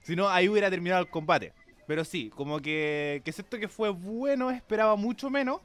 Sino 0.03 0.29
ahí 0.29 0.49
hubiera 0.49 0.71
terminado 0.71 1.03
el 1.03 1.09
combate. 1.09 1.53
Pero 1.93 2.07
sí, 2.07 2.31
como 2.35 2.59
que, 2.59 3.21
que 3.23 3.33
siento 3.33 3.59
que 3.59 3.69
fue 3.69 3.91
bueno, 3.91 4.51
esperaba 4.51 4.97
mucho 4.97 5.29
menos. 5.29 5.61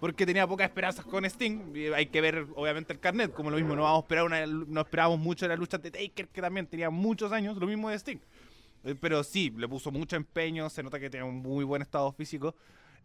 Porque 0.00 0.26
tenía 0.26 0.48
pocas 0.48 0.66
esperanzas 0.66 1.04
con 1.04 1.24
Sting. 1.24 1.72
Hay 1.94 2.06
que 2.06 2.20
ver, 2.20 2.48
obviamente, 2.56 2.92
el 2.92 2.98
carnet. 2.98 3.32
Como 3.32 3.52
lo 3.52 3.56
mismo, 3.58 3.76
no, 3.76 3.82
vamos 3.84 3.98
a 3.98 4.02
esperar 4.02 4.24
una, 4.24 4.44
no 4.46 4.80
esperábamos 4.80 5.20
mucho 5.20 5.46
la 5.46 5.54
lucha 5.54 5.78
de 5.78 5.92
Taker, 5.92 6.26
que 6.26 6.40
también 6.40 6.66
tenía 6.66 6.90
muchos 6.90 7.30
años. 7.30 7.56
Lo 7.56 7.68
mismo 7.68 7.88
de 7.88 7.94
Sting. 7.94 8.18
Eh, 8.82 8.96
Pero 9.00 9.22
sí, 9.22 9.54
le 9.56 9.68
puso 9.68 9.92
mucho 9.92 10.16
empeño. 10.16 10.68
Se 10.70 10.82
nota 10.82 10.98
que 10.98 11.08
tiene 11.08 11.24
un 11.24 11.36
muy 11.36 11.62
buen 11.62 11.82
estado 11.82 12.10
físico. 12.10 12.56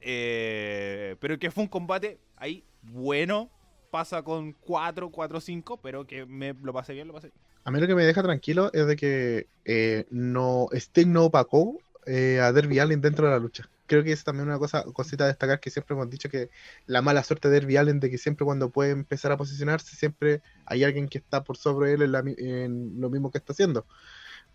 Eh, 0.01 1.17
pero 1.19 1.37
que 1.37 1.51
fue 1.51 1.61
un 1.61 1.69
combate 1.69 2.17
ahí 2.35 2.63
bueno. 2.81 3.51
Pasa 3.91 4.23
con 4.23 4.53
4, 4.53 5.11
4, 5.11 5.39
5. 5.39 5.77
Pero 5.83 6.07
que 6.07 6.25
me 6.25 6.55
lo 6.55 6.73
pasé 6.73 6.95
bien, 6.95 7.09
lo 7.09 7.13
pasé 7.13 7.27
bien. 7.27 7.39
A 7.63 7.69
mí 7.69 7.79
lo 7.79 7.85
que 7.85 7.93
me 7.93 8.05
deja 8.05 8.23
tranquilo 8.23 8.71
es 8.73 8.87
de 8.87 8.95
que 8.95 9.47
eh, 9.65 10.07
no 10.09 10.65
Sting 10.71 11.13
no 11.13 11.25
opacó 11.25 11.77
eh, 12.12 12.39
a 12.41 12.51
Derby 12.51 12.80
Allen 12.80 13.01
dentro 13.01 13.26
de 13.26 13.32
la 13.32 13.39
lucha. 13.39 13.70
Creo 13.86 14.03
que 14.03 14.12
es 14.12 14.24
también 14.24 14.47
una 14.47 14.57
cosa, 14.57 14.84
cosita 14.93 15.26
a 15.26 15.28
destacar 15.28 15.60
que 15.60 15.70
siempre 15.70 15.93
hemos 15.95 16.10
dicho 16.10 16.30
que 16.30 16.49
la 16.88 17.01
mala 17.01 17.24
suerte 17.24 17.49
de 17.49 17.55
Derby 17.60 17.78
Allen 17.78 17.99
de 17.99 18.10
que 18.10 18.18
siempre 18.18 18.45
cuando 18.45 18.70
puede 18.70 18.91
empezar 18.91 19.32
a 19.32 19.38
posicionarse, 19.38 19.95
siempre 19.95 20.41
hay 20.66 20.84
alguien 20.84 21.07
que 21.07 21.18
está 21.20 21.43
por 21.43 21.57
sobre 21.57 21.93
él 21.93 22.01
en, 22.01 22.12
la 22.12 22.20
en 22.26 22.99
lo 23.01 23.10
mismo 23.10 23.32
que 23.32 23.38
está 23.38 23.53
haciendo. 23.53 23.86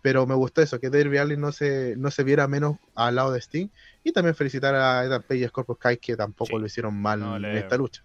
Pero 0.01 0.27
me 0.27 0.35
gustó 0.35 0.61
eso, 0.61 0.79
que 0.79 0.89
Derby 0.89 1.17
Allen 1.17 1.41
no 1.41 1.51
se, 1.51 1.95
no 1.97 2.11
se 2.11 2.23
viera 2.23 2.47
menos 2.47 2.77
al 2.93 3.15
lado 3.15 3.31
de 3.31 3.39
Sting. 3.41 3.69
Y 4.03 4.11
también 4.11 4.35
felicitar 4.35 4.75
a 4.75 5.03
Ethan 5.03 5.23
Page 5.23 5.39
y 5.39 5.43
a 5.45 5.47
Scorpio 5.47 5.75
Sky 5.81 5.97
que 5.97 6.15
tampoco 6.15 6.51
Sí. 6.51 6.59
lo 6.59 6.65
hicieron 6.65 7.01
mal 7.01 7.19
No, 7.19 7.35
en 7.37 7.41
le- 7.41 7.57
esta 7.57 7.75
lucha. 7.77 8.01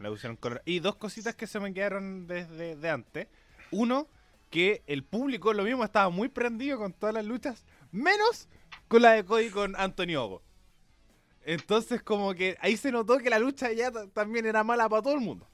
Y 0.64 0.78
dos 0.80 0.96
cositas 0.96 1.34
que 1.34 1.46
se 1.46 1.60
me 1.60 1.74
quedaron 1.74 2.26
desde 2.26 2.76
de 2.76 2.88
antes. 2.88 3.26
Uno, 3.70 4.08
que 4.48 4.82
el 4.86 5.04
público 5.04 5.52
lo 5.52 5.62
mismo 5.64 5.84
estaba 5.84 6.08
muy 6.08 6.28
prendido 6.28 6.78
con 6.78 6.92
todas 6.92 7.14
las 7.14 7.24
luchas, 7.26 7.64
menos 7.92 8.48
con 8.90 9.02
la 9.02 9.12
de 9.12 9.24
Cody 9.24 9.50
con 9.50 9.76
Antonio 9.76 10.24
Ogo. 10.24 10.42
Entonces 11.44 12.02
como 12.02 12.34
que 12.34 12.56
ahí 12.60 12.76
se 12.76 12.90
notó 12.90 13.18
que 13.18 13.30
la 13.30 13.38
lucha 13.38 13.72
ya 13.72 13.90
ta- 13.92 14.08
también 14.08 14.46
era 14.46 14.64
mala 14.64 14.88
para 14.88 15.02
todo 15.02 15.14
el 15.14 15.20
mundo. 15.20 15.48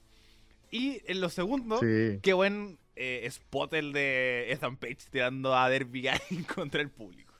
Y 0.71 1.01
en 1.05 1.21
lo 1.21 1.29
segundo, 1.29 1.79
Sí. 1.79 2.19
qué 2.23 2.33
buen 2.33 2.79
eh, 2.95 3.21
spot 3.27 3.73
el 3.75 3.93
de 3.93 4.51
Ethan 4.51 4.75
Page 4.75 4.97
tirando 5.11 5.55
a 5.55 5.69
Derby 5.69 6.07
Allin 6.07 6.43
contra 6.55 6.81
el 6.81 6.89
público. 6.89 7.31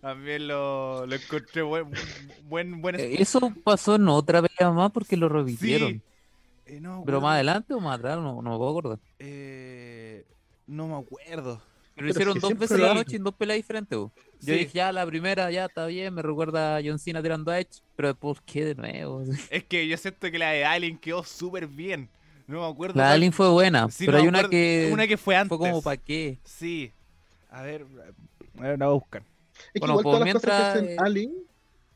También 0.00 0.48
lo, 0.48 1.04
lo 1.06 1.14
encontré 1.14 1.60
buen, 1.60 1.90
buen, 2.44 2.80
buen 2.80 2.94
Eh, 2.98 3.04
spot. 3.04 3.20
Eso 3.20 3.52
pasó 3.62 3.96
en 3.96 4.08
otra 4.08 4.40
pelea 4.42 4.72
más 4.72 4.90
porque 4.90 5.16
lo 5.18 5.28
revivieron. 5.28 5.92
Sí. 5.92 6.02
Eh, 6.74 6.80
no 6.80 7.02
Pero 7.04 7.20
más 7.20 7.34
adelante 7.34 7.74
o 7.74 7.80
más 7.80 7.98
atrás, 7.98 8.16
no, 8.16 8.40
no 8.40 8.50
me 8.50 8.56
puedo 8.56 8.70
acordar. 8.70 8.98
Eh, 9.18 10.24
no 10.66 10.88
me 10.88 10.96
acuerdo. 10.96 11.62
Pero, 11.98 12.06
Pero 12.06 12.10
hicieron 12.10 12.34
si 12.34 12.40
dos 12.40 12.58
veces 12.58 12.78
la 12.78 12.94
noche 12.94 13.16
en 13.16 13.24
dos 13.24 13.34
peleas 13.34 13.56
diferentes. 13.56 13.98
bo. 13.98 14.12
Yo 14.40 14.54
Sí. 14.54 14.60
dije, 14.60 14.70
ya 14.72 14.92
la 14.92 15.04
primera, 15.04 15.50
ya 15.50 15.64
está 15.64 15.86
bien, 15.86 16.14
me 16.14 16.22
recuerda 16.22 16.76
a 16.76 16.80
John 16.84 16.98
Cena 17.00 17.20
tirando 17.20 17.50
a 17.50 17.58
Edge, 17.58 17.82
pero 17.96 18.08
después, 18.08 18.38
¿qué 18.46 18.64
de 18.64 18.74
nuevo? 18.76 19.24
Es 19.50 19.64
que 19.64 19.88
yo 19.88 19.96
siento 19.96 20.30
que 20.30 20.38
la 20.38 20.50
de 20.50 20.64
Alien 20.64 20.96
quedó 20.96 21.24
súper 21.24 21.66
bien. 21.66 22.08
No 22.46 22.60
me 22.60 22.72
acuerdo. 22.72 22.94
La 22.96 23.04
cuál- 23.06 23.12
Alien 23.14 23.32
fue 23.32 23.48
buena, 23.50 23.90
Sí, 23.90 24.06
pero 24.06 24.18
no 24.18 24.22
hay 24.22 24.28
una 24.28 24.48
que 24.48 24.90
Una 24.92 25.06
que 25.08 25.16
fue 25.16 25.34
antes. 25.34 25.48
fue 25.48 25.58
como, 25.58 25.82
¿para 25.82 25.96
qué? 25.96 26.38
Sí. 26.44 26.92
A 27.50 27.62
ver, 27.62 27.84
a 28.58 28.62
ver, 28.62 28.78
la 28.78 28.86
voy 28.86 28.94
a 28.94 28.98
buscar. 29.00 29.22
Es 29.22 29.72
que 29.72 29.80
Bueno, 29.80 29.94
igual 29.94 30.02
pues 30.04 30.14
todas 30.14 30.20
las 30.24 30.34
cosas 30.34 30.50
mientras, 30.52 30.72
que 30.72 30.78
hacen 30.94 31.04
Allen 31.04 31.32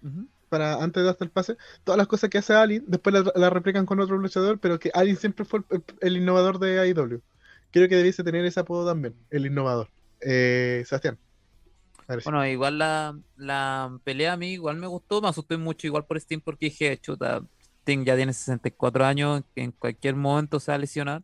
Ujú. 0.02 0.26
para 0.48 0.82
antes 0.82 1.00
de 1.00 1.06
darte 1.06 1.24
el 1.24 1.30
pase, 1.30 1.56
todas 1.84 1.96
las 1.96 2.08
cosas 2.08 2.28
que 2.28 2.38
hace 2.38 2.54
Alien, 2.54 2.84
después 2.88 3.14
la, 3.14 3.32
la 3.36 3.50
replican 3.50 3.86
con 3.86 4.00
otro 4.00 4.18
luchador, 4.18 4.58
pero 4.58 4.80
que 4.80 4.90
Alien 4.94 5.16
siempre 5.16 5.44
fue 5.44 5.60
el, 5.70 5.82
el 6.00 6.16
innovador 6.16 6.58
de 6.58 6.80
AEW. 6.80 7.20
Creo 7.72 7.88
que 7.88 7.96
debiese 7.96 8.22
tener 8.22 8.44
ese 8.44 8.60
apodo 8.60 8.86
también, 8.86 9.14
el 9.30 9.46
innovador. 9.46 9.88
Eh, 10.20 10.84
Sebastián. 10.86 11.18
Bueno, 12.24 12.46
igual 12.46 12.78
la, 12.78 13.18
la 13.36 13.98
pelea 14.04 14.34
a 14.34 14.36
mí 14.36 14.52
igual 14.52 14.76
me 14.76 14.86
gustó, 14.86 15.20
me 15.22 15.28
asusté 15.28 15.56
mucho 15.56 15.86
igual 15.86 16.04
por 16.04 16.20
Steam 16.20 16.40
porque 16.42 16.66
dije, 16.66 16.98
chuta, 16.98 17.42
Sting 17.82 18.04
ya 18.04 18.16
tiene 18.16 18.32
64 18.32 19.04
años, 19.04 19.42
en 19.56 19.72
cualquier 19.72 20.14
momento 20.16 20.60
se 20.60 20.70
va 20.72 20.76
a 20.76 20.78
lesionar. 20.78 21.22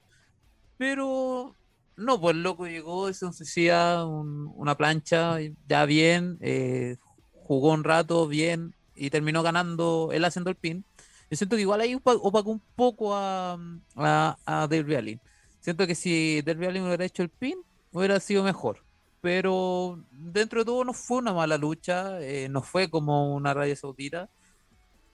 Pero 0.77 1.55
no, 1.97 2.21
pues 2.21 2.37
loco 2.37 2.67
llegó, 2.67 3.11
hizo 3.11 3.27
un 3.27 3.35
suicida, 3.35 4.07
un- 4.07 4.51
una 4.55 4.77
plancha, 4.77 5.39
ya 5.69 5.85
bien, 5.85 6.39
eh, 6.41 6.97
jugó 7.33 7.73
un 7.73 7.85
rato 7.85 8.27
bien 8.29 8.75
y 8.95 9.11
terminó 9.11 9.43
ganando 9.43 10.11
él 10.13 10.25
haciendo 10.25 10.51
el 10.51 10.57
pin. 10.57 10.85
Yo 11.31 11.37
siento 11.37 11.57
que 11.57 11.63
igual 11.63 11.81
ahí 11.81 11.95
opa- 11.95 12.19
opacó 12.23 12.51
un 12.51 12.63
poco 12.77 13.15
a, 13.15 13.59
a, 13.97 14.37
a 14.47 14.63
Allin. 14.65 15.21
Siento 15.61 15.87
que 15.87 15.95
si 15.95 16.43
Darby 16.43 16.67
Allin 16.67 16.85
hubiera 16.85 17.05
hecho 17.05 17.23
el 17.23 17.31
pin, 17.31 17.59
hubiera 17.93 18.21
sido 18.21 18.43
mejor. 18.45 18.85
Pero 19.21 20.05
dentro 20.11 20.61
de 20.61 20.65
todo 20.67 20.85
no 20.85 20.93
fue 20.95 21.19
una 21.19 21.33
mala 21.33 21.59
lucha, 21.59 22.21
eh, 22.21 22.49
no 22.49 22.63
fue 22.63 22.89
como 22.91 23.35
una 23.35 23.51
Arabia 23.51 23.77
Saudita. 23.77 24.31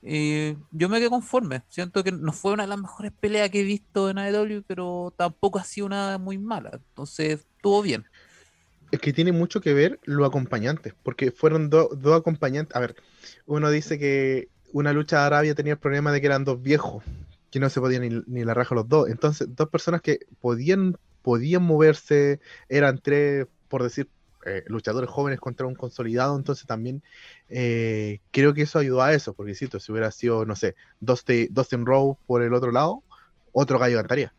Y 0.03 0.55
yo 0.73 0.89
me 0.89 0.99
quedé 0.99 1.11
conforme. 1.11 1.63
Siento 1.69 2.05
que 2.05 2.13
no 2.13 2.33
fue 2.33 2.53
una 2.53 2.65
de 2.65 2.69
las 2.69 2.79
mejores 2.81 3.13
peleas 3.21 3.51
que 3.51 3.61
he 3.61 3.65
visto 3.65 4.11
en 4.11 4.19
AEW, 4.19 4.63
pero 4.67 5.15
tampoco 5.17 5.59
ha 5.59 5.65
sido 5.65 5.87
una 5.87 6.19
muy 6.19 6.39
mala. 6.39 6.71
Entonces, 6.75 7.41
estuvo 7.57 7.83
bien. 7.83 8.05
Es 8.91 9.01
que 9.01 9.13
tiene 9.13 9.33
mucho 9.33 9.61
que 9.61 9.75
ver 9.75 9.99
los 10.05 10.27
acompañantes, 10.27 10.95
porque 11.03 11.33
fueron 11.33 11.69
do- 11.71 11.91
dos 11.97 12.19
acompañantes. 12.21 12.77
A 12.77 12.81
ver, 12.81 12.95
uno 13.47 13.71
dice 13.71 13.99
que 13.99 14.49
una 14.73 14.93
lucha 14.93 15.19
de 15.21 15.27
Arabia 15.27 15.55
tenía 15.55 15.73
el 15.75 15.79
problema 15.79 16.13
de 16.13 16.21
que 16.21 16.27
eran 16.27 16.45
dos 16.45 16.63
viejos, 16.63 17.03
que 17.55 17.61
no 17.61 17.71
se 17.71 17.81
podían 17.81 18.03
ni, 18.03 18.21
ni 18.27 18.45
la 18.45 18.53
raja 18.53 18.75
los 18.75 18.89
dos. 18.89 19.09
Entonces, 19.09 19.47
dos 19.55 19.69
personas 19.69 20.03
que 20.03 20.27
podían, 20.41 20.99
podían 21.23 21.63
moverse, 21.63 22.41
eran 22.69 22.99
tres, 22.99 23.47
por 23.69 23.85
decir, 23.85 24.09
eh, 24.45 24.65
luchadores 24.67 25.09
jóvenes 25.09 25.39
contra 25.39 25.65
un 25.65 25.77
consolidado. 25.77 26.37
Entonces, 26.37 26.67
también 26.67 27.05
eh, 27.49 28.19
creo 28.33 28.55
que 28.55 28.63
eso 28.63 28.81
ayudó 28.81 29.03
a 29.03 29.15
eso, 29.15 29.35
porque 29.35 29.55
si 29.55 29.69
si 29.69 29.93
hubiera 29.93 30.11
sido, 30.11 30.45
no 30.45 30.57
sé, 30.57 30.75
Dustin, 30.99 31.47
Dustin 31.53 31.87
Rowe 31.87 32.17
por 32.27 32.43
el 32.43 32.53
otro 32.55 32.73
lado, 32.73 33.05
otro 33.53 33.79
gallo 33.79 33.99
cantaría. 33.99 34.35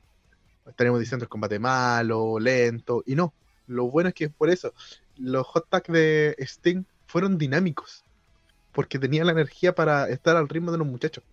Estaríamos 0.68 1.00
diciendo 1.00 1.24
el 1.24 1.30
combate 1.30 1.58
malo, 1.58 2.38
lento, 2.38 3.02
y 3.06 3.16
no. 3.16 3.34
Lo 3.66 3.90
bueno 3.90 4.10
es 4.10 4.14
que 4.14 4.30
por 4.30 4.50
eso 4.50 4.74
los 5.16 5.48
hot 5.48 5.70
tag 5.70 5.88
de 5.88 6.36
Sting 6.40 6.84
fueron 7.08 7.38
dinámicos. 7.38 8.04
Porque 8.74 9.00
tenía 9.00 9.24
la 9.24 9.32
energía 9.32 9.74
para 9.74 10.10
estar 10.10 10.36
al 10.36 10.50
ritmo 10.50 10.74
de 10.74 10.80
los 10.80 10.88
muchachos. 10.88 11.24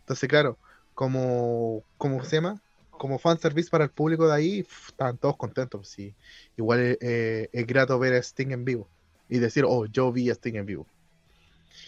Entonces, 0.00 0.28
claro, 0.28 0.58
como, 0.94 1.84
¿cómo 1.96 2.24
se 2.24 2.36
llama? 2.36 2.62
Como 2.90 3.18
fanservice 3.18 3.70
para 3.70 3.84
el 3.84 3.90
público 3.92 4.26
de 4.28 4.34
ahí, 4.34 4.62
pf, 4.62 4.90
estaban 4.90 5.18
todos 5.18 5.36
contentos. 5.36 5.88
Sí. 5.88 6.16
Igual 6.56 6.80
eh, 6.80 6.98
eh, 7.00 7.50
es 7.52 7.66
grato 7.66 7.98
ver 7.98 8.14
a 8.14 8.18
Sting 8.22 8.52
en 8.52 8.64
vivo 8.64 8.90
y 9.28 9.38
decir, 9.38 9.64
oh, 9.66 9.86
yo 9.86 10.12
vi 10.12 10.30
a 10.30 10.34
Sting 10.34 10.56
en 10.56 10.66
vivo. 10.66 10.88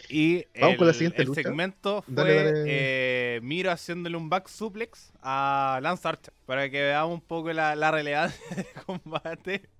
Y 0.08 0.46
Vamos 0.58 0.76
el, 0.76 0.78
con 0.78 0.86
la 0.86 0.92
siguiente 0.94 1.22
el 1.22 1.26
lucha. 1.26 1.32
segmento 1.32 2.02
fue 2.02 2.14
Dale, 2.14 2.34
dale. 2.34 2.52
eh, 2.64 3.40
Miro 3.42 3.70
haciéndole 3.72 4.16
un 4.16 4.28
back 4.30 4.48
suplex 4.48 5.12
a 5.20 5.80
Lance 5.82 6.06
Archer 6.06 6.34
para 6.44 6.70
que 6.70 6.80
veamos 6.82 7.14
un 7.14 7.20
poco 7.26 7.52
la, 7.52 7.74
la 7.76 7.90
relevancia 7.90 8.40
del 8.56 8.66
combate. 8.84 9.70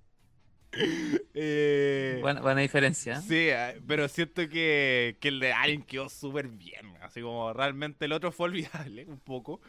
Eh, 1.33 2.17
Buena, 2.21 2.41
buena 2.41 2.61
diferencia. 2.61 3.21
Sí, 3.21 3.47
eh, 3.49 3.79
pero 3.87 4.07
siento 4.07 4.47
que, 4.49 5.17
que 5.19 5.27
el 5.27 5.39
de 5.39 5.53
Alien 5.53 5.83
quedó 5.83 6.09
súper 6.09 6.47
bien. 6.47 6.93
Así 7.01 7.21
como 7.21 7.53
realmente 7.53 8.05
el 8.05 8.11
otro 8.13 8.31
fue 8.31 8.45
olvidable 8.47 9.05
un 9.05 9.19
poco. 9.19 9.59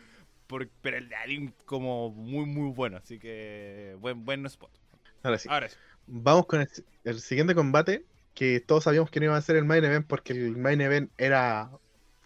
por- 0.47 0.69
pero 0.81 0.97
el 0.97 1.09
de 1.09 1.17
Alien 1.17 1.55
como 1.67 2.11
muy 2.11 2.47
muy 2.47 2.71
bueno. 2.73 2.97
Así 2.97 3.19
que 3.19 3.97
buen, 4.01 4.25
buen 4.25 4.47
spot. 4.47 4.71
Ahora 5.23 5.39
sí. 5.39 5.49
Ahora 5.51 5.69
sí. 5.69 5.77
Vamos 6.07 6.47
con 6.47 6.63
el, 6.63 6.69
el 7.05 7.21
siguiente 7.21 7.55
combate, 7.55 8.05
que 8.35 8.61
todos 8.61 8.85
sabíamos 8.85 9.11
que 9.11 9.21
no 9.21 9.27
iba 9.27 9.37
a 9.37 9.43
ser 9.43 9.57
el 9.57 9.65
main 9.67 9.85
event 9.85 10.07
porque 10.07 10.33
el 10.33 10.57
main 10.57 10.81
event 10.81 11.11
era 11.19 11.71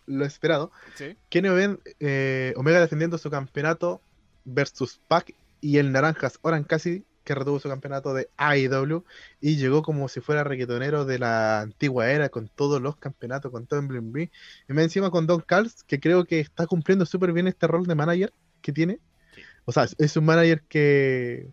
lo 0.07 0.25
esperado. 0.25 0.71
Sí. 0.95 1.17
Kenny 1.31 1.49
Omega, 1.49 1.79
eh, 1.99 2.53
Omega 2.57 2.81
defendiendo 2.81 3.19
su 3.19 3.29
campeonato 3.31 4.01
versus 4.45 5.01
Pac 5.09 5.35
y 5.61 5.79
el 5.79 5.91
Naranjas 5.93 6.39
Oran 6.43 6.63
Cassidy, 6.65 7.05
que 7.25 7.35
retuvo 7.35 7.59
su 7.61 7.69
campeonato 7.69 8.15
de 8.15 8.29
AEW 8.37 9.05
y 9.41 9.57
llegó 9.57 9.83
como 9.83 10.09
si 10.09 10.21
fuera 10.21 10.45
reggaetonero 10.45 11.05
de 11.05 11.19
la 11.19 11.61
antigua 11.61 12.11
era 12.11 12.29
con 12.29 12.49
todos 12.49 12.81
los 12.81 12.97
campeonatos, 12.97 13.51
con 13.53 13.67
todo 13.67 13.81
en 13.81 13.89
Bling 13.89 14.13
Bling. 14.13 14.31
Y 14.69 14.73
más 14.73 14.85
encima 14.85 15.11
con 15.11 15.27
Don 15.27 15.41
Callis, 15.41 15.83
que 15.85 16.01
creo 16.01 16.25
que 16.25 16.41
está 16.41 16.67
cumpliendo 16.67 17.07
súper 17.07 17.33
bien 17.33 17.47
este 17.47 17.67
rol 17.67 17.87
de 17.87 17.95
manager 17.95 18.33
que 18.61 18.73
tiene. 18.73 18.99
Sí. 19.35 19.43
O 19.65 19.73
sea, 19.73 19.87
es 19.99 20.17
un 20.17 20.25
manager 20.25 20.63
que, 20.69 21.49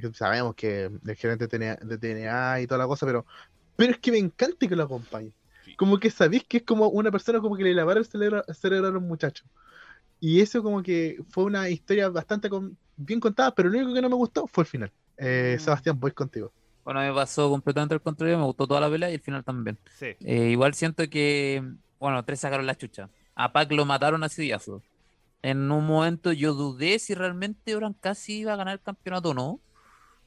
que 0.00 0.12
sabemos 0.14 0.54
que 0.54 0.84
el 0.84 1.16
gerente 1.16 1.46
de 1.46 1.58
TNA, 1.58 1.76
de 1.76 1.98
TNA 1.98 2.60
y 2.60 2.66
toda 2.66 2.78
la 2.78 2.86
cosa, 2.86 3.06
pero, 3.06 3.26
pero 3.76 3.92
es 3.92 3.98
que 3.98 4.12
me 4.12 4.18
encanta 4.18 4.66
que 4.68 4.76
lo 4.76 4.84
acompañe. 4.84 5.32
Sí. 5.64 5.74
Como 5.76 5.98
que 5.98 6.10
sabéis 6.10 6.44
que 6.44 6.58
es 6.58 6.62
como 6.62 6.88
una 6.88 7.10
persona 7.10 7.40
como 7.40 7.56
que 7.56 7.64
le 7.64 7.74
lavara 7.74 8.00
el 8.00 8.06
cerebro, 8.06 8.44
el 8.46 8.54
cerebro 8.54 8.88
a 8.88 8.92
los 8.92 9.02
muchachos. 9.02 9.46
Y 10.20 10.40
eso 10.40 10.62
como 10.62 10.82
que 10.82 11.22
fue 11.30 11.44
una 11.44 11.68
historia 11.70 12.08
bastante 12.10 12.50
con- 12.50 12.76
bien 12.96 13.20
contada, 13.20 13.54
pero 13.54 13.70
lo 13.70 13.78
único 13.78 13.94
que 13.94 14.02
no 14.02 14.10
me 14.10 14.16
gustó 14.16 14.46
fue 14.46 14.64
el 14.64 14.68
final. 14.68 14.92
Eh, 15.22 15.56
Mm. 15.58 15.62
Sebastián, 15.62 16.00
voy 16.00 16.12
contigo. 16.12 16.50
Bueno, 16.84 17.00
me 17.00 17.12
pasó 17.12 17.48
completamente 17.50 17.94
el 17.94 18.00
contrario, 18.00 18.38
me 18.38 18.44
gustó 18.44 18.66
toda 18.66 18.80
la 18.80 18.90
pelea 18.90 19.10
y 19.10 19.14
el 19.14 19.20
final 19.20 19.44
también. 19.44 19.78
Sí. 19.98 20.06
Eh, 20.24 20.48
igual 20.50 20.72
siento 20.74 21.08
que, 21.10 21.62
bueno, 21.98 22.24
tres 22.24 22.40
sacaron 22.40 22.66
la 22.66 22.74
chucha. 22.74 23.08
A 23.34 23.52
Pac 23.52 23.70
lo 23.72 23.84
mataron 23.84 24.24
a 24.24 24.28
sidiazo. 24.28 24.82
En 25.42 25.70
un 25.70 25.86
momento 25.86 26.32
yo 26.32 26.54
dudé 26.54 26.98
si 26.98 27.14
realmente 27.14 27.74
Oran 27.76 27.94
casi 27.94 28.38
iba 28.40 28.52
a 28.54 28.56
ganar 28.56 28.74
el 28.74 28.80
campeonato 28.80 29.30
o 29.30 29.34
no, 29.34 29.60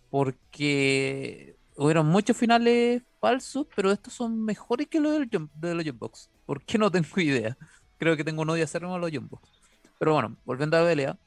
porque 0.10 1.56
hubieron 1.76 2.06
muchos 2.08 2.38
finales 2.38 3.02
falsos, 3.20 3.66
pero 3.76 3.92
estos 3.92 4.14
son 4.14 4.44
mejores 4.44 4.88
que 4.88 5.00
los 5.00 5.14
del 5.14 5.30
Jump- 5.30 5.52
de 5.56 5.76
los 5.76 5.84
Jumbox. 5.86 6.30
¿Por 6.46 6.62
qué 6.64 6.78
no 6.80 6.92
tengo 6.92 7.20
idea? 7.20 7.58
Creo 7.98 8.16
que 8.16 8.24
tengo 8.24 8.42
un 8.44 8.50
odio 8.50 8.64
acérrimo 8.64 8.96
a 8.96 9.00
los 9.00 9.12
Jumbox. 9.12 9.42
Pero 10.00 10.14
bueno, 10.14 10.36
volviendo 10.46 10.78
a 10.78 10.82
la 10.82 10.88
pelea, 10.88 11.18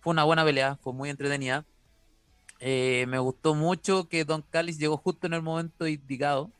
fue 0.00 0.12
una 0.12 0.24
buena 0.24 0.44
pelea, 0.44 0.76
fue 0.76 0.92
muy 0.92 1.10
entretenida. 1.10 1.64
Eh, 2.60 3.04
me 3.08 3.18
gustó 3.18 3.54
mucho 3.54 4.08
que 4.08 4.24
Don 4.24 4.42
Callis 4.42 4.78
llegó 4.78 4.96
justo 4.96 5.26
en 5.26 5.34
el 5.34 5.42
momento 5.42 5.86
indicado. 5.86 6.50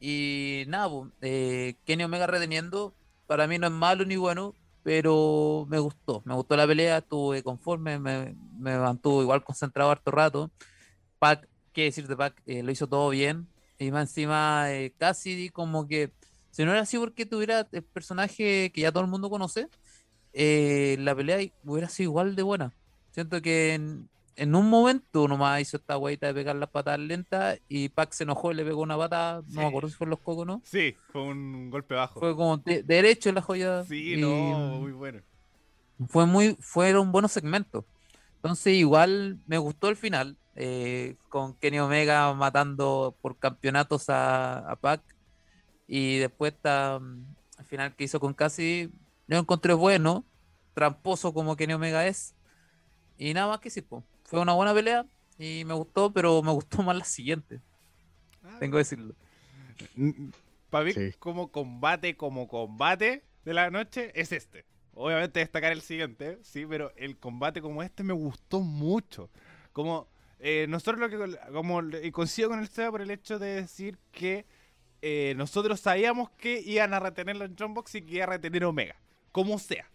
Y 0.00 0.64
nada, 0.68 0.90
eh, 1.22 1.74
Kenny 1.84 2.04
Omega 2.04 2.26
reteniendo, 2.26 2.92
para 3.26 3.46
mí 3.46 3.58
no 3.58 3.66
es 3.66 3.72
malo 3.72 4.04
ni 4.04 4.16
bueno, 4.16 4.54
pero 4.82 5.66
me 5.68 5.78
gustó, 5.78 6.22
me 6.24 6.34
gustó 6.34 6.56
la 6.56 6.66
pelea, 6.66 6.98
estuve 6.98 7.42
conforme, 7.42 7.98
me, 7.98 8.36
me 8.58 8.78
mantuvo 8.78 9.22
igual 9.22 9.42
concentrado 9.42 9.90
harto 9.90 10.10
rato. 10.10 10.50
Pac, 11.18 11.48
qué 11.72 11.84
decir 11.84 12.06
de 12.06 12.16
Pac, 12.16 12.40
Eh, 12.46 12.62
lo 12.62 12.70
hizo 12.70 12.86
todo 12.86 13.08
bien. 13.10 13.48
Y 13.78 13.90
más 13.90 14.08
encima, 14.10 14.72
eh, 14.72 14.92
Cassidy 14.98 15.50
como 15.50 15.86
que, 15.86 16.12
si 16.50 16.64
no 16.64 16.72
era 16.72 16.80
así 16.82 16.98
porque 16.98 17.26
tuviera 17.26 17.66
el 17.72 17.82
personaje 17.82 18.70
que 18.72 18.80
ya 18.80 18.92
todo 18.92 19.02
el 19.04 19.10
mundo 19.10 19.28
conoce, 19.28 19.68
eh, 20.32 20.96
la 21.00 21.14
pelea 21.14 21.38
hubiera 21.64 21.88
sido 21.88 22.10
igual 22.10 22.36
de 22.36 22.42
buena. 22.42 22.72
Siento 23.10 23.42
que 23.42 23.78
en 24.36 24.54
un 24.54 24.68
momento 24.68 25.26
nomás 25.28 25.60
hizo 25.62 25.76
esta 25.78 25.94
guaita 25.96 26.26
de 26.28 26.34
pegar 26.34 26.56
las 26.56 26.68
patadas 26.70 27.00
lentas 27.00 27.58
y 27.68 27.88
Pac 27.88 28.12
se 28.12 28.24
enojó 28.24 28.52
y 28.52 28.54
le 28.54 28.64
pegó 28.64 28.82
una 28.82 28.96
pata, 28.96 29.42
no 29.48 29.54
me 29.54 29.62
Sí. 29.62 29.68
acuerdo 29.68 29.88
si 29.88 29.94
fue 29.96 30.04
en 30.04 30.10
los 30.10 30.20
cocos 30.20 30.46
no. 30.46 30.60
Sí, 30.64 30.94
fue 31.10 31.22
un 31.22 31.70
golpe 31.70 31.94
bajo. 31.94 32.20
Fue 32.20 32.36
como 32.36 32.58
de- 32.58 32.82
derecho 32.82 33.28
en 33.30 33.34
la 33.36 33.42
joya. 33.42 33.84
Sí, 33.84 34.14
y 34.14 34.16
no, 34.20 34.28
muy 34.80 34.92
bueno. 34.92 35.22
fue 36.08 36.26
muy, 36.26 36.56
fueron 36.60 37.10
buenos 37.12 37.32
segmentos. 37.32 37.84
Entonces 38.36 38.74
igual 38.74 39.38
me 39.46 39.58
gustó 39.58 39.88
el 39.88 39.96
final, 39.96 40.36
eh, 40.54 41.16
con 41.30 41.54
Kenny 41.54 41.78
Omega 41.80 42.32
matando 42.34 43.16
por 43.22 43.38
campeonatos 43.38 44.08
a, 44.10 44.58
a 44.70 44.76
Pac 44.76 45.02
y 45.88 46.18
después 46.18 46.52
está 46.52 46.98
mm, 47.00 47.24
el 47.58 47.64
final 47.64 47.94
que 47.96 48.04
hizo 48.04 48.20
con 48.20 48.34
Cassidy, 48.34 48.90
yo 49.28 49.38
encontré 49.38 49.72
bueno, 49.72 50.24
tramposo 50.74 51.32
como 51.32 51.56
Kenny 51.56 51.72
Omega 51.72 52.06
es 52.06 52.34
y 53.18 53.32
nada 53.32 53.48
más 53.48 53.60
que 53.60 53.70
sí, 53.70 53.80
po. 53.80 54.04
Fue 54.26 54.40
una 54.40 54.52
buena 54.54 54.74
pelea 54.74 55.06
y 55.38 55.64
me 55.64 55.74
gustó, 55.74 56.12
pero 56.12 56.42
me 56.42 56.52
gustó 56.52 56.82
más 56.82 56.96
la 56.96 57.04
siguiente, 57.04 57.60
tengo 58.58 58.72
que 58.72 58.78
decirlo. 58.78 59.14
Para 60.70 60.84
mí, 60.84 60.92
Sí. 60.92 61.12
como 61.18 61.48
combate, 61.52 62.16
como 62.16 62.48
combate 62.48 63.22
de 63.44 63.54
la 63.54 63.70
noche, 63.70 64.10
es 64.14 64.32
este. 64.32 64.64
Obviamente 64.94 65.40
destacar 65.40 65.72
el 65.72 65.82
siguiente, 65.82 66.38
sí, 66.42 66.64
pero 66.66 66.90
el 66.96 67.18
combate 67.18 67.60
como 67.60 67.82
este 67.82 68.02
me 68.02 68.14
gustó 68.14 68.60
mucho. 68.60 69.28
Como 69.72 70.08
eh, 70.40 70.66
nosotros 70.68 70.98
lo 70.98 71.08
que 71.10 71.38
como 71.52 71.82
y 71.82 72.10
coincido 72.10 72.48
con 72.48 72.58
el 72.60 72.68
Seba 72.68 72.90
por 72.90 73.02
el 73.02 73.10
hecho 73.10 73.38
de 73.38 73.62
decir 73.62 73.98
que 74.12 74.46
eh, 75.02 75.34
nosotros 75.36 75.80
sabíamos 75.80 76.30
que 76.30 76.60
iban 76.60 76.94
a 76.94 77.00
retener 77.00 77.36
los 77.36 77.50
John 77.58 77.74
Box 77.74 77.94
y 77.96 78.02
que 78.02 78.14
iba 78.16 78.24
a 78.24 78.28
retener 78.28 78.64
Omega, 78.64 78.96
como 79.32 79.58
sea. 79.58 79.88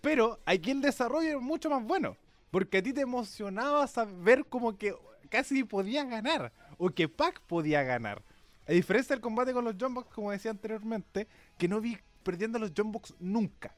Pero 0.00 0.40
aquí 0.46 0.70
el 0.70 0.80
desarrollo 0.80 1.36
es 1.38 1.42
mucho 1.42 1.68
más 1.68 1.82
bueno. 1.84 2.16
Porque 2.50 2.78
a 2.78 2.82
ti 2.82 2.92
te 2.92 3.00
emocionaba 3.02 3.86
saber 3.86 4.46
como 4.46 4.76
que 4.76 4.94
casi 5.28 5.64
podía 5.64 6.04
ganar. 6.04 6.52
O 6.78 6.90
que 6.90 7.08
Pac 7.08 7.40
podía 7.42 7.82
ganar. 7.82 8.22
A 8.68 8.72
diferencia 8.72 9.14
del 9.14 9.20
combate 9.22 9.52
con 9.52 9.64
los 9.64 9.76
John 9.80 9.94
Box, 9.94 10.12
como 10.12 10.32
decía 10.32 10.50
anteriormente, 10.50 11.28
que 11.56 11.68
no 11.68 11.80
vi 11.80 11.98
perdiendo 12.22 12.58
a 12.58 12.60
los 12.60 12.72
John 12.76 12.90
Box 12.90 13.14
nunca. 13.20 13.74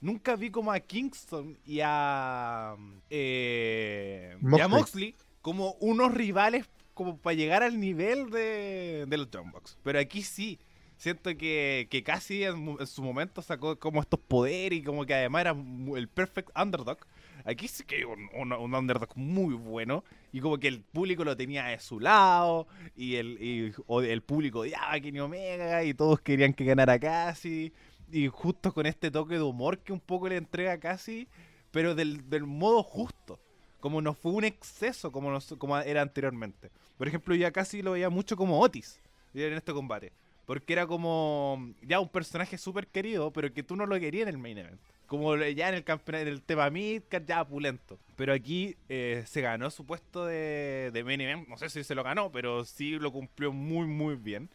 Nunca 0.00 0.36
vi 0.36 0.50
como 0.50 0.72
a 0.72 0.80
Kingston 0.80 1.58
y 1.64 1.80
a, 1.82 2.76
eh, 3.10 4.36
y 4.40 4.60
a 4.60 4.68
Moxley. 4.68 5.14
Como 5.42 5.72
unos 5.80 6.12
rivales 6.14 6.68
como 6.94 7.16
para 7.16 7.34
llegar 7.34 7.62
al 7.62 7.80
nivel 7.80 8.30
de, 8.30 9.06
de 9.08 9.16
los 9.16 9.28
John 9.32 9.50
Box. 9.50 9.78
Pero 9.82 9.98
aquí 9.98 10.22
sí. 10.22 10.58
Siento 10.96 11.34
que, 11.36 11.88
que 11.90 12.02
casi 12.02 12.44
en, 12.44 12.76
en 12.78 12.86
su 12.86 13.02
momento 13.02 13.40
sacó 13.40 13.78
como 13.78 14.02
estos 14.02 14.20
poderes 14.20 14.80
y 14.80 14.82
como 14.82 15.06
que 15.06 15.14
además 15.14 15.40
era 15.40 15.56
el 15.96 16.08
perfect 16.08 16.50
underdog. 16.58 16.98
Aquí 17.44 17.68
sí 17.68 17.84
que 17.84 18.04
un, 18.04 18.28
un, 18.34 18.52
un 18.52 18.74
underdog 18.74 19.10
muy 19.16 19.54
bueno 19.54 20.04
y 20.32 20.40
como 20.40 20.58
que 20.58 20.68
el 20.68 20.80
público 20.80 21.24
lo 21.24 21.36
tenía 21.36 21.64
de 21.66 21.78
su 21.78 22.00
lado 22.00 22.66
y 22.96 23.16
el, 23.16 23.38
y- 23.42 23.72
el 24.08 24.22
público 24.22 24.60
odiaba 24.60 24.92
a 24.94 25.00
Kenny 25.00 25.20
Omega 25.20 25.82
y 25.84 25.94
todos 25.94 26.20
querían 26.20 26.52
que 26.52 26.64
ganara 26.64 26.98
casi 26.98 27.72
y 28.12 28.26
justo 28.28 28.72
con 28.72 28.86
este 28.86 29.10
toque 29.10 29.34
de 29.34 29.42
humor 29.42 29.78
que 29.78 29.92
un 29.92 30.00
poco 30.00 30.28
le 30.28 30.36
entrega 30.36 30.78
casi 30.78 31.28
pero 31.70 31.94
del, 31.94 32.28
del 32.28 32.44
modo 32.44 32.82
justo 32.82 33.38
como 33.80 34.02
no 34.02 34.12
fue 34.14 34.32
un 34.32 34.44
exceso 34.44 35.10
como, 35.10 35.30
nos- 35.30 35.54
como 35.58 35.78
era 35.78 36.02
anteriormente. 36.02 36.70
Por 36.98 37.08
ejemplo 37.08 37.34
ya 37.34 37.50
casi 37.50 37.80
lo 37.82 37.92
veía 37.92 38.10
mucho 38.10 38.36
como 38.36 38.60
Otis 38.60 39.00
en 39.34 39.52
este 39.54 39.72
combate 39.72 40.12
porque 40.46 40.72
era 40.72 40.86
como 40.86 41.72
ya 41.82 42.00
un 42.00 42.08
personaje 42.08 42.58
súper 42.58 42.86
querido 42.88 43.32
pero 43.32 43.52
que 43.52 43.62
tú 43.62 43.76
no 43.76 43.86
lo 43.86 43.98
querías 43.98 44.24
en 44.28 44.34
el 44.34 44.38
main 44.38 44.58
event 44.58 44.80
como 45.10 45.34
ya 45.34 45.68
en 45.68 45.74
el 45.74 45.82
campeonato, 45.82 46.22
en 46.22 46.28
el 46.28 46.40
tema 46.40 46.70
Midcard, 46.70 47.26
ya 47.26 47.44
pulento. 47.44 47.98
Pero 48.14 48.32
aquí 48.32 48.76
eh, 48.88 49.24
se 49.26 49.40
ganó 49.40 49.68
su 49.72 49.84
puesto 49.84 50.24
de, 50.24 50.92
de 50.92 51.02
main. 51.02 51.46
No 51.48 51.56
sé 51.56 51.68
si 51.68 51.82
se 51.82 51.96
lo 51.96 52.04
ganó, 52.04 52.30
pero 52.30 52.64
sí 52.64 52.92
lo 52.92 53.10
cumplió 53.10 53.52
muy, 53.52 53.88
muy 53.88 54.14
bien. 54.14 54.48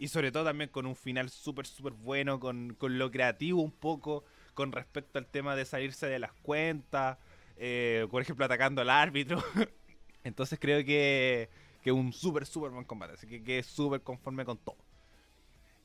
Y 0.00 0.08
sobre 0.08 0.32
todo 0.32 0.46
también 0.46 0.68
con 0.68 0.84
un 0.84 0.96
final 0.96 1.30
súper, 1.30 1.64
súper 1.64 1.92
bueno, 1.92 2.40
con, 2.40 2.74
con 2.74 2.98
lo 2.98 3.12
creativo 3.12 3.62
un 3.62 3.70
poco, 3.70 4.24
con 4.52 4.72
respecto 4.72 5.16
al 5.20 5.26
tema 5.26 5.54
de 5.54 5.64
salirse 5.64 6.08
de 6.08 6.18
las 6.18 6.32
cuentas, 6.32 7.16
eh, 7.56 8.08
por 8.10 8.20
ejemplo, 8.20 8.46
atacando 8.46 8.82
al 8.82 8.90
árbitro. 8.90 9.40
Entonces 10.24 10.58
creo 10.60 10.84
que, 10.84 11.50
que 11.82 11.92
un 11.92 12.12
súper, 12.12 12.46
súper 12.46 12.72
buen 12.72 12.84
combate. 12.84 13.12
Así 13.12 13.28
que 13.28 13.44
quedé 13.44 13.62
súper 13.62 14.00
conforme 14.00 14.44
con 14.44 14.58
todo. 14.58 14.87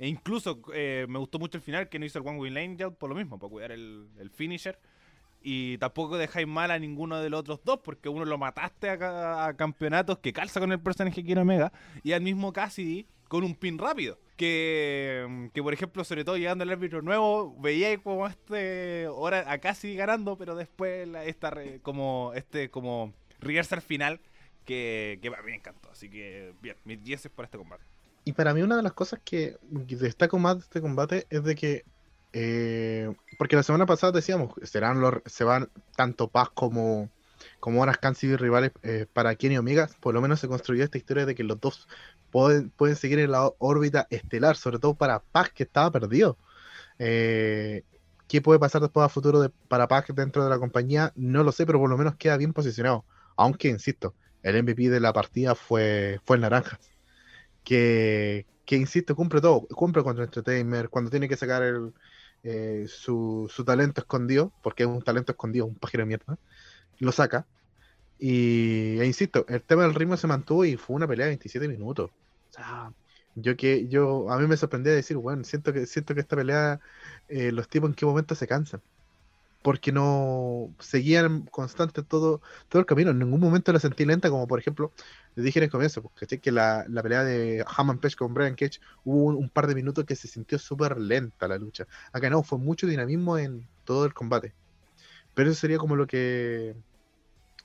E 0.04 0.08
incluso 0.10 0.60
eh, 0.74 1.06
me 1.08 1.18
gustó 1.20 1.40
mucho 1.40 1.58
el 1.58 1.64
final 1.64 1.88
que 1.88 1.98
no 1.98 2.06
hizo 2.06 2.20
el 2.20 2.28
One 2.28 2.38
Wing 2.40 2.54
Lane 2.54 2.92
por 2.92 3.10
lo 3.10 3.16
mismo, 3.16 3.40
para 3.40 3.50
cuidar 3.50 3.72
el, 3.72 4.08
finisher. 4.34 4.78
y 5.42 5.78
tampoco 5.78 6.18
dejáis 6.18 6.48
mal 6.48 6.72
a 6.72 6.80
ninguno 6.80 7.22
de 7.22 7.30
los 7.30 7.40
otros 7.42 7.62
dos, 7.64 7.80
porque 7.84 8.10
uno 8.10 8.26
lo 8.26 8.38
mataste 8.38 8.90
a, 8.90 8.98
ca- 8.98 9.46
a 9.46 9.54
campeonatos 9.56 10.20
que 10.20 10.34
calza 10.34 10.60
con 10.60 10.72
el 10.74 10.80
personaje 10.82 11.24
que 11.24 11.32
era 11.32 11.42
Omega, 11.44 11.72
y 12.04 12.12
al 12.12 12.22
mismo 12.22 12.52
Cassidy 12.52 13.06
con 13.30 13.44
un 13.46 13.56
pin 13.56 13.78
rápido. 13.78 14.20
Que, 14.36 15.50
que 15.54 15.64
por 15.64 15.74
ejemplo, 15.74 16.04
sobre 16.04 16.26
todo 16.26 16.36
llegando 16.38 16.64
al 16.64 16.70
árbitro 16.72 17.02
nuevo, 17.02 17.56
veía 17.62 17.98
como 17.98 18.28
este 18.28 19.06
ahora 19.06 19.50
a 19.52 19.58
Cassidy 19.60 19.96
ganando, 19.96 20.38
pero 20.38 20.56
después 20.56 21.08
la- 21.08 21.24
esta 21.26 21.50
re- 21.50 21.80
como 21.82 22.32
este 22.36 22.70
como 22.70 23.14
reversal 23.40 23.82
final 23.82 24.20
que, 24.66 25.20
que 25.22 25.30
me 25.30 25.56
encantó. 25.56 25.90
Así 25.92 26.10
que 26.10 26.54
bien, 26.62 26.76
mis 26.84 27.02
10 27.04 27.30
por 27.36 27.46
este 27.46 27.58
combate. 27.58 27.84
Y 28.26 28.34
para 28.34 28.54
mí 28.54 28.62
una 28.62 28.78
de 28.78 28.84
las 28.84 28.94
cosas 28.94 29.20
que 29.24 29.58
destaco 29.70 30.40
más 30.40 30.58
de 30.58 30.64
este 30.64 30.82
combate 30.82 31.28
es 31.30 31.44
de 31.44 31.56
que, 31.56 31.86
eh, 32.32 33.14
porque 33.38 33.56
la 33.56 33.64
semana 33.64 33.86
pasada 33.86 34.14
decíamos, 34.14 34.54
serán 34.64 35.02
los, 35.02 35.16
se 35.26 35.44
van 35.44 35.70
tanto 35.96 36.30
Paz 36.30 36.50
como, 36.54 37.10
como 37.60 37.82
Horas 37.82 38.00
han 38.02 38.16
sido 38.16 38.38
rivales 38.38 38.72
eh, 38.84 39.08
para 39.12 39.36
Kenny 39.36 39.58
Omega, 39.58 39.90
por 40.00 40.14
lo 40.14 40.22
menos 40.22 40.40
se 40.40 40.48
construyó 40.48 40.84
esta 40.84 40.98
historia 40.98 41.26
de 41.26 41.36
que 41.36 41.44
los 41.44 41.60
dos 41.60 41.88
pueden, 42.32 42.70
pueden 42.70 42.96
seguir 42.96 43.20
en 43.20 43.32
la 43.32 43.52
órbita 43.58 44.08
estelar, 44.10 44.56
sobre 44.56 44.80
todo 44.80 44.94
para 44.96 45.20
Paz 45.20 45.52
que 45.52 45.64
estaba 45.64 45.92
perdido. 45.92 46.38
Eh, 47.00 47.84
¿Qué 48.30 48.42
puede 48.42 48.58
pasar 48.60 48.82
después 48.82 49.06
a 49.06 49.10
futuro 49.10 49.42
de, 49.42 49.50
para 49.68 49.88
Paz 49.90 50.06
dentro 50.16 50.44
de 50.46 50.50
la 50.50 50.60
compañía? 50.60 51.12
No 51.16 51.44
lo 51.44 51.52
sé, 51.52 51.66
pero 51.66 51.80
por 51.80 51.90
lo 51.90 51.98
menos 51.98 52.16
queda 52.16 52.38
bien 52.38 52.54
posicionado. 52.54 53.04
Aunque, 53.36 53.68
insisto, 53.68 54.16
el 54.44 54.64
MVP 54.64 54.90
de 54.90 55.00
la 55.02 55.12
partida 55.12 55.56
fue, 55.56 56.22
fue 56.26 56.38
el 56.38 56.42
Naranja 56.42 56.80
que, 57.64 58.46
insisto, 58.70 59.16
cumple 59.16 59.42
todo, 59.42 59.68
cumple 59.68 60.04
contra 60.04 60.26
Entertainer, 60.26 60.90
cuando 60.90 61.12
tiene 61.12 61.30
que 61.30 61.38
sacar 61.38 61.64
el, 61.64 61.94
eh, 62.44 62.86
su, 62.88 63.50
su 63.54 63.66
talento 63.66 64.02
escondido, 64.02 64.52
porque 64.62 64.84
es 64.84 64.90
un 64.90 65.02
talento 65.04 65.32
escondido, 65.34 65.66
un 65.66 65.76
pájaro 65.76 66.04
de 66.04 66.08
mierda, 66.08 66.38
lo 67.00 67.12
saca. 67.12 67.48
Y 68.20 69.00
e 69.00 69.06
insisto, 69.06 69.46
el 69.50 69.64
tema 69.64 69.84
del 69.84 69.96
ritmo 69.96 70.18
se 70.18 70.28
mantuvo 70.28 70.66
y 70.66 70.78
fue 70.78 70.96
una 70.96 71.08
pelea 71.08 71.26
de 71.28 71.32
27 71.32 71.68
minutos. 71.68 72.12
O 72.12 72.54
sea, 72.54 72.94
yo 73.36 73.58
que 73.58 73.88
yo 73.88 74.30
a 74.32 74.38
mí 74.40 74.48
me 74.48 74.58
sorprendía 74.58 74.94
decir, 74.94 75.18
bueno, 75.18 75.44
siento 75.44 75.74
que 75.74 75.86
siento 75.88 76.14
que 76.16 76.22
esta 76.22 76.36
pelea 76.36 76.80
eh, 77.28 77.52
los 77.52 77.68
tipos 77.70 77.90
en 77.90 77.96
qué 77.96 78.06
momento 78.06 78.36
se 78.36 78.48
cansan. 78.48 78.82
Porque 79.64 79.92
no 79.92 80.76
seguían 80.80 81.48
constante 81.48 82.04
todo, 82.04 82.42
todo 82.70 82.80
el 82.80 82.86
camino. 82.86 83.10
En 83.12 83.20
ningún 83.20 83.40
momento 83.40 83.74
la 83.74 83.80
sentí 83.80 84.06
lenta, 84.06 84.30
como 84.30 84.46
por 84.46 84.60
ejemplo, 84.60 84.92
les 85.36 85.46
dije 85.46 85.60
en 85.60 85.64
el 85.64 85.72
comienzo, 85.72 86.04
pues, 86.04 86.14
¿cachai? 86.16 86.40
que 86.40 86.52
la, 86.52 86.86
la 86.88 87.02
pelea 87.02 87.24
de 87.24 87.66
Hammond 87.66 88.00
Page 88.00 88.16
con 88.16 88.34
Brian 88.34 88.56
Cage 88.56 88.80
hubo 89.04 89.24
un, 89.24 89.36
un 89.36 89.50
par 89.50 89.66
de 89.68 89.74
minutos 89.74 90.06
que 90.06 90.16
se 90.16 90.28
sintió 90.28 90.60
súper 90.60 91.00
lenta 91.00 91.48
la 91.48 91.58
lucha. 91.58 91.88
Acá 92.12 92.30
no, 92.30 92.44
fue 92.44 92.60
mucho 92.60 92.86
dinamismo 92.86 93.40
en 93.40 93.68
todo 93.86 94.06
el 94.06 94.14
combate. 94.14 94.54
Pero 95.34 95.50
eso 95.50 95.60
sería 95.60 95.78
como 95.78 95.96
lo 95.96 96.06
que 96.06 96.76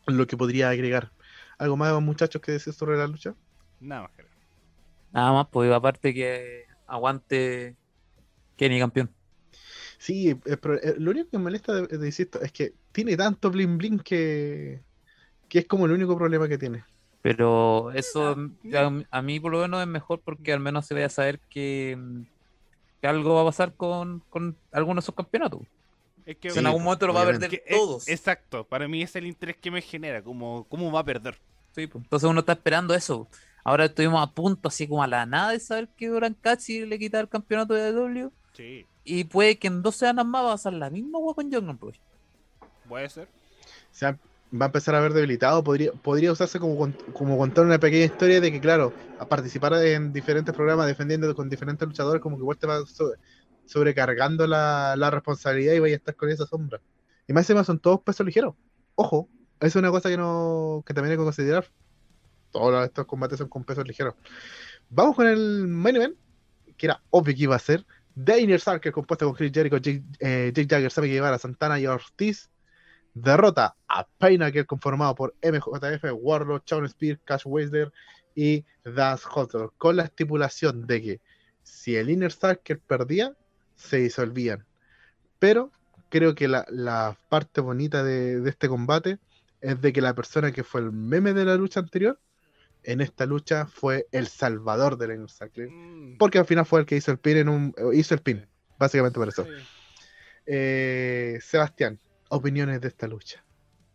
lo 0.06 0.26
que 0.26 0.36
podría 0.36 0.70
agregar. 0.70 1.12
¿Algo 1.58 1.76
más, 1.76 2.00
muchachos, 2.00 2.40
que 2.40 2.52
decir 2.52 2.72
sobre 2.72 2.96
la 2.96 3.06
lucha? 3.06 3.34
Nada 3.80 4.02
más, 4.02 4.10
creo. 4.16 4.28
Nada 5.12 5.32
más, 5.32 5.48
pues 5.50 5.70
aparte 5.72 6.14
que 6.14 6.66
aguante 6.86 7.76
Kenny 8.56 8.78
campeón. 8.78 9.10
Sí, 9.98 10.30
eh, 10.30 10.56
pero, 10.56 10.74
eh, 10.76 10.94
lo 10.98 11.10
único 11.10 11.28
que 11.30 11.38
me 11.38 11.44
molesta 11.44 11.74
de, 11.74 11.98
de 11.98 12.06
insisto, 12.06 12.40
es 12.40 12.52
que 12.52 12.72
tiene 12.92 13.16
tanto 13.16 13.50
bling 13.50 13.76
bling 13.78 13.98
que, 13.98 14.80
que 15.48 15.58
es 15.60 15.66
como 15.66 15.86
el 15.86 15.92
único 15.92 16.16
problema 16.16 16.48
que 16.48 16.56
tiene. 16.58 16.84
Pero 17.20 17.90
eso 17.92 18.36
a, 18.74 18.92
a 19.10 19.22
mí 19.22 19.40
por 19.40 19.52
lo 19.52 19.58
menos 19.60 19.80
es 19.80 19.88
mejor 19.88 20.20
porque 20.24 20.52
al 20.52 20.60
menos 20.60 20.86
se 20.86 20.94
vaya 20.94 21.06
a 21.06 21.10
saber 21.10 21.40
que, 21.50 21.98
que 23.00 23.06
algo 23.08 23.34
va 23.34 23.42
a 23.42 23.46
pasar 23.46 23.74
con, 23.74 24.20
con 24.30 24.56
algunos 24.72 25.02
de 25.02 25.06
esos 25.06 25.14
campeonatos. 25.16 25.62
Es 26.24 26.36
que 26.36 26.48
en 26.48 26.66
algún 26.66 26.84
momento 26.84 27.06
lo 27.06 27.14
va 27.14 27.22
a 27.22 27.26
perder 27.26 27.50
que 27.50 27.62
es- 27.66 27.76
todos. 27.76 28.08
exacto, 28.08 28.64
para 28.64 28.86
mí 28.86 29.02
es 29.02 29.16
el 29.16 29.26
interés 29.26 29.56
que 29.56 29.70
me 29.70 29.82
genera, 29.82 30.22
como 30.22 30.64
cómo 30.68 30.92
va 30.92 31.00
a 31.00 31.04
perder. 31.04 31.38
Sí, 31.74 31.86
pues. 31.86 32.04
Entonces 32.04 32.28
uno 32.28 32.40
está 32.40 32.52
esperando 32.52 32.94
eso. 32.94 33.28
Ahora 33.64 33.86
estuvimos 33.86 34.22
a 34.22 34.32
punto, 34.32 34.68
así 34.68 34.86
como 34.86 35.02
a 35.02 35.06
la 35.06 35.26
nada, 35.26 35.52
de 35.52 35.60
saber 35.60 35.88
que 35.96 36.08
Duran 36.08 36.34
Catchy 36.34 36.86
le 36.86 36.98
quita 36.98 37.18
el 37.20 37.28
campeonato 37.28 37.74
de 37.74 37.92
W. 37.92 38.30
Sí, 38.52 38.86
Y 39.08 39.24
puede 39.24 39.58
que 39.58 39.68
en 39.68 39.82
dos 39.82 39.96
semanas 39.96 40.26
más 40.26 40.44
va 40.44 40.48
a 40.50 40.54
pasar 40.54 40.74
la 40.74 40.90
misma 40.90 41.18
hueá 41.18 41.34
con 41.34 41.50
Jungle 41.50 41.74
Boy. 41.80 42.00
puede 42.88 43.08
ser. 43.08 43.28
O 43.90 43.94
sea, 43.94 44.18
va 44.52 44.66
a 44.66 44.68
empezar 44.68 44.94
a 44.94 45.00
ver 45.00 45.12
debilitado. 45.12 45.64
Podría, 45.64 45.92
podría 45.92 46.32
usarse 46.32 46.58
como, 46.60 46.92
como 47.12 47.38
contar 47.38 47.64
una 47.64 47.78
pequeña 47.78 48.04
historia 48.06 48.40
de 48.40 48.52
que, 48.52 48.60
claro, 48.60 48.92
a 49.18 49.26
participar 49.28 49.74
en 49.84 50.12
diferentes 50.12 50.54
programas 50.54 50.86
defendiendo 50.86 51.34
con 51.34 51.48
diferentes 51.48 51.86
luchadores, 51.88 52.22
como 52.22 52.36
que 52.36 52.42
igual 52.42 52.58
te 52.58 52.66
va 52.66 52.84
so- 52.86 53.14
sobrecargando 53.64 54.46
la, 54.46 54.94
la 54.96 55.10
responsabilidad 55.10 55.74
y 55.74 55.80
vaya 55.80 55.94
a 55.96 55.98
estar 55.98 56.16
con 56.16 56.30
esa 56.30 56.46
sombra. 56.46 56.80
Y 57.26 57.32
más 57.32 57.42
encima 57.44 57.64
son 57.64 57.78
todos 57.80 58.02
pesos 58.02 58.26
ligeros. 58.26 58.54
Ojo, 58.94 59.28
es 59.60 59.76
una 59.76 59.90
cosa 59.90 60.08
que 60.10 60.16
no 60.16 60.82
que 60.86 60.94
también 60.94 61.12
hay 61.12 61.18
que 61.18 61.24
considerar. 61.24 61.66
Todos 62.50 62.84
estos 62.86 63.06
combates 63.06 63.38
son 63.38 63.48
con 63.48 63.64
pesos 63.64 63.86
ligeros. 63.86 64.14
Vamos 64.88 65.16
con 65.16 65.26
el 65.26 65.68
main 65.68 65.96
event, 65.96 66.16
que 66.76 66.86
era 66.86 67.02
obvio 67.10 67.34
que 67.34 67.42
iba 67.42 67.56
a 67.56 67.58
ser. 67.58 67.84
Inner 68.38 68.60
Circle, 68.60 68.92
compuesta 68.92 69.24
con 69.24 69.34
Chris 69.34 69.52
Jericho, 69.52 69.76
Jake, 69.78 70.02
eh, 70.20 70.52
Jake 70.54 70.68
Jagger, 70.68 70.90
Sammy 70.90 71.08
Guevara, 71.08 71.38
Santana 71.38 71.78
y 71.78 71.86
Ortiz. 71.86 72.50
Derrota 73.14 73.74
a 73.88 74.06
Pinnacle 74.06 74.64
conformado 74.64 75.14
por 75.14 75.34
MJF, 75.42 76.04
Warlock, 76.12 76.64
Shawn 76.66 76.88
Spear, 76.88 77.18
Cash 77.24 77.42
Wesler 77.46 77.92
y 78.34 78.64
Das 78.84 79.24
Hotel, 79.32 79.70
con 79.76 79.96
la 79.96 80.04
estipulación 80.04 80.86
de 80.86 81.02
que 81.02 81.20
si 81.62 81.96
el 81.96 82.10
Inner 82.10 82.32
Circle 82.32 82.76
perdía, 82.76 83.34
se 83.74 83.98
disolvían. 83.98 84.64
Pero 85.38 85.72
creo 86.10 86.34
que 86.34 86.48
la, 86.48 87.16
parte 87.28 87.60
bonita 87.60 88.04
de 88.04 88.48
este 88.48 88.68
combate 88.68 89.18
es 89.60 89.80
de 89.80 89.92
que 89.92 90.00
la 90.00 90.14
persona 90.14 90.52
que 90.52 90.64
fue 90.64 90.80
el 90.80 90.92
meme 90.92 91.32
de 91.32 91.44
la 91.44 91.56
lucha 91.56 91.80
anterior, 91.80 92.20
en 92.84 93.00
esta 93.00 93.26
lucha 93.26 93.66
fue 93.66 94.06
el 94.12 94.28
salvador 94.28 94.96
del 94.98 95.12
Inner 95.12 95.30
Circle. 95.30 95.68
Mm, 95.68 96.18
Porque 96.18 96.38
al 96.38 96.46
final 96.46 96.64
fue 96.66 96.80
el 96.80 96.86
que 96.86 96.96
hizo 96.96 97.10
el 97.10 97.18
pin 97.18 97.36
en 97.38 97.48
un. 97.48 97.74
hizo 97.92 98.14
el 98.14 98.20
pin, 98.20 98.46
básicamente 98.78 99.18
por 99.18 99.28
eso. 99.28 99.44
sí. 99.44 99.50
Eh, 100.46 101.38
Sebastián, 101.42 101.98
opiniones 102.30 102.80
de 102.80 102.88
esta 102.88 103.06
lucha. 103.06 103.44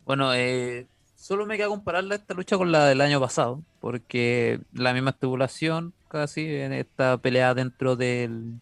Bueno, 0.05 0.33
eh, 0.35 0.85
solo 1.15 1.45
me 1.47 1.57
queda 1.57 1.67
compararla 1.69 2.13
esta 2.15 2.35
lucha 2.35 2.57
con 2.57 2.71
la 2.71 2.85
del 2.85 3.01
año 3.01 3.19
pasado, 3.19 3.63
porque 3.79 4.59
la 4.71 4.93
misma 4.93 5.11
estipulación 5.11 5.93
casi 6.09 6.45
en 6.45 6.73
esta 6.73 7.17
pelea 7.17 7.55
dentro 7.55 7.95
del, 7.95 8.59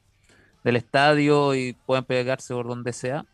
del 0.64 0.76
estadio 0.78 1.54
y 1.54 1.74
pueden 1.74 2.06
pegarse 2.06 2.54
por 2.54 2.66
donde 2.66 2.94
sea. 2.94 3.26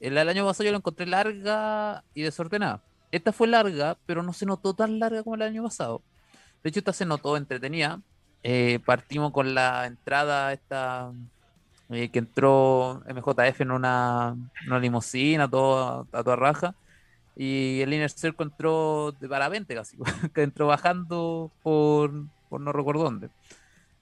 En 0.00 0.14
la 0.14 0.22
del 0.22 0.30
año 0.30 0.44
pasado 0.44 0.64
yo 0.64 0.72
la 0.72 0.78
encontré 0.78 1.06
larga 1.06 2.02
y 2.14 2.22
desordenada. 2.22 2.82
Esta 3.12 3.32
fue 3.32 3.46
larga, 3.46 3.96
pero 4.06 4.24
no 4.24 4.32
se 4.32 4.44
notó 4.44 4.74
tan 4.74 4.98
larga 4.98 5.22
como 5.22 5.36
el 5.36 5.42
año 5.42 5.62
pasado. 5.62 6.02
De 6.64 6.70
hecho, 6.70 6.80
esta 6.80 6.94
se 6.94 7.04
notó 7.06 7.36
entretenida. 7.36 8.00
Eh, 8.42 8.80
partimos 8.86 9.32
con 9.32 9.54
la 9.54 9.86
entrada 9.86 10.52
esta 10.52 11.12
eh, 11.90 12.10
que 12.10 12.18
entró 12.20 13.02
MJF 13.06 13.60
en 13.60 13.70
una, 13.70 14.34
una 14.66 14.78
limusina 14.78 15.48
todo, 15.48 16.08
a 16.10 16.24
toda 16.24 16.36
raja. 16.36 16.74
Y 17.36 17.80
el 17.82 17.92
Inner 17.92 18.10
Circle 18.10 18.46
entró 18.46 19.12
de 19.20 19.28
parapente 19.28 19.74
casi, 19.74 19.98
que 20.34 20.42
entró 20.42 20.66
bajando 20.68 21.50
por, 21.62 22.12
por 22.48 22.60
no 22.62 22.72
recuerdo 22.72 23.04
dónde. 23.04 23.30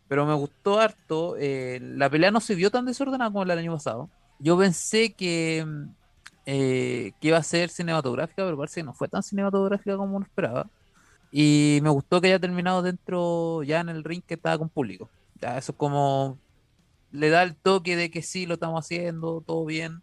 Pero 0.09 0.27
me 0.27 0.35
gustó 0.35 0.79
harto. 0.81 1.37
eh, 1.39 1.81
la 1.83 2.11
pelea 2.11 2.31
no 2.31 2.41
se 2.41 2.55
vio 2.55 2.71
tan 2.71 2.85
desordenada 2.87 3.31
como 3.31 3.45
del 3.45 3.59
año 3.59 3.73
pasado. 3.75 4.09
Yo 4.39 4.57
pensé 4.59 5.15
que, 5.15 5.67
que 6.45 7.15
iba 7.21 7.39
a 7.39 7.43
ser 7.43 7.71
cinematográfica, 7.71 8.45
pero 8.45 8.57
parece 8.57 8.81
que 8.81 8.85
no 8.85 8.95
fue 8.95 9.09
tan 9.09 9.23
cinematográfica 9.23 9.97
como 9.97 10.17
uno 10.17 10.27
esperaba. 10.27 10.69
Y 11.33 11.81
me 11.83 11.89
gustó 11.91 12.21
que 12.21 12.29
haya 12.29 12.39
terminado 12.39 12.83
dentro, 12.83 13.63
ya 13.63 13.81
en 13.81 13.89
el 13.89 14.05
ring 14.05 14.23
que 14.23 14.35
estaba 14.35 14.59
con 14.59 14.69
público. 14.69 15.11
Ya 15.41 15.59
eso 15.59 15.73
es 15.73 15.79
como 15.79 16.39
le 17.11 17.31
da 17.31 17.43
el 17.43 17.57
toque 17.57 17.97
de 17.97 18.11
que 18.11 18.23
sí 18.23 18.47
lo 18.47 18.55
estamos 18.55 18.85
haciendo, 18.85 19.43
todo 19.47 19.65
bien. 19.65 20.03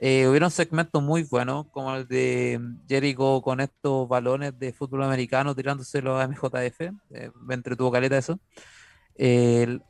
Eh, 0.00 0.28
hubieron 0.28 0.50
segmentos 0.50 1.02
muy 1.02 1.24
buenos, 1.24 1.66
como 1.72 1.94
el 1.94 2.06
de 2.06 2.60
Jericho 2.88 3.42
con 3.42 3.60
estos 3.60 4.08
balones 4.08 4.58
de 4.58 4.72
fútbol 4.72 5.02
americano 5.02 5.54
tirándoselos 5.54 6.20
a 6.20 6.24
MJF. 6.24 6.80
eh, 7.10 7.30
me 7.40 7.54
entretuvo 7.54 7.90
caleta 7.90 8.18
eso. 8.18 8.38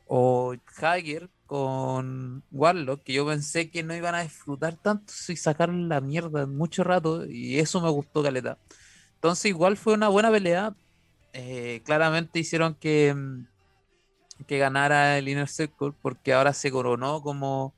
O 0.07 0.55
Hager 0.81 1.29
con 1.45 2.43
Warlock, 2.51 3.03
que 3.03 3.13
yo 3.13 3.25
pensé 3.25 3.69
que 3.71 3.83
no 3.83 3.95
iban 3.95 4.15
a 4.15 4.21
disfrutar 4.23 4.75
tanto 4.75 5.13
y 5.29 5.35
sacar 5.35 5.69
la 5.69 6.01
mierda 6.01 6.45
mucho 6.45 6.83
rato, 6.83 7.25
y 7.25 7.57
eso 7.59 7.81
me 7.81 7.89
gustó 7.89 8.23
caleta. 8.23 8.57
Entonces, 9.21 9.45
igual 9.47 9.77
fue 9.77 9.93
una 9.93 10.07
buena 10.09 10.31
pelea. 10.31 10.75
eh, 11.33 11.83
claramente 11.85 12.39
hicieron 12.39 12.75
que, 12.75 13.13
mm, 13.15 13.47
que 14.47 14.57
ganara 14.57 15.17
el 15.17 15.27
Inner 15.27 15.47
Circle 15.49 15.93
porque 16.01 16.33
ahora 16.33 16.53
se 16.53 16.71
coronó 16.71 17.21
como 17.21 17.75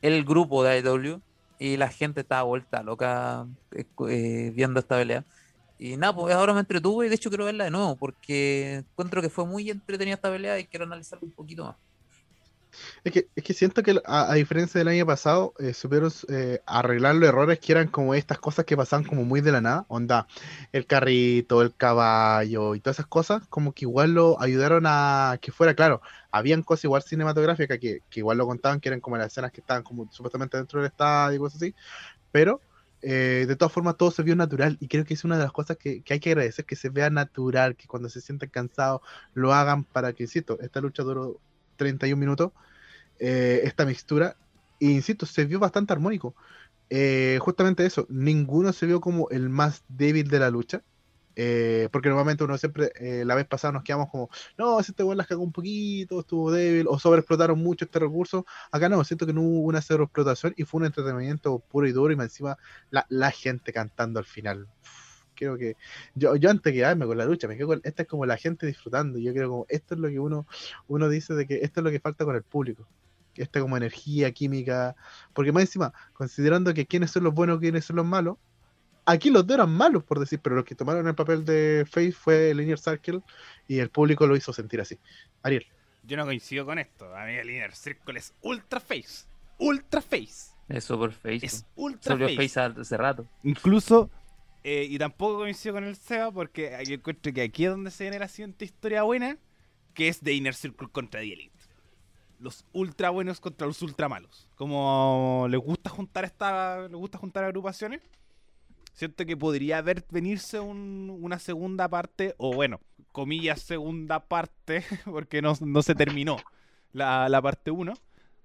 el 0.00 0.24
grupo 0.24 0.62
de 0.64 0.70
AEW 0.72 1.22
y 1.58 1.76
la 1.76 1.88
gente 1.90 2.20
estaba 2.22 2.42
vuelta 2.44 2.82
loca 2.82 3.46
eh, 4.08 4.52
viendo 4.54 4.80
esta 4.80 4.96
pelea. 4.98 5.26
Y 5.78 5.96
nada, 5.96 6.14
pues 6.14 6.34
ahora 6.34 6.54
me 6.54 6.60
entretuvo 6.60 7.04
y 7.04 7.08
de 7.08 7.16
hecho 7.16 7.30
quiero 7.30 7.46
verla 7.46 7.64
de 7.64 7.70
nuevo 7.72 7.98
porque 7.98 8.76
encuentro 8.76 9.22
que 9.22 9.30
fue 9.30 9.46
muy 9.46 9.70
entretenida 9.70 10.14
esta 10.16 10.30
pelea 10.30 10.58
y 10.60 10.68
quiero 10.68 10.84
analizarla 10.86 11.26
un 11.26 11.32
poquito 11.34 11.64
más. 11.66 11.76
Es 13.04 13.12
que, 13.12 13.28
es 13.34 13.44
que 13.44 13.54
siento 13.54 13.82
que 13.82 14.00
a, 14.04 14.34
diferencia 14.34 14.78
del 14.78 14.88
año 14.88 15.06
pasado, 15.06 15.54
eh, 15.58 15.74
supieron 15.74 16.10
eh, 16.28 16.60
arreglar 16.66 17.14
los 17.16 17.28
errores 17.28 17.58
que 17.58 17.72
eran 17.72 17.88
como 17.88 18.14
estas 18.14 18.38
cosas 18.38 18.64
que 18.64 18.76
pasaban 18.76 19.04
como 19.04 19.24
muy 19.24 19.40
de 19.40 19.52
la 19.52 19.60
nada. 19.60 19.86
Onda, 19.88 20.26
el 20.72 20.86
carrito, 20.86 21.62
el 21.62 21.74
caballo 21.74 22.74
y 22.74 22.80
todas 22.80 22.96
esas 22.96 23.06
cosas, 23.06 23.46
como 23.48 23.72
que 23.72 23.84
igual 23.84 24.14
lo 24.14 24.40
ayudaron 24.40 24.84
a 24.86 25.38
que 25.40 25.52
fuera 25.52 25.74
claro. 25.74 26.00
Habían 26.30 26.62
cosas 26.62 26.84
igual 26.84 27.02
cinematográficas 27.02 27.78
que, 27.78 28.00
igual 28.14 28.38
lo 28.38 28.46
contaban, 28.46 28.80
que 28.80 28.88
eran 28.88 29.00
como 29.00 29.16
las 29.16 29.28
escenas 29.28 29.52
que 29.52 29.60
estaban 29.60 29.82
como 29.82 30.10
supuestamente 30.10 30.56
dentro 30.56 30.80
del 30.80 30.90
estadio 30.90 31.36
y 31.36 31.38
cosas 31.38 31.62
así. 31.62 31.74
Pero 32.32 32.60
eh, 33.06 33.44
de 33.46 33.54
todas 33.56 33.70
formas 33.70 33.98
todo 33.98 34.10
se 34.10 34.22
vio 34.22 34.34
natural 34.34 34.78
y 34.80 34.88
creo 34.88 35.04
que 35.04 35.12
es 35.12 35.24
una 35.24 35.36
de 35.36 35.42
las 35.42 35.52
cosas 35.52 35.76
que, 35.76 36.02
hay 36.08 36.20
que 36.20 36.30
agradecer, 36.30 36.64
que 36.64 36.74
se 36.74 36.88
vea 36.88 37.10
natural, 37.10 37.76
que 37.76 37.86
cuando 37.86 38.08
se 38.08 38.22
sienten 38.22 38.48
cansados 38.48 39.02
lo 39.34 39.52
hagan 39.52 39.84
para 39.84 40.14
que, 40.14 40.22
insisto, 40.22 40.58
esta 40.60 40.80
lucha 40.80 41.02
duró 41.02 41.38
31 41.76 42.20
minutos, 42.20 42.52
eh, 43.18 43.62
esta 43.64 43.86
mixtura, 43.86 44.36
e 44.80 44.86
insisto, 44.86 45.26
se 45.26 45.44
vio 45.46 45.58
bastante 45.60 45.92
armónico. 45.92 46.34
Eh, 46.90 47.38
justamente 47.40 47.86
eso, 47.86 48.06
ninguno 48.10 48.72
se 48.72 48.86
vio 48.86 49.00
como 49.00 49.28
el 49.30 49.48
más 49.50 49.84
débil 49.88 50.28
de 50.28 50.38
la 50.40 50.50
lucha. 50.50 50.84
eh, 51.36 51.88
porque 51.92 52.08
normalmente 52.08 52.44
uno 52.44 52.56
siempre, 52.58 52.92
eh, 52.96 53.24
la 53.24 53.34
vez 53.34 53.46
pasada 53.46 53.72
nos 53.72 53.82
quedamos 53.84 54.08
como, 54.10 54.30
no, 54.58 54.78
este 54.80 55.02
weón 55.02 55.18
las 55.18 55.26
cagó 55.26 55.42
un 55.42 55.52
poquito, 55.52 56.20
estuvo 56.20 56.50
débil, 56.52 56.86
o 56.88 56.98
sobreexplotaron 56.98 57.58
mucho 57.58 57.84
este 57.86 57.98
recurso. 57.98 58.46
Acá 58.70 58.88
no, 58.88 59.02
siento 59.04 59.26
que 59.26 59.32
no 59.32 59.42
hubo 59.42 59.60
una 59.68 59.82
sobreexplotación 59.82 60.54
y 60.56 60.64
fue 60.64 60.80
un 60.80 60.86
entretenimiento 60.86 61.58
puro 61.60 61.86
y 61.88 61.92
duro, 61.92 62.12
y 62.14 62.16
encima 62.20 62.58
la, 62.90 63.06
la 63.08 63.30
gente 63.32 63.72
cantando 63.72 64.18
al 64.20 64.26
final. 64.26 64.68
Creo 65.34 65.56
que 65.56 65.76
yo, 66.14 66.36
yo 66.36 66.50
antes 66.50 66.72
de 66.72 66.78
quedarme 66.78 67.06
con 67.06 67.18
la 67.18 67.24
lucha, 67.24 67.48
me 67.48 67.56
quedo 67.56 67.68
con, 67.68 67.80
esta 67.84 68.02
es 68.02 68.08
como 68.08 68.26
la 68.26 68.36
gente 68.36 68.66
disfrutando. 68.66 69.18
Yo 69.18 69.32
creo 69.32 69.48
como 69.48 69.66
esto 69.68 69.94
es 69.94 70.00
lo 70.00 70.08
que 70.08 70.18
uno, 70.18 70.46
uno 70.88 71.08
dice 71.08 71.34
de 71.34 71.46
que 71.46 71.60
esto 71.62 71.80
es 71.80 71.84
lo 71.84 71.90
que 71.90 72.00
falta 72.00 72.24
con 72.24 72.34
el 72.34 72.42
público. 72.42 72.86
Esta 73.36 73.60
como 73.60 73.76
energía, 73.76 74.30
química. 74.32 74.94
Porque 75.32 75.52
más 75.52 75.62
encima, 75.62 75.92
considerando 76.12 76.72
que 76.72 76.86
quiénes 76.86 77.10
son 77.10 77.24
los 77.24 77.34
buenos, 77.34 77.58
quiénes 77.58 77.84
son 77.84 77.96
los 77.96 78.06
malos, 78.06 78.36
aquí 79.06 79.30
los 79.30 79.46
dos 79.46 79.56
eran 79.56 79.70
malos, 79.70 80.04
por 80.04 80.18
decir, 80.18 80.40
pero 80.42 80.56
los 80.56 80.64
que 80.64 80.74
tomaron 80.74 81.06
el 81.06 81.14
papel 81.14 81.44
de 81.44 81.86
Face 81.90 82.12
fue 82.12 82.50
el 82.50 82.60
Inner 82.60 82.78
Circle 82.78 83.20
y 83.68 83.78
el 83.78 83.90
público 83.90 84.26
lo 84.26 84.36
hizo 84.36 84.52
sentir 84.52 84.80
así. 84.80 84.98
Ariel. 85.42 85.66
Yo 86.06 86.16
no 86.16 86.24
coincido 86.24 86.66
con 86.66 86.78
esto. 86.78 87.14
A 87.16 87.24
mí 87.24 87.32
el 87.32 87.50
Inner 87.50 87.74
Circle 87.74 88.18
es 88.18 88.34
ultra 88.42 88.80
face. 88.80 89.26
Ultra 89.58 90.00
face. 90.00 90.52
Es 90.68 90.84
super 90.84 91.12
face. 91.12 91.46
Es 91.46 91.66
ultra 91.76 92.16
face. 92.18 92.36
face 92.48 92.60
hace 92.60 92.96
rato. 92.96 93.26
Incluso, 93.42 94.10
eh, 94.64 94.86
y 94.88 94.98
tampoco 94.98 95.38
coincido 95.38 95.74
con 95.74 95.84
el 95.84 95.96
Seba, 95.96 96.32
porque 96.32 96.74
aquí 96.74 96.94
encuentro 96.94 97.32
que 97.32 97.42
aquí 97.42 97.64
es 97.66 97.70
donde 97.70 97.90
se 97.90 98.18
la 98.18 98.28
siguiente 98.28 98.64
historia 98.64 99.02
buena, 99.02 99.38
que 99.94 100.08
es 100.08 100.22
de 100.22 100.32
Inner 100.34 100.54
Circle 100.54 100.88
contra 100.88 101.20
The 101.20 101.32
Elite. 101.32 101.52
Los 102.40 102.64
ultra 102.72 103.10
buenos 103.10 103.40
contra 103.40 103.66
los 103.66 103.80
ultra 103.82 104.08
malos. 104.08 104.48
Como 104.56 105.46
les 105.48 105.60
gusta 105.60 105.88
juntar 105.90 106.24
esta, 106.24 106.82
les 106.88 106.96
gusta 106.96 107.18
juntar 107.18 107.44
agrupaciones. 107.44 108.00
Siento 108.92 109.24
que 109.26 109.36
podría 109.36 109.78
haber 109.78 110.04
venirse 110.10 110.60
un- 110.60 111.16
una 111.22 111.38
segunda 111.38 111.88
parte, 111.88 112.34
o 112.38 112.52
bueno, 112.54 112.80
comillas 113.12 113.60
segunda 113.60 114.20
parte, 114.28 114.84
porque 115.04 115.42
no, 115.42 115.54
no 115.60 115.82
se 115.82 115.94
terminó 115.94 116.36
la, 116.92 117.28
la 117.28 117.42
parte 117.42 117.70
1 117.70 117.94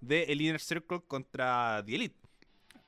de 0.01 0.23
el 0.23 0.41
Inner 0.41 0.59
Circle 0.59 1.01
contra 1.07 1.83
The 1.85 1.95
Elite. 1.95 2.15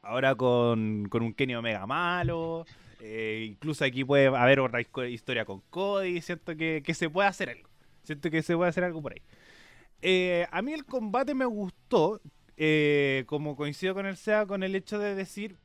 Ahora 0.01 0.35
con, 0.35 1.07
con 1.09 1.23
un 1.23 1.33
Kenny 1.33 1.55
Omega 1.55 1.85
malo. 1.85 2.65
Eh, 3.03 3.45
incluso 3.47 3.83
aquí 3.83 4.03
puede 4.03 4.27
haber 4.27 4.59
otra 4.59 4.79
historia 5.09 5.43
con 5.43 5.61
Cody. 5.71 6.21
Siento 6.21 6.55
que, 6.55 6.83
se 6.93 7.09
puede 7.09 7.27
hacer 7.27 7.49
algo. 7.49 7.67
Siento 8.03 8.29
que 8.29 8.43
se 8.43 8.55
puede 8.55 8.69
hacer 8.69 8.83
algo 8.83 9.01
por 9.01 9.13
ahí. 9.13 9.21
Eh, 10.03 10.47
a 10.51 10.61
mí 10.61 10.71
el 10.73 10.85
combate 10.85 11.33
me 11.33 11.45
gustó. 11.45 12.21
eh, 12.57 13.23
como 13.25 13.55
coincido 13.55 13.95
con 13.95 14.05
el 14.05 14.17
SEA 14.17 14.45
con 14.45 14.61
el 14.61 14.75
hecho 14.75 14.99
de 14.99 15.15
decir 15.15 15.55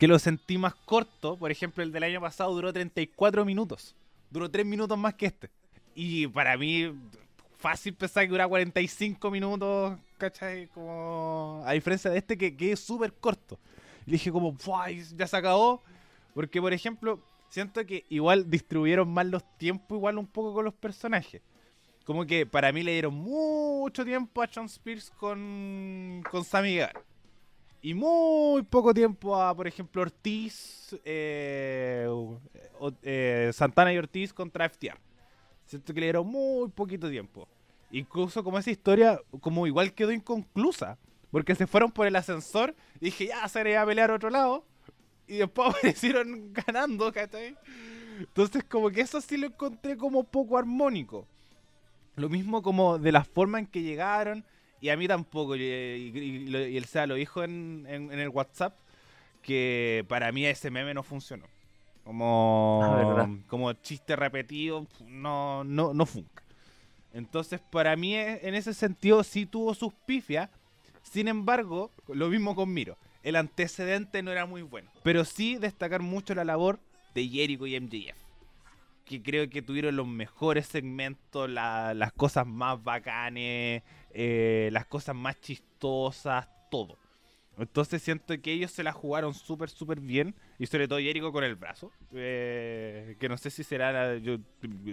que 0.00 0.08
lo 0.08 0.18
sentí 0.18 0.58
más 0.58 0.74
corto. 0.74 1.36
Por 1.36 1.52
ejemplo, 1.52 1.84
el 1.84 1.92
del 1.92 2.02
año 2.02 2.20
pasado 2.20 2.52
duró 2.52 2.72
34 2.72 3.44
minutos. 3.44 3.94
Duró 4.30 4.50
3 4.50 4.66
minutos 4.66 4.98
más 4.98 5.14
que 5.14 5.26
este. 5.26 5.50
Y 5.94 6.26
para 6.26 6.56
mí, 6.56 6.92
fácil 7.56 7.94
pensar 7.94 8.24
que 8.24 8.30
dura 8.30 8.48
45 8.48 9.30
minutos, 9.30 9.96
¿cachai? 10.18 10.66
Como, 10.68 11.62
a 11.64 11.72
diferencia 11.72 12.10
de 12.10 12.18
este 12.18 12.36
que, 12.36 12.72
es 12.72 12.80
súper 12.80 13.12
corto. 13.12 13.60
Y 14.06 14.12
dije 14.12 14.32
como, 14.32 14.52
"Buah, 14.52 14.90
ya 14.90 15.26
se 15.28 15.36
acabó. 15.36 15.82
Porque, 16.34 16.60
por 16.60 16.72
ejemplo, 16.72 17.20
siento 17.48 17.84
que 17.84 18.04
igual 18.08 18.48
distribuyeron 18.48 19.12
mal 19.12 19.30
los 19.30 19.42
tiempos, 19.58 19.96
igual 19.96 20.18
un 20.18 20.26
poco 20.26 20.54
con 20.54 20.64
los 20.64 20.74
personajes. 20.74 21.42
Como 22.04 22.26
que 22.26 22.46
para 22.46 22.72
mí 22.72 22.82
le 22.82 22.92
dieron 22.92 23.14
mucho 23.14 24.04
tiempo 24.04 24.42
a 24.42 24.46
Sean 24.48 24.66
Spears 24.66 25.10
con, 25.10 26.22
con 26.30 26.44
Sammy 26.44 26.74
Guevara. 26.74 27.02
Y 27.80 27.94
muy 27.94 28.62
poco 28.62 28.94
tiempo 28.94 29.36
a, 29.36 29.54
por 29.54 29.66
ejemplo, 29.66 30.02
Ortiz, 30.02 30.96
eh, 31.04 32.08
eh, 33.02 33.50
Santana 33.52 33.92
y 33.92 33.98
Ortiz 33.98 34.32
contra 34.32 34.68
FTR. 34.68 34.98
Siento 35.66 35.92
que 35.92 36.00
le 36.00 36.06
dieron 36.06 36.26
muy 36.26 36.68
poquito 36.70 37.10
tiempo. 37.10 37.48
Incluso 37.90 38.42
como 38.44 38.58
esa 38.58 38.70
historia, 38.70 39.20
como 39.40 39.66
igual 39.66 39.92
quedó 39.92 40.12
inconclusa. 40.12 40.96
Porque 41.32 41.54
se 41.54 41.66
fueron 41.66 41.90
por 41.90 42.06
el 42.06 42.14
ascensor 42.14 42.74
y 43.00 43.06
dije, 43.06 43.28
ya, 43.28 43.48
se 43.48 43.76
a 43.76 43.86
pelear 43.86 44.10
a 44.10 44.14
otro 44.14 44.30
lado. 44.30 44.64
Y 45.32 45.38
después 45.38 45.68
aparecieron 45.74 46.52
ganando, 46.52 47.12
¿cachai? 47.12 47.56
Entonces 48.18 48.62
como 48.64 48.90
que 48.90 49.00
eso 49.00 49.20
sí 49.20 49.36
lo 49.36 49.46
encontré 49.46 49.96
como 49.96 50.24
poco 50.24 50.58
armónico. 50.58 51.26
Lo 52.16 52.28
mismo 52.28 52.62
como 52.62 52.98
de 52.98 53.10
la 53.12 53.24
forma 53.24 53.58
en 53.58 53.66
que 53.66 53.82
llegaron. 53.82 54.44
Y 54.80 54.90
a 54.90 54.96
mí 54.96 55.08
tampoco. 55.08 55.56
Y, 55.56 55.62
y- 55.62 56.48
y 56.56 56.76
el 56.76 56.84
SEA 56.84 57.06
lo 57.06 57.14
dijo 57.14 57.42
en, 57.42 57.86
en- 57.88 58.12
en 58.12 58.18
el 58.18 58.28
WhatsApp. 58.28 58.76
Que 59.42 60.04
para 60.08 60.30
mí 60.32 60.44
ese 60.44 60.70
meme 60.70 60.92
no 60.94 61.02
funcionó. 61.02 61.46
Como, 62.04 62.80
Ah, 62.82 63.28
como 63.48 63.72
chiste 63.74 64.14
repetido. 64.16 64.86
No, 65.06 65.64
no, 65.64 65.94
no 65.94 66.04
funca. 66.06 66.42
Entonces 67.14 67.60
para 67.70 67.96
mí 67.96 68.14
en 68.16 68.54
ese 68.54 68.74
sentido 68.74 69.22
sí 69.24 69.46
tuvo 69.46 69.74
sus 69.74 69.92
pifias. 70.06 70.50
Sin 71.02 71.28
embargo, 71.28 71.90
lo 72.08 72.28
mismo 72.28 72.54
con 72.54 72.72
Miro. 72.72 72.96
El 73.22 73.36
antecedente 73.36 74.22
no 74.22 74.30
era 74.32 74.46
muy 74.46 74.62
bueno. 74.62 74.90
Pero 75.02 75.24
sí 75.24 75.56
destacar 75.56 76.00
mucho 76.02 76.34
la 76.34 76.44
labor 76.44 76.80
de 77.14 77.28
Jericho 77.28 77.66
y 77.66 77.76
MJF 77.76 78.16
que 79.04 79.20
creo 79.20 79.50
que 79.50 79.60
tuvieron 79.62 79.96
los 79.96 80.06
mejores 80.06 80.66
segmentos, 80.68 81.50
la- 81.50 81.92
las 81.92 82.12
cosas 82.12 82.46
más 82.46 82.82
bacanes, 82.82 83.82
eh, 84.14 84.70
las 84.72 84.86
cosas 84.86 85.14
más 85.16 85.38
chistosas, 85.40 86.48
todo. 86.70 86.96
Entonces 87.58 88.00
siento 88.00 88.40
que 88.40 88.52
ellos 88.52 88.70
se 88.70 88.82
la 88.84 88.92
jugaron 88.92 89.34
súper, 89.34 89.68
súper 89.68 90.00
bien. 90.00 90.34
Y 90.58 90.66
sobre 90.66 90.86
todo 90.88 90.98
Jericho 91.00 91.32
con 91.32 91.42
el 91.44 91.56
brazo. 91.56 91.90
eh, 92.14 93.16
que 93.18 93.28
no 93.28 93.36
sé 93.36 93.50
si 93.50 93.64
será, 93.64 94.16
yo 94.18 94.38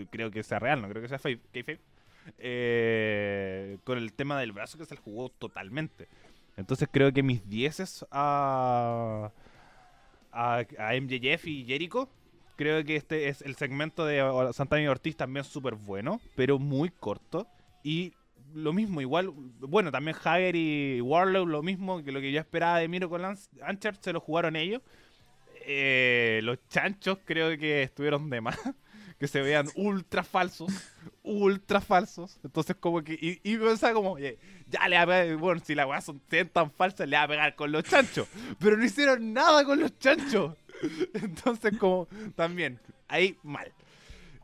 creo 0.10 0.32
que 0.32 0.42
sea 0.44 0.58
real, 0.60 0.82
no 0.82 0.90
creo 0.90 1.02
que 1.04 1.08
sea 1.08 1.20
fake. 1.20 1.80
Eh, 2.40 3.78
con 3.84 3.98
el 3.98 4.12
tema 4.14 4.40
del 4.40 4.52
brazo 4.52 4.78
que 4.78 4.86
se 4.86 4.96
la 4.96 5.02
jugó 5.02 5.30
totalmente. 5.30 6.08
Entonces 6.60 6.88
creo 6.92 7.12
que 7.12 7.24
mis 7.24 7.48
dieces 7.48 8.06
a, 8.12 9.32
a, 10.32 10.64
MJF 11.02 11.48
y 11.48 11.66
Jericho 11.66 12.10
Creo 12.60 12.84
que 12.84 12.98
este 12.98 13.30
es 13.30 13.42
el 13.42 13.56
segmento 13.56 14.06
de 14.06 14.22
Santana 14.52 14.82
y 14.82 14.88
Ortiz 14.88 15.16
también 15.16 15.46
súper 15.46 15.76
bueno, 15.76 16.20
pero 16.36 16.60
muy 16.60 16.90
corto. 16.90 17.48
Y 17.84 18.12
lo 18.54 18.74
mismo, 18.74 19.00
igual, 19.00 19.30
bueno, 19.62 19.94
también 19.94 20.18
Hager 20.22 20.58
y 20.58 21.00
Warlow, 21.00 21.46
lo 21.46 21.64
mismo 21.64 22.04
que 22.04 22.12
lo 22.12 22.20
que 22.20 22.34
yo 22.34 22.40
esperaba 22.42 22.80
de 22.80 22.90
Miro 22.90 23.10
con 23.10 23.22
Lance 23.22 23.50
Ancher, 23.62 23.96
se 24.02 24.12
lo 24.12 24.20
jugaron 24.20 24.58
ellos. 24.58 24.82
Eh, 25.66 26.42
los 26.44 26.58
chanchos 26.68 27.20
creo 27.24 27.58
que 27.58 27.84
estuvieron 27.84 28.30
de 28.30 28.42
más, 28.42 28.60
que 29.20 29.30
se 29.30 29.42
vean 29.42 29.68
ultra 29.76 30.24
falsos, 30.24 30.70
ultra 31.30 31.80
falsos. 31.82 32.40
Entonces, 32.44 32.76
como 32.80 33.04
que, 33.04 33.14
y, 33.14 33.40
y 33.44 33.58
pensaba 33.58 33.94
como, 33.94 34.14
oye, 34.14 34.38
ya 34.68 34.88
le 34.88 34.96
va 34.98 35.04
a 35.04 35.06
pegar, 35.06 35.38
bueno, 35.38 35.62
si 35.64 35.76
la 35.76 35.86
weá 35.86 36.02
son 36.02 36.22
tan 36.52 36.72
falsas, 36.72 37.08
le 37.08 37.18
va 37.18 37.24
a 37.24 37.28
pegar 37.28 37.56
con 37.56 37.72
los 37.72 37.84
chanchos. 37.84 38.28
Pero 38.60 38.78
no 38.78 38.84
hicieron 38.84 39.34
nada 39.34 39.64
con 39.64 39.80
los 39.80 39.98
chanchos. 40.00 40.56
Entonces, 41.14 41.78
como 41.78 42.08
también, 42.36 42.80
ahí 43.08 43.38
mal. 43.44 43.72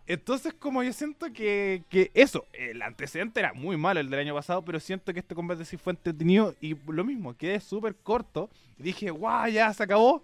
Entonces, 0.08 0.54
como 0.54 0.84
yo 0.84 0.94
siento 0.94 1.34
que, 1.34 1.84
que 1.90 2.12
eso, 2.14 2.46
el 2.54 2.82
antecedente 2.82 3.40
era 3.40 3.54
muy 3.54 3.76
malo 3.76 4.00
el 4.00 4.10
del 4.10 4.20
año 4.20 4.36
pasado, 4.36 4.64
pero 4.64 4.80
siento 4.80 5.12
que 5.12 5.20
este 5.20 5.34
combate 5.34 5.66
sí 5.66 5.78
fue 5.78 5.94
entretenido 5.94 6.56
y 6.62 6.76
lo 6.88 7.04
mismo, 7.04 7.36
quedé 7.36 7.60
súper 7.60 7.96
corto. 7.96 8.50
Dije, 8.78 9.10
guau, 9.10 9.50
ya 9.50 9.74
se 9.74 9.82
acabó. 9.82 10.24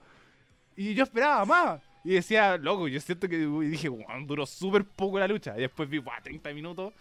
Y 0.76 0.94
yo 0.94 1.04
esperaba 1.04 1.46
más. 1.46 1.91
Y 2.04 2.14
decía, 2.16 2.58
loco, 2.58 2.88
yo 2.88 3.00
siento 3.00 3.30
que 3.30 3.38
dije, 3.38 3.88
guau, 3.90 4.26
duró 4.26 4.46
súper 4.46 4.84
poco 4.86 5.20
la 5.20 5.28
lucha. 5.28 5.54
Y 5.58 5.62
después 5.62 5.90
vi, 5.90 5.98
guau, 6.00 6.16
30 6.24 6.54
minutos, 6.54 6.94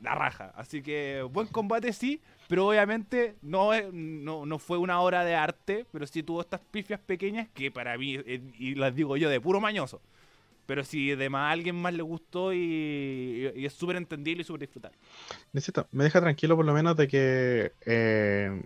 la 0.00 0.14
raja. 0.14 0.52
Así 0.56 0.82
que, 0.82 1.22
buen 1.30 1.46
combate 1.48 1.92
sí, 1.92 2.20
pero 2.48 2.68
obviamente 2.68 3.34
no, 3.42 3.74
es- 3.74 3.92
no, 3.92 4.46
no 4.46 4.58
fue 4.58 4.78
una 4.78 5.00
obra 5.00 5.24
de 5.24 5.34
arte, 5.34 5.86
pero 5.92 6.06
sí 6.06 6.22
tuvo 6.22 6.40
estas 6.40 6.60
pifias 6.70 7.00
pequeñas 7.00 7.48
que 7.54 7.70
para 7.70 7.98
mí, 7.98 8.16
eh, 8.16 8.40
y 8.58 8.74
las 8.74 8.94
digo 8.94 9.16
yo, 9.16 9.28
de 9.28 9.40
puro 9.40 9.60
mañoso. 9.60 10.00
Pero 10.66 10.84
si 10.84 11.12
además 11.12 11.48
a 11.48 11.50
alguien 11.50 11.76
más 11.76 11.92
le 11.92 12.02
gustó 12.02 12.52
y, 12.54 13.50
es 13.56 13.72
súper 13.72 13.96
entendible 13.96 14.42
y 14.42 14.44
súper 14.44 14.60
disfrutable. 14.62 14.96
Necesito, 15.52 15.86
me 15.92 16.04
deja 16.04 16.20
tranquilo 16.20 16.56
por 16.56 16.64
lo 16.64 16.72
menos 16.72 16.96
de 16.96 17.08
que 17.08 17.72
eh, 17.84 18.62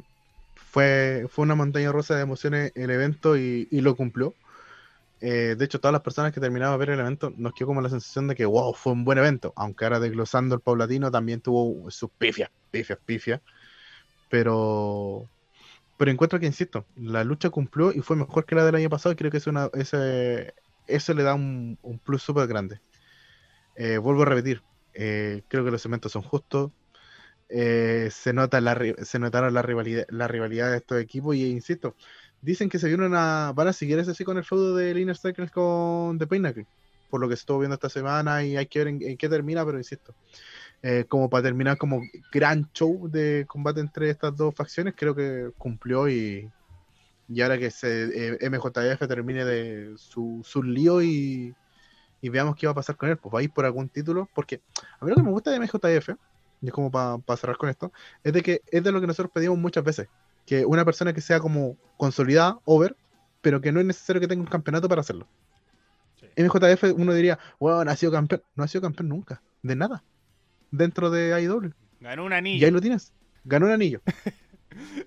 fue, 0.55 1.27
fue 1.31 1.45
una 1.45 1.55
montaña 1.55 1.91
rusa 1.93 2.15
de 2.15 2.23
emociones 2.23 2.73
el 2.75 2.91
evento 2.91 3.37
y 3.37 3.67
lo 3.71 3.97
cumplió. 3.97 4.35
Eh, 5.27 5.57
de 5.57 5.65
hecho, 5.65 5.81
todas 5.81 5.95
las 5.95 6.03
personas 6.03 6.33
que 6.33 6.41
terminaban 6.41 6.75
de 6.75 6.79
ver 6.79 6.91
el 6.91 7.01
evento 7.01 7.33
nos 7.35 7.55
quedó 7.55 7.69
como 7.69 7.81
la 7.81 7.89
sensación 7.89 8.29
de 8.29 8.35
que, 8.35 8.45
wow, 8.45 8.75
fue 8.75 8.93
un 8.93 9.07
buen 9.07 9.17
evento. 9.17 9.55
Aunque 9.57 9.87
ahora 9.87 9.99
desglosando 9.99 10.55
el 10.55 10.61
paulatino 10.61 11.11
también 11.11 11.41
tuvo 11.41 11.91
sus 11.91 12.11
pifias, 12.11 12.51
pifias, 12.71 12.99
pifias. 13.07 13.41
Pero, 14.29 15.27
pero 15.97 16.11
encuentro 16.11 16.39
que, 16.39 16.45
insisto, 16.45 16.85
la 16.97 17.25
lucha 17.25 17.49
cumplió 17.49 17.91
y 17.91 18.01
fue 18.01 18.17
mejor 18.17 18.45
que 18.45 18.55
la 18.55 18.67
del 18.67 18.75
año 18.75 18.91
pasado 18.91 19.15
y 19.15 19.17
creo 19.17 19.31
que 19.31 19.39
es 19.39 19.47
una, 19.47 19.71
eso 19.73 21.15
le 21.15 21.23
da 21.23 21.33
un, 21.33 21.79
un 21.81 21.99
plus 22.01 22.23
súper 22.23 22.47
grande. 22.47 22.83
Eh, 23.77 23.97
vuelvo 23.97 24.25
a 24.25 24.27
repetir, 24.27 24.61
eh, 24.93 25.43
creo 25.49 25.65
que 25.65 25.71
los 25.71 25.87
eventos 25.87 26.13
son 26.13 26.21
justos. 26.21 26.71
Se 27.49 28.33
nota 28.35 28.61
la, 28.61 28.79
se 29.03 29.19
notaron 29.19 29.55
la 29.55 29.63
rivalidad, 29.63 30.05
la 30.11 30.29
rivalidad 30.29 30.71
de 30.71 30.79
estos 30.79 31.01
equipos 31.01 31.35
y 31.35 31.47
insisto, 31.47 31.97
dicen 32.45 32.69
que 32.69 32.79
se 32.79 32.89
viene 32.89 33.07
una, 33.07 33.53
van 33.55 33.69
a 33.69 33.73
seguir 33.73 33.99
ese 33.99 34.15
sí 34.15 34.23
con 34.23 34.37
el 34.37 34.45
feudo 34.45 34.77
del 34.77 34.99
Inner 34.99 35.17
Circle 35.17 35.49
con 35.49 36.19
The 36.19 36.27
Pinnacle, 36.27 36.67
por 37.09 37.21
lo 37.21 37.29
que 37.29 37.35
estuvo 37.35 37.61
viendo 37.61 37.75
esta 37.75 37.89
semana 37.89 38.45
y 38.45 38.57
hay 38.57 38.67
que 38.67 38.81
ver 38.81 38.89
en, 38.89 39.17
qué 39.17 39.29
termina, 39.29 39.65
pero 39.65 39.79
insisto, 39.79 40.15
eh, 40.83 41.07
como 41.09 41.31
para 41.31 41.45
terminar 41.45 41.79
como 41.79 42.03
gran 42.31 42.71
show 42.73 43.09
de 43.09 43.47
combate 43.49 43.81
entre 43.81 44.11
estas 44.11 44.37
dos 44.37 44.55
facciones, 44.55 44.95
creo 44.95 45.15
que 45.15 45.53
cumplió 45.57 46.07
y, 46.07 46.51
y 47.31 47.41
ahora 47.41 47.59
que 47.59 47.71
se, 47.71 48.35
eh, 48.35 48.51
MJF 48.51 49.09
termine 49.09 49.47
de 49.47 49.95
su, 49.97 50.43
su 50.45 50.63
lío 50.63 51.03
y, 51.03 51.55
y 52.21 52.29
veamos 52.29 52.57
qué 52.57 52.67
va 52.67 52.73
a 52.73 52.77
pasar 52.77 52.97
con 52.97 53.09
él, 53.09 53.17
pues 53.17 53.35
va 53.35 53.41
a 53.41 53.43
ir 53.43 53.53
por 53.53 53.65
algún 53.65 53.89
título, 53.89 54.29
porque 54.35 54.61
a 55.01 55.05
mí 55.05 55.11
lo 55.11 55.17
que 55.17 55.23
me 55.23 55.31
gusta 55.31 55.51
de 55.51 55.61
MJF, 55.61 56.11
y 56.61 56.67
es 56.67 56.73
como 56.73 56.91
para 56.91 57.37
cerrar 57.39 57.57
con 57.57 57.71
esto, 57.71 57.91
es 58.23 58.35
de 58.35 58.43
que 58.43 58.61
es 58.71 58.83
de 58.83 58.93
lo 58.93 59.01
que 59.01 59.07
nosotros 59.07 59.33
pedimos 59.33 59.57
muchas 59.57 59.83
veces, 59.83 60.09
que 60.47 60.65
una 60.67 60.85
persona 60.85 61.13
que 61.13 61.21
sea 61.21 61.41
como 61.41 61.77
consolidada, 61.97 62.59
over, 62.65 62.97
pero 63.41 63.61
que 63.61 63.73
no 63.73 63.81
es 63.81 63.87
necesario 63.87 64.21
que 64.21 64.29
tenga 64.29 64.43
un 64.43 64.49
campeonato 64.49 64.89
para 64.89 65.01
hacerlo. 65.01 65.27
Sí. 66.21 66.27
MJF 66.43 66.95
uno 66.97 67.13
diría, 67.15 67.39
bueno, 67.59 67.91
ha 67.91 67.97
sido 67.97 68.13
campeón, 68.13 68.43
no 68.55 68.65
ha 68.65 68.69
sido 68.69 68.83
campeón 68.83 69.09
nunca, 69.09 69.43
de 69.63 69.77
nada, 69.77 70.05
dentro 70.71 71.11
de 71.11 71.33
AEW. 71.35 71.73
Ganó 72.01 72.25
un 72.25 72.33
Y 72.33 72.35
ahí 72.35 72.39
anillo. 72.39 72.71
lo 72.71 72.81
tienes, 72.81 73.13
ganó 73.45 73.67
un 73.67 73.73
anillo. 73.73 74.01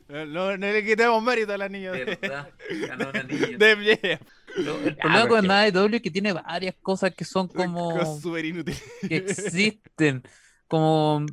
No, 0.07 0.25
no- 0.25 0.57
no 0.57 0.67
le 0.67 0.85
quitemos 0.85 1.21
mérito 1.23 1.53
al 1.53 1.61
anillo 1.61 1.91
de, 1.91 2.05
¿Verdad? 2.05 2.49
Ganó 2.87 3.09
un 3.09 3.17
anillo. 3.17 3.57
de. 3.57 4.19
Lo- 4.57 4.79
el 4.79 4.95
problema 4.95 5.23
pero 5.23 5.27
con 5.27 5.51
AEW 5.51 5.95
es 5.95 6.01
que 6.01 6.09
tiene 6.11 6.33
varias 6.33 6.75
cosas 6.81 7.13
que 7.13 7.25
son 7.25 7.47
como 7.47 8.19
súper 8.19 8.45
inútil. 8.45 8.75
que 9.07 9.17
existen. 9.17 10.23
Como 10.67 11.25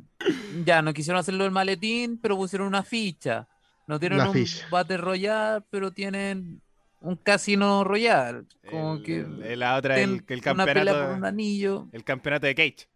ya 0.63 0.81
no 0.81 0.93
quisieron 0.93 1.19
hacerlo 1.19 1.43
el 1.45 1.51
maletín, 1.51 2.17
pero 2.21 2.37
pusieron 2.37 2.67
una 2.67 2.83
ficha. 2.83 3.47
No 3.87 3.99
tienen 3.99 4.17
La 4.17 4.27
un 4.29 4.33
ficha. 4.33 4.65
Battle 4.71 4.97
Royale, 4.97 5.63
pero 5.69 5.91
tienen 5.91 6.61
un 7.01 7.15
Casino 7.17 7.83
Royale. 7.83 8.43
Como 8.69 8.95
El- 8.95 9.03
que 9.03 9.19
el- 9.19 9.59
la 9.59 9.75
otra, 9.77 9.99
el, 9.99 10.23
el 10.27 10.41
una 10.51 10.65
pelea 10.65 10.83
por 10.85 11.01
un 11.01 11.07
campeonato, 11.09 11.25
anillo. 11.27 11.87
el 11.91 12.03
campeonato 12.03 12.47
de 12.47 12.55
Cage. 12.55 12.87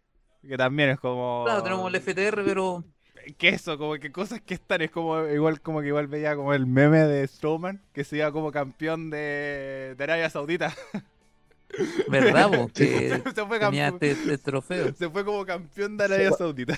Que 0.46 0.56
también 0.56 0.90
es 0.90 0.98
como. 1.00 1.42
Claro, 1.44 1.62
tenemos 1.62 1.92
el 1.92 2.00
FTR, 2.00 2.42
pero 2.44 2.82
que 3.38 3.50
eso, 3.50 3.76
como 3.78 3.94
que 3.94 4.10
cosas 4.10 4.40
que 4.40 4.54
están, 4.54 4.80
es 4.80 4.90
como 4.90 5.24
igual 5.28 5.60
como 5.60 5.80
que 5.82 5.88
igual 5.88 6.06
veía 6.08 6.34
como 6.34 6.54
el 6.54 6.66
meme 6.66 6.98
de 7.00 7.26
Strowman, 7.28 7.80
que 7.92 8.02
se 8.04 8.16
iba 8.16 8.32
como 8.32 8.50
campeón 8.50 9.10
de, 9.10 9.94
de 9.96 10.04
Arabia 10.04 10.28
Saudita. 10.30 10.74
¿verdad? 12.08 12.50
Que 12.74 13.22
se, 13.34 13.46
fue 13.46 13.60
campeón, 13.60 13.94
este, 13.94 14.10
este 14.10 14.38
trofeo. 14.38 14.92
se 14.94 15.08
fue 15.08 15.24
como 15.24 15.44
campeón 15.46 15.96
de 15.96 16.04
Arabia 16.04 16.30
Se- 16.32 16.36
Saudita. 16.38 16.76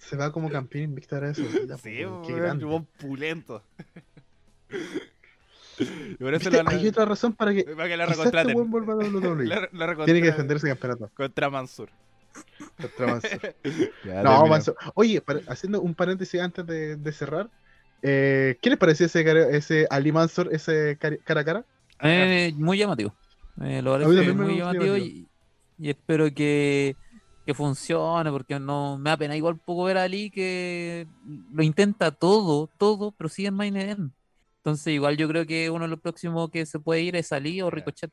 Se 0.00 0.16
va 0.16 0.32
como 0.32 0.50
campeón 0.50 0.84
invicto 0.84 1.14
ahora 1.14 1.30
eso. 1.30 1.42
Sí, 1.82 1.90
qué 1.98 2.06
weón, 2.06 2.36
grande. 2.36 2.64
un 2.64 2.84
pulento. 2.84 3.62
Y 5.78 6.14
por 6.22 6.34
eso 6.34 6.50
Hay 6.66 6.88
otra 6.88 7.06
razón 7.06 7.32
para 7.32 7.54
que 7.54 7.64
para 7.64 7.88
que 7.88 7.94
quizás 7.94 8.26
este 8.26 8.42
recontraten. 8.44 8.48
recontra- 9.72 10.04
Tiene 10.04 10.20
que 10.20 10.26
defender 10.26 10.56
ese 10.58 10.68
campeonato. 10.68 11.10
Contra 11.14 11.48
Mansur. 11.48 11.88
Contra 12.78 13.06
Mansur. 13.06 13.40
No, 13.64 14.12
terminó. 14.12 14.46
Mansur. 14.46 14.76
Oye, 14.94 15.22
para- 15.22 15.40
haciendo 15.46 15.80
un 15.80 15.94
paréntesis 15.94 16.38
antes 16.38 16.66
de, 16.66 16.96
de 16.96 17.12
cerrar, 17.12 17.48
eh, 18.02 18.58
¿qué 18.60 18.68
les 18.68 18.78
pareció 18.78 19.06
ese, 19.06 19.56
ese 19.56 19.86
Ali 19.88 20.12
Mansur, 20.12 20.50
ese 20.52 20.98
cara 20.98 21.40
a 21.40 21.44
cara? 21.44 21.64
Eh, 22.02 22.52
muy 22.56 22.76
llamativo. 22.76 23.14
Eh, 23.62 23.80
lo 23.80 23.92
parece 23.92 24.32
muy 24.34 24.58
llamativo 24.58 24.84
llamativo. 24.84 24.96
y, 24.98 25.26
y 25.78 25.88
espero 25.88 26.32
que, 26.34 26.94
que 27.50 27.54
funcione, 27.54 28.30
porque 28.30 28.60
no 28.60 28.96
me 28.98 29.10
da 29.10 29.16
pena 29.16 29.36
igual 29.36 29.56
poco 29.58 29.84
ver 29.84 29.98
a 29.98 30.04
Ali 30.04 30.30
que 30.30 31.06
lo 31.52 31.62
intenta 31.62 32.10
todo, 32.12 32.68
todo, 32.78 33.10
pero 33.12 33.28
sigue 33.28 33.48
en 33.48 33.54
main 33.54 33.76
event. 33.76 34.12
Entonces 34.58 34.88
igual 34.92 35.16
yo 35.16 35.26
creo 35.26 35.46
que 35.46 35.68
uno 35.70 35.84
de 35.84 35.88
los 35.88 36.00
próximos 36.00 36.50
que 36.50 36.64
se 36.66 36.78
puede 36.78 37.02
ir 37.02 37.16
es 37.16 37.32
Ali 37.32 37.60
o 37.62 37.70
Ricochet. 37.70 38.10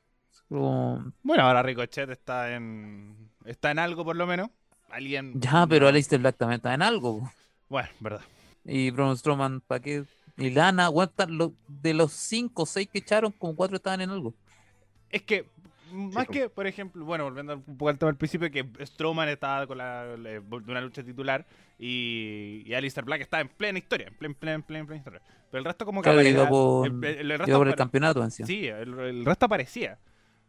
Bueno, 0.50 1.44
ahora 1.44 1.62
Ricochet 1.62 2.10
está 2.10 2.56
en 2.56 3.16
está 3.46 3.72
en 3.72 3.80
algo 3.80 4.04
por 4.04 4.16
lo 4.16 4.26
menos. 4.26 4.50
Alguien. 4.90 5.40
Ya, 5.40 5.68
pero. 5.68 5.88
Aleister 5.88 6.20
Black 6.20 6.38
también 6.38 6.58
está 6.58 6.74
en 6.74 6.82
algo. 6.82 7.30
Bueno, 7.70 7.90
verdad. 8.00 8.22
Y 8.64 8.90
Braun 8.92 9.18
Strowman, 9.18 9.62
¿para 9.62 9.82
qué? 9.82 10.06
Y 10.38 10.50
Lana, 10.52 10.86
aguantan 10.86 11.38
lo- 11.38 11.54
de 11.68 11.94
los 11.94 12.14
5 12.14 12.64
o 12.64 12.66
6 12.66 12.88
que 12.92 13.00
echaron, 13.00 13.32
como 13.34 13.56
4 13.56 13.76
estaban 13.78 14.02
en 14.02 14.10
algo. 14.10 14.34
Es 15.10 15.22
que, 15.24 15.46
más 15.92 16.26
como- 16.28 16.40
que, 16.40 16.50
por 16.50 16.68
ejemplo, 16.68 17.04
bueno, 17.06 17.24
volviendo 17.26 17.54
un 17.56 17.78
poco 17.78 17.90
al 17.90 17.98
tema 17.98 18.12
del 18.12 18.18
principio, 18.18 18.50
que 18.52 18.66
Strowman 18.86 19.30
estaba 19.30 19.66
con 19.68 19.78
la, 19.78 20.16
la- 20.18 20.30
de 20.30 20.40
una 20.68 20.82
lucha 20.82 21.04
titular 21.04 21.46
y, 21.80 22.64
y 22.66 22.74
Alistair 22.74 23.06
Black 23.06 23.22
estaba 23.22 23.42
en 23.42 23.50
plena 23.50 23.80
historia, 23.80 24.08
en 24.08 24.14
plena, 24.16 24.36
plena, 24.40 24.66
plena, 24.66 24.86
plena 24.86 24.98
historia. 25.00 25.22
Pero 25.52 25.60
el 25.60 25.66
resto 25.66 25.86
como 25.86 26.02
que 26.02 26.10
Claro, 26.12 26.22
iba 26.28 26.48
por, 26.50 26.88
el, 26.88 27.04
el- 27.04 27.32
el 27.32 27.38
resto 27.40 27.50
iba 27.52 27.58
por 27.60 27.68
el 27.68 27.76
campeonato 27.76 28.24
encima. 28.24 28.48
Sí, 28.48 28.68
el, 28.68 28.98
el 29.00 29.26
resto 29.26 29.46
aparecía. 29.46 29.98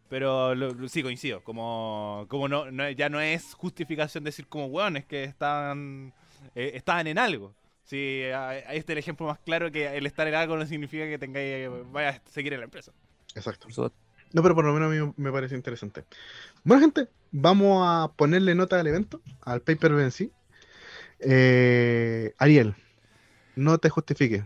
Pero 0.09 0.55
lo- 0.55 0.71
lo- 0.71 0.89
sí, 0.89 1.03
coincido. 1.03 1.43
Como, 1.45 2.25
como 2.29 2.49
no, 2.49 2.71
no- 2.71 2.89
ya 2.91 3.09
no 3.11 3.21
es 3.21 3.55
justificación 3.55 4.25
decir 4.25 4.47
como, 4.49 4.67
weón, 4.67 4.97
es 4.97 5.05
que 5.05 5.25
estaban, 5.25 6.13
eh, 6.55 6.73
estaban 6.75 7.07
en 7.07 7.19
algo. 7.19 7.55
Sí, 7.85 8.23
este 8.23 8.77
es 8.79 8.89
el 8.89 8.99
ejemplo 8.99 9.27
más 9.27 9.39
claro 9.39 9.71
que 9.71 9.97
el 9.97 10.05
estar 10.07 10.27
en 10.29 10.35
algo 10.35 10.57
no 10.57 10.67
significa 10.67 11.07
que 11.07 11.19
tengáis, 11.19 11.69
vaya 11.93 12.09
a 12.11 12.31
seguir 12.31 12.53
en 12.55 12.61
la 12.61 12.65
empresa. 12.65 12.93
Exacto. 13.35 13.69
No, 14.33 14.43
pero 14.43 14.55
por 14.55 14.65
lo 14.65 14.73
menos 14.75 14.93
a 14.93 14.95
mí 14.95 15.13
me 15.17 15.33
parece 15.33 15.55
interesante. 15.55 16.05
Bueno, 16.65 16.83
gente, 16.83 17.09
vamos 17.31 17.85
a 17.87 18.13
ponerle 18.15 18.55
nota 18.55 18.79
al 18.79 18.87
evento, 18.87 19.21
al 19.43 19.63
paper 19.63 19.93
en 19.93 20.11
sí. 20.11 20.31
Eh, 21.21 22.35
Ariel, 22.39 22.75
no 23.57 23.79
te 23.79 23.89
justifiques. 23.89 24.45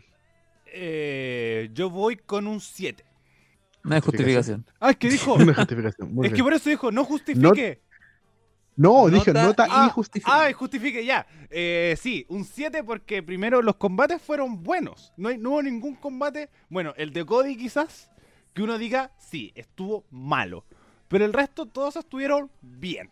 Eh, 0.66 1.70
yo 1.74 1.90
voy 1.90 2.16
con 2.16 2.46
un 2.46 2.60
7. 2.60 3.04
No 3.84 3.94
hay 3.94 4.00
Justificación. 4.00 4.64
Ah, 4.80 4.90
es 4.90 4.96
que 4.96 5.08
dijo. 5.10 5.34
Una 5.34 5.54
justificación. 5.54 6.14
Muy 6.14 6.26
es 6.26 6.32
que 6.32 6.42
por 6.42 6.52
eso 6.52 6.70
dijo, 6.70 6.92
no 6.92 7.04
justifique. 7.04 7.80
No, 8.74 9.08
dije 9.08 9.32
Nota 9.34 9.66
nota 9.66 9.84
y 9.84 9.86
y 9.86 9.90
justifique. 9.90 10.30
Ah, 10.32 10.50
justifique 10.52 11.04
ya. 11.04 11.26
Eh, 11.50 11.94
sí, 12.00 12.24
un 12.28 12.44
7 12.44 12.82
porque 12.84 13.22
primero 13.22 13.60
los 13.60 13.76
combates 13.76 14.22
fueron 14.22 14.62
buenos. 14.62 15.12
No, 15.16 15.28
hay, 15.28 15.36
no 15.36 15.50
hubo 15.50 15.62
ningún 15.62 15.94
combate. 15.96 16.48
Bueno, 16.70 16.94
el 16.96 17.12
de 17.12 17.26
Cody 17.26 17.56
quizás, 17.56 18.10
que 18.54 18.62
uno 18.62 18.78
diga, 18.78 19.12
sí, 19.18 19.52
estuvo 19.54 20.04
malo. 20.10 20.64
Pero 21.08 21.24
el 21.24 21.32
resto 21.32 21.66
todos 21.66 21.96
estuvieron 21.96 22.50
bien. 22.60 23.10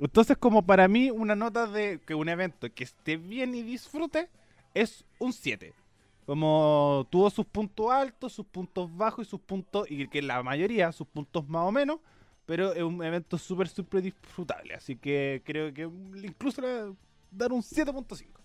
Entonces, 0.00 0.36
como 0.36 0.62
para 0.62 0.88
mí, 0.88 1.10
una 1.10 1.36
nota 1.36 1.66
de 1.66 2.00
que 2.04 2.14
un 2.14 2.28
evento 2.28 2.72
que 2.72 2.84
esté 2.84 3.16
bien 3.16 3.54
y 3.54 3.62
disfrute 3.62 4.28
es 4.74 5.04
un 5.18 5.32
7. 5.32 5.72
Como 6.26 7.06
tuvo 7.10 7.30
sus 7.30 7.46
puntos 7.46 7.90
altos, 7.90 8.32
sus 8.32 8.46
puntos 8.46 8.94
bajos 8.96 9.26
y 9.26 9.30
sus 9.30 9.40
puntos, 9.40 9.90
y 9.90 10.06
que 10.08 10.22
la 10.22 10.42
mayoría, 10.42 10.90
sus 10.92 11.06
puntos 11.06 11.48
más 11.48 11.66
o 11.66 11.72
menos, 11.72 12.00
pero 12.46 12.72
es 12.72 12.82
un 12.82 13.02
evento 13.02 13.38
súper, 13.38 13.68
súper 13.68 14.02
disfrutable. 14.02 14.74
Así 14.74 14.96
que 14.96 15.42
creo 15.44 15.72
que 15.72 15.82
incluso 15.82 16.60
le 16.60 16.82
voy 16.82 16.92
a 16.92 16.96
dar 17.30 17.52
un 17.52 17.62
7.5. 17.62 18.41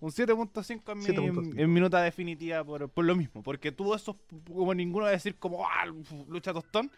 Un 0.00 0.10
7.5 0.12 0.92
en, 0.92 0.98
mi- 0.98 1.04
7.5. 1.04 1.58
en 1.60 1.72
mi 1.72 1.80
nota 1.80 2.00
definitiva 2.02 2.62
por, 2.64 2.88
por 2.88 3.04
lo 3.04 3.16
mismo. 3.16 3.42
Porque 3.42 3.72
tuvo 3.72 3.94
esos, 3.96 4.16
como 4.46 4.72
ninguno 4.74 5.04
va 5.04 5.10
a 5.10 5.12
decir 5.12 5.34
como, 5.36 5.66
ah, 5.66 5.84
lucha 6.28 6.52
tostón. 6.52 6.90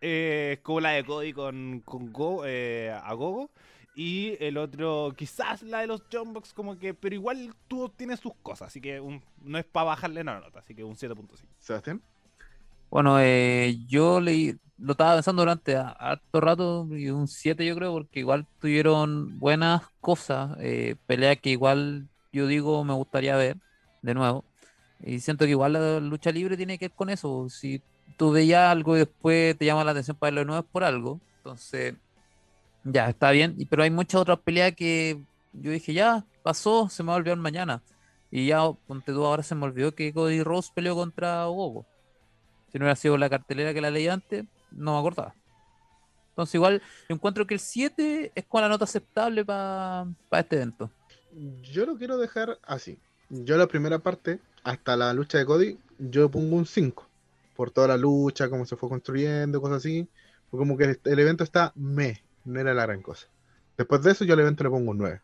eh, 0.00 0.58
como 0.62 0.80
la 0.80 0.90
de 0.90 1.04
Cody 1.04 1.32
con, 1.32 1.80
con 1.84 2.12
Go, 2.12 2.42
eh, 2.46 2.90
a 3.02 3.12
Gogo. 3.14 3.50
Y 3.94 4.36
el 4.40 4.56
otro, 4.58 5.12
quizás 5.16 5.62
la 5.62 5.80
de 5.80 5.88
los 5.88 6.02
Jumbox, 6.12 6.52
como 6.52 6.78
que, 6.78 6.94
pero 6.94 7.14
igual 7.16 7.52
tuvo, 7.68 7.88
tiene 7.90 8.16
sus 8.16 8.32
cosas. 8.42 8.68
Así 8.68 8.80
que 8.80 9.00
un- 9.00 9.22
no 9.42 9.58
es 9.58 9.64
para 9.64 9.86
bajarle 9.86 10.22
la 10.24 10.40
nota. 10.40 10.58
Así 10.60 10.74
que 10.74 10.84
un 10.84 10.94
7.5. 10.96 11.48
Sebastián. 11.58 12.00
Bueno, 12.90 13.18
eh, 13.20 13.76
yo 13.86 14.20
leí, 14.20 14.56
lo 14.78 14.92
estaba 14.92 15.14
pensando 15.14 15.42
durante 15.42 15.76
harto 15.76 16.40
rato 16.40 16.88
y 16.96 17.10
un 17.10 17.28
7 17.28 17.66
yo 17.66 17.74
creo, 17.76 17.92
porque 17.92 18.20
igual 18.20 18.46
tuvieron 18.60 19.38
buenas 19.38 19.82
cosas, 20.00 20.56
eh, 20.60 20.96
peleas 21.06 21.36
que 21.40 21.50
igual 21.50 22.08
yo 22.32 22.46
digo 22.46 22.84
me 22.84 22.94
gustaría 22.94 23.36
ver 23.36 23.56
de 24.02 24.14
nuevo. 24.14 24.44
Y 25.00 25.20
siento 25.20 25.44
que 25.44 25.52
igual 25.52 25.74
la 25.74 26.00
lucha 26.00 26.30
libre 26.30 26.56
tiene 26.56 26.78
que 26.78 26.86
ver 26.88 26.96
con 26.96 27.10
eso. 27.10 27.48
Si 27.48 27.82
tú 28.16 28.32
veías 28.32 28.70
algo 28.70 28.96
y 28.96 29.00
después 29.00 29.56
te 29.56 29.64
llama 29.64 29.84
la 29.84 29.92
atención 29.92 30.16
para 30.16 30.28
verlo 30.28 30.40
de 30.40 30.46
nuevo 30.46 30.60
es 30.60 30.70
por 30.70 30.84
algo. 30.84 31.20
Entonces, 31.38 31.94
ya, 32.84 33.08
está 33.08 33.30
bien. 33.30 33.56
Pero 33.70 33.82
hay 33.82 33.90
muchas 33.90 34.20
otras 34.20 34.38
peleas 34.40 34.74
que 34.74 35.20
yo 35.52 35.70
dije, 35.70 35.92
ya, 35.92 36.24
pasó, 36.42 36.88
se 36.88 37.02
me 37.02 37.08
va 37.08 37.14
a 37.14 37.16
olvidar 37.18 37.38
mañana. 37.38 37.82
Y 38.30 38.46
ya, 38.46 38.60
ponte 38.86 39.12
tú, 39.12 39.24
ahora 39.24 39.42
se 39.42 39.54
me 39.54 39.64
olvidó 39.64 39.94
que 39.94 40.12
Cody 40.12 40.42
Rose 40.42 40.70
peleó 40.74 40.94
contra 40.94 41.48
Hugo. 41.48 41.86
Si 42.70 42.78
no 42.78 42.84
hubiera 42.84 42.96
sido 42.96 43.16
la 43.16 43.30
cartelera 43.30 43.72
que 43.72 43.80
la 43.80 43.90
leí 43.90 44.08
antes, 44.08 44.44
no 44.70 44.92
me 44.94 44.98
acordaba. 44.98 45.34
Entonces, 46.30 46.54
igual, 46.54 46.82
yo 47.08 47.14
encuentro 47.14 47.46
que 47.46 47.54
el 47.54 47.60
7 47.60 48.32
es 48.34 48.44
con 48.44 48.60
la 48.60 48.68
nota 48.68 48.84
aceptable 48.84 49.44
para 49.44 50.06
este 50.32 50.56
evento. 50.56 50.90
Yo 51.62 51.86
lo 51.86 51.96
quiero 51.96 52.18
dejar 52.18 52.58
así. 52.64 52.98
Yo 53.30 53.56
la 53.56 53.66
primera 53.66 53.98
parte, 53.98 54.40
hasta 54.64 54.96
la 54.96 55.12
lucha 55.12 55.38
de 55.38 55.46
Cody, 55.46 55.78
yo 55.98 56.30
pongo 56.30 56.56
un 56.56 56.66
5. 56.66 57.06
Por 57.54 57.70
toda 57.70 57.88
la 57.88 57.96
lucha, 57.96 58.48
cómo 58.48 58.64
se 58.64 58.76
fue 58.76 58.88
construyendo, 58.88 59.60
cosas 59.60 59.78
así. 59.78 60.08
Fue 60.50 60.58
como 60.58 60.76
que 60.76 60.98
el, 61.04 61.18
evento 61.18 61.44
está 61.44 61.72
me, 61.74 62.22
no 62.44 62.60
era 62.60 62.72
la 62.72 62.86
gran 62.86 63.02
cosa. 63.02 63.28
Después 63.76 64.02
de 64.02 64.12
eso, 64.12 64.24
yo 64.24 64.34
al 64.34 64.40
evento 64.40 64.64
le 64.64 64.70
pongo 64.70 64.90
un 64.90 64.98
9. 64.98 65.20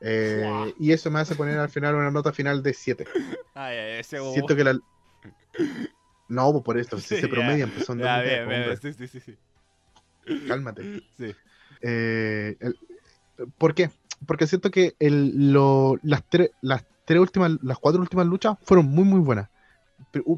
Eh, 0.00 0.74
y 0.78 0.92
eso 0.92 1.10
me 1.10 1.20
hace 1.20 1.34
poner 1.34 1.58
al 1.58 1.68
final 1.68 1.94
una 1.94 2.10
nota 2.10 2.32
final 2.32 2.62
de 2.62 2.74
7. 2.74 3.06
Ay, 3.54 3.76
ay, 3.78 4.00
ese 4.00 4.20
hubo- 4.20 4.32
Siento 4.34 4.54
que 4.54 4.64
la. 4.64 4.78
No, 6.28 6.52
pues 6.52 6.64
por 6.64 6.78
esto, 6.78 6.98
si 7.00 7.14
Sí, 7.14 7.16
se 7.16 7.22
ya. 7.22 7.28
promedian, 7.28 7.70
pues 7.70 7.86
son 7.86 7.98
dos 7.98 8.06
mujeres, 8.06 8.46
bien, 8.46 8.48
bien, 8.48 8.70
hombre, 8.70 9.08
sí, 9.08 9.20
sí. 9.20 9.38
Cálmate. 10.46 11.02
Sí. 11.16 11.34
Eh, 11.80 12.56
el- 12.60 12.78
¿Por 13.58 13.74
qué? 13.74 13.90
Porque 14.26 14.46
siento 14.46 14.70
que 14.70 14.94
el, 14.98 15.52
lo- 15.52 15.96
las, 16.02 16.22
tres, 16.28 16.50
las 16.60 16.84
tres 17.04 17.20
últimas, 17.20 17.52
las 17.62 17.78
cuatro 17.78 18.00
últimas 18.00 18.26
luchas 18.26 18.56
fueron 18.62 18.86
muy 18.86 19.04
muy 19.04 19.20
buenas. 19.20 19.48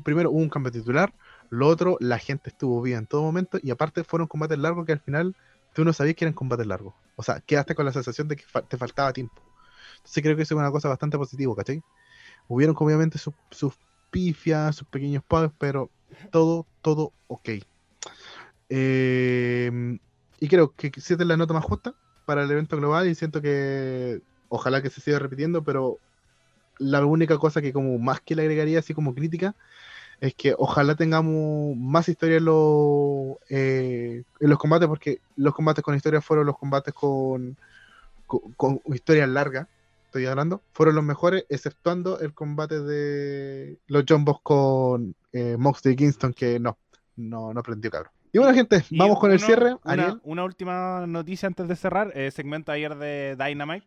Primero 0.05 0.31
hubo 0.31 0.39
un 0.39 0.49
cambio 0.49 0.71
titular, 0.73 1.13
lo 1.51 1.67
otro, 1.69 1.97
la 2.01 2.19
gente 2.19 2.51
estuvo 2.51 2.81
bien 2.83 2.99
en 2.99 3.07
todo 3.07 3.23
momento, 3.23 3.59
y 3.63 3.71
aparte 3.71 4.05
fueron 4.05 4.29
combates 4.29 4.59
largos 4.59 4.87
que 4.87 4.93
al 4.93 5.01
final 5.01 5.35
tú 5.75 5.85
no 5.85 5.93
sabías 5.93 6.17
que 6.17 6.25
eran 6.25 6.35
combates 6.35 6.67
largos. 6.67 6.95
O 7.17 7.23
sea, 7.23 7.41
quedaste 7.41 7.75
con 7.75 7.85
la 7.85 7.93
sensación 7.93 8.29
de 8.29 8.37
que 8.37 8.45
te 8.69 8.77
faltaba 8.77 9.13
tiempo. 9.13 9.43
Entonces 9.99 10.23
creo 10.23 10.37
que 10.37 10.43
eso 10.43 10.55
es 10.55 10.59
una 10.61 10.71
cosa 10.71 10.89
bastante 10.89 11.19
positiva, 11.19 11.55
¿cachai? 11.57 11.83
Hubieron 12.49 12.77
obviamente 12.79 13.19
sus, 13.19 13.35
pifias, 14.11 14.77
sus 14.77 14.89
pequeños 14.89 15.23
bugs, 15.29 15.53
pero 15.59 15.91
todo, 16.31 16.67
todo 16.83 17.13
ok. 17.29 17.51
Eh, 18.69 19.71
y 20.41 20.49
creo 20.49 20.75
que 20.75 20.93
7 20.97 21.23
es 21.23 21.29
la 21.29 21.37
nota 21.37 21.55
más 21.55 21.65
justa 21.65 21.95
para 22.29 22.43
el 22.45 22.51
evento 22.51 22.77
global 22.77 23.09
y 23.09 23.15
siento 23.15 23.41
que 23.41 24.21
ojalá 24.51 24.83
que 24.83 24.91
se 24.91 25.01
siga 25.01 25.19
repitiendo, 25.19 25.65
pero 25.65 25.99
la 26.77 27.03
única 27.07 27.39
cosa 27.39 27.63
que 27.63 27.73
como 27.73 27.99
más 27.99 28.21
que 28.21 28.37
le 28.37 28.43
agregaría 28.43 28.81
así 28.81 28.93
como 28.93 29.15
crítica 29.15 29.55
es 30.21 30.35
que 30.35 30.55
ojalá 30.59 30.95
tengamos 30.95 31.75
más 31.75 32.07
historia 32.07 32.37
en, 32.37 32.45
los 32.45 33.39
eh, 33.49 34.25
en 34.41 34.51
los 34.51 34.59
combates, 34.59 34.89
porque 34.89 35.23
los 35.37 35.55
combates 35.55 35.83
con 35.83 35.95
historia 35.95 36.21
fueron 36.21 36.45
los 36.45 36.59
combates 36.59 36.93
con, 36.93 37.57
con, 38.27 38.83
historias 38.93 39.31
largas, 39.31 39.67
estoy 40.05 40.27
hablando, 40.27 40.61
fueron 40.75 40.97
los 40.97 41.05
mejores, 41.05 41.47
exceptuando 41.49 42.21
el 42.21 42.35
combate 42.35 42.79
de 42.83 43.79
los 43.87 44.05
John 44.07 44.27
Boss 44.27 44.41
con 44.43 45.15
eh, 45.33 45.57
Moxley 45.59 45.95
y 45.95 45.97
Kingston, 45.97 46.35
que 46.35 46.61
no, 46.61 46.77
no, 47.17 47.55
no 47.55 47.61
aprendió 47.61 47.91
cabrón. 47.91 48.18
Y 48.33 48.39
bueno, 48.39 48.55
gente, 48.55 48.85
Y 48.91 48.99
vamos 48.99 49.19
con 49.19 49.33
el 49.33 49.41
cierre. 49.41 49.77
Una, 50.23 50.45
última 50.45 51.07
noticia 51.07 51.47
antes 51.47 51.69
de 51.69 51.77
cerrar. 51.77 52.13
eh, 52.15 52.31
segmento 52.31 52.73
ayer 52.73 52.95
de 52.97 53.37
Dynamite. 53.37 53.87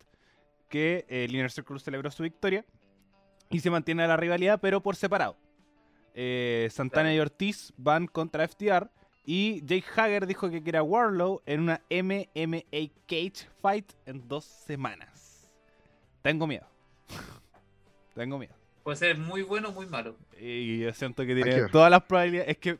Que 0.69 1.05
eh, 1.09 1.25
el 1.25 1.35
Inner 1.35 1.51
Circle 1.51 1.79
celebró 1.79 2.09
su 2.11 2.23
victoria. 2.23 2.65
Y 3.49 3.59
se 3.59 3.69
mantiene 3.69 4.07
la 4.07 4.17
rivalidad, 4.17 4.59
pero 4.61 4.81
por 4.81 4.95
separado. 4.95 5.35
Eh, 6.13 6.69
Santana 6.71 7.13
y 7.13 7.19
Ortiz 7.19 7.73
van 7.77 8.07
contra 8.07 8.47
FTR. 8.47 8.89
Y 9.25 9.61
Jake 9.65 9.85
Hager 9.95 10.25
dijo 10.25 10.49
que 10.49 10.63
quiere 10.63 10.79
a 10.79 10.83
Warlow 10.83 11.41
en 11.45 11.61
una 11.61 11.81
MMA 11.89 12.91
Cage 13.07 13.47
Fight 13.61 13.91
en 14.05 14.27
dos 14.27 14.45
semanas. 14.45 15.53
Tengo 16.21 16.47
miedo. 16.47 16.65
Tengo 18.15 18.39
miedo. 18.39 18.55
Puede 18.83 18.97
ser 18.97 19.17
muy 19.17 19.43
bueno 19.43 19.69
o 19.69 19.71
muy 19.71 19.85
malo. 19.85 20.15
Y 20.39 20.79
yo 20.79 20.93
siento 20.93 21.23
que 21.23 21.35
tiene 21.35 21.67
todas 21.69 21.91
las 21.91 22.01
probabilidades. 22.03 22.49
Es 22.49 22.57
que 22.57 22.79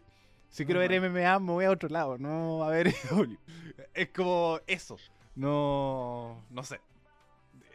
si 0.52 0.66
quiero 0.66 0.80
ver 0.82 0.92
MMA, 1.02 1.40
me 1.40 1.52
voy 1.52 1.66
a 1.66 1.72
otro 1.72 1.90
lado, 1.90 2.18
no 2.20 2.64
a 2.64 2.70
ver. 2.70 2.94
Es 3.94 4.10
como 4.10 4.60
eso. 4.68 4.98
No. 5.36 6.42
No 6.50 6.64
sé. 6.64 6.80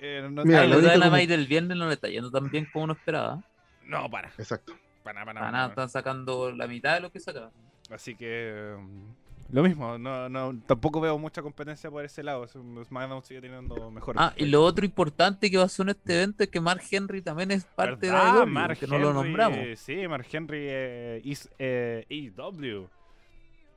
Eh, 0.01 0.27
no, 0.31 0.44
Mira, 0.44 0.65
lo 0.66 0.81
de 0.81 0.97
la 0.97 1.07
como- 1.07 1.16
del 1.16 1.47
viernes 1.47 1.77
no 1.77 1.86
le 1.89 1.94
está 1.94 2.09
yendo 2.09 2.31
tan 2.31 2.48
bien 2.51 2.66
como 2.73 2.85
uno 2.85 2.93
esperaba. 2.94 3.43
no, 3.85 4.09
para. 4.11 4.28
Exacto. 4.39 4.74
Para, 5.03 5.24
para, 5.24 5.40
Para 5.40 5.53
nada, 5.53 5.69
están 5.69 5.89
sacando 5.89 6.53
la 6.53 6.66
mitad 6.66 6.94
de 6.94 7.01
lo 7.01 7.11
que 7.12 7.20
sacaban. 7.20 7.51
Así 7.90 8.15
que. 8.15 8.74
um, 8.78 9.15
Lo 9.51 9.62
mismo, 9.62 9.97
no, 9.97 10.28
no, 10.28 10.60
tampoco 10.66 11.01
veo 11.01 11.18
mucha 11.18 11.40
competencia 11.40 11.90
por 11.90 12.05
ese 12.05 12.23
lado. 12.23 12.47
SmackDown 12.48 13.23
sigue 13.23 13.40
teniendo 13.40 13.90
mejores. 13.90 14.20
Ah, 14.20 14.32
y 14.36 14.47
lo 14.47 14.62
otro 14.64 14.85
importante 14.85 15.51
que 15.51 15.56
pasó 15.56 15.82
en 15.82 15.90
este 15.90 16.14
evento 16.14 16.43
es 16.43 16.51
que 16.51 16.60
Mark 16.60 16.82
Henry 16.90 17.23
también 17.23 17.51
es 17.52 17.64
parte 17.64 18.09
¿Verdad? 18.09 18.35
de 18.35 18.40
la 18.40 18.47
Mark 18.47 18.78
que 18.78 18.86
no 18.86 18.98
lo 18.98 19.10
Henry, 19.10 19.23
nombramos. 19.23 19.78
Sí, 19.78 20.09
Mark 20.09 20.27
Henry 20.31 20.66
eh, 20.68 21.20
is 21.24 21.48
eh, 21.59 22.05
AEW. 22.10 22.89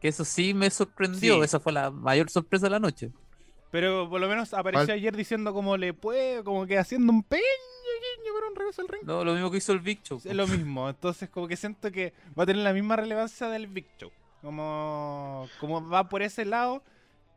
Que 0.01 0.07
eso 0.07 0.25
sí 0.25 0.53
me 0.53 0.69
sorprendió. 0.69 1.35
Sí. 1.35 1.41
Esa 1.43 1.59
fue 1.59 1.71
la 1.71 1.91
mayor 1.91 2.29
sorpresa 2.29 2.65
de 2.65 2.71
la 2.71 2.79
noche. 2.79 3.11
Pero 3.71 4.09
por 4.09 4.19
lo 4.19 4.27
menos 4.27 4.53
apareció 4.53 4.93
ayer 4.93 5.15
diciendo 5.15 5.53
como 5.53 5.77
le 5.77 5.93
puede, 5.93 6.43
como 6.43 6.65
que 6.65 6.79
haciendo 6.79 7.13
un 7.13 7.21
pequeño 7.21 7.43
guiño 7.43 8.33
para 8.33 8.47
un 8.47 8.55
regreso 8.55 8.81
al 8.81 8.87
ring. 8.87 9.01
No, 9.03 9.23
lo 9.23 9.33
mismo 9.33 9.51
que 9.51 9.57
hizo 9.57 9.73
el 9.73 9.79
Big 9.79 10.01
Show. 10.01 10.19
Es 10.23 10.35
lo 10.35 10.47
mismo, 10.47 10.89
entonces 10.89 11.29
como 11.29 11.47
que 11.47 11.55
siento 11.55 11.91
que 11.91 12.13
va 12.37 12.43
a 12.43 12.45
tener 12.47 12.63
la 12.63 12.73
misma 12.73 12.95
relevancia 12.95 13.47
del 13.49 13.67
Big 13.67 13.85
Show. 13.99 14.11
Como, 14.41 15.47
como 15.59 15.87
va 15.89 16.07
por 16.09 16.21
ese 16.21 16.45
lado 16.45 16.81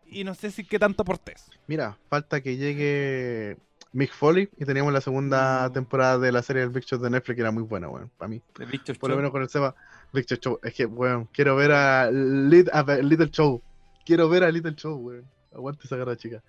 y 0.06 0.24
no 0.24 0.34
sé 0.34 0.50
si 0.50 0.64
qué 0.64 0.78
tanto 0.78 1.02
aportes. 1.02 1.46
Mira, 1.66 1.96
falta 2.08 2.40
que 2.40 2.56
llegue 2.56 3.56
Mick 3.92 4.12
Foley 4.12 4.48
y 4.56 4.64
teníamos 4.64 4.92
la 4.92 5.00
segunda 5.00 5.68
Mm. 5.68 5.72
temporada 5.72 6.18
de 6.18 6.32
la 6.32 6.42
serie 6.42 6.62
del 6.62 6.70
Big 6.70 6.84
Show 6.84 6.98
de 7.00 7.10
Netflix 7.10 7.34
que 7.36 7.40
era 7.42 7.50
muy 7.50 7.62
buena, 7.64 7.88
weón, 7.88 8.10
para 8.16 8.28
mí. 8.28 8.40
El 8.58 8.66
Big 8.66 8.82
Show 8.84 8.94
Por 8.96 9.10
lo 9.10 9.16
menos 9.16 9.30
con 9.32 9.42
el 9.42 9.48
Seba, 9.48 9.74
Big 10.12 10.26
Show 10.26 10.38
Show. 10.40 10.60
Es 10.62 10.74
que, 10.74 10.86
weón, 10.86 11.26
quiero 11.32 11.56
ver 11.56 11.72
a, 11.72 12.10
Lit- 12.10 12.70
a 12.72 12.82
Little 13.02 13.30
Show. 13.30 13.60
Quiero 14.04 14.28
ver 14.28 14.44
a 14.44 14.50
Little 14.50 14.74
Show, 14.76 14.96
weón. 14.96 15.24
Aguante 15.54 15.82
esa 15.84 15.96
garra 15.96 16.16
chica. 16.16 16.42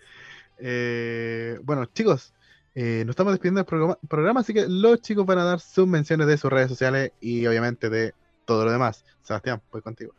Eh, 0.60 1.60
bueno, 1.64 1.86
chicos, 1.86 2.34
eh, 2.76 3.04
nos 3.06 3.14
estamos 3.14 3.34
despidiendo 3.34 3.60
del 3.60 3.66
programa, 3.66 3.98
programa, 4.08 4.40
así 4.42 4.54
que 4.54 4.66
los 4.68 5.02
chicos 5.02 5.26
van 5.26 5.40
a 5.40 5.44
dar 5.44 5.60
sus 5.60 5.88
menciones 5.88 6.28
de 6.28 6.38
sus 6.38 6.52
redes 6.52 6.70
sociales 6.70 7.12
y 7.20 7.46
obviamente 7.48 7.90
de 7.90 8.14
todo 8.46 8.64
lo 8.66 8.72
demás. 8.72 9.04
Sebastián, 9.24 9.62
voy 9.72 9.82
contigo. 9.82 10.14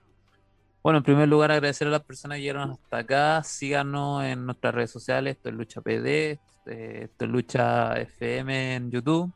Bueno, 0.85 0.99
en 0.99 1.03
primer 1.03 1.27
lugar, 1.29 1.51
agradecer 1.51 1.89
a 1.89 1.91
las 1.91 2.03
personas 2.03 2.37
que 2.37 2.43
llegaron 2.43 2.71
hasta 2.73 2.99
acá. 2.99 3.43
Síganos 3.43 4.23
en 4.23 4.45
nuestras 4.45 4.75
redes 4.75 4.91
sociales. 4.91 5.37
Esto 5.37 5.49
es 5.49 5.55
Lucha 5.55 5.81
PD, 5.81 6.39
eh, 6.67 7.01
esto 7.05 7.25
es 7.25 7.31
Lucha 7.31 7.95
FM 8.01 8.75
en 8.77 8.91
YouTube. 8.91 9.33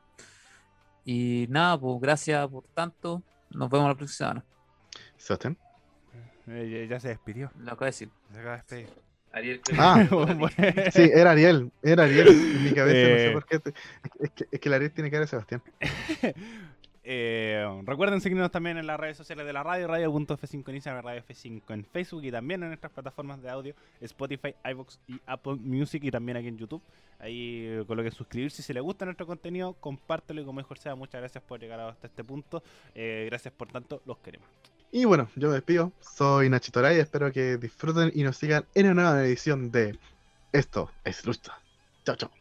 Y 1.06 1.46
nada, 1.48 1.80
pues 1.80 2.00
gracias 2.02 2.46
por 2.48 2.64
tanto. 2.74 3.22
Nos 3.50 3.70
vemos 3.70 3.88
la 3.88 3.94
próxima 3.94 4.28
semana. 4.28 4.44
Sebastián. 5.16 5.56
Eh, 6.48 6.86
ya, 6.88 7.00
se 7.00 7.08
despidió. 7.08 7.50
Lo 7.58 7.64
acabo 7.72 7.80
de 7.80 7.86
decir. 7.86 8.10
Se 8.30 8.38
acaba 8.40 8.50
de 8.50 8.56
despedir. 8.58 8.88
Ariel, 9.32 9.60
Ah, 9.78 10.06
Bueno. 10.10 10.48
Sí, 10.92 11.10
era 11.14 11.30
Ariel, 11.30 11.70
era 11.82 12.04
Ariel. 12.04 12.28
En 12.28 12.64
mi 12.64 12.72
cabeza, 12.72 13.08
no 13.08 13.14
Eh. 13.16 13.26
sé 13.26 13.30
por 13.32 13.46
qué. 13.46 13.58
te- 13.58 13.74
Es 14.20 14.30
que, 14.32 14.48
es 14.50 14.60
que 14.60 14.68
el 14.68 14.74
Ariel 14.74 14.92
tiene 14.92 15.10
cara 15.10 15.22
de 15.22 15.26
Sebastián. 15.28 15.62
Eh, 17.10 17.66
recuerden 17.86 18.20
seguirnos 18.20 18.51
también 18.51 18.76
en 18.76 18.86
las 18.86 19.01
redes 19.01 19.16
sociales 19.16 19.47
de 19.47 19.52
la 19.55 19.62
radio, 19.62 19.86
radio.f5 19.86 20.68
en 20.68 20.74
Instagram, 20.74 21.02
radio 21.02 21.22
F5 21.26 21.62
en 21.68 21.86
Facebook 21.86 22.22
y 22.22 22.30
también 22.30 22.62
en 22.62 22.68
nuestras 22.68 22.93
plataformas 22.93 23.40
de 23.40 23.48
audio, 23.48 23.74
Spotify, 24.02 24.55
iVoox 24.62 24.98
y 25.06 25.18
Apple 25.24 25.55
Music 25.55 26.05
y 26.05 26.10
también 26.10 26.36
aquí 26.36 26.48
en 26.48 26.59
YouTube. 26.59 26.82
Ahí 27.18 27.82
coloquen 27.86 28.12
suscribirse 28.12 28.62
si 28.62 28.74
les 28.74 28.82
gusta 28.82 29.06
nuestro 29.06 29.26
contenido, 29.26 29.72
compártelo 29.80 30.43
y 30.43 30.44
como 30.44 30.59
mejor 30.59 30.76
sea. 30.76 30.94
Muchas 30.97 31.22
gracias 31.22 31.43
por 31.43 31.59
llegar 31.59 31.80
hasta 31.80 32.09
este 32.09 32.22
punto. 32.24 32.62
Eh, 32.94 33.24
gracias 33.30 33.55
por 33.55 33.68
tanto, 33.68 34.02
los 34.05 34.18
queremos. 34.18 34.47
Y 34.93 35.06
bueno, 35.06 35.30
yo 35.35 35.48
me 35.48 35.55
despido. 35.55 35.93
Soy 36.01 36.51
Nachito 36.51 36.82
Ray. 36.82 36.98
Espero 36.98 37.32
que 37.32 37.56
disfruten 37.56 38.12
y 38.14 38.22
nos 38.22 38.36
sigan 38.36 38.66
en 38.74 38.85
una 38.85 39.02
nueva 39.02 39.24
edición 39.24 39.70
de 39.70 39.98
Esto 40.52 40.90
es 41.05 41.24
Lucha. 41.24 41.59
Chao, 42.05 42.16
chao. 42.16 42.38